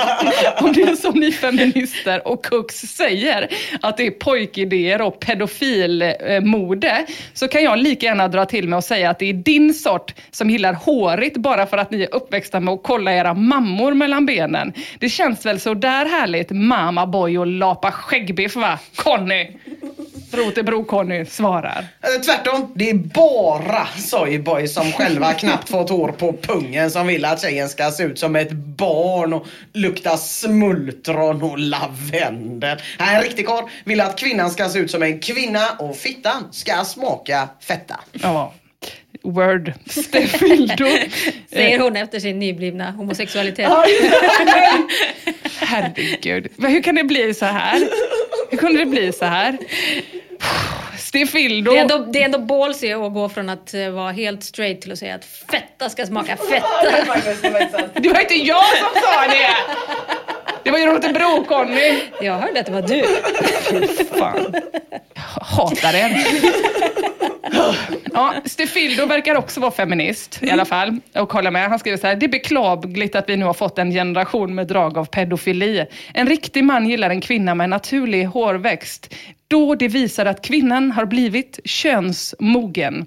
Om 0.60 0.74
det 0.74 0.82
är 0.82 0.96
som 0.96 1.20
ni 1.20 1.32
feminister 1.32 2.28
och 2.28 2.46
kux 2.46 2.76
säger 2.76 3.48
att 3.82 3.98
det 3.98 4.08
är 4.08 4.12
pojkidéer 4.12 5.02
och 5.02 5.20
pedofilmode 5.20 7.06
så 7.34 7.48
kan 7.48 7.64
jag 7.64 7.80
lika 7.80 8.06
gärna 8.06 8.28
dra 8.28 8.46
till 8.46 8.68
med 8.68 8.78
och 8.78 8.84
säga 8.84 9.10
att 9.10 9.20
det 9.20 9.30
är 9.30 9.34
din 9.34 9.74
sort 9.74 10.14
som 10.32 10.50
gillar 10.50 10.74
hårigt 10.74 11.38
bara 11.38 11.66
för 11.66 11.78
att 11.78 11.92
ni 11.92 12.02
är 12.02 12.16
uppväxta 12.16 12.60
med 12.60 12.74
att 12.74 12.84
kolla 12.84 13.14
era 13.14 13.34
mammor 13.34 13.94
mellan 13.94 14.26
benen. 14.26 14.74
Det 15.00 15.10
känns 15.10 15.46
väl 15.46 15.60
så 15.60 15.74
där 15.74 16.06
härligt 16.06 16.52
mamma 16.52 17.08
boy 17.08 17.38
och 17.38 17.48
lapa 17.48 17.92
skäggbiff 17.92 18.56
va, 18.56 18.80
Conny? 18.96 19.48
Rotebro-Conny 20.34 21.26
svarar. 21.26 21.86
Eh, 22.02 22.22
Tvärtom, 22.22 22.72
det 22.76 22.90
är 22.90 22.94
bara 22.94 23.88
soyboys 23.98 24.74
som 24.74 24.92
själva 24.98 25.34
knappt 25.34 25.70
fått 25.70 25.90
hår 25.90 26.12
på 26.12 26.34
pungen 26.34 26.92
som 26.92 27.08
vill 27.08 27.26
att 27.26 27.42
tjejen 27.42 27.70
ska 27.70 27.92
se 27.92 28.04
ut 28.04 28.20
som 28.20 28.36
ett 28.36 28.52
barn 28.52 29.34
och 29.34 29.48
lukta 29.74 30.18
smultron 30.18 31.44
och 31.44 31.60
lavendel. 31.60 32.78
Nej, 33.00 33.16
en 33.16 33.22
riktig 33.22 33.48
karl 33.48 33.64
vill 33.84 34.02
att 34.02 34.20
kvinnan 34.20 34.52
ska 34.52 34.70
se 34.70 34.80
ut 34.80 34.92
som 34.92 35.04
en 35.04 35.20
kvinna 35.20 35.70
och 35.80 35.96
fittan 35.96 36.48
ska 36.52 36.84
smaka 36.86 37.48
fetta. 37.60 38.00
Ja. 38.12 38.54
Word. 39.24 39.74
Stefildo. 39.86 40.86
Säger 41.50 41.80
hon 41.80 41.96
efter 41.96 42.20
sin 42.20 42.40
nyblivna 42.40 42.92
homosexualitet. 42.92 43.70
Herregud. 45.60 46.48
Men 46.56 46.72
hur 46.72 46.82
kan 46.82 46.96
det 46.96 47.04
bli 47.04 47.34
så 47.34 47.46
här? 47.46 47.88
Hur 48.50 48.58
kunde 48.58 48.80
det 48.80 48.86
bli 48.86 49.12
så 49.12 49.26
här? 49.26 49.58
Det 51.74 51.78
är, 51.78 51.82
ändå, 51.82 51.98
det 51.98 52.22
är 52.22 52.26
ändå 52.26 52.40
ballsy 52.40 52.92
att 52.92 53.14
gå 53.14 53.30
från 53.30 53.50
att 53.50 53.74
eh, 53.74 53.90
vara 53.90 54.12
helt 54.12 54.44
straight 54.44 54.82
till 54.82 54.92
att 54.92 55.00
säga 55.00 55.16
att 55.16 55.26
fetta 55.26 55.90
ska 55.90 56.06
smaka 56.06 56.38
fetta. 56.38 56.68
Det 58.02 58.10
var 58.10 58.22
inte 58.22 58.34
jag 58.34 58.66
som 58.78 59.02
sa 59.02 59.28
det! 59.28 59.56
Det 60.64 60.72
var 60.72 60.80
ju 60.80 60.86
Rotebro-Conny. 60.86 62.00
Jag 62.22 62.38
hörde 62.38 62.60
att 62.60 62.66
det 62.66 62.72
var 62.72 62.82
du. 62.82 63.04
Fan. 64.20 64.56
Jag 65.14 65.22
hatar 65.44 65.96
er. 65.96 66.28
Ja, 68.14 68.34
Stefildo 68.46 69.06
verkar 69.06 69.36
också 69.36 69.60
vara 69.60 69.72
feminist 69.72 70.44
i 70.44 70.52
alla 70.52 70.66
fall. 70.66 71.00
Och 71.16 71.34
hålla 71.34 71.52
med. 71.52 71.70
Han 71.70 71.80
skriver 71.80 71.98
så 71.98 72.08
här. 72.08 72.16
Det 72.16 72.26
är 72.26 72.30
beklagligt 72.30 73.16
att 73.16 73.30
vi 73.30 73.38
nu 73.38 73.46
har 73.46 73.54
fått 73.54 73.80
en 73.80 73.92
generation 73.92 74.56
med 74.56 74.68
drag 74.68 74.98
av 74.98 75.06
pedofili. 75.06 75.86
En 76.14 76.28
riktig 76.28 76.64
man 76.64 76.90
gillar 76.90 77.10
en 77.10 77.22
kvinna 77.22 77.56
med 77.56 77.70
naturlig 77.70 78.26
hårväxt. 78.26 79.16
Då 79.48 79.76
det 79.76 79.88
visar 79.88 80.26
att 80.26 80.46
kvinnan 80.46 80.92
har 80.92 81.06
blivit 81.06 81.60
könsmogen. 81.66 83.06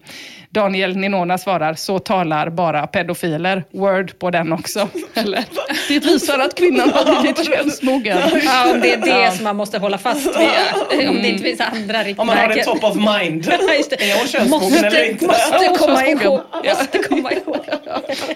Daniel 0.61 0.97
Ninona 0.97 1.39
svarar, 1.39 1.75
så 1.75 1.99
talar 1.99 2.51
bara 2.51 2.87
pedofiler. 2.87 3.65
Word 3.73 4.19
på 4.19 4.31
den 4.31 4.53
också. 4.53 4.89
Eller? 5.15 5.45
Det 5.89 5.99
visar 5.99 6.39
att 6.39 6.55
kvinnan 6.55 6.91
har 6.93 7.21
blivit 7.21 7.47
könsmogen. 7.47 8.19
Ja, 8.45 8.73
om 8.73 8.81
det 8.81 8.93
är 8.93 8.97
det 8.97 9.09
Ja. 9.09 9.31
som 9.31 9.45
man 9.45 9.57
måste 9.57 9.79
hålla 9.79 9.99
fast 9.99 10.27
vid. 10.27 11.09
Om 11.09 11.17
det 11.23 11.29
inte 11.29 11.43
finns 11.45 11.61
andra 11.61 11.99
riktmärken. 12.03 12.19
Om 12.21 12.27
man 12.27 12.37
har 12.37 12.49
det 12.49 12.65
top 12.65 12.85
of 12.85 12.95
mind. 12.97 13.49
Är 13.99 14.19
hon 14.19 14.27
könsmogen 14.29 14.71
måste, 14.71 14.87
eller 14.87 15.11
inte? 15.11 15.27
Måste 15.27 15.69
komma 15.79 16.07
ihåg. 16.07 16.41
Ja. 16.65 16.75
Måste 16.79 16.99
komma 16.99 17.33
ihåg. 17.33 17.57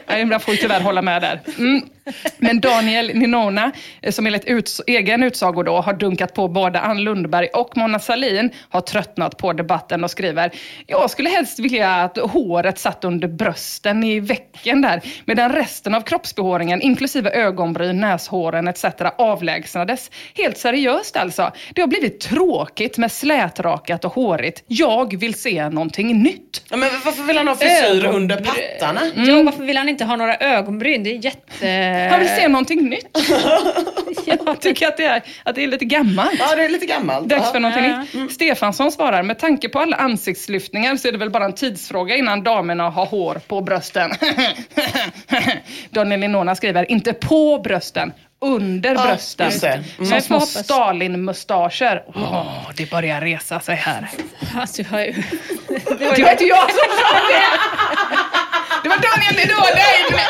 Nej, 0.06 0.26
jag 0.30 0.42
får 0.42 0.54
tyvärr 0.54 0.80
hålla 0.80 1.02
med 1.02 1.22
där. 1.22 1.40
Mm. 1.58 1.82
Men 2.38 2.60
Daniel 2.60 3.10
Ninona, 3.14 3.70
eh, 4.02 4.12
som 4.12 4.26
enligt 4.26 4.44
uts- 4.44 4.80
egen 4.86 5.22
utsago 5.22 5.62
då 5.62 5.80
har 5.80 5.92
dunkat 5.92 6.34
på 6.34 6.48
både 6.48 6.80
Ann 6.80 6.98
Lundberg 7.04 7.46
och 7.46 7.76
Mona 7.76 7.98
Sahlin, 7.98 8.50
har 8.70 8.80
tröttnat 8.80 9.36
på 9.36 9.52
debatten 9.52 10.04
och 10.04 10.10
skriver 10.10 10.50
Jag 10.86 11.10
skulle 11.10 11.28
helst 11.30 11.58
vilja 11.58 12.09
att 12.18 12.30
håret 12.30 12.78
satt 12.78 13.04
under 13.04 13.28
brösten 13.28 14.04
i 14.04 14.20
vecken 14.20 14.80
där, 14.82 15.00
medan 15.24 15.52
resten 15.52 15.94
av 15.94 16.00
kroppsbehåringen, 16.00 16.82
inklusive 16.82 17.30
ögonbryn, 17.30 18.00
näshåren 18.00 18.68
etc. 18.68 18.84
avlägsnades. 19.18 20.10
Helt 20.36 20.58
seriöst 20.58 21.16
alltså. 21.16 21.52
Det 21.74 21.80
har 21.80 21.88
blivit 21.88 22.20
tråkigt 22.20 22.98
med 22.98 23.12
slätrakat 23.12 24.04
och 24.04 24.12
hårigt. 24.14 24.64
Jag 24.66 25.16
vill 25.20 25.34
se 25.34 25.68
någonting 25.68 26.22
nytt. 26.22 26.62
Ja, 26.70 26.76
men 26.76 26.88
varför 27.04 27.22
vill 27.22 27.36
han 27.36 27.48
ha 27.48 27.54
frisyr 27.56 27.84
Ögonbryn. 27.84 28.14
under 28.14 28.36
pattarna? 28.36 29.00
Ja, 29.16 29.42
varför 29.42 29.62
vill 29.64 29.76
han 29.76 29.88
inte 29.88 30.04
ha 30.04 30.16
några 30.16 30.36
ögonbryn? 30.36 31.02
Det 31.04 31.10
är 31.10 31.24
jätte... 31.24 32.08
Han 32.10 32.20
vill 32.20 32.28
se 32.28 32.48
någonting 32.48 32.88
nytt. 32.88 33.18
Jag 34.46 34.60
tycker 34.60 34.88
att 34.88 34.96
det 34.96 35.04
är, 35.04 35.22
att 35.44 35.54
det 35.54 35.64
är 35.64 35.68
lite 35.68 35.84
gammalt. 35.84 36.30
Ja, 36.38 36.56
det 36.56 36.64
är 36.64 36.68
lite 36.68 36.86
gammalt. 36.86 37.28
Dags 37.28 37.52
för 37.52 37.60
någonting 37.60 37.84
Ja. 37.90 38.20
nytt. 38.20 38.32
Stefansson 38.32 38.92
svarar, 38.92 39.22
med 39.22 39.38
tanke 39.38 39.68
på 39.68 39.78
alla 39.78 39.96
ansiktslyftningar 39.96 40.96
så 40.96 41.08
är 41.08 41.12
det 41.12 41.18
väl 41.18 41.30
bara 41.30 41.44
en 41.44 41.52
tidsfråga 41.52 41.99
innan 42.08 42.42
damerna 42.42 42.90
har 42.90 43.06
hår 43.06 43.40
på 43.48 43.60
brösten. 43.60 44.10
Daniel 45.90 46.20
Linona 46.20 46.54
skriver, 46.54 46.90
inte 46.90 47.12
på 47.12 47.58
brösten, 47.58 48.12
under 48.40 48.94
Ja, 48.94 49.02
brösten. 49.02 49.50
Mm. 49.98 50.06
Som 50.06 50.20
små. 50.20 50.40
Stalin-mustascher. 50.40 52.02
Åh, 52.14 52.70
det 52.76 52.90
börjar 52.90 53.20
resa 53.20 53.60
sig 53.60 53.74
här. 53.76 54.10
Alltså, 54.56 54.82
jag 54.82 54.88
har 54.88 55.00
ju 55.00 55.12
Det 55.68 56.04
var, 56.06 56.16
Det 56.16 56.22
var 56.22 56.30
inte 56.32 56.44
jag 56.44 56.70
som 56.70 56.78
sa 56.98 57.14
det! 57.28 57.42
Det 58.82 58.88
var 58.88 58.96
Daniel, 58.96 59.48
det 59.48 59.54
var 59.54 59.74
dig! 59.76 60.24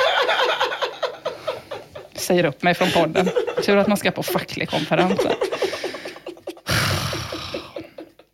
Säger 2.15 2.45
upp 2.45 2.63
mig 2.63 2.75
från 2.75 2.91
podden. 2.91 3.31
Tur 3.65 3.77
att 3.77 3.87
man 3.87 3.97
ska 3.97 4.11
på 4.11 4.23
facklig 4.23 4.71
konferens. 4.71 5.21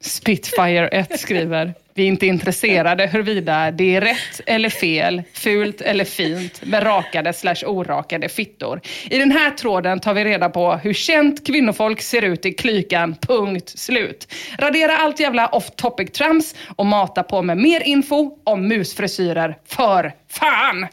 Spitfire 0.07 0.89
1 0.89 1.21
skriver, 1.21 1.75
vi 1.95 2.03
är 2.03 2.07
inte 2.07 2.27
intresserade 2.27 3.07
huruvida 3.07 3.71
det 3.71 3.97
är 3.97 4.01
rätt 4.01 4.41
eller 4.47 4.69
fel, 4.69 5.23
fult 5.33 5.81
eller 5.81 6.05
fint 6.05 6.63
med 6.65 6.87
rakade 6.87 7.33
slash 7.33 7.65
orakade 7.67 8.29
fittor. 8.29 8.81
I 9.11 9.19
den 9.19 9.33
här 9.33 9.51
tråden 9.51 10.01
tar 10.01 10.15
vi 10.15 10.25
reda 10.25 10.49
på 10.49 10.73
hur 10.75 10.93
känt 10.93 11.47
kvinnofolk 11.47 12.01
ser 12.01 12.23
ut 12.23 12.47
i 12.47 12.53
klykan, 12.53 13.15
punkt 13.21 13.69
slut. 13.69 14.35
Radera 14.59 14.97
allt 14.97 15.21
jävla 15.21 15.49
off 15.49 15.71
topic 15.71 16.13
trams 16.13 16.55
och 16.77 16.87
mata 16.87 17.23
på 17.23 17.43
med 17.43 17.59
mer 17.59 17.83
info 17.83 18.39
om 18.45 18.69
musfrisyrer, 18.69 19.59
för 19.67 20.13
fan! 20.29 20.87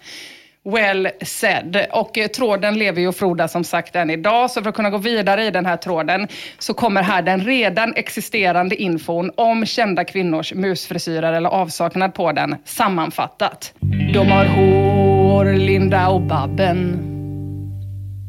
Well 0.65 1.09
said. 1.21 1.85
Och 1.91 2.17
eh, 2.17 2.27
tråden 2.27 2.77
lever 2.77 3.01
ju 3.01 3.07
och 3.07 3.15
frodas 3.15 3.51
som 3.51 3.63
sagt 3.63 3.95
än 3.95 4.09
idag. 4.09 4.51
Så 4.51 4.61
för 4.61 4.69
att 4.69 4.75
kunna 4.75 4.89
gå 4.89 4.97
vidare 4.97 5.43
i 5.43 5.51
den 5.51 5.65
här 5.65 5.77
tråden 5.77 6.27
så 6.59 6.73
kommer 6.73 7.03
här 7.03 7.21
den 7.21 7.41
redan 7.41 7.93
existerande 7.95 8.75
infon 8.75 9.31
om 9.35 9.65
kända 9.65 10.03
kvinnors 10.03 10.53
musfrisyrer 10.53 11.33
eller 11.33 11.49
avsaknad 11.49 12.13
på 12.13 12.31
den 12.31 12.55
sammanfattat. 12.65 13.73
De 14.13 14.31
har 14.31 14.45
hår, 14.45 15.45
Linda 15.45 16.07
och 16.07 16.21
Babben. 16.21 17.09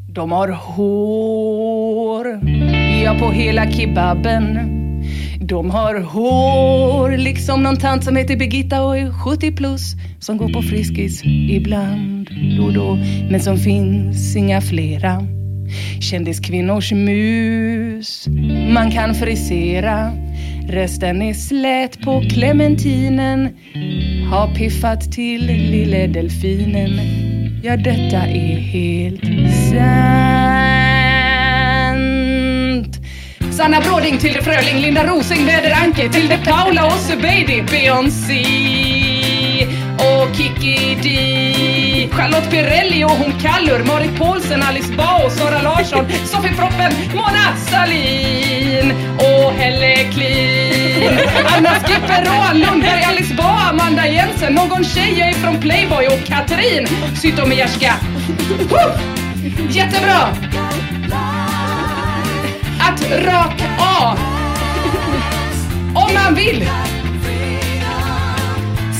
De 0.09 0.31
har 0.31 0.47
hår, 0.47 2.39
ja 3.03 3.19
på 3.19 3.31
hela 3.31 3.71
kebaben. 3.71 4.74
De 5.47 5.69
har 5.69 5.99
hår, 5.99 7.17
liksom 7.17 7.63
någon 7.63 7.77
tant 7.77 8.03
som 8.03 8.15
heter 8.15 8.35
Birgitta 8.35 8.83
och 8.83 8.97
är 8.97 9.11
70 9.11 9.51
plus. 9.51 9.93
Som 10.19 10.37
går 10.37 10.49
på 10.49 10.61
Friskis 10.61 11.21
ibland, 11.49 12.29
då 12.57 12.63
och 12.63 12.73
då. 12.73 12.95
Men 13.31 13.39
som 13.39 13.57
finns 13.57 14.35
inga 14.35 14.61
flera. 14.61 15.21
Kändiskvinnors 16.01 16.91
mus 16.91 18.27
man 18.73 18.91
kan 18.91 19.15
frisera. 19.15 20.11
Resten 20.67 21.21
är 21.21 21.33
slät 21.33 22.01
på 22.01 22.21
clementinen. 22.29 23.49
Har 24.31 24.55
piffat 24.55 25.11
till 25.11 25.45
lille 25.45 26.07
delfinen. 26.07 26.99
Ja, 27.63 27.77
detta 27.77 28.17
är 28.17 28.55
helt 28.55 29.25
sant. 29.71 30.74
Sanna 33.55 33.81
Bråding, 33.81 34.17
Tilde 34.17 34.41
Fröling, 34.41 34.81
Linda 34.81 35.03
Rosing, 35.03 35.45
Väder 35.45 35.71
Anke, 35.83 36.09
Tilde 36.09 36.37
Paula, 36.37 36.85
och 36.85 37.21
Beidi, 37.21 37.63
Beyoncé 37.71 38.45
och 39.97 40.35
Kiki 40.35 40.97
D. 41.03 42.09
Charlotte 42.11 42.49
Pirelli 42.49 43.03
och 43.03 43.09
hon 43.09 43.39
Kallur, 43.39 43.83
Marit 43.83 44.17
Paulsen, 44.17 44.63
Alice 44.63 44.93
Bah 44.97 45.25
och 45.25 45.31
Sara 45.31 45.61
Larsson, 45.61 46.05
Sofie 46.25 46.55
Proppen, 46.55 46.91
Mona 47.13 47.55
Sahlin 47.71 48.93
och 49.17 49.51
Helle 49.53 49.95
Klin. 49.95 51.19
Anna 51.57 51.69
Skipper, 51.69 52.25
Rohan 52.25 52.59
Lundberg, 52.59 53.03
Alice 53.03 53.33
Bah, 53.33 53.69
Amanda 53.69 54.07
Jensen, 54.07 54.53
någon 54.53 54.83
tjej 54.83 55.15
Jag 55.19 55.29
är 55.29 55.33
från 55.33 55.61
Playboy 55.61 56.07
och 56.07 56.25
Katrin 56.25 56.87
Zytomierska. 57.15 57.93
Jättebra! 59.69 60.27
Rak 63.11 63.61
A! 63.79 63.95
av. 64.05 64.19
Om 66.03 66.13
man 66.13 66.35
vill. 66.35 66.69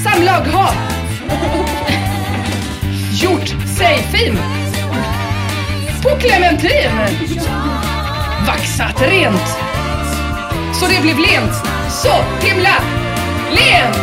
Samlag 0.04 0.42
ha. 0.54 0.74
Gjort 3.12 3.48
sig 3.78 3.98
fin. 3.98 4.38
På 6.04 6.10
clementin. 6.10 6.92
Vaxat 8.48 9.02
rent. 9.02 9.58
Så 10.74 10.86
det 10.88 11.02
blev 11.02 11.18
lent. 11.18 11.54
Så 11.90 12.46
himla 12.48 12.76
lent. 13.50 13.98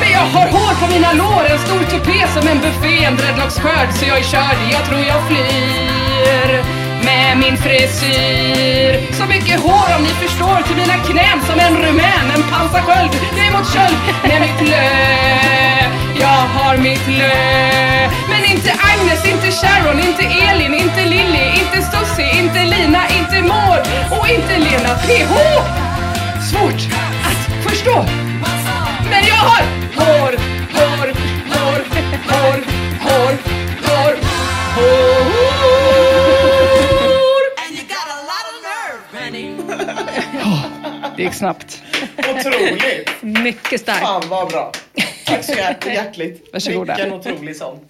Men 0.00 0.10
jag 0.12 0.26
har 0.26 0.48
hår 0.48 0.86
på 0.86 0.92
mina 0.92 1.12
lår, 1.12 1.44
en 1.50 1.58
stor 1.58 1.98
tupé 1.98 2.26
som 2.28 2.48
en 2.48 2.60
buffé, 2.60 3.04
en 3.04 3.16
dreadlocksskörd 3.16 3.92
så 3.92 4.04
jag 4.04 4.18
är 4.18 4.22
körd, 4.22 4.56
jag 4.72 4.84
tror 4.84 5.00
jag 5.00 5.26
flyr 5.28 6.81
med 7.04 7.38
min 7.38 7.56
frisyr. 7.56 9.12
Så 9.12 9.24
mycket 9.26 9.60
hår 9.60 9.88
om 9.96 10.02
ni 10.02 10.08
förstår 10.08 10.62
till 10.66 10.76
mina 10.76 10.96
knän 11.08 11.38
som 11.48 11.60
en 11.60 11.76
rumän, 11.76 12.26
en 12.36 12.42
pansarsköld. 12.50 13.10
Jag 13.36 13.46
är 13.46 13.52
mot 13.52 13.72
köld 13.74 13.98
med 14.28 14.40
mitt 14.40 14.68
lö. 14.70 14.88
Jag 16.20 16.42
har 16.56 16.76
mitt 16.76 17.08
lö. 17.08 18.10
Men 18.30 18.44
inte 18.52 18.70
Agnes, 18.92 19.26
inte 19.32 19.50
Sharon, 19.50 20.00
inte 20.00 20.24
Elin, 20.48 20.74
inte 20.74 21.04
Lilly, 21.04 21.46
inte 21.60 21.78
Susie, 21.90 22.38
inte 22.42 22.64
Lina, 22.64 23.02
inte 23.18 23.42
Maud 23.42 23.82
och 24.10 24.28
inte 24.28 24.58
Lena 24.58 24.94
PH. 25.04 25.34
Svårt 26.50 26.82
att 27.28 27.70
förstå. 27.70 28.04
Men 29.10 29.26
jag 29.26 29.34
har 29.34 29.62
hår, 29.96 30.32
hår, 30.74 31.06
hår, 31.52 31.84
hår, 32.28 32.64
hår, 33.02 33.36
hår, 33.86 34.16
hår, 34.16 34.16
hår. 34.74 35.51
Det 41.16 41.22
gick 41.22 41.34
snabbt. 41.34 41.82
Otroligt! 42.18 43.10
Mycket 43.20 43.80
starkt. 43.80 44.00
Fan 44.00 44.22
vad 44.28 44.48
bra. 44.48 44.72
Tack 45.26 45.44
så 45.44 45.52
hjärt- 45.52 45.86
hjärtligt. 45.86 46.48
Varsågoda. 46.52 46.94
Vilken 46.94 47.12
otrolig 47.12 47.56
sång. 47.56 47.80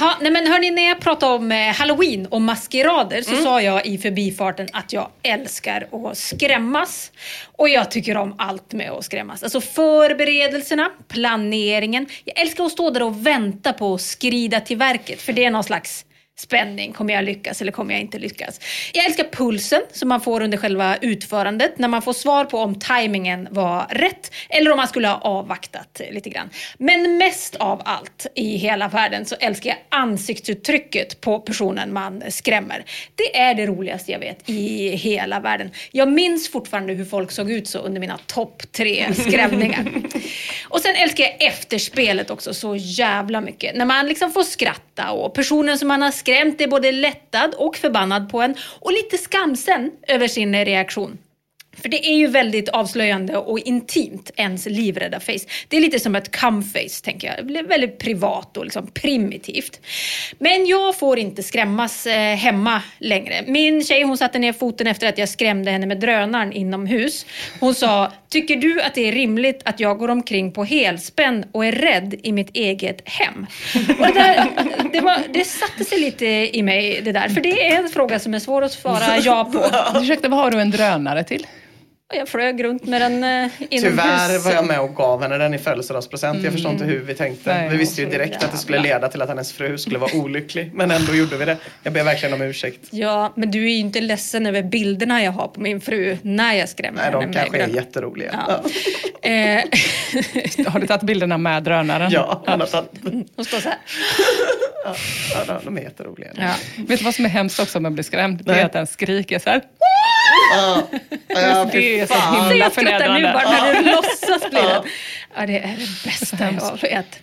Ha, 0.00 0.16
nej 0.20 0.30
men 0.32 0.46
hörni, 0.46 0.70
när 0.70 0.88
jag 0.88 1.00
pratade 1.00 1.34
om 1.34 1.52
eh, 1.52 1.74
halloween 1.74 2.26
och 2.26 2.40
maskerader 2.42 3.16
Mm. 3.28 3.36
så 3.38 3.42
sa 3.44 3.62
jag 3.62 3.86
i 3.86 3.98
förbifarten 3.98 4.68
att 4.72 4.92
jag 4.92 5.08
älskar 5.22 5.88
att 5.92 6.18
skrämmas. 6.18 7.12
Och 7.56 7.68
jag 7.68 7.90
tycker 7.90 8.16
om 8.16 8.34
allt 8.38 8.72
med 8.72 8.90
att 8.90 9.04
skrämmas. 9.04 9.42
Alltså 9.42 9.60
förberedelserna, 9.60 10.90
planeringen. 11.08 12.06
Jag 12.24 12.40
älskar 12.40 12.64
att 12.64 12.72
stå 12.72 12.90
där 12.90 13.02
och 13.02 13.26
vänta 13.26 13.72
på 13.72 13.94
att 13.94 14.00
skrida 14.00 14.60
till 14.60 14.76
verket. 14.76 15.22
För 15.22 15.32
det 15.32 15.44
är 15.44 15.50
någon 15.50 15.64
slags 15.64 16.04
spänning. 16.38 16.92
Kommer 16.92 17.14
jag 17.14 17.24
lyckas 17.24 17.62
eller 17.62 17.72
kommer 17.72 17.94
jag 17.94 18.00
inte 18.00 18.18
lyckas? 18.18 18.60
Jag 18.92 19.04
älskar 19.04 19.24
pulsen 19.24 19.82
som 19.92 20.08
man 20.08 20.20
får 20.20 20.40
under 20.40 20.58
själva 20.58 20.96
utförandet. 20.96 21.78
När 21.78 21.88
man 21.88 22.02
får 22.02 22.12
svar 22.12 22.44
på 22.44 22.58
om 22.58 22.74
tajmingen 22.74 23.48
var 23.50 23.86
rätt 23.90 24.32
eller 24.48 24.70
om 24.70 24.76
man 24.76 24.88
skulle 24.88 25.08
ha 25.08 25.18
avvaktat 25.18 26.00
lite 26.10 26.30
grann. 26.30 26.50
Men 26.78 27.16
mest 27.16 27.56
av 27.56 27.82
allt 27.84 28.26
i 28.34 28.56
hela 28.56 28.88
världen 28.88 29.26
så 29.26 29.34
älskar 29.40 29.70
jag 29.70 29.78
ansiktsuttrycket 29.88 31.20
på 31.20 31.38
personen 31.38 31.92
man 31.92 32.22
skrämmer. 32.28 32.84
Det 33.14 33.38
är 33.38 33.54
det 33.54 33.66
roligaste 33.66 34.12
jag 34.12 34.18
vet 34.18 34.48
i 34.50 34.88
hela 34.88 35.40
världen. 35.40 35.70
Jag 35.92 36.12
minns 36.12 36.50
fortfarande 36.50 36.92
hur 36.92 37.04
folk 37.04 37.30
såg 37.30 37.50
ut 37.50 37.68
så 37.68 37.78
under 37.78 38.00
mina 38.00 38.18
topp 38.26 38.62
tre 38.72 39.14
skrämningar. 39.14 39.84
Och 40.68 40.80
sen 40.80 40.96
älskar 40.96 41.24
jag 41.24 41.42
efterspelet 41.42 42.30
också 42.30 42.54
så 42.54 42.76
jävla 42.76 43.40
mycket. 43.40 43.76
När 43.76 43.84
man 43.84 44.06
liksom 44.06 44.32
får 44.32 44.42
skratta 44.42 45.10
och 45.10 45.34
personen 45.34 45.78
som 45.78 45.88
man 45.88 46.02
har 46.02 46.10
skrämt 46.10 46.60
är 46.60 46.68
både 46.68 46.92
lättad 46.92 47.54
och 47.54 47.76
förbannad 47.76 48.30
på 48.30 48.42
en 48.42 48.54
och 48.80 48.92
lite 48.92 49.18
skamsen 49.18 49.90
över 50.08 50.28
sin 50.28 50.64
reaktion. 50.64 51.18
För 51.82 51.88
det 51.88 52.06
är 52.06 52.16
ju 52.16 52.26
väldigt 52.26 52.68
avslöjande 52.68 53.36
och 53.36 53.58
intimt, 53.58 54.30
ens 54.36 54.66
livrädda 54.66 55.20
face. 55.20 55.46
Det 55.68 55.76
är 55.76 55.80
lite 55.80 56.00
som 56.00 56.14
ett 56.14 56.36
come-face, 56.36 57.04
tänker 57.04 57.28
jag. 57.28 57.36
Det 57.36 57.42
blir 57.42 57.62
väldigt 57.62 57.98
privat 57.98 58.56
och 58.56 58.64
liksom 58.64 58.86
primitivt. 58.86 59.80
Men 60.38 60.66
jag 60.66 60.98
får 60.98 61.18
inte 61.18 61.42
skrämmas 61.42 62.06
eh, 62.06 62.36
hemma 62.36 62.82
längre. 62.98 63.44
Min 63.46 63.84
tjej 63.84 64.02
hon 64.02 64.18
satte 64.18 64.38
ner 64.38 64.52
foten 64.52 64.86
efter 64.86 65.08
att 65.08 65.18
jag 65.18 65.28
skrämde 65.28 65.70
henne 65.70 65.86
med 65.86 66.00
drönaren 66.00 66.52
inomhus. 66.52 67.26
Hon 67.60 67.74
sa, 67.74 68.12
tycker 68.28 68.56
du 68.56 68.82
att 68.82 68.94
det 68.94 69.08
är 69.08 69.12
rimligt 69.12 69.62
att 69.64 69.80
jag 69.80 69.98
går 69.98 70.08
omkring 70.08 70.52
på 70.52 70.64
helspänn 70.64 71.44
och 71.52 71.66
är 71.66 71.72
rädd 71.72 72.14
i 72.22 72.32
mitt 72.32 72.50
eget 72.56 73.08
hem? 73.08 73.46
Och 73.74 74.06
det, 74.06 74.12
där, 74.12 74.46
det, 74.92 75.00
var, 75.00 75.18
det 75.32 75.44
satte 75.44 75.84
sig 75.84 76.00
lite 76.00 76.26
i 76.26 76.62
mig 76.62 77.00
det 77.04 77.12
där, 77.12 77.28
för 77.28 77.40
det 77.40 77.66
är 77.66 77.78
en 77.78 77.88
fråga 77.88 78.18
som 78.18 78.34
är 78.34 78.38
svår 78.38 78.62
att 78.62 78.72
svara 78.72 79.18
ja 79.18 79.44
på. 79.52 79.98
Ursäkta, 79.98 80.28
vad 80.28 80.40
har 80.40 80.50
du 80.50 80.60
en 80.60 80.70
drönare 80.70 81.24
till? 81.24 81.46
Och 82.08 82.16
jag 82.16 82.28
flög 82.28 82.64
runt 82.64 82.84
med 82.86 83.00
den 83.00 83.24
eh, 83.24 83.28
inomhus. 83.58 83.82
Tyvärr 83.82 84.38
var 84.38 84.52
jag 84.52 84.66
med 84.66 84.80
och 84.80 84.94
gav 84.94 85.22
henne 85.22 85.38
den 85.38 85.54
i 85.54 85.58
födelsedagspresent. 85.58 86.42
Jag 86.42 86.52
förstår 86.52 86.72
inte 86.72 86.84
hur 86.84 87.00
vi 87.00 87.14
tänkte. 87.14 87.54
Nej, 87.54 87.68
vi 87.68 87.76
visste 87.76 88.02
ju 88.02 88.08
direkt 88.08 88.44
att 88.44 88.52
det 88.52 88.58
skulle 88.58 88.78
leda 88.78 89.08
till 89.08 89.22
att 89.22 89.28
hennes 89.28 89.52
fru 89.52 89.78
skulle 89.78 89.98
vara 89.98 90.16
olycklig. 90.16 90.70
Men 90.74 90.90
ändå 90.90 91.14
gjorde 91.14 91.36
vi 91.36 91.44
det. 91.44 91.56
Jag 91.82 91.92
ber 91.92 92.04
verkligen 92.04 92.34
om 92.34 92.42
ursäkt. 92.42 92.80
Ja, 92.90 93.32
men 93.36 93.50
du 93.50 93.64
är 93.64 93.68
ju 93.70 93.76
inte 93.76 94.00
ledsen 94.00 94.46
över 94.46 94.62
bilderna 94.62 95.22
jag 95.22 95.32
har 95.32 95.48
på 95.48 95.60
min 95.60 95.80
fru 95.80 96.18
när 96.22 96.54
jag 96.54 96.68
skrämmer 96.68 97.02
Nej, 97.02 97.12
de 97.12 97.20
henne 97.20 97.34
kanske 97.34 97.62
är 97.62 97.68
jätteroliga. 97.68 98.44
Ja. 98.48 98.60
Ja. 98.64 98.70
Eh, 99.22 99.62
Har 100.66 100.80
du 100.80 100.86
tagit 100.86 101.02
bilderna 101.02 101.38
med 101.38 101.62
drönaren? 101.62 102.10
Ja, 102.10 102.42
hon 102.46 102.60
har 102.60 102.66
tagit... 102.66 102.90
hon 103.36 103.44
står 103.44 103.58
så 103.58 103.68
här. 103.68 103.78
Ja, 104.84 104.94
ja, 105.48 105.60
de 105.64 105.78
är 105.78 105.82
jätteroliga. 105.82 106.30
Ja. 106.36 106.50
Vet 106.76 106.98
du 106.98 107.04
vad 107.04 107.14
som 107.14 107.24
är 107.24 107.28
hemskt 107.28 107.60
också 107.60 107.78
om 107.78 107.82
man 107.82 107.94
blir 107.94 108.04
skrämd? 108.04 108.44
Det 108.44 108.52
Nej. 108.52 108.60
är 108.60 108.66
att 108.66 108.72
den 108.72 108.86
skriker 108.86 109.38
så 109.38 109.50
här. 109.50 109.62
Ja, 110.56 110.82
ja, 111.28 111.70
Det 111.96 112.02
är 112.02 112.06
så 112.06 112.14
himla 112.14 112.56
Jag 112.64 112.72
skrattar 112.72 113.08
nu 113.18 113.22
bara 113.22 113.50
när 113.50 113.74
du 113.74 113.90
låtsas 113.90 114.50
bli 114.50 114.60
Ja. 114.62 114.84
Ja, 115.36 115.46
det 115.46 115.58
är 115.58 115.76
det 115.76 116.04
bästa 116.04 116.52
jag 116.60 116.82
vet. 116.82 117.20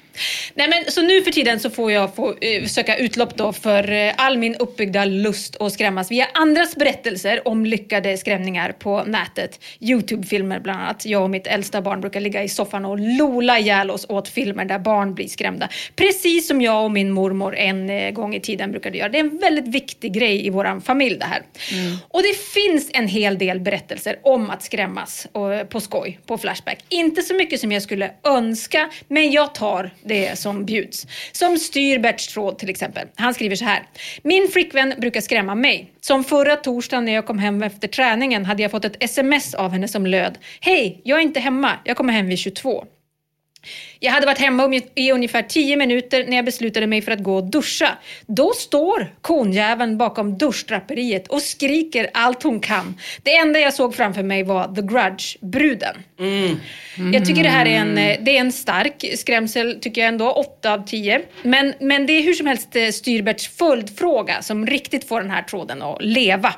Nej, 0.53 0.68
men, 0.68 0.91
så 0.91 1.02
nu 1.02 1.22
för 1.22 1.31
tiden 1.31 1.60
så 1.60 1.69
får 1.69 1.91
jag 1.91 2.15
få, 2.15 2.35
eh, 2.41 2.65
söka 2.65 2.98
utlopp 2.98 3.35
då 3.35 3.53
för 3.53 3.91
eh, 3.91 4.14
all 4.18 4.38
min 4.38 4.56
uppbyggda 4.56 5.06
lust 5.06 5.61
att 5.61 5.73
skrämmas 5.73 6.11
via 6.11 6.27
andras 6.34 6.76
berättelser 6.76 7.48
om 7.48 7.65
lyckade 7.65 8.18
skrämningar 8.18 8.72
på 8.72 9.03
nätet. 9.03 9.60
Youtube-filmer 9.80 10.60
bland 10.60 10.81
annat. 10.81 11.06
Jag 11.06 11.23
och 11.23 11.30
mitt 11.30 11.48
äldsta 11.48 11.81
barn 11.81 12.02
brukar 12.02 12.19
ligga 12.19 12.44
i 12.44 12.49
soffan 12.49 12.85
och 12.85 12.99
lola 12.99 13.60
ihjäl 13.60 13.91
oss 13.91 14.06
åt 14.10 14.30
filmer 14.30 14.65
där 14.65 14.80
barn 14.80 15.14
blir 15.15 15.27
skrämda. 15.27 15.69
Precis 15.95 16.48
som 16.48 16.61
jag 16.61 16.84
och 16.84 16.91
min 16.91 17.11
mormor 17.11 17.56
en 17.56 17.90
eh, 17.90 18.11
gång 18.11 18.35
i 18.35 18.40
tiden 18.40 18.72
brukade 18.72 18.98
göra. 18.98 19.10
Det 19.10 19.18
är 19.18 19.23
en 19.23 19.38
väldigt 19.38 19.68
viktig 19.68 20.14
grej 20.14 20.48
i 20.48 20.49
vår 20.49 20.80
familj 20.80 21.18
det 21.18 21.26
här. 21.26 21.41
Och 22.10 22.22
det 22.22 22.38
finns 22.38 22.90
en 22.94 23.07
hel 23.07 23.38
del 23.38 23.60
berättelser 23.60 24.19
om 24.23 24.49
att 24.49 24.64
skrämmas 24.64 25.27
och, 25.31 25.69
på 25.69 25.80
skoj, 25.81 26.19
på 26.26 26.38
Flashback. 26.38 26.85
Inte 26.90 27.22
så 27.22 27.34
mycket 27.34 27.60
som 27.60 27.72
jag 27.72 27.81
skulle 27.81 28.03
önska, 28.24 28.90
men 29.08 29.32
jag 29.32 29.56
tar 29.56 29.90
det 30.04 30.40
som 30.40 30.66
bjuds. 30.66 31.08
Som 31.32 31.58
Styrberts 31.58 32.28
tråd 32.28 32.60
till 32.60 32.70
exempel. 32.70 33.08
Han 33.16 33.34
skriver 33.34 33.56
så 33.56 33.66
här. 33.66 33.84
Min 34.24 34.48
flickvän 34.48 34.94
brukar 34.98 35.22
skrämma 35.22 35.56
mig. 35.56 35.92
Som 36.02 36.24
förra 36.24 36.56
torsdagen 36.56 37.06
när 37.06 37.14
jag 37.14 37.26
kom 37.26 37.40
hem 37.40 37.64
efter 37.64 37.88
träningen 37.88 38.46
hade 38.46 38.62
jag 38.62 38.72
fått 38.72 38.86
ett 38.86 39.04
sms 39.04 39.54
av 39.54 39.72
henne 39.72 39.88
som 39.88 40.06
löd. 40.06 40.38
Hej, 40.62 41.02
jag 41.04 41.20
är 41.20 41.24
inte 41.24 41.40
hemma. 41.40 41.72
Jag 41.84 41.98
kommer 41.98 42.14
hem 42.14 42.28
vid 42.28 42.40
22. 42.40 42.86
Jag 43.99 44.11
hade 44.11 44.26
varit 44.26 44.40
hemma 44.40 44.81
i 44.95 45.11
ungefär 45.11 45.41
10 45.41 45.77
minuter 45.77 46.26
när 46.27 46.35
jag 46.35 46.45
beslutade 46.45 46.88
mig 46.88 47.02
för 47.02 47.11
att 47.11 47.23
gå 47.23 47.35
och 47.35 47.44
duscha. 47.44 47.98
Då 48.26 48.53
står 48.53 49.14
konjäveln 49.22 49.98
bakom 49.98 50.38
duschdraperiet 50.38 51.27
och 51.27 51.41
skriker 51.41 52.10
allt 52.14 52.44
hon 52.44 52.60
kan. 52.60 52.99
Det 53.23 53.35
enda 53.35 53.60
jag 53.60 53.73
såg 53.73 53.95
framför 53.95 54.23
mig 54.23 54.44
var 54.44 54.76
The 54.76 54.81
Grudge-bruden. 54.81 55.95
Jag 57.14 57.26
tycker 57.26 57.44
det 57.44 57.49
här 57.49 57.65
är 57.65 57.77
en, 57.77 57.98
eh, 57.98 58.18
det 58.22 58.38
är 58.38 58.40
en 58.40 58.52
stark 58.52 59.06
skrämsel, 59.18 59.80
tycker 59.81 60.02
jag 60.02 60.07
ändå. 60.07 60.31
8 60.31 60.73
av 60.73 60.85
10. 60.85 61.22
Men, 61.44 61.73
men 61.80 62.06
det 62.06 62.14
är 62.14 62.22
hur 62.22 62.34
som 62.34 62.48
helst 62.48 62.76
eh, 62.76 62.90
Styrberts 62.90 63.48
följdfråga 63.48 64.41
som 64.41 64.68
riktigt 64.68 65.07
får 65.07 65.22
den 65.22 65.31
här 65.31 65.41
tråden 65.41 65.81
att 65.81 65.98
leva. 66.02 66.53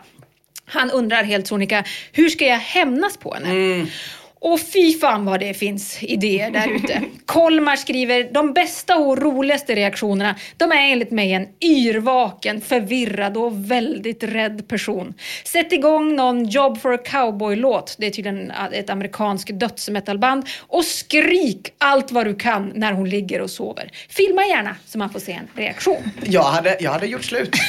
Han 0.66 0.92
undrar 0.92 1.24
helt 1.24 1.48
sonika, 1.48 1.84
hur 2.12 2.30
ska 2.30 2.46
jag 2.46 2.58
hämnas 2.58 3.18
på 3.18 3.34
henne? 3.34 3.50
Och 4.46 4.60
fy 4.60 4.94
fan 4.94 5.26
vad 5.26 5.40
det 5.40 5.54
finns 5.54 6.04
idéer 6.04 6.52
där 6.52 6.76
ute. 6.76 7.02
Kolmar 7.26 7.76
skriver, 7.76 8.34
de 8.34 8.54
bästa 8.54 8.98
och 8.98 9.18
roligaste 9.18 9.76
reaktionerna, 9.76 10.36
de 10.58 10.72
är 10.72 10.92
enligt 10.92 11.12
mig 11.12 11.34
en 11.34 11.48
yrvaken, 11.62 12.62
förvirrad 12.62 13.38
och 13.38 13.72
väldigt 13.72 14.24
rädd 14.24 14.68
person. 14.68 15.14
Sätt 15.44 15.74
igång 15.74 16.16
någon 16.16 16.46
Job 16.46 16.82
for 16.82 16.94
a 16.94 16.98
cowboy-låt, 16.98 17.96
det 18.00 18.06
är 18.06 18.12
tydligen 18.12 18.52
ett 18.72 18.90
amerikanskt 18.90 19.60
dödsmetallband, 19.60 20.46
och 20.60 20.86
skrik 20.86 21.74
allt 21.78 22.12
vad 22.12 22.26
du 22.26 22.36
kan 22.36 22.72
när 22.76 22.94
hon 22.94 23.10
ligger 23.10 23.42
och 23.42 23.50
sover. 23.50 23.92
Filma 24.10 24.46
gärna 24.46 24.76
så 24.86 24.98
man 24.98 25.10
får 25.10 25.20
se 25.20 25.32
en 25.32 25.48
reaktion. 25.56 26.12
Jag 26.24 26.44
hade, 26.44 26.78
jag 26.80 26.92
hade 26.92 27.06
gjort 27.06 27.26
slut. 27.26 27.56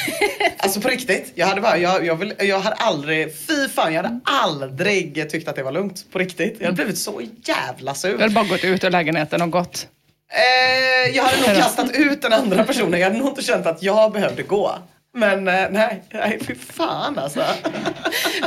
Alltså 0.59 0.81
på 0.81 0.87
riktigt. 0.87 1.31
Jag 1.35 1.47
hade, 1.47 1.61
bara, 1.61 1.77
jag, 1.77 2.05
jag, 2.05 2.15
vill, 2.15 2.33
jag 2.39 2.59
hade 2.59 2.75
aldrig, 2.75 3.35
fy 3.47 3.67
fan, 3.67 3.93
jag 3.93 4.03
hade 4.03 4.19
aldrig 4.23 5.29
tyckt 5.29 5.47
att 5.47 5.55
det 5.55 5.63
var 5.63 5.71
lugnt. 5.71 6.05
På 6.11 6.19
riktigt. 6.19 6.61
Jag 6.67 6.71
hade 6.71 6.83
blivit 6.83 6.97
så 6.97 7.21
jävla 7.45 7.93
sur. 7.93 8.11
Jag 8.11 8.19
hade 8.19 8.33
bara 8.33 8.45
gått 8.45 8.63
ut 8.63 8.83
ur 8.83 8.89
lägenheten 8.89 9.41
och 9.41 9.49
gått. 9.51 9.87
Eh, 10.33 11.15
jag 11.15 11.23
hade 11.23 11.37
nog 11.47 11.63
kastat 11.63 11.91
ut 11.95 12.21
den 12.21 12.33
andra 12.33 12.63
personen. 12.63 12.99
Jag 12.99 13.07
hade 13.07 13.19
nog 13.19 13.27
inte 13.27 13.41
känt 13.41 13.65
att 13.67 13.83
jag 13.83 14.11
behövde 14.11 14.43
gå. 14.43 14.75
Men 15.13 15.47
eh, 15.47 15.65
nej, 15.71 16.03
nej 16.13 16.39
fy 16.47 16.55
fan 16.55 17.19
alltså. 17.19 17.43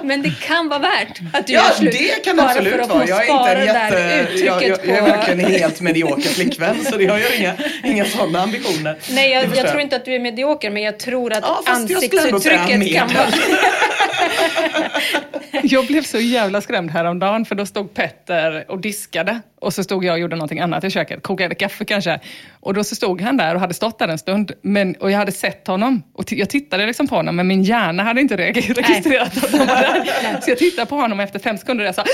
Men 0.02 0.22
det 0.22 0.32
kan 0.42 0.68
vara 0.68 0.78
värt 0.78 1.20
att 1.32 1.47
du 1.47 1.52
Ja, 1.52 1.62
gör 1.68 1.74
slut. 1.74 1.92
det 1.92 2.24
kan 2.24 2.36
bara 2.36 2.48
absolut 2.48 2.72
för 2.72 2.80
att 2.80 2.88
vara. 2.88 3.06
få 3.06 3.10
Jag 3.10 3.28
är 3.28 3.32
inte 3.38 3.51
en 3.51 3.59
det 3.60 3.64
jätte... 3.66 4.44
Jag, 4.44 4.62
jag, 4.62 4.78
jag 4.86 4.97
är 4.98 5.02
verkligen 5.02 5.40
en 5.40 5.51
helt 5.52 5.80
medioker 5.80 6.28
flickvän 6.30 6.84
så 6.84 7.02
jag 7.02 7.12
har 7.12 7.40
inga, 7.40 7.55
inga 7.84 8.05
sådana 8.05 8.42
ambitioner. 8.42 8.97
Nej, 9.10 9.28
Det 9.28 9.56
jag, 9.56 9.56
jag 9.56 9.68
tror 9.70 9.80
inte 9.80 9.97
att 9.97 10.05
du 10.05 10.14
är 10.14 10.18
medioker, 10.20 10.70
men 10.70 10.82
jag 10.82 10.98
tror 10.98 11.32
att 11.32 11.42
Ja, 11.42 11.62
ansiktsuttrycket 11.66 12.94
kan 12.94 13.09
vara... 13.09 13.26
Jag 15.62 15.86
blev 15.86 16.02
så 16.02 16.19
jävla 16.19 16.61
skrämd 16.61 16.90
häromdagen 16.90 17.44
för 17.44 17.55
då 17.55 17.66
stod 17.66 17.94
Petter 17.94 18.65
och 18.70 18.81
diskade 18.81 19.40
och 19.61 19.74
så 19.74 19.85
stod 19.85 20.05
jag 20.05 20.12
och 20.12 20.19
gjorde 20.19 20.36
någonting 20.36 20.61
annat 20.61 20.85
i 20.85 20.90
köket, 20.90 21.23
kokade 21.23 21.55
kaffe 21.55 21.85
kanske. 21.85 22.20
Och 22.61 22.74
då 22.74 22.85
så 22.85 22.94
stod 22.97 23.20
han 23.20 23.36
där 23.36 23.55
och 23.55 23.61
hade 23.61 23.74
stått 23.74 23.98
där 23.98 24.09
en 24.09 24.19
stund 24.19 24.52
men, 24.62 24.94
och 24.94 25.11
jag 25.11 25.19
hade 25.19 25.32
sett 25.32 25.66
honom 25.66 26.02
och 26.15 26.32
jag 26.32 26.51
tittade 26.51 26.86
liksom 26.86 27.09
på 27.09 27.15
honom 27.16 27.36
men 27.36 27.47
min 27.47 27.62
hjärna 27.62 28.02
hade 28.02 28.20
inte 28.20 28.36
re- 28.36 28.74
registrerat 28.74 29.44
att 29.44 29.51
han 29.51 29.59
var 29.59 29.66
där. 29.66 30.40
Så 30.40 30.51
jag 30.51 30.59
tittade 30.59 30.86
på 30.86 30.94
honom 30.97 31.19
och 31.19 31.24
efter 31.24 31.39
fem 31.39 31.59
sekunder 31.59 31.85
jag 31.85 31.94
sa 31.94 32.05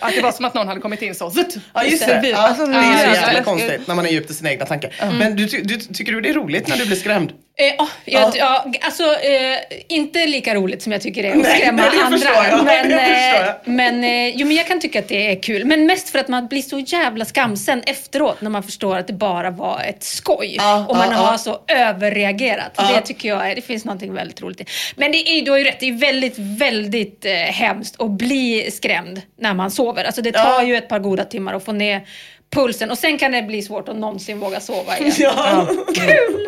att 0.00 0.14
det 0.14 0.20
var 0.22 0.32
som 0.32 0.44
att 0.44 0.54
någon 0.54 0.68
hade 0.68 0.80
kommit 0.80 1.02
in 1.02 1.14
så. 1.14 1.30
Zutt, 1.30 1.56
Ja 1.74 1.84
just 1.84 2.06
det. 2.06 2.28
Ja, 2.28 2.36
Alltså, 2.38 2.66
det 2.66 2.74
är 2.76 2.98
så 2.98 3.14
jävla 3.14 3.42
konstigt 3.42 3.80
när 3.88 3.94
man 3.94 4.06
är 4.06 4.10
djupt 4.10 4.30
i 4.30 4.34
sina 4.34 4.50
egna 4.50 4.66
tankar. 4.66 4.90
Men 5.18 5.36
du, 5.36 5.46
du, 5.46 5.76
tycker 5.76 6.12
du 6.12 6.20
det 6.20 6.28
är 6.28 6.34
roligt 6.34 6.68
när 6.68 6.76
du 6.76 6.86
blir 6.86 6.96
skrämd? 6.96 7.32
Eh, 7.60 7.74
ja, 7.76 7.88
jag, 8.04 8.36
ja. 8.36 8.64
alltså, 8.80 9.02
eh, 9.02 9.58
inte 9.88 10.26
lika 10.26 10.54
roligt 10.54 10.82
som 10.82 10.92
jag 10.92 11.02
tycker 11.02 11.22
det 11.22 11.28
är 11.28 11.32
att 11.32 11.42
Nej, 11.42 11.60
skrämma 11.60 11.82
nej, 11.82 12.00
andra. 12.00 12.48
jag. 12.48 12.64
Men, 12.64 12.92
eh, 13.44 13.52
men, 13.64 14.04
eh, 14.04 14.36
jo, 14.36 14.46
men 14.46 14.56
jag 14.56 14.66
kan 14.66 14.80
tycka 14.80 14.98
att 14.98 15.08
det 15.08 15.32
är 15.32 15.42
kul. 15.42 15.64
Men 15.64 15.86
mest 15.86 16.10
för 16.10 16.18
att 16.18 16.28
man 16.28 16.48
blir 16.48 16.62
så 16.62 16.78
jävla 16.78 17.24
skamsen 17.24 17.82
efteråt 17.86 18.40
när 18.40 18.50
man 18.50 18.62
förstår 18.62 18.96
att 18.96 19.06
det 19.06 19.12
bara 19.12 19.50
var 19.50 19.80
ett 19.88 20.02
skoj. 20.02 20.54
Ja, 20.58 20.86
och 20.88 20.96
man 20.96 21.08
ja, 21.10 21.16
har 21.16 21.32
ja. 21.32 21.38
så 21.38 21.60
överreagerat. 21.68 22.72
Ja. 22.76 22.90
Det 22.94 23.00
tycker 23.00 23.28
jag 23.28 23.50
är, 23.50 23.54
det 23.54 23.62
finns 23.62 23.84
någonting 23.84 24.14
väldigt 24.14 24.42
roligt 24.42 24.60
i. 24.60 24.64
Men 24.96 25.12
det 25.12 25.18
är, 25.18 25.42
du 25.42 25.50
har 25.50 25.58
ju 25.58 25.64
rätt, 25.64 25.80
det 25.80 25.88
är 25.88 25.92
väldigt, 25.92 26.38
väldigt 26.38 27.24
eh, 27.24 27.32
hemskt 27.32 28.00
att 28.00 28.10
bli 28.10 28.70
skrämd 28.72 29.22
när 29.40 29.54
man 29.54 29.70
sover. 29.70 30.04
Alltså 30.04 30.22
det 30.22 30.32
tar 30.32 30.40
Ja. 30.40 30.62
ju 30.62 30.76
ett 30.76 30.88
par 30.88 30.98
goda 30.98 31.24
timmar 31.24 31.54
att 31.54 31.64
få 31.64 31.72
ner 31.72 32.06
pulsen 32.50 32.90
och 32.90 32.98
sen 32.98 33.18
kan 33.18 33.32
det 33.32 33.42
bli 33.42 33.62
svårt 33.62 33.88
att 33.88 33.96
någonsin 33.96 34.40
våga 34.40 34.60
sova 34.60 34.98
igen. 34.98 35.12
Ja. 35.18 35.66
Kul! 35.94 36.46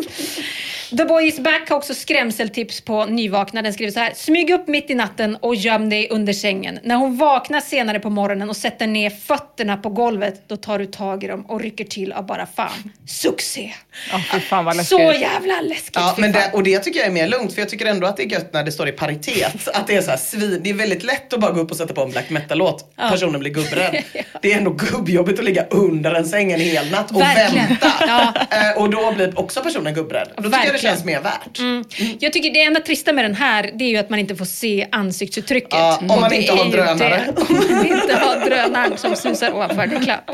The 0.96 1.04
Boy 1.04 1.26
is 1.26 1.38
back 1.40 1.68
har 1.68 1.76
också 1.76 1.94
skrämseltips 1.94 2.80
på 2.80 3.04
nyvakna. 3.06 3.62
Den 3.62 3.72
skriver 3.72 3.92
så 3.92 4.00
här. 4.00 4.12
Smyg 4.14 4.50
upp 4.50 4.68
mitt 4.68 4.90
i 4.90 4.94
natten 4.94 5.36
och 5.36 5.54
göm 5.54 5.88
dig 5.88 6.08
under 6.10 6.32
sängen. 6.32 6.78
När 6.82 6.94
hon 6.96 7.16
vaknar 7.16 7.60
senare 7.60 8.00
på 8.00 8.10
morgonen 8.10 8.50
och 8.50 8.56
sätter 8.56 8.86
ner 8.86 9.10
fötterna 9.10 9.76
på 9.76 9.88
golvet, 9.88 10.42
då 10.48 10.56
tar 10.56 10.78
du 10.78 10.86
tag 10.86 11.24
i 11.24 11.26
dem 11.26 11.44
och 11.48 11.60
rycker 11.60 11.84
till 11.84 12.12
av 12.12 12.26
bara 12.26 12.46
fan. 12.46 12.92
Succé! 13.08 13.72
Ja, 14.12 14.20
fy 14.32 14.40
fan 14.40 14.64
vad 14.64 14.76
läskigt. 14.76 14.98
Så 14.98 15.12
jävla 15.20 15.60
läskigt. 15.60 15.92
Ja, 15.94 16.14
men 16.18 16.32
det, 16.32 16.50
och 16.52 16.62
det 16.62 16.78
tycker 16.78 16.98
jag 16.98 17.08
är 17.08 17.12
mer 17.12 17.28
lugnt 17.28 17.52
för 17.54 17.60
jag 17.60 17.68
tycker 17.68 17.86
ändå 17.86 18.06
att 18.06 18.16
det 18.16 18.22
är 18.22 18.28
gött 18.28 18.52
när 18.52 18.64
det 18.64 18.72
står 18.72 18.88
i 18.88 18.92
paritet. 18.92 19.68
Att 19.74 19.86
det 19.86 19.96
är 19.96 20.02
så 20.02 20.10
här 20.10 20.16
svin, 20.16 20.60
det 20.64 20.70
är 20.70 20.74
väldigt 20.74 21.02
lätt 21.02 21.32
att 21.32 21.40
bara 21.40 21.52
gå 21.52 21.60
upp 21.60 21.70
och 21.70 21.76
sätta 21.76 21.94
på 21.94 22.02
en 22.02 22.10
black 22.10 22.30
metal-låt. 22.30 22.96
Personen 22.96 23.40
blir 23.40 23.50
gubbrädd. 23.50 24.02
Det 24.42 24.52
är 24.52 24.58
ändå 24.58 24.70
gubbjobbigt 24.70 25.38
att 25.38 25.44
ligga 25.44 25.66
under 25.70 26.14
en 26.14 26.26
säng 26.26 26.52
en 26.52 26.60
hel 26.60 26.90
natt 26.90 27.10
och 27.10 27.20
Verkligen. 27.20 27.66
vänta. 27.68 27.92
Ja. 28.00 28.34
Eh, 28.50 28.82
och 28.82 28.90
då 28.90 29.12
blir 29.12 29.38
också 29.38 29.62
personen 29.62 29.94
gubbrädd. 29.94 30.28
Och 30.36 30.42
då 30.42 30.50
tycker 30.50 30.58
Verkligen. 30.58 30.81
Känns 30.82 31.04
mer 31.04 31.20
värt. 31.20 31.58
Mm. 31.58 31.84
Jag 32.20 32.32
tycker 32.32 32.50
det 32.50 32.62
enda 32.62 32.80
trista 32.80 33.12
med 33.12 33.24
den 33.24 33.34
här, 33.34 33.70
det 33.74 33.84
är 33.84 33.88
ju 33.88 33.96
att 33.96 34.10
man 34.10 34.18
inte 34.18 34.36
får 34.36 34.44
se 34.44 34.88
ansiktsuttrycket. 34.92 35.70
Ja, 35.72 35.98
om 36.00 36.10
Och 36.10 36.20
man 36.20 36.32
inte 36.32 36.52
har 36.52 36.64
drönare. 36.64 37.32
det. 37.36 37.42
Om 37.48 37.76
man 37.76 37.86
inte 37.86 38.14
har 38.14 38.46
drönaren 38.50 38.98
som 38.98 39.16
susar 39.16 39.52
ovanför, 39.54 39.86
det 39.86 39.96
är 39.96 40.00
klart. 40.02 40.30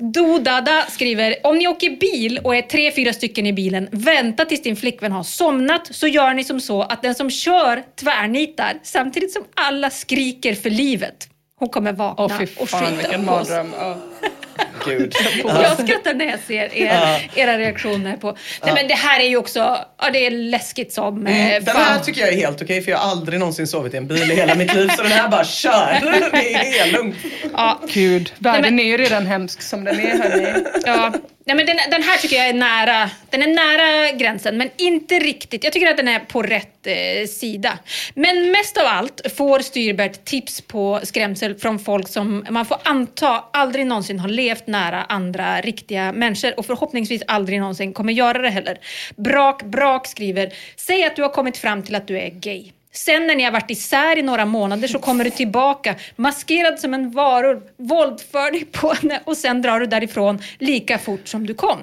Dodada 0.00 0.86
skriver, 0.90 1.36
om 1.42 1.58
ni 1.58 1.68
åker 1.68 1.90
bil 1.90 2.40
och 2.44 2.56
är 2.56 2.62
tre, 2.62 2.92
fyra 2.92 3.12
stycken 3.12 3.46
i 3.46 3.52
bilen, 3.52 3.88
vänta 3.92 4.44
tills 4.44 4.62
din 4.62 4.76
flickvän 4.76 5.12
har 5.12 5.22
somnat 5.22 5.88
så 5.90 6.06
gör 6.06 6.34
ni 6.34 6.44
som 6.44 6.60
så 6.60 6.82
att 6.82 7.02
den 7.02 7.14
som 7.14 7.30
kör 7.30 7.82
tvärnitar 8.00 8.78
samtidigt 8.82 9.32
som 9.32 9.44
alla 9.56 9.90
skriker 9.90 10.54
för 10.54 10.70
livet. 10.70 11.28
Hon 11.58 11.68
kommer 11.68 11.92
vakna 11.92 12.24
och 12.24 12.30
fan 12.68 12.86
skita 12.86 12.96
vilken 12.96 13.26
på 13.26 13.32
oss. 13.32 13.50
Gud. 14.86 15.14
Jag 15.44 15.72
skrattar 15.72 16.14
när 16.14 16.24
jag 16.24 16.38
ser 16.46 16.74
er, 16.74 17.30
era 17.34 17.58
reaktioner 17.58 18.16
på... 18.16 18.36
Nej 18.64 18.74
men 18.74 18.88
det 18.88 18.94
här 18.94 19.20
är 19.20 19.28
ju 19.28 19.36
också, 19.36 19.58
ja 20.02 20.10
det 20.12 20.26
är 20.26 20.30
läskigt 20.30 20.92
som 20.92 21.26
eh, 21.26 21.38
Mm, 21.48 21.64
Den 21.64 21.76
här 21.76 21.98
tycker 21.98 22.20
jag 22.20 22.30
är 22.30 22.36
helt 22.36 22.62
okej 22.62 22.82
för 22.82 22.90
jag 22.90 22.98
har 22.98 23.10
aldrig 23.10 23.38
någonsin 23.40 23.66
sovit 23.66 23.94
i 23.94 23.96
en 23.96 24.06
bil 24.06 24.30
i 24.30 24.34
hela 24.34 24.54
mitt 24.54 24.74
liv 24.74 24.88
så 24.96 25.02
den 25.02 25.12
här 25.12 25.28
bara 25.28 25.44
kör. 25.44 25.98
Det 26.32 26.54
är 26.54 26.58
helt 26.58 26.92
lugnt. 26.92 27.16
Ja, 27.52 27.80
Gud, 27.92 28.32
världen 28.38 28.62
Nej, 28.62 28.70
men- 28.70 28.80
är 28.80 28.84
ju 28.84 28.96
redan 28.96 29.26
hemsk 29.26 29.62
som 29.62 29.84
den 29.84 30.00
är 30.00 30.18
hörni. 30.18 30.64
Ja. 30.86 31.12
Nej, 31.46 31.56
men 31.56 31.66
den, 31.66 31.76
den 31.90 32.02
här 32.02 32.18
tycker 32.18 32.36
jag 32.36 32.48
är 32.48 32.52
nära, 32.54 33.10
den 33.30 33.42
är 33.42 33.46
nära 33.46 34.12
gränsen, 34.12 34.56
men 34.56 34.70
inte 34.76 35.14
riktigt. 35.18 35.64
Jag 35.64 35.72
tycker 35.72 35.90
att 35.90 35.96
den 35.96 36.08
är 36.08 36.18
på 36.18 36.42
rätt 36.42 36.86
eh, 36.86 37.26
sida. 37.28 37.78
Men 38.14 38.50
mest 38.50 38.76
av 38.76 38.86
allt 38.86 39.20
får 39.36 39.60
Styrbert 39.60 40.24
tips 40.24 40.60
på 40.60 41.00
skrämsel 41.02 41.54
från 41.58 41.78
folk 41.78 42.08
som 42.08 42.46
man 42.50 42.66
får 42.66 42.78
anta 42.84 43.44
aldrig 43.52 43.86
någonsin 43.86 44.18
har 44.18 44.28
levt 44.28 44.47
nära 44.66 45.04
andra 45.04 45.60
riktiga 45.60 46.12
människor 46.12 46.58
och 46.58 46.66
förhoppningsvis 46.66 47.22
aldrig 47.26 47.60
någonsin 47.60 47.92
kommer 47.92 48.12
göra 48.12 48.38
det 48.38 48.50
heller. 48.50 48.78
Brak 49.16 49.62
Brak 49.62 50.06
skriver, 50.06 50.52
säg 50.76 51.04
att 51.04 51.16
du 51.16 51.22
har 51.22 51.28
kommit 51.28 51.56
fram 51.56 51.82
till 51.82 51.94
att 51.94 52.06
du 52.06 52.18
är 52.18 52.30
gay. 52.30 52.72
Sen 52.92 53.26
när 53.26 53.34
ni 53.34 53.42
har 53.44 53.50
varit 53.50 53.70
isär 53.70 54.18
i 54.18 54.22
några 54.22 54.44
månader 54.44 54.88
så 54.88 54.98
kommer 54.98 55.24
du 55.24 55.30
tillbaka 55.30 55.94
maskerad 56.16 56.80
som 56.80 56.94
en 56.94 57.10
varulv, 57.10 57.60
våldför 57.76 58.50
dig 58.50 58.64
på 58.64 58.92
henne 58.92 59.20
och 59.24 59.36
sen 59.36 59.62
drar 59.62 59.80
du 59.80 59.86
därifrån 59.86 60.38
lika 60.58 60.98
fort 60.98 61.28
som 61.28 61.46
du 61.46 61.54
kom. 61.54 61.78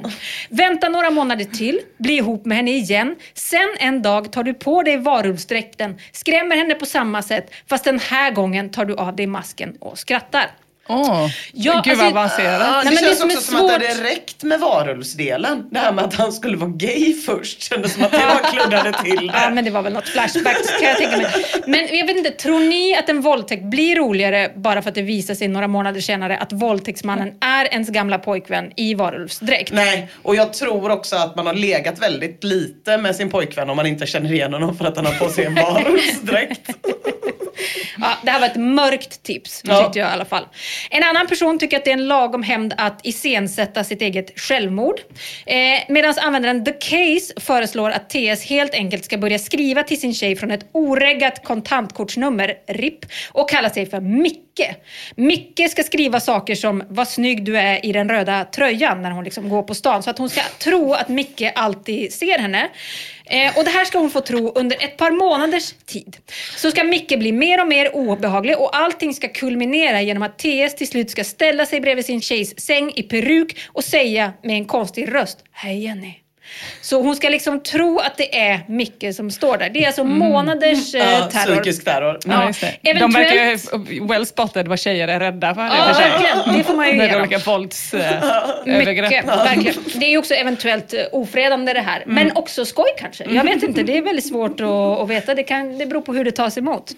Vänta 0.50 0.90
några 0.90 1.10
månader 1.10 1.46
till, 1.46 1.80
bli 1.98 2.14
ihop 2.14 2.46
med 2.46 2.58
henne 2.58 2.72
igen. 2.72 3.16
Sen 3.34 3.76
en 3.80 4.02
dag 4.02 4.32
tar 4.32 4.44
du 4.44 4.54
på 4.54 4.84
dig 4.84 4.98
varulvsdräkten, 4.98 5.98
skrämmer 6.12 6.56
henne 6.56 6.76
på 6.76 6.86
samma 6.86 7.22
sätt 7.22 7.52
fast 7.70 7.84
den 7.84 8.00
här 8.00 8.32
gången 8.32 8.70
tar 8.70 8.86
du 8.86 8.96
av 8.96 9.16
dig 9.16 9.28
masken 9.28 9.78
och 9.80 10.00
skrattar. 10.00 10.52
Åh, 10.88 11.28
Ja, 11.54 11.82
gud 11.86 11.92
alltså- 11.92 12.04
vad 12.06 12.08
avancerat. 12.14 12.62
Ja, 12.62 12.68
det 12.68 12.74
Nej, 12.74 12.84
men 12.86 12.94
det 12.94 13.00
känns 13.00 13.20
som 13.20 13.30
är 13.30 13.34
också 13.36 13.46
som 13.52 13.56
att 13.66 13.80
det 13.80 13.88
hade 13.88 14.04
räckt 14.04 14.44
med 14.44 14.60
varulvsdelen. 14.60 15.68
Det 15.72 15.80
här 15.80 15.92
med 15.92 16.06
att 16.06 16.14
han 16.14 16.34
skulle 16.34 16.58
vara 16.58 16.70
gay 16.70 17.14
först 17.14 17.62
kändes 17.62 17.94
som 17.94 18.04
att 18.04 18.12
det 18.12 18.18
var 18.26 18.52
kluddade 18.52 18.94
till 19.04 19.32
Ja, 19.34 19.48
det. 19.50 19.56
men 19.56 19.66
det 19.66 19.72
var 19.72 19.82
väl 19.82 19.94
något 19.94 20.08
flashback 20.08 20.58
kan 20.80 20.88
jag 20.90 20.98
tänka 20.98 21.18
mig. 21.18 21.28
Men 21.68 21.98
jag 21.98 22.08
vet 22.08 22.18
inte, 22.18 22.32
tror 22.32 22.60
ni 22.60 22.96
att 22.98 23.10
en 23.10 23.22
våldtäkt 23.22 23.64
blir 23.64 23.96
roligare 23.96 24.52
bara 24.56 24.82
för 24.82 24.90
att 24.90 24.96
det 24.96 25.02
visar 25.02 25.36
sig 25.36 25.48
några 25.48 25.68
månader 25.68 26.02
senare 26.02 26.38
att 26.38 26.54
våldtäktsmannen 26.54 27.32
är 27.42 27.66
ens 27.74 27.90
gamla 27.90 28.20
pojkvän 28.20 28.72
i 28.76 28.94
varulvsdräkt? 28.94 29.74
Nej, 29.74 30.08
och 30.24 30.36
jag 30.36 30.54
tror 30.54 30.92
också 30.92 31.16
att 31.16 31.36
man 31.36 31.46
har 31.48 31.54
legat 31.54 32.00
väldigt 32.00 32.44
lite 32.44 32.98
med 32.98 33.16
sin 33.16 33.30
pojkvän 33.30 33.70
om 33.70 33.76
man 33.78 33.86
inte 33.86 34.06
känner 34.06 34.34
igen 34.34 34.54
honom 34.54 34.78
för 34.78 34.86
att 34.86 34.96
han 34.96 35.06
har 35.06 35.14
på 35.14 35.30
sig 35.30 35.46
en 35.46 35.56
varulvsdräkt. 35.56 36.70
Ja, 37.98 38.08
det 38.24 38.32
här 38.32 38.40
var 38.40 38.48
ett 38.48 38.56
mörkt 38.56 39.24
tips, 39.24 39.62
Ja. 39.64 39.84
tyckte 39.84 40.00
jag 40.00 40.10
i 40.10 40.12
alla 40.12 40.26
fall. 40.26 40.46
En 40.90 41.04
annan 41.04 41.28
person 41.28 41.60
tycker 41.60 41.78
att 41.78 41.86
det 41.86 41.92
är 41.92 41.98
en 41.98 42.08
lagom 42.08 42.44
hämnd 42.44 42.74
att 42.78 43.00
iscensätta 43.04 43.84
sitt 43.84 44.02
eget 44.02 44.40
självmord. 44.40 45.00
Eh, 45.46 45.56
Medan 45.90 46.14
användaren 46.22 46.66
The 46.66 46.72
Case 46.72 47.34
föreslår 47.38 47.90
att 47.90 48.10
TS 48.10 48.46
helt 48.46 48.74
enkelt 48.74 49.06
ska 49.06 49.18
börja 49.18 49.40
skriva 49.40 49.84
till 49.84 50.00
sin 50.00 50.14
tjej 50.14 50.36
från 50.36 50.52
ett 50.52 50.66
oreggat 50.72 51.44
kontantkortsnummer, 51.44 52.54
RIP, 52.68 53.06
och 53.32 53.50
kalla 53.50 53.70
sig 53.70 53.86
för 53.86 54.00
Micke. 54.00 54.45
Micke 55.16 55.72
ska 55.72 55.84
skriva 55.84 56.20
saker 56.20 56.56
som 56.56 56.84
“Vad 56.90 57.08
snygg 57.08 57.46
du 57.46 57.58
är 57.58 57.86
i 57.86 57.92
den 57.92 58.10
röda 58.10 58.46
tröjan” 58.46 59.02
när 59.02 59.12
hon 59.12 59.24
liksom 59.24 59.50
går 59.50 59.64
på 59.64 59.76
stan. 59.76 60.04
Så 60.04 60.10
att 60.10 60.18
hon 60.18 60.30
ska 60.30 60.42
tro 60.60 60.94
att 60.94 61.10
Micke 61.10 61.52
alltid 61.56 62.14
ser 62.14 62.40
henne. 62.40 62.70
Eh, 63.26 63.58
och 63.58 63.64
det 63.64 63.70
här 63.70 63.86
ska 63.86 63.98
hon 63.98 64.10
få 64.10 64.22
tro 64.22 64.52
under 64.56 64.84
ett 64.84 64.98
par 64.98 65.12
månaders 65.12 65.74
tid. 65.86 66.18
Så 66.58 66.72
ska 66.72 66.84
Micke 66.84 67.20
bli 67.20 67.32
mer 67.32 67.62
och 67.62 67.68
mer 67.68 67.96
obehaglig 67.96 68.58
och 68.58 68.78
allting 68.78 69.14
ska 69.14 69.28
kulminera 69.28 70.02
genom 70.02 70.24
att 70.24 70.38
TS 70.38 70.76
till 70.76 70.88
slut 70.88 71.12
ska 71.12 71.24
ställa 71.24 71.66
sig 71.66 71.82
bredvid 71.82 72.06
sin 72.06 72.22
tjejs 72.22 72.60
säng 72.66 72.92
i 72.96 73.04
peruk 73.04 73.58
och 73.68 73.84
säga 73.84 74.34
med 74.44 74.56
en 74.56 74.66
konstig 74.66 75.14
röst 75.16 75.38
“Hej 75.52 75.84
Jenny”. 75.84 76.25
Så 76.82 77.02
hon 77.02 77.16
ska 77.16 77.30
liksom 77.30 77.64
tro 77.64 78.00
att 78.00 78.18
det 78.18 78.40
är 78.40 78.60
Micke 78.68 79.16
som 79.16 79.32
står 79.32 79.58
där. 79.58 79.70
Det 79.70 79.84
är 79.84 79.88
alltså 79.88 80.04
månaders 80.04 80.96
eh, 80.96 81.12
Ja, 81.12 81.28
terror. 81.32 81.56
psykisk 81.56 81.86
terror. 81.86 82.20
Ja, 82.26 82.52
det. 82.82 82.94
De 82.94 83.12
verkar 83.12 84.08
well 84.08 84.26
spotted 84.26 84.68
vad 84.68 84.80
tjejer 84.80 85.08
är 85.08 85.20
rädda 85.20 85.56
för. 85.56 85.62
Ja, 85.62 85.94
för 85.94 86.02
verkligen. 86.02 86.58
Det 86.58 86.64
får 86.64 86.76
man 86.76 86.88
ju 86.88 86.96
ge 87.02 87.08
dem. 87.08 87.22
olika 87.22 87.38
våldsövergrepp. 87.38 88.88
Mycket, 88.88 89.26
verkligen. 89.26 89.76
Det 89.96 90.06
är 90.06 90.10
ju 90.10 90.18
också 90.18 90.34
eventuellt 90.34 90.94
eh, 90.94 91.00
ofredande 91.12 91.74
det 91.74 91.82
här. 91.82 92.04
Men 92.08 92.32
också 92.38 92.66
skoj 92.66 92.90
kanske. 93.00 93.24
Jag 93.24 93.44
vet 93.44 93.64
inte, 93.64 93.84
det 93.84 93.98
är 93.98 94.02
väldigt 94.02 94.28
svårt 94.28 94.62
att, 94.62 94.68
att 94.70 95.10
veta. 95.10 95.36
Det, 95.36 95.44
kan, 95.44 95.78
det 95.78 95.86
beror 95.86 96.02
på 96.02 96.14
hur 96.14 96.26
det 96.26 96.32
tas 96.32 96.58
emot. 96.58 96.92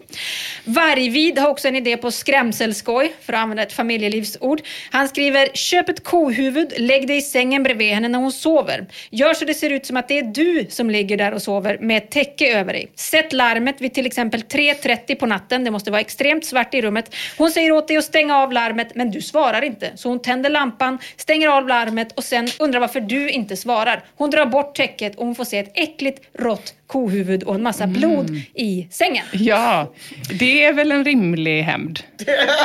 Vargvid 0.63 1.39
har 1.39 1.49
också 1.49 1.67
en 1.67 1.75
idé 1.75 1.97
på 1.97 2.11
skrämselskoj, 2.11 3.13
för 3.21 3.33
att 3.33 3.39
använda 3.39 3.63
ett 3.63 3.73
familjelivsord. 3.73 4.61
Han 4.91 5.07
skriver, 5.07 5.47
köp 5.53 5.89
ett 5.89 6.03
kohuvud, 6.03 6.73
lägg 6.77 7.07
dig 7.07 7.17
i 7.17 7.21
sängen 7.21 7.63
bredvid 7.63 7.93
henne 7.93 8.07
när 8.07 8.19
hon 8.19 8.31
sover. 8.31 8.85
Gör 9.09 9.33
så 9.37 9.45
det 9.45 9.53
ser 9.53 9.69
ut 9.69 9.85
som 9.85 9.97
att 9.97 10.07
det 10.07 10.19
är 10.19 10.23
du 10.23 10.65
som 10.69 10.89
ligger 10.89 11.17
där 11.17 11.31
och 11.31 11.41
sover 11.41 11.77
med 11.81 11.97
ett 11.97 12.11
täcke 12.11 12.59
över 12.59 12.73
dig. 12.73 12.91
Sätt 12.95 13.33
larmet 13.33 13.81
vid 13.81 13.93
till 13.93 14.05
exempel 14.05 14.41
3.30 14.41 15.15
på 15.15 15.25
natten. 15.25 15.63
Det 15.63 15.71
måste 15.71 15.91
vara 15.91 16.01
extremt 16.01 16.45
svart 16.45 16.73
i 16.73 16.81
rummet. 16.81 17.15
Hon 17.37 17.51
säger 17.51 17.71
åt 17.71 17.87
dig 17.87 17.97
att 17.97 18.03
stänga 18.03 18.37
av 18.37 18.51
larmet, 18.51 18.95
men 18.95 19.11
du 19.11 19.21
svarar 19.21 19.61
inte. 19.61 19.91
Så 19.95 20.09
hon 20.09 20.19
tänder 20.19 20.49
lampan, 20.49 20.97
stänger 21.17 21.47
av 21.47 21.67
larmet 21.67 22.11
och 22.11 22.23
sen 22.23 22.47
undrar 22.59 22.79
varför 22.79 23.01
du 23.01 23.29
inte 23.29 23.57
svarar. 23.57 24.03
Hon 24.15 24.29
drar 24.29 24.45
bort 24.45 24.75
täcket 24.75 25.15
och 25.15 25.25
hon 25.25 25.35
får 25.35 25.45
se 25.45 25.57
ett 25.57 25.71
äckligt 25.73 26.21
rått 26.39 26.73
kohuvud 26.87 27.43
och 27.43 27.55
en 27.55 27.63
massa 27.63 27.87
blod 27.87 28.41
i 28.53 28.87
sängen. 28.91 29.25
Ja, 29.31 29.93
det 30.39 30.63
är 30.63 30.73
väl 30.73 30.91
en 30.91 31.05
rimlig 31.05 31.61
hämnd. 31.63 31.99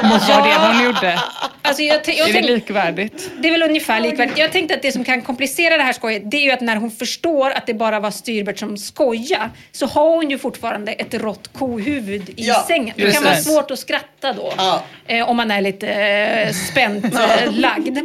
Vad 0.03 0.45
det 0.45 0.55
hon 0.59 0.85
gjorde. 0.85 1.21
Alltså 1.63 1.83
jag, 1.83 2.01
jag 2.07 2.29
Är 2.29 2.33
det 2.33 2.43
likvärdigt? 2.43 3.31
Det 3.39 3.49
är 3.49 3.53
väl 3.53 3.63
ungefär 3.63 4.01
likvärdigt. 4.01 4.39
Jag 4.39 4.53
tänkte 4.53 4.75
att 4.75 4.83
det 4.83 4.93
som 4.93 5.05
kan 5.05 5.23
komplicera 5.23 5.77
det 5.77 5.83
här 5.83 5.93
skojet, 5.93 6.31
det 6.31 6.37
är 6.37 6.43
ju 6.43 6.51
att 6.51 6.61
när 6.61 6.77
hon 6.77 6.91
förstår 6.91 7.51
att 7.51 7.67
det 7.67 7.75
bara 7.75 8.01
var 8.01 8.11
Styrbert 8.11 8.59
som 8.59 8.79
skoja, 8.79 9.51
så 9.73 9.87
har 9.87 10.17
hon 10.17 10.31
ju 10.31 10.39
fortfarande 10.39 10.93
ett 10.93 11.15
rått 11.15 11.49
kohuvud 11.53 12.29
i 12.29 12.35
Ja, 12.37 12.65
sängen. 12.69 12.95
Det 12.97 13.03
just 13.03 13.15
kan 13.15 13.25
vara 13.25 13.37
svårt 13.37 13.71
att 13.71 13.79
skratta 13.79 14.33
då. 14.33 14.53
Ja. 14.57 14.83
Eh, 15.07 15.29
om 15.31 15.37
man 15.37 15.51
är 15.51 15.61
lite 15.61 15.89
eh, 15.89 16.53
spänt 16.53 17.05
eh, 17.05 17.53
lagd. 17.53 17.99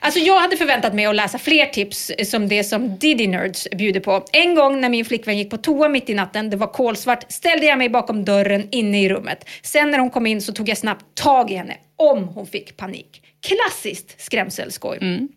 Alltså 0.00 0.20
jag 0.20 0.40
hade 0.40 0.56
förväntat 0.56 0.94
mig 0.94 1.06
att 1.06 1.16
läsa 1.16 1.38
fler 1.38 1.66
tips 1.66 2.10
som 2.24 2.48
det 2.48 2.64
som 2.64 2.98
Diddy 2.98 3.26
Nerds 3.26 3.68
bjuder 3.70 4.00
på. 4.00 4.24
En 4.32 4.54
gång 4.54 4.80
när 4.80 4.88
min 4.88 5.04
flickvän 5.04 5.38
gick 5.44 5.50
på 5.50 5.56
toa 5.56 5.88
mitt 5.88 6.10
i 6.10 6.14
natten, 6.14 6.50
det 6.50 6.56
var 6.56 6.66
kolsvart, 6.66 7.32
ställde 7.32 7.66
jag 7.66 7.78
mig 7.78 7.88
bakom 7.88 8.24
dörren 8.24 8.68
inne 8.70 9.02
i 9.02 9.08
rummet. 9.08 9.48
Sen 9.62 9.90
när 9.90 9.98
hon 9.98 10.10
kom 10.10 10.26
in 10.26 10.42
så 10.42 10.52
tog 10.52 10.68
jag 10.68 10.78
snabbt 10.78 11.04
tag 11.14 11.50
i 11.50 11.54
henne, 11.54 11.76
om 11.96 12.28
hon 12.28 12.46
fick 12.46 12.76
panik. 12.76 13.22
Klassiskt 13.46 14.20
skrämselskoj. 14.20 14.98
Mm. 15.00 15.28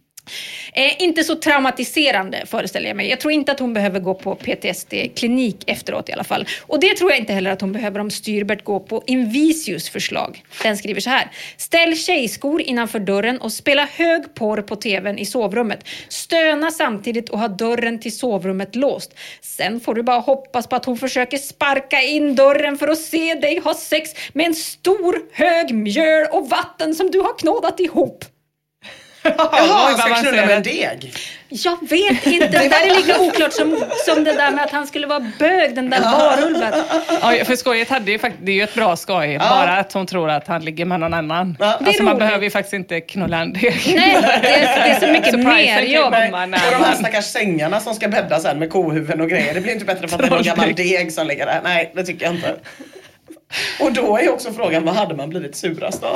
Eh, 0.73 1.03
inte 1.03 1.23
så 1.23 1.35
traumatiserande 1.35 2.43
föreställer 2.45 2.87
jag 2.87 2.97
mig. 2.97 3.09
Jag 3.09 3.19
tror 3.19 3.33
inte 3.33 3.51
att 3.51 3.59
hon 3.59 3.73
behöver 3.73 3.99
gå 3.99 4.13
på 4.13 4.35
PTSD-klinik 4.35 5.63
efteråt 5.67 6.09
i 6.09 6.13
alla 6.13 6.23
fall. 6.23 6.45
Och 6.61 6.79
det 6.79 6.95
tror 6.95 7.11
jag 7.11 7.19
inte 7.19 7.33
heller 7.33 7.51
att 7.51 7.61
hon 7.61 7.71
behöver 7.71 7.99
om 7.99 8.11
Styrbert 8.11 8.63
går 8.63 8.79
på 8.79 9.03
Invisius 9.07 9.89
förslag. 9.89 10.43
Den 10.63 10.77
skriver 10.77 11.01
så 11.01 11.09
här. 11.09 11.31
Ställ 11.57 11.97
tjejskor 11.97 12.61
innanför 12.61 12.99
dörren 12.99 13.37
och 13.37 13.51
spela 13.51 13.85
hög 13.85 14.33
porr 14.33 14.61
på 14.61 14.75
tvn 14.75 15.19
i 15.19 15.25
sovrummet. 15.25 15.87
Stöna 16.09 16.71
samtidigt 16.71 17.29
och 17.29 17.39
ha 17.39 17.47
dörren 17.47 17.99
till 17.99 18.17
sovrummet 18.17 18.75
låst. 18.75 19.13
Sen 19.41 19.79
får 19.79 19.95
du 19.95 20.03
bara 20.03 20.19
hoppas 20.19 20.67
på 20.67 20.75
att 20.75 20.85
hon 20.85 20.97
försöker 20.97 21.37
sparka 21.37 22.01
in 22.01 22.35
dörren 22.35 22.77
för 22.77 22.87
att 22.87 22.99
se 22.99 23.33
dig 23.33 23.59
ha 23.59 23.73
sex 23.73 24.09
med 24.33 24.45
en 24.45 24.55
stor 24.55 25.19
hög 25.33 25.75
mjöl 25.75 26.27
och 26.31 26.49
vatten 26.49 26.95
som 26.95 27.11
du 27.11 27.19
har 27.19 27.37
knådat 27.39 27.79
ihop. 27.79 28.25
Jaha, 29.37 29.49
han 29.61 29.97
ska 29.97 30.15
knulla 30.15 30.45
med 30.45 30.57
en 30.57 30.63
deg. 30.63 31.13
Jag 31.49 31.89
vet 31.89 32.25
inte. 32.27 32.47
Det 32.47 32.67
där 32.67 32.91
är 32.91 32.95
lika 32.95 33.19
oklart 33.19 33.53
som, 33.53 33.83
som 34.05 34.23
det 34.23 34.33
där 34.33 34.51
med 34.51 34.63
att 34.63 34.71
han 34.71 34.87
skulle 34.87 35.07
vara 35.07 35.31
bög, 35.39 35.75
den 35.75 35.89
där 35.89 35.99
varulven. 36.01 36.73
Ja, 37.21 37.45
för 37.45 37.55
skojet 37.55 37.89
hade 37.89 38.11
ju 38.11 38.19
faktiskt, 38.19 38.45
det 38.45 38.51
är 38.51 38.55
ju 38.55 38.63
ett 38.63 38.73
bra 38.73 38.95
skoj. 38.95 39.37
Bara 39.39 39.77
att 39.77 39.93
hon 39.93 40.05
tror 40.05 40.29
att 40.29 40.47
han 40.47 40.65
ligger 40.65 40.85
med 40.85 40.99
någon 40.99 41.13
annan. 41.13 41.57
Ja. 41.59 41.65
Det 41.65 41.83
är 41.83 41.87
Alltså 41.87 42.03
man 42.03 42.13
roligt. 42.13 42.19
behöver 42.19 42.43
ju 42.43 42.49
faktiskt 42.49 42.73
inte 42.73 43.01
knulla 43.01 43.37
en 43.41 43.53
deg. 43.53 43.93
Nej, 43.95 44.17
det 44.41 44.47
är, 44.49 44.83
det 44.83 44.89
är 44.95 44.99
så 44.99 45.07
mycket 45.07 45.31
Surprise, 45.31 45.75
mer 45.75 45.81
jobb. 45.81 46.11
Nej. 46.11 46.31
Och 46.65 46.71
de 46.71 46.83
här 46.83 46.95
stackars 46.95 47.25
sängarna 47.25 47.79
som 47.79 47.93
ska 47.95 48.07
bädda 48.07 48.39
sen 48.39 48.59
med 48.59 48.69
kohuvuden 48.69 49.21
och 49.21 49.29
grejer. 49.29 49.53
Det 49.53 49.61
blir 49.61 49.73
inte 49.73 49.85
bättre 49.85 50.07
för 50.07 50.15
att 50.15 50.21
det 50.21 50.27
är 50.27 50.31
någon 50.31 50.43
gammal 50.43 50.75
deg 50.75 51.13
som 51.13 51.27
ligger 51.27 51.45
där. 51.45 51.59
Nej, 51.63 51.91
det 51.95 52.03
tycker 52.03 52.25
jag 52.25 52.35
inte. 52.35 52.55
Och 53.80 53.91
då 53.94 54.18
är 54.18 54.30
också 54.30 54.52
frågan, 54.53 54.84
vad 54.86 54.95
hade 54.95 55.15
man 55.15 55.30
blivit 55.30 55.56
surast 55.56 56.03
av? 56.03 56.15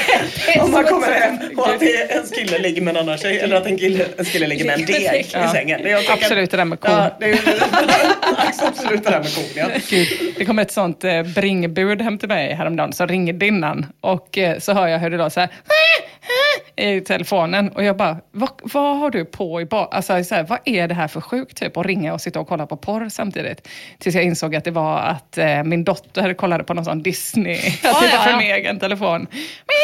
Om 0.60 0.70
man 0.72 0.84
kommer 0.84 1.12
hem 1.12 1.38
och 1.56 1.68
att 1.68 1.80
det 1.80 1.96
är 1.96 2.18
en 2.18 2.26
kille 2.26 2.58
ligger 2.58 2.82
med 2.82 2.96
en 2.96 3.02
annan 3.02 3.18
tjej 3.18 3.38
eller 3.38 3.56
att 3.56 3.66
en, 3.66 3.78
kille, 3.78 4.04
en 4.18 4.24
kille 4.24 4.46
ligger 4.46 4.64
med 4.64 4.74
en 4.80 4.86
deg 4.86 5.20
i 5.20 5.24
sängen. 5.52 5.82
Det 5.82 5.90
jag 5.90 6.00
tycker- 6.00 6.12
Absolut 6.12 6.50
det 6.50 6.56
där 6.56 6.64
med 6.64 6.80
kon. 6.80 6.90
Ja, 6.92 7.16
det 7.20 7.26
är 7.30 7.38
absolut 8.68 9.04
det 9.04 9.10
där 9.10 9.18
med 9.22 9.34
kon, 9.34 9.44
ja. 9.54 9.66
Gud, 9.90 10.08
det 10.38 10.44
kom 10.44 10.58
ett 10.58 10.72
sånt 10.72 11.04
eh, 11.04 11.22
bringbud 11.22 12.02
hem 12.02 12.18
till 12.18 12.28
mig 12.28 12.54
häromdagen 12.54 12.92
som 12.92 13.08
ringde 13.08 13.46
innan 13.46 13.86
och 14.00 14.38
eh, 14.38 14.58
så 14.58 14.72
hör 14.72 14.86
jag 14.88 14.98
hur 14.98 15.10
det 15.10 15.16
låter 15.16 15.30
så 15.30 15.40
här 15.40 15.48
i 16.76 17.00
telefonen 17.00 17.68
och 17.68 17.84
jag 17.84 17.96
bara, 17.96 18.16
vad, 18.30 18.50
vad 18.62 18.98
har 18.98 19.10
du 19.10 19.24
på 19.24 19.60
i 19.60 19.64
ba-" 19.64 19.88
alltså, 19.92 20.24
så 20.24 20.34
här, 20.34 20.42
Vad 20.44 20.58
är 20.64 20.88
det 20.88 20.94
här 20.94 21.08
för 21.08 21.20
sjukt 21.20 21.56
typ 21.56 21.76
att 21.76 21.86
ringa 21.86 22.14
och 22.14 22.20
sitta 22.20 22.40
och 22.40 22.48
kolla 22.48 22.66
på 22.66 22.76
porr 22.76 23.08
samtidigt? 23.08 23.68
Tills 23.98 24.14
jag 24.14 24.24
insåg 24.24 24.56
att 24.56 24.64
det 24.64 24.70
var 24.70 24.98
att 24.98 25.38
eh, 25.38 25.62
min 25.64 25.84
dotter 25.84 26.34
kollade 26.34 26.64
på 26.64 26.74
någon 26.74 26.84
sån 26.84 27.02
Disney, 27.02 27.56
att 27.56 28.00
titta 28.00 28.14
ja. 28.14 28.22
från 28.26 28.38
min 28.38 28.50
egen 28.50 28.78
telefon. 28.78 29.26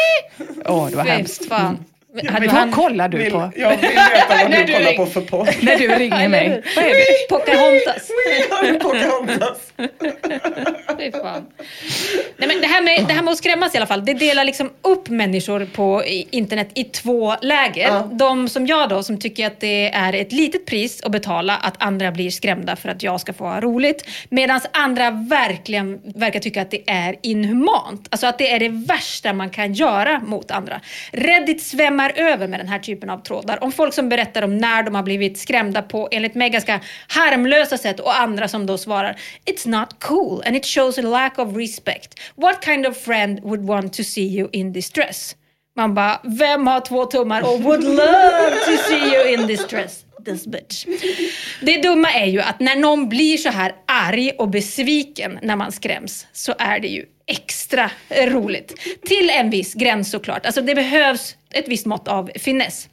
Åh, 0.65 0.89
det 0.89 0.95
var 0.95 1.03
Fy 1.03 1.09
hemskt. 1.09 1.47
fan. 1.49 1.85
Hade 2.27 2.47
Vad 2.47 2.55
han 2.55 2.71
kollar 2.71 3.09
du 3.09 3.17
Vill, 3.17 3.31
på? 3.31 3.51
jag 3.55 3.69
vill 3.69 3.79
veta 3.79 4.37
vad 4.41 4.51
du 4.51 4.63
du 4.63 4.73
kollar 4.73 4.93
på 4.93 5.05
för 5.05 5.21
porr. 5.21 5.49
När 5.65 5.77
du 5.77 5.87
ringer 5.87 6.29
mig. 6.29 6.63
Vad 6.75 6.85
är 6.85 6.89
det? 6.89 7.27
Pocahontas? 7.29 8.11
Pocahontas. 8.81 9.73
Fy 10.99 11.11
fan. 11.11 11.45
Nej, 12.37 12.47
men 12.47 12.61
det, 12.61 12.67
här 12.67 12.81
med, 12.81 13.05
det 13.07 13.13
här 13.13 13.21
med 13.21 13.31
att 13.31 13.37
skrämmas 13.37 13.73
i 13.75 13.77
alla 13.77 13.87
fall, 13.87 14.05
det 14.05 14.13
delar 14.13 14.43
liksom 14.43 14.69
upp 14.81 15.09
människor 15.09 15.65
på 15.65 16.03
internet 16.31 16.69
i 16.73 16.83
två 16.83 17.35
läger. 17.41 18.03
De 18.11 18.49
som 18.49 18.67
jag 18.67 18.89
då, 18.89 19.03
som 19.03 19.19
tycker 19.19 19.47
att 19.47 19.59
det 19.59 19.89
är 19.93 20.13
ett 20.13 20.31
litet 20.31 20.65
pris 20.65 21.03
att 21.03 21.11
betala 21.11 21.57
att 21.57 21.83
andra 21.83 22.11
blir 22.11 22.29
skrämda 22.31 22.75
för 22.75 22.89
att 22.89 23.03
jag 23.03 23.21
ska 23.21 23.33
få 23.33 23.45
ha 23.45 23.61
roligt. 23.61 24.07
Medan 24.29 24.61
andra 24.73 25.11
verkligen 25.11 26.01
verkar 26.15 26.39
tycka 26.39 26.61
att 26.61 26.71
det 26.71 26.89
är 26.89 27.15
inhumant. 27.21 28.07
Alltså 28.09 28.27
att 28.27 28.37
det 28.37 28.51
är 28.51 28.59
det 28.59 28.69
värsta 28.69 29.33
man 29.33 29.49
kan 29.49 29.73
göra 29.73 30.19
mot 30.19 30.51
andra. 30.51 30.81
Reddit 31.11 31.63
svämmar 31.63 32.02
svämmar 32.03 32.31
över 32.31 32.47
med 32.47 32.59
den 32.59 32.67
här 32.67 32.79
typen 32.79 33.09
av 33.09 33.17
trådar. 33.17 33.63
Om 33.63 33.71
folk 33.71 33.93
som 33.93 34.09
berättar 34.09 34.41
om 34.41 34.57
när 34.57 34.83
de 34.83 34.95
har 34.95 35.03
blivit 35.03 35.37
skrämda 35.37 35.81
på, 35.81 36.09
enligt 36.11 36.35
mig, 36.35 36.49
ganska 36.49 36.79
harmlösa 37.07 37.77
sätt 37.77 37.99
och 37.99 38.19
andra 38.19 38.47
som 38.47 38.65
då 38.65 38.77
svarar 38.77 39.15
It's 39.45 39.67
not 39.67 39.89
cool 39.99 40.43
and 40.45 40.55
it 40.55 40.65
shows 40.65 40.97
a 40.97 41.01
lack 41.01 41.39
of 41.39 41.55
respect. 41.57 42.19
What 42.35 42.63
kind 42.63 42.87
of 42.87 42.97
friend 42.97 43.39
would 43.43 43.65
want 43.67 43.93
to 43.93 44.03
see 44.03 44.27
you 44.27 44.49
in 44.51 44.73
distress? 44.73 45.35
Man 45.75 45.93
bara, 45.93 46.19
vem 46.23 46.67
har 46.67 46.79
två 46.79 47.05
tummar 47.05 47.41
och 47.41 47.61
would 47.61 47.83
love 47.83 48.49
to 48.65 48.77
see 48.87 49.15
you 49.15 49.33
in 49.33 49.47
distress? 49.47 50.05
This 50.25 50.47
bitch. 50.47 50.85
Det 51.61 51.81
dumma 51.81 52.11
är 52.11 52.25
ju 52.25 52.41
att 52.41 52.59
när 52.59 52.75
någon 52.75 53.09
blir 53.09 53.37
så 53.37 53.49
här 53.49 53.75
arg 53.87 54.31
och 54.37 54.49
besviken 54.49 55.39
när 55.41 55.55
man 55.55 55.71
skräms 55.71 56.27
så 56.33 56.53
är 56.59 56.79
det 56.79 56.87
ju 56.87 57.05
extra 57.25 57.91
roligt. 58.09 58.75
Till 59.05 59.29
en 59.29 59.49
viss 59.49 59.73
gräns 59.73 60.11
såklart. 60.11 60.45
Alltså 60.45 60.61
det 60.61 60.75
behövs 60.75 61.35
ett 61.53 61.67
visst 61.67 61.85
mått 61.85 62.07
av 62.07 62.31
finess. 62.35 62.89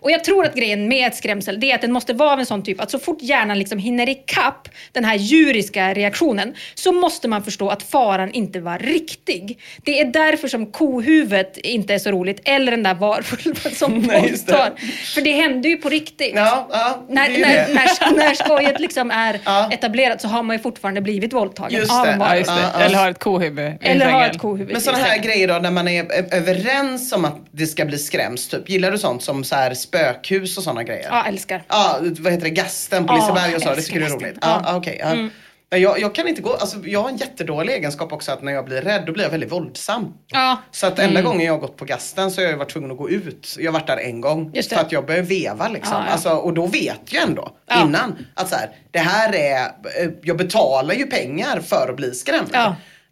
Och 0.00 0.10
jag 0.10 0.24
tror 0.24 0.44
att 0.44 0.54
grejen 0.54 0.88
med 0.88 1.06
ett 1.06 1.16
skrämsel 1.16 1.60
det 1.60 1.70
är 1.70 1.74
att 1.74 1.80
den 1.80 1.92
måste 1.92 2.12
vara 2.12 2.32
av 2.32 2.38
en 2.40 2.46
sån 2.46 2.62
typ 2.62 2.80
att 2.80 2.90
så 2.90 2.98
fort 2.98 3.18
hjärnan 3.22 3.58
liksom 3.58 3.78
hinner 3.78 4.08
ikapp 4.08 4.68
den 4.92 5.04
här 5.04 5.14
djuriska 5.16 5.94
reaktionen 5.94 6.54
så 6.74 6.92
måste 6.92 7.28
man 7.28 7.44
förstå 7.44 7.68
att 7.68 7.82
faran 7.82 8.30
inte 8.32 8.60
var 8.60 8.78
riktig. 8.78 9.58
Det 9.84 10.00
är 10.00 10.04
därför 10.04 10.48
som 10.48 10.66
kohuvudet 10.66 11.56
inte 11.56 11.94
är 11.94 11.98
så 11.98 12.10
roligt 12.10 12.40
eller 12.44 12.70
den 12.70 12.82
där 12.82 12.94
varulven 12.94 13.72
som 13.74 14.00
våldtar. 14.00 14.72
För 15.14 15.20
det 15.20 15.32
hände 15.32 15.68
ju 15.68 15.76
på 15.76 15.88
riktigt. 15.88 16.32
Ja, 16.34 16.68
ja, 16.70 17.04
när, 17.08 17.28
när, 17.28 17.38
när, 17.74 18.16
när 18.16 18.34
skojet 18.34 18.80
liksom 18.80 19.10
är 19.10 19.40
etablerat 19.72 20.20
så 20.20 20.28
har 20.28 20.42
man 20.42 20.56
ju 20.56 20.62
fortfarande 20.62 21.00
blivit 21.00 21.32
våldtagen 21.32 21.78
Just 21.78 21.92
av 21.92 22.04
det. 22.06 22.12
en 22.12 22.20
Ja, 22.20 22.26
varulv. 22.26 22.38
just 22.38 22.50
det. 22.78 22.84
Eller 22.84 22.96
har 22.98 23.10
ett 23.10 23.18
kohuvud 23.18 23.72
Eller 23.80 24.06
har 24.06 24.26
ett 24.26 24.38
kohuvud 24.38 24.72
Men 24.72 24.80
sådana 24.80 25.04
här 25.04 25.18
grejer 25.18 25.48
då 25.48 25.54
när 25.54 25.70
man 25.70 25.88
är 25.88 26.34
överens 26.34 27.12
om 27.12 27.24
att 27.24 27.36
det 27.50 27.66
ska 27.66 27.84
bli 27.84 27.98
skräms 27.98 28.48
typ. 28.48 28.68
Gillar 28.70 28.90
du 28.92 28.98
sånt 28.98 29.22
som 29.22 29.44
så 29.44 29.54
här 29.58 29.74
spökhus 29.74 30.58
och 30.58 30.64
sådana 30.64 30.82
grejer? 30.82 31.06
Ja, 31.10 31.24
älskar. 31.26 31.62
Ja, 31.68 31.98
vad 32.20 32.32
heter 32.32 32.44
det? 32.44 32.50
Gasten 32.50 33.06
på 33.06 33.12
Ja, 33.12 33.16
Liseberg 33.18 33.54
och 33.56 33.62
så. 33.62 33.74
Det 33.74 33.82
tycker 33.82 34.00
du 34.00 34.06
är 34.06 34.10
roligt? 34.10 34.38
Ja, 34.40 34.48
Ja. 34.48 34.62
ja, 34.66 34.76
okej. 34.76 34.96
ja. 35.00 35.06
Mm. 35.06 35.30
Jag, 35.70 36.00
jag 36.00 36.14
kan 36.14 36.28
inte 36.28 36.42
gå, 36.42 36.54
alltså 36.54 36.76
jag 36.84 37.02
har 37.02 37.08
en 37.08 37.16
jättedålig 37.16 37.72
egenskap 37.74 38.12
också 38.12 38.32
att 38.32 38.42
när 38.42 38.52
jag 38.52 38.64
blir 38.64 38.80
rädd 38.82 39.02
då 39.06 39.12
blir 39.12 39.24
jag 39.24 39.30
väldigt 39.30 39.52
våldsam. 39.52 40.12
Ja. 40.26 40.56
Så 40.70 40.86
att 40.86 40.98
enda 40.98 41.20
Mm. 41.20 41.24
gången 41.24 41.46
jag 41.46 41.52
har 41.52 41.58
gått 41.60 41.76
på 41.76 41.84
gasten 41.84 42.30
så 42.30 42.40
har 42.40 42.48
jag 42.48 42.56
varit 42.56 42.70
tvungen 42.72 42.90
att 42.90 42.96
gå 42.96 43.10
ut. 43.10 43.56
Jag 43.58 43.72
har 43.72 43.80
varit 43.80 43.86
där 43.86 43.96
en 43.96 44.20
gång. 44.20 44.52
För 44.68 44.76
att 44.76 44.92
jag 44.92 45.06
börjar 45.06 45.22
veva 45.22 45.68
liksom. 45.68 45.94
Ja, 45.96 46.04
ja. 46.06 46.12
Alltså, 46.12 46.30
och 46.30 46.54
då 46.54 46.66
vet 46.66 47.00
jag 47.12 47.22
ändå 47.22 47.56
Ja. 47.66 47.82
innan 47.84 48.16
att 48.34 48.48
så 48.48 48.56
här, 48.56 48.70
det 48.90 48.98
här 48.98 49.34
är, 49.34 49.60
eh, 50.02 50.10
jag 50.22 50.36
betalar 50.36 50.94
ju 50.94 51.06
pengar 51.06 51.60
för 51.60 51.88
att 51.90 51.96
bli 51.96 52.14
skrämd. 52.14 52.48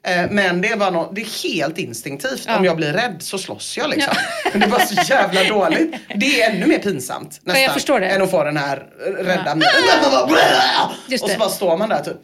Ja. 0.06 0.12
Eh, 0.12 0.30
Men 0.30 0.60
det 0.60 0.68
är, 0.68 0.76
bara 0.76 0.90
nå- 0.90 1.12
det 1.14 1.20
är 1.20 1.48
helt 1.48 1.78
instinktivt. 1.78 2.42
Ja. 2.46 2.56
Om 2.56 2.64
jag 2.64 2.76
blir 2.76 2.92
rädd 2.92 3.16
så 3.18 3.38
slåss 3.38 3.76
jag 3.76 3.90
liksom. 3.90 4.14
Men 4.52 4.60
det 4.60 4.66
är 4.66 4.70
bara 4.70 4.86
så 4.86 5.12
jävla 5.12 5.44
dåligt. 5.44 5.94
Det 6.14 6.42
är 6.42 6.50
ännu 6.50 6.66
mer 6.66 6.78
pinsamt 6.78 7.40
nästan. 7.44 7.62
jag 7.62 7.72
förstår 7.72 8.00
det. 8.00 8.06
Än 8.08 8.22
att 8.22 8.30
få 8.30 8.44
den 8.44 8.56
här 8.56 8.82
rädda 9.18 9.56
Ja. 9.60 10.90
Och 11.22 11.30
så 11.30 11.38
bara 11.38 11.48
står 11.48 11.76
man 11.76 11.88
där 11.88 12.02
typ. 12.02 12.16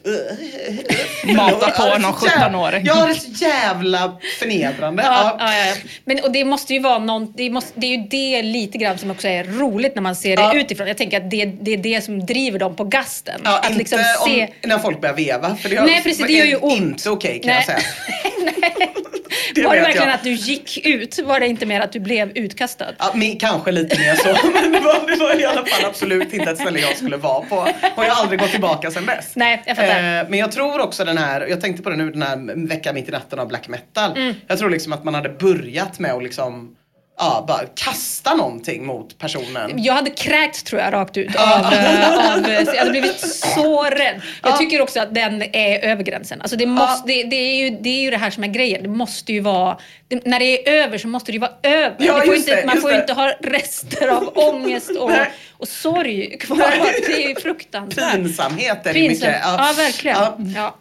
Mata 1.37 1.71
på 1.71 1.73
Ja, 1.87 1.99
någon 1.99 2.15
så 2.21 2.27
jävla- 2.27 2.49
17-åring. 2.59 2.85
Ja, 2.87 3.07
det 3.07 3.11
är 3.13 3.15
så 3.15 3.45
jävla 3.45 4.17
förnedrande. 4.39 5.03
Ja, 5.03 5.37
Ja. 5.39 5.53
ja, 5.53 5.67
ja. 5.67 5.75
Men, 6.05 6.21
och 6.25 6.33
det 6.33 6.45
måste 6.45 6.75
ju 6.75 6.81
vara 6.81 6.99
någon, 6.99 7.33
det, 7.37 7.51
måste, 7.51 7.71
det 7.75 7.87
är 7.87 7.91
ju 7.99 8.07
det 8.11 8.43
lite 8.43 8.79
grann 8.79 8.99
som 8.99 9.11
också 9.11 9.29
är 9.29 9.45
roligt 9.45 9.95
när 9.95 10.03
man 10.03 10.17
ser 10.17 10.37
det 10.37 10.43
Ja. 10.43 10.55
utifrån. 10.55 10.87
Jag 10.89 10.97
tänker 10.97 11.17
att 11.17 11.31
det, 11.31 11.45
det 11.45 11.71
är 11.73 11.77
det 11.77 12.05
som 12.05 12.27
driver 12.27 12.59
dem 12.59 12.77
på 12.77 12.85
gasten. 12.85 13.41
Ja, 13.45 13.59
att 13.59 13.67
inte 13.67 13.79
liksom 13.79 13.99
se... 14.27 14.43
om, 14.63 14.69
när 14.69 14.79
folk 14.79 15.01
börjar 15.01 15.15
veva. 15.15 15.57
För 15.57 15.69
det 15.69 15.83
Nej, 15.83 16.03
precis, 16.03 16.27
det 16.27 16.33
gör 16.33 16.47
ju 16.47 16.57
ont. 16.57 16.81
inte 16.81 17.11
okej 17.11 17.41
kan 17.41 17.47
Nej. 17.49 17.57
jag 17.57 17.65
säga. 17.65 17.72
Det 19.55 19.62
var 19.62 19.74
det 19.74 19.81
verkligen 19.81 20.09
jag. 20.09 20.15
att 20.15 20.24
du 20.24 20.32
gick 20.32 20.86
ut? 20.86 21.19
Var 21.19 21.40
det 21.40 21.47
inte 21.47 21.66
mer 21.66 21.81
att 21.81 21.93
du 21.93 22.01
blev 22.01 22.32
utkastad? 22.35 22.94
Ja, 22.99 23.12
men, 23.15 23.39
kanske 23.39 23.73
lite 23.73 23.99
mer 23.99 24.15
så. 24.15 24.49
Men 24.62 24.73
det 24.73 24.81
var, 24.81 25.07
det 25.07 25.16
var 25.16 25.40
i 25.40 25.44
alla 25.44 25.66
fall 25.66 25.85
absolut 25.85 26.32
inte 26.32 26.51
ett 26.51 26.59
ställe 26.59 26.81
jag 26.81 26.97
skulle 26.97 27.16
vara 27.16 27.44
på. 27.44 27.57
Och 27.57 28.05
jag 28.05 28.11
har 28.11 28.23
aldrig 28.23 28.40
gått 28.40 28.51
tillbaka 28.51 28.90
sedan 28.90 29.07
dess. 29.07 29.32
Nej, 29.35 29.62
jag 29.66 29.77
fattar. 29.77 30.20
Eh, 30.20 30.28
men 30.28 30.39
jag 30.39 30.53
tror 30.53 30.81
också 30.81 31.05
den 31.05 31.19
här, 31.19 31.47
jag 31.47 31.61
tänkte 31.61 31.82
på 31.82 31.90
det 31.90 31.97
nu, 31.97 32.11
den 32.11 32.23
här 32.23 32.66
veckan 32.69 32.94
mitt 32.94 33.09
i 33.09 33.12
natten 33.12 33.39
av 33.39 33.49
black 33.49 33.69
metal. 33.69 34.16
Mm. 34.16 34.35
Jag 34.47 34.59
tror 34.59 34.70
liksom 34.70 34.93
att 34.93 35.05
man 35.05 35.15
hade 35.15 35.28
börjat 35.28 35.99
med 35.99 36.12
att 36.12 36.23
liksom, 36.23 36.77
ja, 37.23 37.44
bara 37.49 37.66
kasta 37.74 38.35
någonting 38.35 38.86
mot 38.86 39.19
personen. 39.19 39.70
Jag 39.77 39.94
hade 39.94 40.11
kräkts 40.11 40.62
tror 40.62 40.81
jag 40.81 40.93
rakt 40.93 41.16
ut. 41.16 41.36
Av, 41.36 41.73
eh, 41.73 42.32
av, 42.32 42.49
jag 42.49 42.74
hade 42.74 42.90
blivit 42.90 43.20
så 43.55 43.82
rädd. 43.82 44.20
Jag 44.43 44.59
tycker 44.59 44.81
också 44.81 45.01
att 45.01 45.15
den 45.15 45.43
är 45.43 45.85
över 45.85 46.03
gränsen. 46.03 46.40
Alltså 46.40 46.57
det, 46.57 46.66
måste, 46.66 47.07
det, 47.07 47.23
det, 47.23 47.36
är 47.36 47.65
ju, 47.65 47.70
det 47.81 47.89
är 47.89 48.03
ju 48.03 48.11
det 48.11 48.16
här 48.16 48.31
som 48.31 48.44
är 48.44 48.49
grejen. 48.49 48.82
Det 48.82 48.89
måste 48.89 49.32
ju 49.32 49.40
vara, 49.40 49.78
det, 50.09 50.24
när 50.24 50.39
det 50.39 50.69
är 50.69 50.82
över 50.82 50.99
så 50.99 51.09
måste 51.09 51.32
det 51.32 51.35
ju 51.35 51.40
vara 51.40 51.53
över. 51.62 51.97
Ja, 51.99 52.19
det 52.19 52.27
får 52.27 52.35
inte, 52.35 52.62
man 52.66 52.81
får 52.81 52.94
inte 52.94 53.12
ha 53.12 53.32
rester 53.40 54.09
av 54.09 54.32
ångest 54.35 54.90
och, 54.90 55.11
och 55.51 55.69
sorg 55.69 56.39
kvar. 56.39 56.59
Det 57.07 57.24
är 57.24 57.28
ju 57.28 57.35
fruktansvärt. 57.35 58.15
Pinsamhet 58.15 58.86
är 58.86 58.93
det 58.93 58.93
Pinsam. 58.93 59.28
mycket. 59.28 59.43
Ja, 59.44 59.74
verkligen. 59.77 60.55
Ja. 60.57 60.77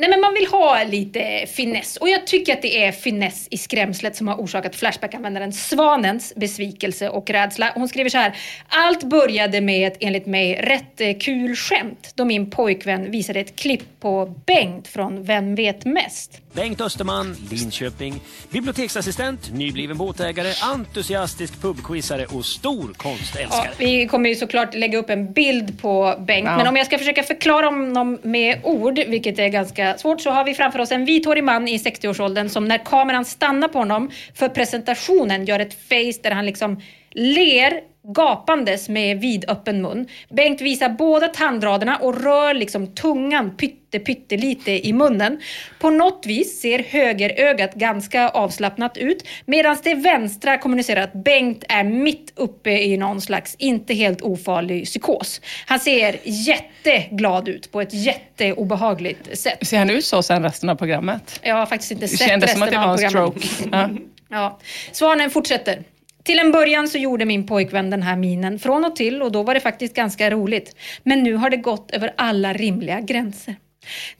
Nej, 0.00 0.10
men 0.10 0.20
man 0.20 0.34
vill 0.34 0.46
ha 0.46 0.84
lite 0.84 1.46
finess 1.46 1.96
och 1.96 2.08
jag 2.08 2.26
tycker 2.26 2.52
att 2.52 2.62
det 2.62 2.84
är 2.84 2.92
finess 2.92 3.48
i 3.50 3.58
skrämslet 3.58 4.16
som 4.16 4.28
har 4.28 4.36
orsakat 4.36 4.76
Flashback-användaren 4.76 5.52
Svanens 5.52 6.32
besvikelse 6.36 7.08
och 7.08 7.30
rädsla. 7.30 7.72
Hon 7.74 7.88
skriver 7.88 8.10
så 8.10 8.18
här. 8.18 8.36
Allt 8.68 9.04
började 9.04 9.60
med 9.60 9.92
ett 9.92 9.96
enligt 10.00 10.26
mig 10.26 10.54
rätt 10.54 11.00
eh, 11.00 11.18
kul 11.18 11.56
skämt 11.56 12.12
då 12.14 12.24
min 12.24 12.50
pojkvän 12.50 13.10
visade 13.10 13.40
ett 13.40 13.56
klipp 13.56 14.00
på 14.00 14.34
Bengt 14.46 14.88
från 14.88 15.24
Vem 15.24 15.54
vet 15.54 15.84
mest? 15.84 16.40
Bengt 16.52 16.80
Österman, 16.80 17.36
Linköping. 17.50 18.20
Biblioteksassistent, 18.50 19.52
nybliven 19.54 19.96
båtägare, 19.98 20.52
entusiastisk 20.72 21.60
pubquizare 21.62 22.26
och 22.26 22.44
stor 22.44 22.88
Ja, 22.88 22.94
konstälskare. 22.96 23.70
vi 23.78 24.06
kommer 24.06 24.28
ju 24.28 24.34
såklart 24.34 24.74
lägga 24.74 24.98
upp 24.98 25.10
en 25.10 25.32
bild 25.32 25.80
på 25.82 26.14
Bengt, 26.26 26.46
Ja. 26.46 26.56
men 26.56 26.66
om 26.66 26.76
jag 26.76 26.86
ska 26.86 26.98
försöka 26.98 27.22
förklara 27.22 27.66
honom 27.66 28.18
med 28.22 28.60
ord, 28.64 28.98
vilket 28.98 29.38
är 29.38 29.48
ganska 29.48 29.98
svårt, 29.98 30.20
så 30.20 30.30
har 30.30 30.44
vi 30.44 30.54
framför 30.54 30.78
oss 30.78 30.92
en 30.92 31.04
vithårig 31.04 31.44
man 31.44 31.68
i 31.68 31.78
60-årsåldern 31.78 32.48
som 32.48 32.64
när 32.68 32.78
kameran 32.78 33.24
stannar 33.24 33.68
på 33.68 33.78
honom 33.78 34.10
för 34.34 34.48
presentationen 34.48 35.44
gör 35.44 35.58
ett 35.60 35.74
face 35.88 36.20
där 36.22 36.30
han 36.30 36.46
liksom 36.46 36.80
ler 37.12 37.80
gapandes 38.02 38.88
med 38.88 39.20
vidöppen 39.20 39.82
mun. 39.82 40.06
Bengt 40.28 40.60
visar 40.60 40.88
båda 40.88 41.28
tandraderna 41.28 41.96
och 41.96 42.22
rör 42.22 42.54
liksom 42.54 42.94
tungan 42.94 43.56
pytte 43.56 43.98
pyttelite 43.98 44.88
i 44.88 44.92
munnen. 44.92 45.40
På 45.78 45.90
något 45.90 46.26
vis 46.26 46.60
ser 46.60 46.78
högerögat 46.78 47.74
ganska 47.74 48.28
avslappnat 48.28 48.96
ut 48.96 49.24
medan 49.44 49.76
det 49.82 49.94
vänstra 49.94 50.58
kommunicerar 50.58 51.02
att 51.02 51.12
Bengt 51.12 51.64
är 51.68 51.84
mitt 51.84 52.32
uppe 52.36 52.70
i 52.70 52.96
någon 52.96 53.20
slags 53.20 53.54
inte 53.58 53.94
helt 53.94 54.22
ofarlig 54.22 54.84
psykos. 54.84 55.40
Han 55.66 55.80
ser 55.80 56.16
jätteglad 56.24 57.48
ut 57.48 57.72
på 57.72 57.80
ett 57.80 57.94
jätteobehagligt 57.94 59.38
sätt. 59.38 59.66
Ser 59.66 59.78
han 59.78 59.90
ut 59.90 60.04
så 60.04 60.22
sen 60.22 60.42
resten 60.42 60.68
av 60.68 60.74
programmet? 60.74 61.40
Jag 61.42 61.54
har 61.54 61.66
faktiskt 61.66 61.92
inte 61.92 62.08
sett 62.08 62.28
kändes 62.28 62.50
resten 62.50 62.58
som 62.58 62.62
att 62.62 62.70
det 62.70 62.78
av 62.78 62.86
var 62.86 63.04
en 63.04 63.12
programmet. 63.12 63.44
stroke. 63.44 63.68
Ja. 63.72 63.88
Ja. 64.30 64.58
Svanen 64.92 65.30
fortsätter. 65.30 65.82
Till 66.22 66.38
en 66.38 66.52
början 66.52 66.88
så 66.88 66.98
gjorde 66.98 67.24
min 67.24 67.46
pojkvän 67.46 67.90
den 67.90 68.02
här 68.02 68.16
minen 68.16 68.58
från 68.58 68.84
och 68.84 68.96
till 68.96 69.22
och 69.22 69.32
då 69.32 69.42
var 69.42 69.54
det 69.54 69.60
faktiskt 69.60 69.94
ganska 69.94 70.30
roligt. 70.30 70.76
Men 71.02 71.22
nu 71.22 71.34
har 71.34 71.50
det 71.50 71.56
gått 71.56 71.90
över 71.90 72.12
alla 72.16 72.52
rimliga 72.52 73.00
gränser. 73.00 73.54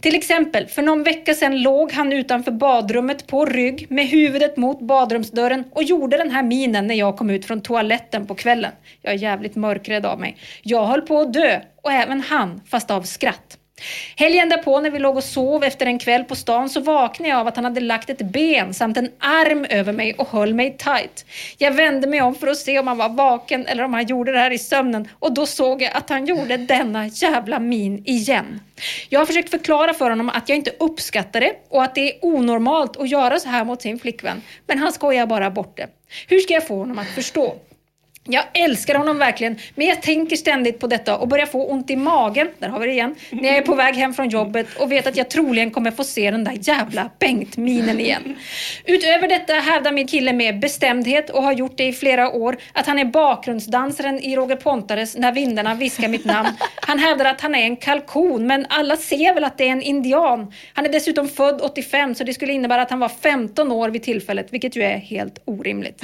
Till 0.01 0.15
exempel, 0.15 0.67
för 0.67 0.83
någon 0.83 1.03
vecka 1.03 1.35
sedan 1.35 1.63
låg 1.63 1.93
han 1.93 2.13
utanför 2.13 2.53
badrummet 2.53 3.27
på 3.27 3.45
rygg 3.45 3.87
med 3.91 4.07
huvudet 4.07 4.57
mot 4.57 4.81
badrumsdörren 4.81 5.65
och 5.73 5.83
gjorde 5.83 6.17
den 6.17 6.31
här 6.31 6.43
minen 6.43 6.87
när 6.87 6.95
jag 6.95 7.17
kom 7.17 7.31
ut 7.31 7.45
från 7.45 7.61
toaletten 7.61 8.27
på 8.27 8.35
kvällen. 8.35 8.73
Jag 9.03 9.15
är 9.15 9.19
jävligt 9.19 9.57
mörkrädd 9.57 10.07
av 10.07 10.21
mig. 10.21 10.37
Jag 10.63 10.87
höll 10.87 11.03
på 11.03 11.21
att 11.21 11.33
dö 11.33 11.61
och 11.83 11.93
även 11.93 12.21
han, 12.21 12.61
fast 12.67 12.91
av 12.91 13.03
skratt. 13.03 13.60
Helgen 14.17 14.49
därpå 14.49 14.81
när 14.81 14.91
vi 14.91 14.99
låg 14.99 15.17
och 15.17 15.25
sov 15.25 15.65
efter 15.65 15.87
en 15.87 15.99
kväll 15.99 16.25
på 16.25 16.37
stan 16.37 16.69
så 16.71 16.81
vaknade 16.81 17.31
jag 17.31 17.39
av 17.39 17.47
att 17.47 17.57
han 17.57 17.65
hade 17.65 17.81
lagt 17.81 18.11
ett 18.11 18.19
ben 18.19 18.75
samt 18.75 18.97
en 18.97 19.11
arm 19.19 19.67
över 19.71 19.93
mig 19.93 20.15
och 20.15 20.29
höll 20.29 20.55
mig 20.55 20.77
tight. 20.77 21.25
Jag 21.59 21.73
vände 21.73 22.07
mig 22.07 22.23
om 22.23 22.35
för 22.35 22.47
att 22.47 22.57
se 22.57 22.79
om 22.79 22.87
han 22.87 22.99
var 22.99 23.09
vaken 23.09 23.67
eller 23.67 23.85
om 23.85 23.95
han 23.95 24.07
gjorde 24.07 24.33
det 24.33 24.39
här 24.39 24.51
i 24.51 24.59
sömnen 24.59 25.09
och 25.19 25.35
då 25.35 25.47
såg 25.47 25.83
jag 25.83 25.93
att 25.95 26.11
han 26.11 26.27
gjorde 26.27 26.57
denna 26.57 27.07
jävla 27.07 27.59
min 27.59 28.03
igen. 28.07 28.61
Jag 29.09 29.21
har 29.21 29.27
försökt 29.27 29.51
förklara 29.51 29.95
för 29.95 30.11
honom 30.11 30.29
att 30.29 30.49
jag 30.49 30.57
inte 30.57 30.73
uppskattar 30.79 31.41
det 31.41 31.53
och 31.69 31.83
att 31.83 31.95
det 31.95 32.13
är 32.13 32.25
onormalt 32.25 32.97
att 32.97 33.09
göra 33.09 33.41
så 33.41 33.49
här 33.49 33.65
mot 33.65 33.83
sin 33.83 33.99
flickvän. 33.99 34.43
Men 34.67 34.79
han 34.79 34.93
skojar 34.93 35.27
bara 35.27 35.51
bort 35.51 35.77
det. 35.77 35.89
Hur 36.29 36.39
ska 36.39 36.55
jag 36.55 36.67
få 36.67 36.77
honom 36.77 36.99
att 36.99 37.09
förstå? 37.09 37.57
Jag 38.25 38.45
älskar 38.55 38.95
honom 38.95 39.19
verkligen, 39.19 39.59
men 39.75 39.87
jag 39.87 40.03
tänker 40.03 40.37
ständigt 40.37 40.79
på 40.79 40.87
detta 40.87 41.17
och 41.17 41.29
börjar 41.29 41.47
få 41.47 41.67
ont 41.67 41.91
i 41.91 41.97
magen, 41.97 42.49
där 42.59 42.69
har 42.69 42.81
vi 42.81 42.87
det 42.87 42.93
igen, 42.93 43.15
när 43.31 43.49
jag 43.49 43.57
är 43.57 43.63
på 43.63 43.75
väg 43.75 43.95
hem 43.95 44.15
från 44.15 44.29
jobbet 44.29 44.67
och 44.79 44.93
vet 44.93 45.07
att 45.07 45.17
jag 45.17 45.31
troligen 45.31 45.71
kommer 45.71 45.91
få 45.91 46.05
se 46.05 46.31
den 46.31 46.45
där 46.45 46.59
jävla 46.61 47.11
Bengt-minen 47.19 48.01
igen. 48.01 48.37
Utöver 48.85 49.29
detta 49.29 49.53
hävdar 49.53 49.93
min 49.93 50.07
kille 50.07 50.33
med 50.33 50.61
bestämdhet 50.61 51.31
och 51.31 51.43
har 51.43 51.53
gjort 51.53 51.77
det 51.77 51.87
i 51.87 51.93
flera 51.93 52.31
år 52.31 52.57
att 52.73 52.87
han 52.87 52.99
är 52.99 53.05
bakgrundsdansaren 53.05 54.21
i 54.21 54.37
Roger 54.37 54.57
Pontares 54.57 55.17
När 55.17 55.33
vindarna 55.33 55.75
viskar 55.75 56.09
mitt 56.09 56.25
namn. 56.25 56.49
Han 56.75 56.99
hävdar 56.99 57.25
att 57.25 57.41
han 57.41 57.55
är 57.55 57.63
en 57.63 57.77
kalkon, 57.77 58.47
men 58.47 58.67
alla 58.69 58.97
ser 58.97 59.35
väl 59.35 59.45
att 59.45 59.59
det 59.59 59.69
är 59.69 59.73
en 59.73 59.83
indian. 59.83 60.53
Han 60.75 60.87
är 60.87 60.93
dessutom 60.93 61.29
född 61.29 61.61
85, 61.61 62.15
så 62.15 62.25
det 62.25 62.35
skulle 62.35 62.53
innebära 62.53 62.83
att 62.83 62.91
han 62.91 63.01
var 63.01 63.11
15 63.23 63.73
år 63.73 63.89
vid 63.89 64.03
tillfället, 64.03 64.47
vilket 64.51 64.77
ju 64.77 64.83
är 64.83 64.97
helt 64.97 65.39
orimligt. 65.45 66.03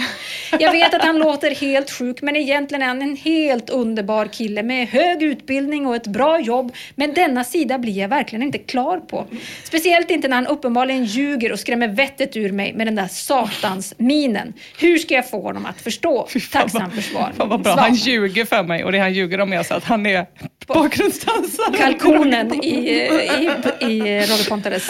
Jag 0.59 0.73
vet 0.73 0.95
att 0.95 1.03
han 1.03 1.19
låter 1.19 1.55
helt 1.55 1.91
sjuk, 1.91 2.06
men 2.23 2.37
egentligen 2.37 2.83
är 2.83 2.87
han 2.87 3.03
en 3.03 3.17
helt 3.17 3.71
underbar 3.71 4.27
kille 4.27 4.63
med 4.63 4.89
hög 4.89 5.23
utbildning 5.23 5.87
och 5.87 5.97
ett 5.97 6.07
bra 6.07 6.41
jobb. 6.41 6.75
Men 6.95 7.15
denna 7.15 7.45
sida 7.45 7.79
blir 7.79 7.99
jag 7.99 8.09
verkligen 8.09 8.43
inte 8.43 8.59
klar 8.59 8.99
på. 8.99 9.27
Speciellt 9.65 10.11
inte 10.11 10.29
när 10.29 10.37
han 10.37 10.47
uppenbarligen 10.47 11.05
ljuger 11.05 11.53
och 11.53 11.59
skrämmer 11.61 11.89
vettet 11.89 12.37
ur 12.37 12.53
mig 12.53 12.73
med 12.73 12.87
den 12.87 12.95
där 12.95 13.09
satans 13.09 13.95
minen. 13.99 14.53
Hur 14.81 14.99
ska 14.99 15.15
jag 15.15 15.31
få 15.31 15.43
honom 15.43 15.67
att 15.67 15.81
förstå? 15.81 16.29
Tacksam 16.53 16.91
för 16.91 17.03
svar. 17.03 17.33
Fan 17.37 17.49
vad 17.49 17.63
bra. 17.63 17.77
Han 17.77 17.95
ljuger 17.95 18.45
för 18.45 18.63
mig 18.63 18.85
och 18.85 18.93
det 18.93 18.99
han 18.99 19.13
ljuger 19.13 19.41
om 19.41 19.53
är 19.53 19.59
alltså 19.59 19.75
att 19.75 19.85
han 19.85 20.07
är 20.07 20.27
bakgrundsdansare. 20.67 21.77
Kalkonen 21.79 22.65
i, 22.65 22.69
i, 22.69 23.87
i 23.87 24.01
Roger 24.21 24.49
Pontares. 24.49 24.89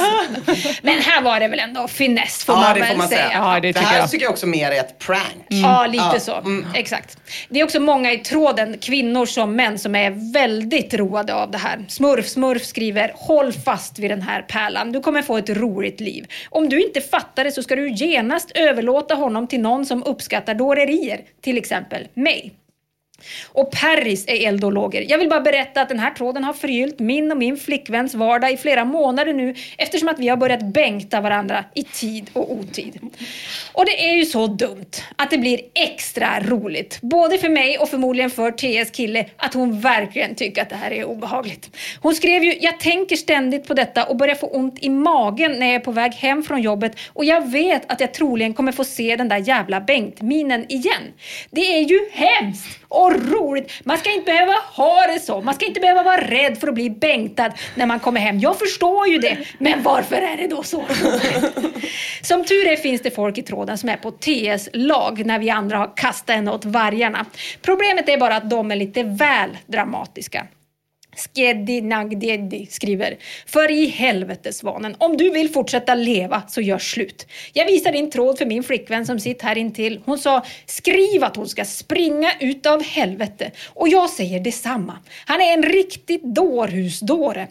Men 0.82 0.98
här 0.98 1.22
var 1.22 1.40
det 1.40 1.48
väl 1.48 1.59
ändå 1.59 1.88
finess 1.88 2.44
får 2.44 2.55
Ja, 2.55 2.60
man 2.60 2.74
det 2.74 2.80
väl 2.80 2.88
får 2.90 2.97
man 2.98 3.09
säga. 3.09 3.28
säga. 3.28 3.72
det 3.72 3.78
här 3.78 4.06
tycker 4.06 4.24
jag 4.24 4.32
också 4.32 4.47
mer 4.47 4.70
är 4.70 4.80
ett 4.80 4.98
prank. 4.98 5.47
Ja, 5.48 5.86
lite 5.86 6.05
Ja, 6.12 6.20
så. 6.20 6.34
mm. 6.36 6.66
Exakt. 6.74 7.05
Det 7.48 7.60
är 7.60 7.64
också 7.64 7.80
många 7.80 8.12
i 8.12 8.18
tråden, 8.18 8.78
kvinnor 8.78 9.26
som 9.26 9.56
män, 9.56 9.78
som 9.78 9.94
är 9.94 10.32
väldigt 10.32 10.94
roade 10.94 11.34
av 11.34 11.50
det 11.50 11.58
här. 11.58 11.84
Smurf 11.88 12.26
Smurf 12.26 12.64
skriver, 12.64 13.12
håll 13.14 13.52
fast 13.52 13.98
vid 13.98 14.10
den 14.10 14.22
här 14.22 14.42
pärlan. 14.42 14.92
Du 14.92 15.00
kommer 15.00 15.22
få 15.22 15.36
ett 15.36 15.50
roligt 15.50 16.00
liv. 16.00 16.26
Om 16.50 16.68
du 16.68 16.82
inte 16.82 17.00
fattar 17.00 17.44
det 17.44 17.52
så 17.52 17.62
ska 17.62 17.76
du 17.76 17.90
genast 17.90 18.50
överlåta 18.54 19.14
honom 19.14 19.46
till 19.46 19.60
någon 19.60 19.86
som 19.86 20.02
uppskattar 20.02 20.54
dårerier. 20.54 21.20
Till 21.40 21.58
exempel 21.58 22.08
mig. 22.14 22.52
Och 23.52 23.70
Paris 23.70 24.24
är 24.28 24.48
eld 24.48 24.64
och 24.64 24.72
lågor. 24.72 25.02
Jag 25.09 25.18
vill 25.18 25.28
bara 25.28 25.40
berätta 25.40 25.82
att 25.82 25.88
den 25.88 25.98
här 25.98 26.10
tråden 26.10 26.44
har 26.44 26.52
förgyllt 26.52 26.98
min 26.98 27.32
och 27.32 27.38
min 27.38 27.56
flickväns 27.56 28.14
vardag 28.14 28.52
i 28.52 28.56
flera 28.56 28.84
månader 28.84 29.32
nu 29.32 29.55
eftersom 29.78 30.09
att 30.09 30.18
vi 30.18 30.28
har 30.28 30.36
börjat 30.36 30.62
bänkta 30.62 31.20
varandra 31.20 31.64
i 31.74 31.82
tid 31.82 32.30
och 32.32 32.52
otid. 32.52 32.98
Och 33.72 33.84
det 33.84 34.09
är 34.09 34.14
ju 34.14 34.24
så 34.24 34.47
dumt 34.47 34.90
att 35.16 35.30
det 35.30 35.38
blir 35.38 35.60
extra 35.74 36.40
roligt, 36.40 36.98
både 37.02 37.38
för 37.38 37.48
mig 37.48 37.78
och 37.78 37.88
förmodligen 37.88 38.30
för 38.30 38.51
TS 38.51 38.90
kille, 38.90 39.26
att 39.36 39.55
hon 39.55 39.80
verkligen 39.80 40.34
tycker 40.34 40.62
att 40.62 40.70
det 40.70 40.76
här 40.76 40.90
är 40.90 41.05
obehagligt. 41.05 41.70
Hon 42.01 42.14
skrev 42.14 42.44
ju 42.44 42.59
“Jag 42.60 42.80
tänker 42.80 43.16
ständigt 43.16 43.68
på 43.68 43.74
detta 43.74 44.05
och 44.05 44.16
börjar 44.16 44.34
få 44.34 44.47
ont 44.47 44.78
i 44.80 44.88
magen 44.88 45.52
när 45.52 45.66
jag 45.66 45.74
är 45.74 45.80
på 45.80 45.93
väg 45.93 46.12
hem 46.12 46.43
från 46.43 46.62
jobbet 46.62 46.98
och 47.12 47.24
jag 47.24 47.51
vet 47.51 47.93
att 47.93 48.01
jag 48.01 48.14
troligen 48.14 48.55
kommer 48.55 48.72
få 48.72 48.84
se 48.84 49.16
den 49.16 49.28
där 49.28 49.38
jävla 49.48 49.80
bänktminen 49.80 50.66
igen. 50.68 51.02
Det 51.51 51.60
är 51.60 51.80
ju 51.80 52.01
hemskt 52.12 52.78
och 52.88 53.12
roligt. 53.32 53.72
Man 53.84 53.98
ska 53.98 54.12
inte 54.12 54.24
behöva 54.24 54.52
ha 54.72 55.06
det 55.06 55.20
så. 55.20 55.40
Man 55.40 55.54
ska 55.54 55.66
inte 55.66 55.80
behöva 55.80 56.02
vara 56.02 56.20
rädd 56.20 56.58
för 56.58 56.68
att 56.68 56.74
bli 56.74 56.90
bängtad 56.90 57.52
när 57.74 57.86
man 57.86 58.00
kommer 58.00 58.20
hem. 58.20 58.38
Jag 58.38 58.58
förstår 58.58 59.08
ju 59.08 59.18
det, 59.18 59.38
men 59.58 59.82
varför 59.82 60.16
är 60.16 60.36
det 60.36 60.46
då 60.46 60.62
så? 60.62 60.84
Som 62.22 62.44
tur 62.44 62.66
är 62.66 62.76
finns 62.76 63.02
det 63.02 63.10
folk 63.10 63.38
i 63.38 63.42
tråden 63.42 63.78
som 63.78 63.88
är 63.88 63.96
på 63.96 64.10
TS 64.10 64.68
lag 64.72 65.26
när 65.26 65.38
vi 65.38 65.50
andra 65.50 65.78
har 65.78 65.96
kastat 65.96 66.36
henne 66.36 66.50
åt 66.50 66.64
vargarna. 66.64 67.24
Problemet 67.62 68.08
är 68.08 68.18
bara 68.18 68.36
att 68.36 68.50
de 68.50 68.70
är 68.70 68.76
lite 68.76 69.02
väl 69.02 69.58
dramatiska. 69.66 70.46
Skeddi 71.16 71.80
Nagdeddi 71.80 72.66
skriver 72.66 73.16
För 73.47 73.70
i 73.70 73.86
helvete 73.86 74.52
Svanen, 74.52 74.97
om 74.98 75.16
du 75.16 75.30
vill 75.30 75.48
fortsätta 75.48 75.94
leva 75.94 76.43
så 76.48 76.60
gör 76.60 76.78
slut. 76.78 77.26
Jag 77.52 77.66
visar 77.66 77.93
din 77.93 78.10
tråd 78.10 78.38
för 78.38 78.47
min 78.47 78.62
flickvän 78.62 79.06
som 79.06 79.20
sitter 79.20 79.47
här 79.47 79.59
intill. 79.59 80.01
Hon 80.05 80.18
sa 80.18 80.44
skriv 80.66 81.24
att 81.24 81.36
hon 81.36 81.48
ska 81.48 81.64
springa 81.64 82.32
utav 82.40 82.82
helvete. 82.82 83.51
Och 83.66 83.88
jag 83.88 84.10
säger 84.10 84.40
detsamma. 84.40 84.98
Han 85.26 85.40
är 85.40 85.52
en 85.52 85.62
riktigt 85.62 86.22
dårhusdåre. 86.22 87.48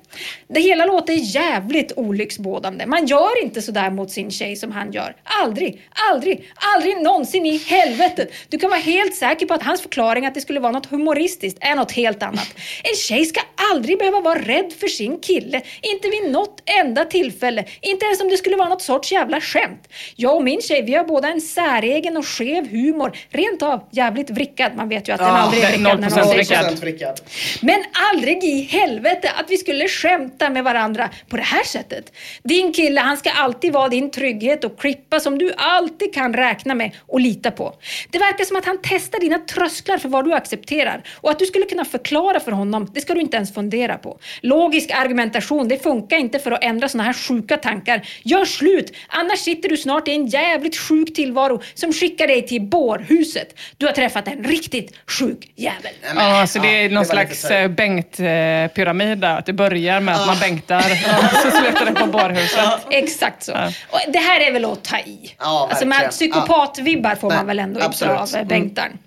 Det 0.47 0.61
hela 0.61 0.85
låter 0.85 1.13
jävligt 1.13 1.91
olycksbådande. 1.95 2.85
Man 2.85 3.05
gör 3.05 3.43
inte 3.43 3.61
sådär 3.61 3.89
mot 3.89 4.11
sin 4.11 4.31
tjej 4.31 4.55
som 4.55 4.71
han 4.71 4.91
gör. 4.91 5.15
Aldrig, 5.23 5.81
aldrig, 6.11 6.51
aldrig 6.75 7.01
någonsin 7.01 7.45
i 7.45 7.57
helvetet. 7.57 8.31
Du 8.49 8.57
kan 8.57 8.69
vara 8.69 8.79
helt 8.79 9.15
säker 9.15 9.45
på 9.45 9.53
att 9.53 9.63
hans 9.63 9.81
förklaring 9.81 10.25
att 10.25 10.33
det 10.33 10.41
skulle 10.41 10.59
vara 10.59 10.71
något 10.71 10.85
humoristiskt 10.85 11.57
är 11.61 11.75
något 11.75 11.91
helt 11.91 12.23
annat. 12.23 12.55
En 12.83 12.95
tjej 12.95 13.25
ska 13.25 13.41
aldrig 13.71 13.99
behöva 13.99 14.21
vara 14.21 14.39
rädd 14.39 14.73
för 14.79 14.87
sin 14.87 15.19
kille. 15.19 15.61
Inte 15.81 16.09
vid 16.09 16.31
något 16.31 16.61
enda 16.81 17.05
tillfälle. 17.05 17.65
Inte 17.81 18.05
ens 18.05 18.21
om 18.21 18.29
det 18.29 18.37
skulle 18.37 18.55
vara 18.55 18.69
något 18.69 18.81
sorts 18.81 19.11
jävla 19.11 19.41
skämt. 19.41 19.87
Jag 20.15 20.35
och 20.35 20.43
min 20.43 20.61
tjej, 20.61 20.81
vi 20.81 20.93
har 20.95 21.03
båda 21.03 21.27
en 21.27 21.41
säregen 21.41 22.17
och 22.17 22.27
skev 22.27 22.67
humor. 22.67 23.17
Rent 23.29 23.61
av 23.61 23.87
jävligt 23.91 24.29
vrickad. 24.29 24.75
Man 24.75 24.89
vet 24.89 25.09
ju 25.09 25.13
att 25.13 25.19
den 25.19 25.27
Ja, 25.27 25.37
aldrig 25.37 25.63
är 25.63 25.67
vrickad 25.67 25.99
när 25.99 26.09
man 26.09 26.25
säger 26.25 26.43
så. 26.43 26.53
0% 26.53 26.81
vrickad. 26.81 27.21
Men 27.61 27.83
aldrig 28.13 28.43
i 28.43 28.61
helvete 28.61 29.31
att 29.39 29.49
vi 29.49 29.57
skulle 29.57 29.87
skämta 29.87 30.49
med 30.49 30.63
varandra 30.63 31.09
på 31.29 31.37
det 31.37 31.43
här 31.43 31.63
sättet. 31.63 32.11
Din 32.43 32.73
kille, 32.73 33.01
han 33.01 33.17
ska 33.17 33.31
alltid 33.31 33.73
vara 33.73 33.89
din 33.89 34.11
trygghet 34.11 34.63
och 34.63 34.79
klippa 34.79 35.19
som 35.19 35.37
du 35.37 35.53
alltid 35.57 36.13
kan 36.13 36.33
räkna 36.33 36.75
med 36.75 36.91
och 37.07 37.19
lita 37.19 37.51
på. 37.51 37.73
Det 38.11 38.19
verkar 38.19 38.45
som 38.45 38.57
att 38.57 38.65
han 38.65 38.77
testar 38.83 39.19
dina 39.19 39.39
trösklar 39.39 39.97
för 39.97 40.09
vad 40.09 40.25
du 40.25 40.33
accepterar 40.33 41.03
och 41.13 41.31
att 41.31 41.39
du 41.39 41.45
skulle 41.45 41.65
kunna 41.65 41.85
förklara 41.85 42.39
för 42.39 42.51
honom, 42.51 42.91
det 42.93 43.01
ska 43.01 43.13
du 43.13 43.21
inte 43.21 43.37
ens 43.37 43.44
fundera 43.53 43.97
på. 43.97 44.19
Logisk 44.41 44.91
argumentation, 44.91 45.67
det 45.67 45.83
funkar 45.83 46.17
inte 46.17 46.39
för 46.39 46.51
att 46.51 46.63
ändra 46.63 46.89
såna 46.89 47.03
här 47.03 47.13
sjuka 47.13 47.57
tankar. 47.57 48.07
Gör 48.23 48.45
slut, 48.45 48.93
annars 49.07 49.39
sitter 49.39 49.69
du 49.69 49.77
snart 49.77 50.07
i 50.07 50.11
en 50.11 50.27
jävligt 50.27 50.77
sjuk 50.77 51.13
tillvaro 51.15 51.61
som 51.73 51.93
skickar 51.93 52.27
dig 52.27 52.47
till 52.47 52.61
bårhuset. 52.61 53.59
Du 53.77 53.85
har 53.85 53.93
träffat 53.93 54.27
en 54.27 54.43
riktigt 54.43 54.93
sjuk 55.07 55.51
jävel. 55.55 55.91
Ja, 56.15 56.41
alltså 56.41 56.59
det 56.59 56.67
är 56.67 56.83
Ja, 56.83 56.89
någon 56.89 57.03
det 57.03 57.09
slags 57.09 57.41
så. 57.41 57.53
eh, 57.53 57.67
Bengt-pyramid 57.67 59.17
där. 59.17 59.37
Att 59.37 59.45
det 59.45 59.53
börjar 59.53 59.99
med 59.99 60.15
att 60.15 60.27
man 60.27 60.39
bänktar 60.39 60.77
och 61.17 61.35
så 61.41 61.51
slutar 61.51 61.85
det 61.85 61.91
på 61.93 62.05
bårhuset. 62.05 62.59
Exakt 62.89 63.43
så. 63.43 63.51
Och 63.89 63.99
det 64.07 64.19
här 64.19 64.39
är 64.39 64.51
väl 64.51 64.65
att 64.65 64.83
ta 64.83 64.97
i. 64.99 65.35
Ja, 65.39 65.69
alltså 65.71 66.09
psykopatvibbar 66.09 67.15
får 67.15 67.29
Nej, 67.29 67.37
man 67.37 67.47
väl 67.47 67.59
ändå 67.59 67.79
inte 67.85 68.09
av 68.09 68.29
eh, 68.35 68.41
Mm. 68.85 68.97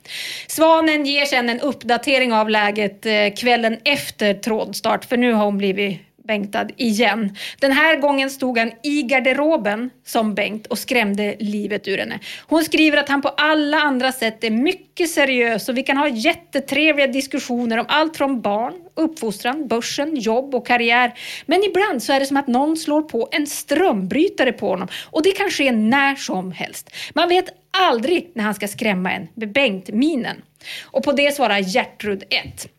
Svanen 0.47 1.06
ger 1.06 1.24
sen 1.24 1.48
en 1.48 1.60
uppdatering 1.60 2.32
av 2.32 2.51
läget 2.51 3.06
eh, 3.06 3.35
kvällen 3.36 3.78
efter 3.85 4.35
trådstart, 4.35 5.05
för 5.05 5.16
nu 5.16 5.32
har 5.32 5.44
hon 5.44 5.59
blivit 5.59 6.01
bängtad 6.28 6.72
igen. 6.76 7.36
Den 7.60 7.72
här 7.72 7.96
gången 7.96 8.30
stod 8.30 8.59
han 8.59 8.72
i 8.82 9.02
garderoben 9.02 9.90
som 10.06 10.34
Bengt 10.34 10.66
och 10.66 10.78
skrämde 10.78 11.36
livet 11.38 11.88
ur 11.88 11.98
henne. 11.98 12.18
Hon 12.46 12.64
skriver 12.64 12.98
att 12.98 13.09
han 13.09 13.22
på 13.22 13.28
alla 13.28 13.76
andra 13.76 14.12
sätt 14.12 14.44
är 14.44 14.50
mycket 14.50 15.10
seriös 15.10 15.68
och 15.68 15.78
vi 15.78 15.82
kan 15.82 15.96
ha 15.96 16.09
jättetrevliga 16.09 17.06
diskussioner 17.06 17.78
om 17.78 17.86
allt 17.88 18.16
från 18.16 18.40
barn, 18.40 18.74
uppfostran, 18.94 19.68
börsen, 19.68 20.16
jobb 20.16 20.55
och 20.55 20.66
karriär. 20.66 21.12
Men 21.46 21.64
ibland 21.64 22.02
så 22.02 22.12
är 22.12 22.20
det 22.20 22.26
som 22.26 22.36
att 22.36 22.48
någon 22.48 22.76
slår 22.76 23.02
på 23.02 23.28
en 23.32 23.46
strömbrytare 23.46 24.52
på 24.52 24.68
honom 24.68 24.88
och 25.10 25.22
det 25.22 25.32
kan 25.32 25.50
ske 25.50 25.72
när 25.72 26.14
som 26.14 26.52
helst. 26.52 26.90
Man 27.14 27.28
vet 27.28 27.48
aldrig 27.70 28.30
när 28.34 28.44
han 28.44 28.55
ska 28.55 28.68
skrämma 28.68 29.12
en 29.12 29.28
med 29.34 29.52
Bengt-minen. 29.52 30.36
Och 30.84 31.05
på 31.05 31.12
det 31.12 31.34
svarar 31.34 31.59
Gertrud 31.59 32.24
1. 32.30 32.77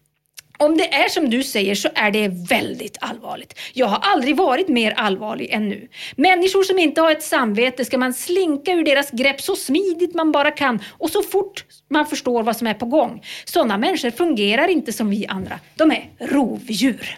Om 0.62 0.78
det 0.78 0.94
är 0.94 1.10
som 1.10 1.30
du 1.30 1.44
säger 1.44 1.76
så 1.76 1.90
är 1.96 2.12
det 2.12 2.28
väldigt 2.28 2.98
allvarligt. 3.02 3.60
Jag 3.74 3.88
har 3.88 4.00
aldrig 4.02 4.36
varit 4.38 4.68
mer 4.68 4.92
allvarlig 4.92 5.50
än 5.50 5.70
nu. 5.70 5.88
Människor 6.16 6.64
som 6.64 6.80
inte 6.80 7.02
har 7.02 7.12
ett 7.12 7.24
samvete 7.24 7.86
ska 7.86 7.98
man 7.98 8.14
slinka 8.14 8.72
ur 8.72 8.84
deras 8.84 9.12
grepp 9.12 9.42
så 9.42 9.56
smidigt 9.56 10.16
man 10.16 10.32
bara 10.32 10.52
kan 10.52 10.80
och 10.98 11.10
så 11.10 11.24
fort 11.24 11.66
man 11.90 12.06
förstår 12.06 12.44
vad 12.44 12.58
som 12.58 12.68
är 12.68 12.74
på 12.74 12.86
gång. 12.86 13.24
Sådana 13.46 13.78
människor 13.78 14.12
fungerar 14.12 14.68
inte 14.68 14.94
som 14.94 15.10
vi 15.10 15.28
andra. 15.28 15.60
De 15.76 15.92
är 15.92 16.10
rovdjur. 16.20 17.18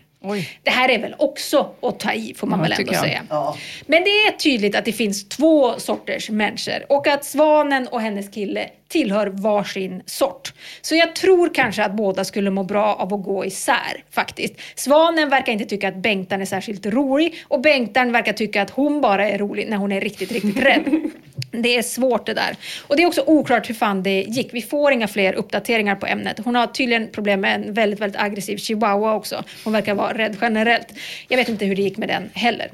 Det 0.63 0.71
här 0.71 0.89
är 0.89 0.99
väl 0.99 1.15
också 1.17 1.71
att 1.81 1.99
ta 1.99 2.13
i 2.13 2.33
får 2.37 2.47
man 2.47 2.59
Ja, 2.59 2.63
väl 2.63 2.73
ändå 2.79 2.93
säga. 2.93 3.23
Ja. 3.29 3.57
Men 3.85 4.03
det 4.03 4.09
är 4.09 4.31
tydligt 4.31 4.75
att 4.75 4.85
det 4.85 4.91
finns 4.91 5.29
två 5.29 5.79
sorters 5.79 6.29
människor 6.29 6.85
och 6.89 7.07
att 7.07 7.25
Svanen 7.25 7.87
och 7.87 8.01
hennes 8.01 8.29
kille 8.29 8.69
tillhör 8.87 9.27
varsin 9.27 10.03
sort. 10.05 10.53
Så 10.81 10.95
jag 10.95 11.15
tror 11.15 11.53
kanske 11.53 11.83
att 11.83 11.93
båda 11.93 12.23
skulle 12.23 12.49
må 12.49 12.63
bra 12.63 12.95
av 12.95 13.13
att 13.13 13.23
gå 13.23 13.45
isär 13.45 14.03
faktiskt. 14.11 14.55
Svanen 14.75 15.29
verkar 15.29 15.51
inte 15.51 15.65
tycka 15.65 15.87
att 15.87 15.95
Bengtan 15.95 16.41
är 16.41 16.45
särskilt 16.45 16.85
rolig 16.85 17.43
och 17.47 17.61
Bengtan 17.61 18.11
verkar 18.11 18.33
tycka 18.33 18.61
att 18.61 18.69
hon 18.69 19.01
bara 19.01 19.29
är 19.29 19.37
rolig 19.37 19.69
när 19.69 19.77
hon 19.77 19.91
är 19.91 20.01
riktigt, 20.01 20.31
riktigt 20.31 20.63
rädd. 20.63 20.83
Det 21.51 21.77
är 21.77 21.81
svårt 21.81 22.25
det 22.25 22.33
där. 22.33 22.55
Och 22.87 22.95
det 22.95 23.03
är 23.03 23.07
också 23.07 23.23
oklart 23.27 23.69
hur 23.69 23.75
fan 23.75 24.03
det 24.03 24.21
gick. 24.21 24.53
Vi 24.53 24.61
får 24.61 24.91
inga 24.91 25.07
fler 25.07 25.33
uppdateringar 25.33 25.95
på 25.95 26.05
ämnet. 26.05 26.39
Hon 26.45 26.55
har 26.55 26.67
tydligen 26.67 27.09
problem 27.11 27.41
med 27.41 27.55
en 27.55 27.73
väldigt, 27.73 27.99
väldigt 27.99 28.21
aggressiv 28.21 28.57
chihuahua 28.57 29.13
också. 29.13 29.43
Hon 29.63 29.73
verkar 29.73 29.95
vara 29.95 30.10
rädd 30.13 30.37
generellt. 30.41 30.87
Jag 31.27 31.37
vet 31.37 31.49
inte 31.49 31.65
hur 31.65 31.75
det 31.75 31.81
gick 31.81 31.97
med 31.97 32.09
den 32.09 32.29
heller. 32.33 32.65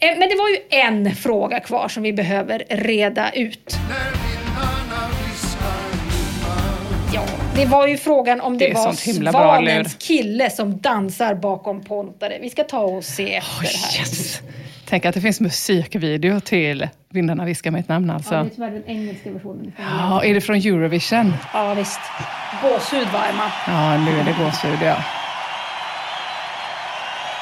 Eh, 0.00 0.18
Men 0.18 0.28
det 0.28 0.34
var 0.36 0.48
ju 0.48 0.56
en 0.80 1.14
fråga 1.16 1.60
kvar 1.60 1.88
som 1.88 2.02
vi 2.02 2.12
behöver 2.12 2.62
reda 2.68 3.30
ut. 3.32 3.76
Ja, 7.14 7.24
Det 7.54 7.66
var 7.66 7.86
ju 7.86 7.96
frågan 7.96 8.40
om 8.40 8.58
det, 8.58 8.68
Det 8.68 8.74
var. 8.74 8.92
Svanens 9.32 9.94
kille 9.94 10.50
som 10.50 10.78
dansar 10.80 11.34
bakom 11.34 11.84
Pontare. 11.84 12.38
Vi 12.40 12.50
ska 12.50 12.64
ta 12.64 12.80
och 12.80 13.04
se 13.04 13.34
efter 13.34 13.62
här. 13.66 14.00
Yes. 14.00 14.40
Tänk 14.88 15.04
att 15.04 15.14
det 15.14 15.20
finns 15.20 15.40
musikvideo 15.40 16.40
till 16.40 16.88
Vindarna 17.08 17.44
viskar 17.44 17.70
mitt 17.70 17.88
namn 17.88 18.10
alltså. 18.10 18.34
Ja, 18.34 18.40
det 18.42 18.46
är 18.46 18.54
tyvärr 18.54 18.70
den 18.70 18.86
engelska 18.86 19.30
versionen. 19.30 19.72
Ja, 19.78 20.24
är 20.24 20.34
det 20.34 20.40
från 20.40 20.56
Eurovision? 20.56 21.34
Ja, 21.52 21.74
visst. 21.74 22.00
Gåshud 22.62 23.08
var 23.12 23.20
Emma. 23.32 23.50
Ja, 23.66 23.98
nu 23.98 24.10
är 24.20 24.24
det 24.24 24.34
gåshud 24.44 24.78
ja. 24.82 24.96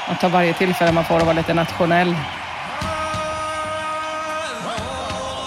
Man 0.09 0.17
tar 0.17 0.29
varje 0.29 0.55
tillfälle 0.55 0.93
man 0.93 1.05
får 1.05 1.17
att 1.17 1.23
vara 1.23 1.33
lite 1.33 1.55
nationell. 1.55 2.17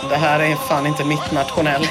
Det 0.10 0.18
här 0.18 0.40
är 0.40 0.56
fan 0.56 0.88
inte 0.88 1.04
mitt 1.04 1.32
nationell. 1.32 1.88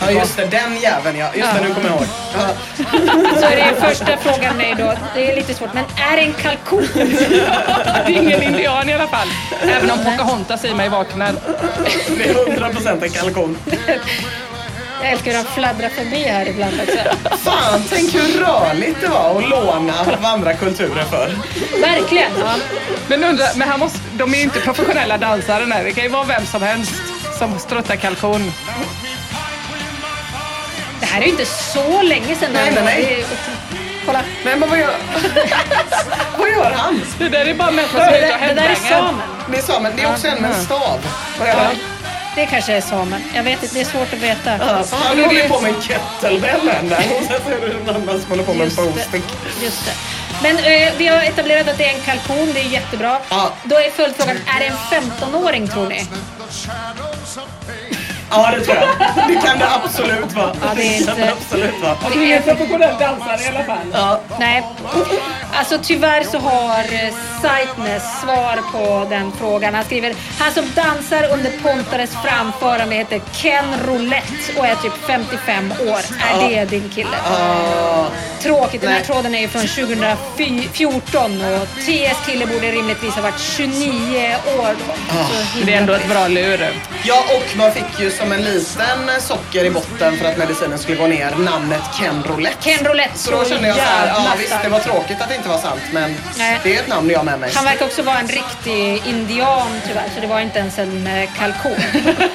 Ja 0.00 0.10
just 0.10 0.36
det, 0.36 0.44
den 0.44 0.76
jäveln 0.76 1.18
ja. 1.18 1.30
Just 1.34 1.54
det, 1.54 1.60
nu 1.68 1.74
kommer 1.74 1.88
jag 1.88 1.96
ihåg. 1.96 2.06
Ja. 2.34 2.48
Så 3.40 3.46
är 3.46 3.56
det 3.56 3.80
första 3.80 4.16
frågan 4.16 4.60
är 4.60 4.74
då, 4.74 4.94
det 5.14 5.32
är 5.32 5.36
lite 5.36 5.54
svårt, 5.54 5.74
men 5.74 5.84
är 5.84 6.16
det 6.16 6.22
en 6.22 6.32
kalkon? 6.32 6.88
Det 6.94 8.14
är 8.14 8.22
ingen 8.22 8.42
indian 8.42 8.88
i 8.88 8.92
alla 8.92 9.06
fall. 9.06 9.28
Även 9.62 9.90
om 9.90 9.98
Pocahontas 9.98 10.64
i 10.64 10.74
mig 10.74 10.88
vaknar. 10.88 11.32
Det 12.16 12.28
är 12.28 12.34
100% 12.34 13.04
en 13.04 13.10
kalkon. 13.10 13.58
Jag 15.02 15.12
älskar 15.12 15.30
hur 15.30 15.36
han 15.38 15.46
fladdrar 15.46 15.88
förbi 15.88 16.22
här 16.22 16.48
ibland 16.48 16.80
också. 16.80 16.98
Fan, 17.50 17.82
tänk 17.90 18.14
hur 18.14 18.40
rörligt 18.40 19.00
det 19.00 19.08
var 19.08 19.38
att 19.38 19.48
låna 19.48 20.00
av 20.00 20.24
andra 20.24 20.54
kulturer 20.54 21.04
för. 21.04 21.32
Verkligen. 21.80 22.30
Ja. 22.40 22.54
Men, 23.08 23.24
undra, 23.24 23.44
men 23.56 23.68
han 23.68 23.80
måste, 23.80 23.98
de 24.12 24.32
är 24.34 24.36
ju 24.36 24.42
inte 24.42 24.60
professionella 24.60 25.18
dansare. 25.18 25.66
Nej. 25.66 25.84
Det 25.84 25.92
kan 25.92 26.04
ju 26.04 26.10
vara 26.10 26.24
vem 26.24 26.46
som 26.46 26.62
helst 26.62 26.92
som 27.38 27.58
struttar 27.58 27.96
kalkon. 27.96 28.52
Det 31.00 31.06
här 31.06 31.20
är 31.20 31.24
ju 31.24 31.30
inte 31.30 31.46
så 31.46 32.02
länge 32.02 32.34
sedan. 32.34 32.50
Nej, 32.52 32.72
nej, 32.74 32.84
nej. 32.84 33.24
Kolla. 34.06 34.20
Nej 34.44 34.56
men 34.56 34.70
vad 34.70 34.78
gör, 34.78 34.90
vad 36.38 36.50
gör 36.50 36.70
han? 36.76 37.00
Det 37.18 37.28
där 37.28 37.46
är 37.46 37.54
bara 37.54 37.70
människor 37.70 37.98
som 37.98 38.08
är 38.08 38.18
ute 38.18 38.34
och 38.34 38.40
Det 38.40 38.54
där 38.54 38.68
är 38.68 38.74
samen. 38.74 39.22
Det 39.50 39.58
är 39.58 39.62
samen, 39.62 39.92
det 39.96 40.02
är 40.02 40.10
också 40.10 40.26
en 40.26 40.42
med 40.42 40.50
en 40.50 40.64
stav. 40.64 40.98
Vad 41.38 41.48
gör 41.48 41.54
han? 41.54 41.76
Det 42.38 42.46
kanske 42.46 42.72
är 42.72 42.80
samen. 42.80 43.22
Jag 43.34 43.42
vet 43.42 43.62
inte, 43.62 43.74
det 43.74 43.80
är 43.80 43.84
svårt 43.84 44.12
att 44.12 44.18
veta. 44.18 44.50
Ja, 44.58 44.84
han 44.90 45.18
håller 45.18 45.48
på 45.48 45.60
med 45.60 45.74
en 45.74 45.82
kettlebell 45.82 46.68
än 46.68 46.88
där. 46.88 46.98
Och 46.98 47.24
sen 47.24 47.40
så 47.44 47.50
är 47.50 47.68
det 47.68 47.92
någon 47.92 48.02
annan 48.02 48.20
som 48.20 48.30
håller 48.30 48.44
på 48.44 48.54
med 48.54 48.68
en 48.68 48.74
bowstick. 48.74 49.24
Just 49.62 49.86
det. 49.86 49.92
Men 50.42 50.56
eh, 50.56 50.92
vi 50.98 51.06
har 51.06 51.22
etablerat 51.22 51.68
att 51.68 51.78
det 51.78 51.84
är 51.84 51.94
en 51.94 52.00
kalkon, 52.00 52.52
det 52.54 52.60
är 52.60 52.68
jättebra. 52.68 53.20
Ja. 53.28 53.52
Då 53.64 53.76
är 53.76 53.90
följdfrågan, 53.90 54.36
är 54.36 54.60
det 54.60 54.66
en 54.66 55.02
15-åring 55.02 55.68
tror 55.68 55.88
ni? 55.88 56.06
Ja 58.30 58.50
det 58.58 58.64
tror 58.64 58.76
jag. 58.76 58.88
Det 59.28 59.46
kan 59.46 59.58
det 59.58 59.66
absolut 59.84 60.32
vara. 60.32 60.52
Ja, 60.62 60.68
det 60.76 60.82
är 60.82 61.04
kan 61.04 61.14
inte- 61.16 61.26
det 61.26 61.32
absolut 61.32 61.82
vara. 61.82 61.92
Och 61.92 62.10
det 62.14 62.32
är 62.32 62.36
en 62.36 62.42
professionell 62.42 62.98
dansare 62.98 63.42
i 63.42 63.46
alla 63.48 63.64
fall. 63.64 63.78
Ja. 63.92 64.20
Nej. 64.38 64.62
Alltså 65.54 65.78
tyvärr 65.82 66.22
så 66.24 66.38
har 66.38 66.78
eh, 66.80 67.14
Sightness 67.42 68.02
svar 68.22 68.58
på 68.72 69.06
den 69.10 69.32
frågan. 69.38 69.74
Han 69.74 69.84
skriver, 69.84 70.14
han 70.38 70.52
som 70.52 70.64
dansar 70.74 71.32
under 71.32 71.50
Pontares 71.62 72.10
framförande 72.24 72.94
heter 72.94 73.20
Ken 73.32 73.64
Roulette 73.86 74.58
och 74.58 74.66
är 74.66 74.74
typ 74.74 74.92
55 75.06 75.72
år. 75.72 76.00
Är 76.30 76.48
det 76.48 76.64
din 76.64 76.88
kille? 76.94 77.16
Ah. 77.24 78.04
Tråkigt, 78.42 78.80
den 78.80 78.90
här 78.90 78.98
Nej. 78.98 79.06
tråden 79.06 79.34
är 79.34 79.40
ju 79.40 79.48
från 79.48 79.62
2014 79.66 81.42
och 81.54 81.68
TS 81.86 82.26
kille 82.26 82.46
borde 82.46 82.72
rimligtvis 82.72 83.14
ha 83.14 83.22
varit 83.22 83.40
29 83.40 84.34
år 84.58 84.74
då. 84.88 84.94
Så 85.08 85.14
Men 85.14 85.44
himla 85.54 85.66
det 85.66 85.74
är 85.74 85.78
ändå 85.78 85.92
ett 85.92 86.08
bra 86.08 86.28
lur. 86.28 86.68
Ja, 87.04 87.24
och 87.36 87.56
man 87.56 87.72
fick 87.72 88.00
ju 88.00 88.10
som 88.18 88.32
en 88.32 88.42
liten 88.42 89.20
socker 89.20 89.64
i 89.64 89.70
botten 89.70 90.16
för 90.16 90.24
att 90.24 90.38
medicinen 90.38 90.78
skulle 90.78 90.96
gå 90.98 91.06
ner 91.06 91.30
namnet 91.30 91.82
Ken 91.98 92.22
Roulette. 92.24 92.56
Ken 92.62 92.84
Roulette 92.86 93.18
Så 93.18 93.30
då 93.30 93.44
kände 93.44 93.68
jag 93.68 93.76
så 93.76 93.82
här, 93.82 94.06
ja 94.06 94.32
visst 94.38 94.54
det 94.62 94.68
var 94.68 94.78
tråkigt 94.78 95.20
att 95.20 95.28
det 95.28 95.34
inte 95.34 95.48
var 95.48 95.58
sant 95.58 95.80
men 95.92 96.16
Nej. 96.38 96.60
det 96.62 96.76
är 96.76 96.80
ett 96.80 96.88
namn 96.88 97.10
jag 97.10 97.18
har 97.18 97.24
med 97.24 97.40
mig. 97.40 97.50
Han 97.54 97.64
verkar 97.64 97.86
också 97.86 98.02
vara 98.02 98.18
en 98.18 98.28
riktig 98.28 99.02
indian 99.06 99.80
tyvärr, 99.86 100.08
så 100.14 100.20
det 100.20 100.26
var 100.26 100.40
inte 100.40 100.58
ens 100.58 100.78
en 100.78 101.06
eh, 101.06 101.28
kalkon. 101.38 101.76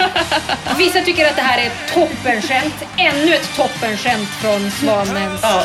Vissa 0.78 1.02
tycker 1.02 1.30
att 1.30 1.36
det 1.36 1.42
här 1.42 1.58
är 1.58 1.66
ett 1.68 1.94
toppenskämt. 1.94 2.76
Ännu 2.98 3.36
ett 3.36 3.50
toppenskämt 3.56 4.30
från 4.30 4.72
Svanens 4.72 5.40
Ja. 5.42 5.64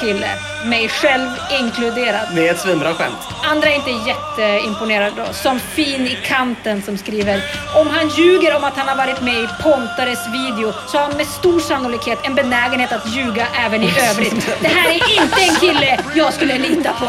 Mig 0.65 0.89
själv 0.89 1.29
inkluderad. 1.61 2.29
Det 2.35 2.49
är 2.49 2.55
ett 2.55 2.61
svinbra 2.61 2.95
skämt. 2.95 3.17
Andra 3.43 3.69
är 3.69 3.75
inte 3.75 3.91
jätteimponerade 3.91 5.13
då. 5.17 5.33
Som 5.33 5.61
Fin 5.61 6.07
i 6.07 6.19
kanten 6.25 6.83
som 6.83 6.99
skriver 6.99 7.43
Om 7.75 7.87
han 7.87 8.09
ljuger 8.09 8.57
om 8.57 8.65
att 8.65 8.77
han 8.77 8.89
har 8.89 8.97
varit 8.97 9.21
med 9.21 9.35
i 9.35 9.49
Pontares 9.63 10.19
video 10.27 10.73
så 10.87 10.99
har 10.99 11.05
han 11.05 11.17
med 11.17 11.27
stor 11.27 11.61
sannolikhet 11.61 12.19
en 12.23 12.35
benägenhet 12.35 12.93
att 12.93 13.15
ljuga 13.15 13.47
även 13.55 13.83
i 13.83 13.91
övrigt. 14.11 14.59
Det 14.61 14.69
här 14.69 14.89
är 14.91 15.23
inte 15.23 15.43
en 15.43 15.55
kille 15.55 16.01
jag 16.15 16.33
skulle 16.33 16.59
lita 16.59 16.93
på. 16.93 17.09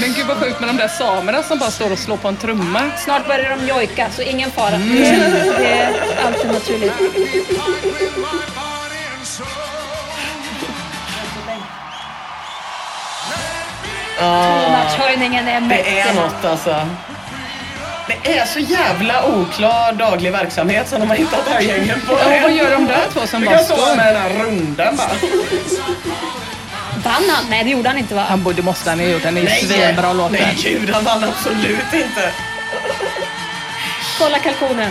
Men 0.00 0.12
gud 0.12 0.26
vad 0.26 0.36
sjukt 0.36 0.60
med 0.60 0.68
de 0.68 0.76
där 0.76 0.88
samerna 0.88 1.42
som 1.42 1.58
bara 1.58 1.70
står 1.70 1.92
och 1.92 1.98
slår 1.98 2.16
på 2.16 2.28
en 2.28 2.36
trumma. 2.36 2.90
Snart 3.04 3.26
börjar 3.26 3.56
de 3.56 3.66
jojka, 3.66 4.10
så 4.10 4.22
ingen 4.22 4.50
fara. 4.50 4.74
Mm. 4.74 4.96
Det 5.58 5.66
är 5.66 5.92
alltid 6.26 6.52
naturligt. 6.52 6.92
Tonartshöjningen 14.18 15.48
är 15.48 15.54
Det 15.60 15.66
mäktig. 15.66 15.96
är 15.98 16.14
något 16.14 16.44
alltså. 16.44 16.88
Det 18.08 18.38
är 18.38 18.46
så 18.46 18.58
jävla 18.58 19.26
oklar 19.26 19.92
daglig 19.92 20.32
verksamhet 20.32 20.88
som 20.88 21.00
de 21.00 21.08
har 21.08 21.16
hittat 21.16 21.44
det 21.44 21.50
här 21.50 21.60
gänget 21.60 22.06
på. 22.06 22.12
Ja, 22.12 22.38
vad 22.42 22.52
gör 22.52 22.70
de 22.70 22.86
där 22.86 23.06
två 23.12 23.26
som 23.26 23.44
bara 23.44 23.54
kan 23.56 23.64
stå 23.64 23.76
står? 23.76 23.96
med 23.96 24.14
den 24.14 24.22
här 24.22 24.30
rundan 24.44 24.96
bara. 24.96 25.08
Vann 27.04 27.22
han? 27.30 27.44
Nej, 27.50 27.64
det 27.64 27.70
gjorde 27.70 27.88
han 27.88 27.98
inte 27.98 28.14
va? 28.14 28.24
Han 28.28 28.42
borde, 28.42 28.62
måste 28.62 28.90
han 28.90 28.98
ha 29.00 29.06
gjort. 29.06 29.22
Den 29.22 29.36
är 29.36 29.40
ju 29.40 29.48
svinbra 29.48 30.12
låt. 30.12 30.30
nej 30.32 30.58
gud 30.62 30.90
han 30.90 31.04
vann 31.04 31.24
absolut 31.24 31.92
inte. 31.92 32.30
Kolla 34.18 34.38
kalkonen. 34.38 34.90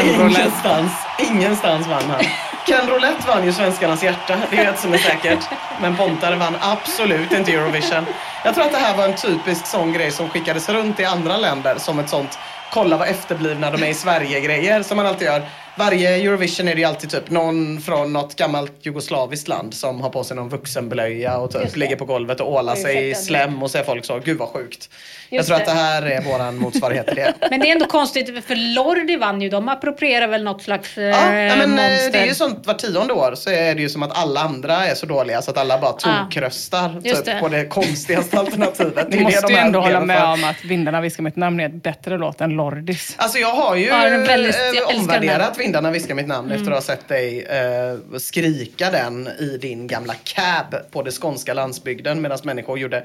Ingenstans, 0.04 0.92
ingenstans 1.18 1.86
vann 1.86 2.02
han. 2.10 2.20
Ken 2.66 2.86
Roulette 2.88 3.28
vann 3.28 3.44
ju 3.44 3.52
svenskarnas 3.52 4.02
hjärta, 4.02 4.38
det 4.50 4.56
är 4.56 4.72
ett 4.72 4.78
som 4.78 4.92
är 4.92 4.98
säkert. 4.98 5.48
Men 5.80 5.96
Pontare 5.96 6.36
vann 6.36 6.56
absolut 6.60 7.32
inte 7.32 7.52
Eurovision. 7.52 8.06
Jag 8.44 8.54
tror 8.54 8.64
att 8.64 8.72
det 8.72 8.78
här 8.78 8.96
var 8.96 9.04
en 9.04 9.16
typisk 9.16 9.66
sån 9.66 9.92
grej 9.92 10.10
som 10.10 10.28
skickades 10.28 10.68
runt 10.68 11.00
i 11.00 11.04
andra 11.04 11.36
länder 11.36 11.78
som 11.78 11.98
ett 11.98 12.08
sånt 12.10 12.38
kolla 12.72 12.96
vad 12.96 13.08
efterblivna 13.08 13.70
de 13.70 13.82
är 13.82 13.88
i 13.88 13.94
Sverige-grejer 13.94 14.82
som 14.82 14.96
man 14.96 15.06
alltid 15.06 15.26
gör. 15.26 15.42
Varje 15.76 16.16
Eurovision 16.16 16.68
är 16.68 16.74
det 16.74 16.80
ju 16.80 16.86
alltid 16.86 17.10
typ 17.10 17.30
någon 17.30 17.80
från 17.80 18.12
något 18.12 18.36
gammalt 18.36 18.72
jugoslaviskt 18.82 19.48
land 19.48 19.74
som 19.74 20.00
har 20.00 20.10
på 20.10 20.24
sig 20.24 20.36
någon 20.36 20.48
vuxenblöja 20.48 21.38
och 21.38 21.50
typ 21.50 21.76
ligger 21.76 21.96
på 21.96 22.04
golvet 22.04 22.40
och 22.40 22.52
ålar 22.52 22.74
sig 22.74 23.10
i 23.10 23.14
slem 23.14 23.62
och 23.62 23.70
så 23.70 23.78
är 23.78 23.82
folk 23.82 24.04
så, 24.04 24.18
gud 24.18 24.38
vad 24.38 24.48
sjukt. 24.48 24.88
jag 25.30 25.36
Just 25.36 25.48
tror 25.48 25.56
att 25.60 25.66
det. 25.66 25.72
det 25.72 25.78
här 25.78 26.02
är 26.02 26.20
våran 26.22 26.56
motsvarighet 26.58 27.06
till 27.06 27.16
det. 27.16 27.34
Men 27.50 27.60
det 27.60 27.68
är 27.68 27.72
ändå 27.72 27.86
konstigt, 27.86 28.44
för 28.44 28.74
Lordi 28.74 29.16
vann 29.16 29.42
ju. 29.42 29.48
De 29.48 29.68
approprierar 29.68 30.26
väl 30.26 30.44
något 30.44 30.62
slags 30.62 30.98
eh, 30.98 31.04
Ja, 31.04 31.30
men 31.30 31.60
eh, 31.60 31.66
monster. 31.68 32.12
det 32.12 32.18
är 32.18 32.26
ju 32.26 32.34
sånt 32.34 32.66
var 32.66 32.74
tionde 32.74 33.12
år 33.12 33.34
så 33.34 33.50
är 33.50 33.74
det 33.74 33.80
ju 33.82 33.88
som 33.88 34.02
att 34.02 34.18
alla 34.18 34.40
andra 34.40 34.86
är 34.86 34.94
så 34.94 35.06
dåliga 35.06 35.42
så 35.42 35.50
att 35.50 35.58
alla 35.58 35.78
bara 35.78 35.90
Ah. 36.04 36.24
tokröstar 36.24 37.00
Just 37.04 37.16
typ, 37.24 37.34
det. 37.34 37.40
på 37.40 37.48
det 37.48 37.64
konstigaste 37.66 38.38
alternativet. 38.38 38.94
Det 38.94 39.02
Du 39.10 39.16
det 39.16 39.22
måste 39.22 39.52
ju 39.52 39.58
ändå 39.58 39.80
hålla 39.80 40.00
med 40.00 40.24
om 40.24 40.44
att 40.44 40.64
Vindarna 40.64 41.00
viskar 41.00 41.22
mitt 41.22 41.36
namn 41.36 41.60
är 41.60 41.66
ett 41.66 41.82
bättre 41.82 42.18
låt 42.18 42.40
än 42.40 42.50
Lordis. 42.50 43.14
Alltså 43.18 43.38
jag 43.38 43.48
har 43.54 43.76
ju 43.76 43.86
Ja, 43.86 43.96
väldigt- 44.08 44.56
jag 44.74 44.92
eh, 44.94 44.98
omvärderat 44.98 45.58
Vindarna 45.62 45.90
viskar 45.90 46.14
mitt 46.14 46.26
namn 46.26 46.50
efter 46.50 46.66
att 46.70 46.76
ha 46.76 46.82
sett 46.82 47.08
dig 47.08 47.42
eh, 47.44 48.18
skrika 48.18 48.90
den 48.90 49.28
i 49.28 49.58
din 49.60 49.86
gamla 49.86 50.14
cab 50.24 50.90
på 50.90 51.02
den 51.02 51.12
skånska 51.12 51.54
landsbygden 51.54 52.22
medan 52.22 52.38
människor 52.44 52.78
gjorde 52.78 53.04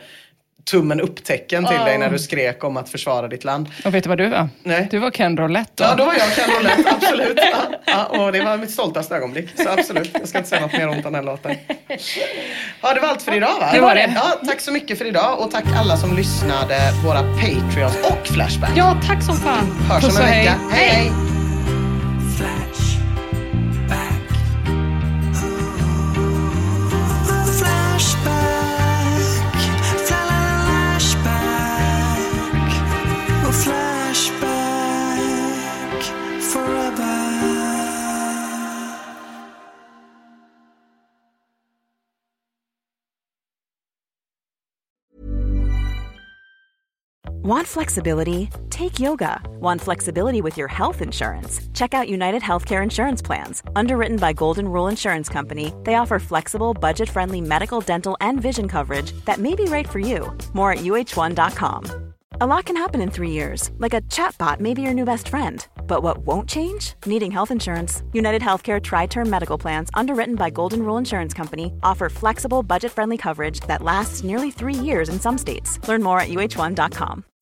tummen 0.71 1.01
upp-tecken 1.01 1.65
till 1.65 1.77
Oh. 1.77 1.85
dig 1.85 1.97
när 1.97 2.09
du 2.09 2.19
skrek 2.19 2.63
om 2.63 2.77
att 2.77 2.89
försvara 2.89 3.27
ditt 3.27 3.43
land. 3.43 3.67
Och 3.85 3.93
vet 3.93 4.03
du 4.03 4.09
vad 4.09 4.17
du 4.17 4.29
var? 4.29 4.49
Nej. 4.63 4.88
Du 4.91 4.99
var 4.99 5.11
Ken 5.11 5.38
Roulette 5.38 5.71
då. 5.75 5.84
Ja, 5.84 5.95
då 5.95 6.05
var 6.05 6.13
jag 6.13 6.35
Ken 6.35 6.49
Roulette, 6.57 6.91
absolut. 6.91 7.39
Ja, 7.51 7.79
ja, 7.85 8.05
och 8.25 8.31
det 8.31 8.41
var 8.41 8.57
mitt 8.57 8.71
stoltaste 8.71 9.15
ögonblick. 9.15 9.49
Så 9.55 9.69
absolut, 9.69 10.11
jag 10.13 10.27
ska 10.29 10.38
inte 10.38 10.49
säga 10.49 10.61
något 10.61 10.73
mer 10.73 10.89
ont 10.89 11.05
om 11.05 11.13
den 11.13 11.25
låten. 11.25 11.55
Ja, 12.81 12.93
det 12.93 12.99
var 12.99 13.07
allt 13.07 13.21
för 13.21 13.35
idag 13.35 13.59
va? 13.59 13.69
Det 13.73 13.79
var 13.79 13.95
det. 13.95 14.13
Ja, 14.15 14.39
tack 14.47 14.61
så 14.61 14.71
mycket 14.71 14.97
för 14.97 15.05
idag 15.05 15.39
och 15.39 15.51
tack 15.51 15.65
alla 15.75 15.97
som 15.97 16.15
lyssnade, 16.15 16.79
våra 17.05 17.21
Patreons 17.21 17.97
och 18.11 18.27
Flashback. 18.27 18.71
Ja, 18.75 19.01
tack 19.07 19.23
som 19.23 19.35
fan. 19.35 19.71
Hörs 19.89 20.03
Puss 20.03 20.17
om 20.17 20.23
en 20.23 20.29
och 20.29 20.34
hej. 20.34 20.45
vecka. 20.45 20.59
hej. 20.71 20.89
hej. 20.89 21.36
Want 47.48 47.65
flexibility? 47.65 48.49
Take 48.69 48.99
yoga. 48.99 49.41
Want 49.61 49.80
flexibility 49.80 50.41
with 50.41 50.57
your 50.57 50.68
health 50.68 51.02
insurance? 51.02 51.61
Check 51.74 51.94
out 51.94 52.10
United 52.10 52.41
Healthcare 52.41 52.84
Insurance 52.84 53.22
Plans. 53.22 53.64
Underwritten 53.74 54.18
by 54.18 54.34
Golden 54.34 54.68
Rule 54.68 54.90
Insurance 54.90 55.30
Company, 55.30 55.74
they 55.86 55.95
offer 55.95 56.19
flexible, 56.19 56.74
budget 56.74 57.07
friendly 57.07 57.40
medical, 57.40 57.80
dental, 57.80 58.18
and 58.19 58.41
vision 58.41 58.68
coverage 58.68 59.14
that 59.24 59.40
may 59.40 59.56
be 59.56 59.64
right 59.64 59.88
for 59.88 59.99
you. 59.99 60.30
More 60.52 60.74
at 60.74 60.80
uh1.com. 60.80 62.14
A 62.41 62.45
lot 62.45 62.65
can 62.65 62.76
happen 62.76 62.99
in 62.99 63.10
three 63.10 63.32
years, 63.32 63.72
like 63.78 63.94
a 63.94 64.02
chatbot 64.02 64.60
may 64.60 64.74
be 64.74 64.82
your 64.82 64.94
new 64.94 65.06
best 65.06 65.30
friend. 65.30 65.65
But 65.88 66.03
what 66.03 66.18
won't 66.18 66.49
change? 66.49 66.95
Needing 67.06 67.32
health 67.32 67.52
insurance. 67.52 68.03
United 68.11 68.41
Healthcare 68.41 68.84
Tri 68.84 69.06
Term 69.06 69.30
Medical 69.30 69.57
Plans, 69.57 69.90
underwritten 69.94 70.36
by 70.36 70.49
Golden 70.49 70.84
Rule 70.84 70.98
Insurance 70.98 71.34
Company, 71.34 71.72
offer 71.82 72.10
flexible, 72.10 72.61
budget 72.61 72.91
friendly 72.91 73.18
coverage 73.18 73.61
that 73.61 73.82
lasts 73.82 74.26
nearly 74.26 74.52
three 74.52 74.76
years 74.76 75.07
in 75.07 75.18
some 75.18 75.38
states. 75.38 75.80
Learn 75.88 76.03
more 76.03 76.19
at 76.19 76.28
uh1.com. 76.28 77.24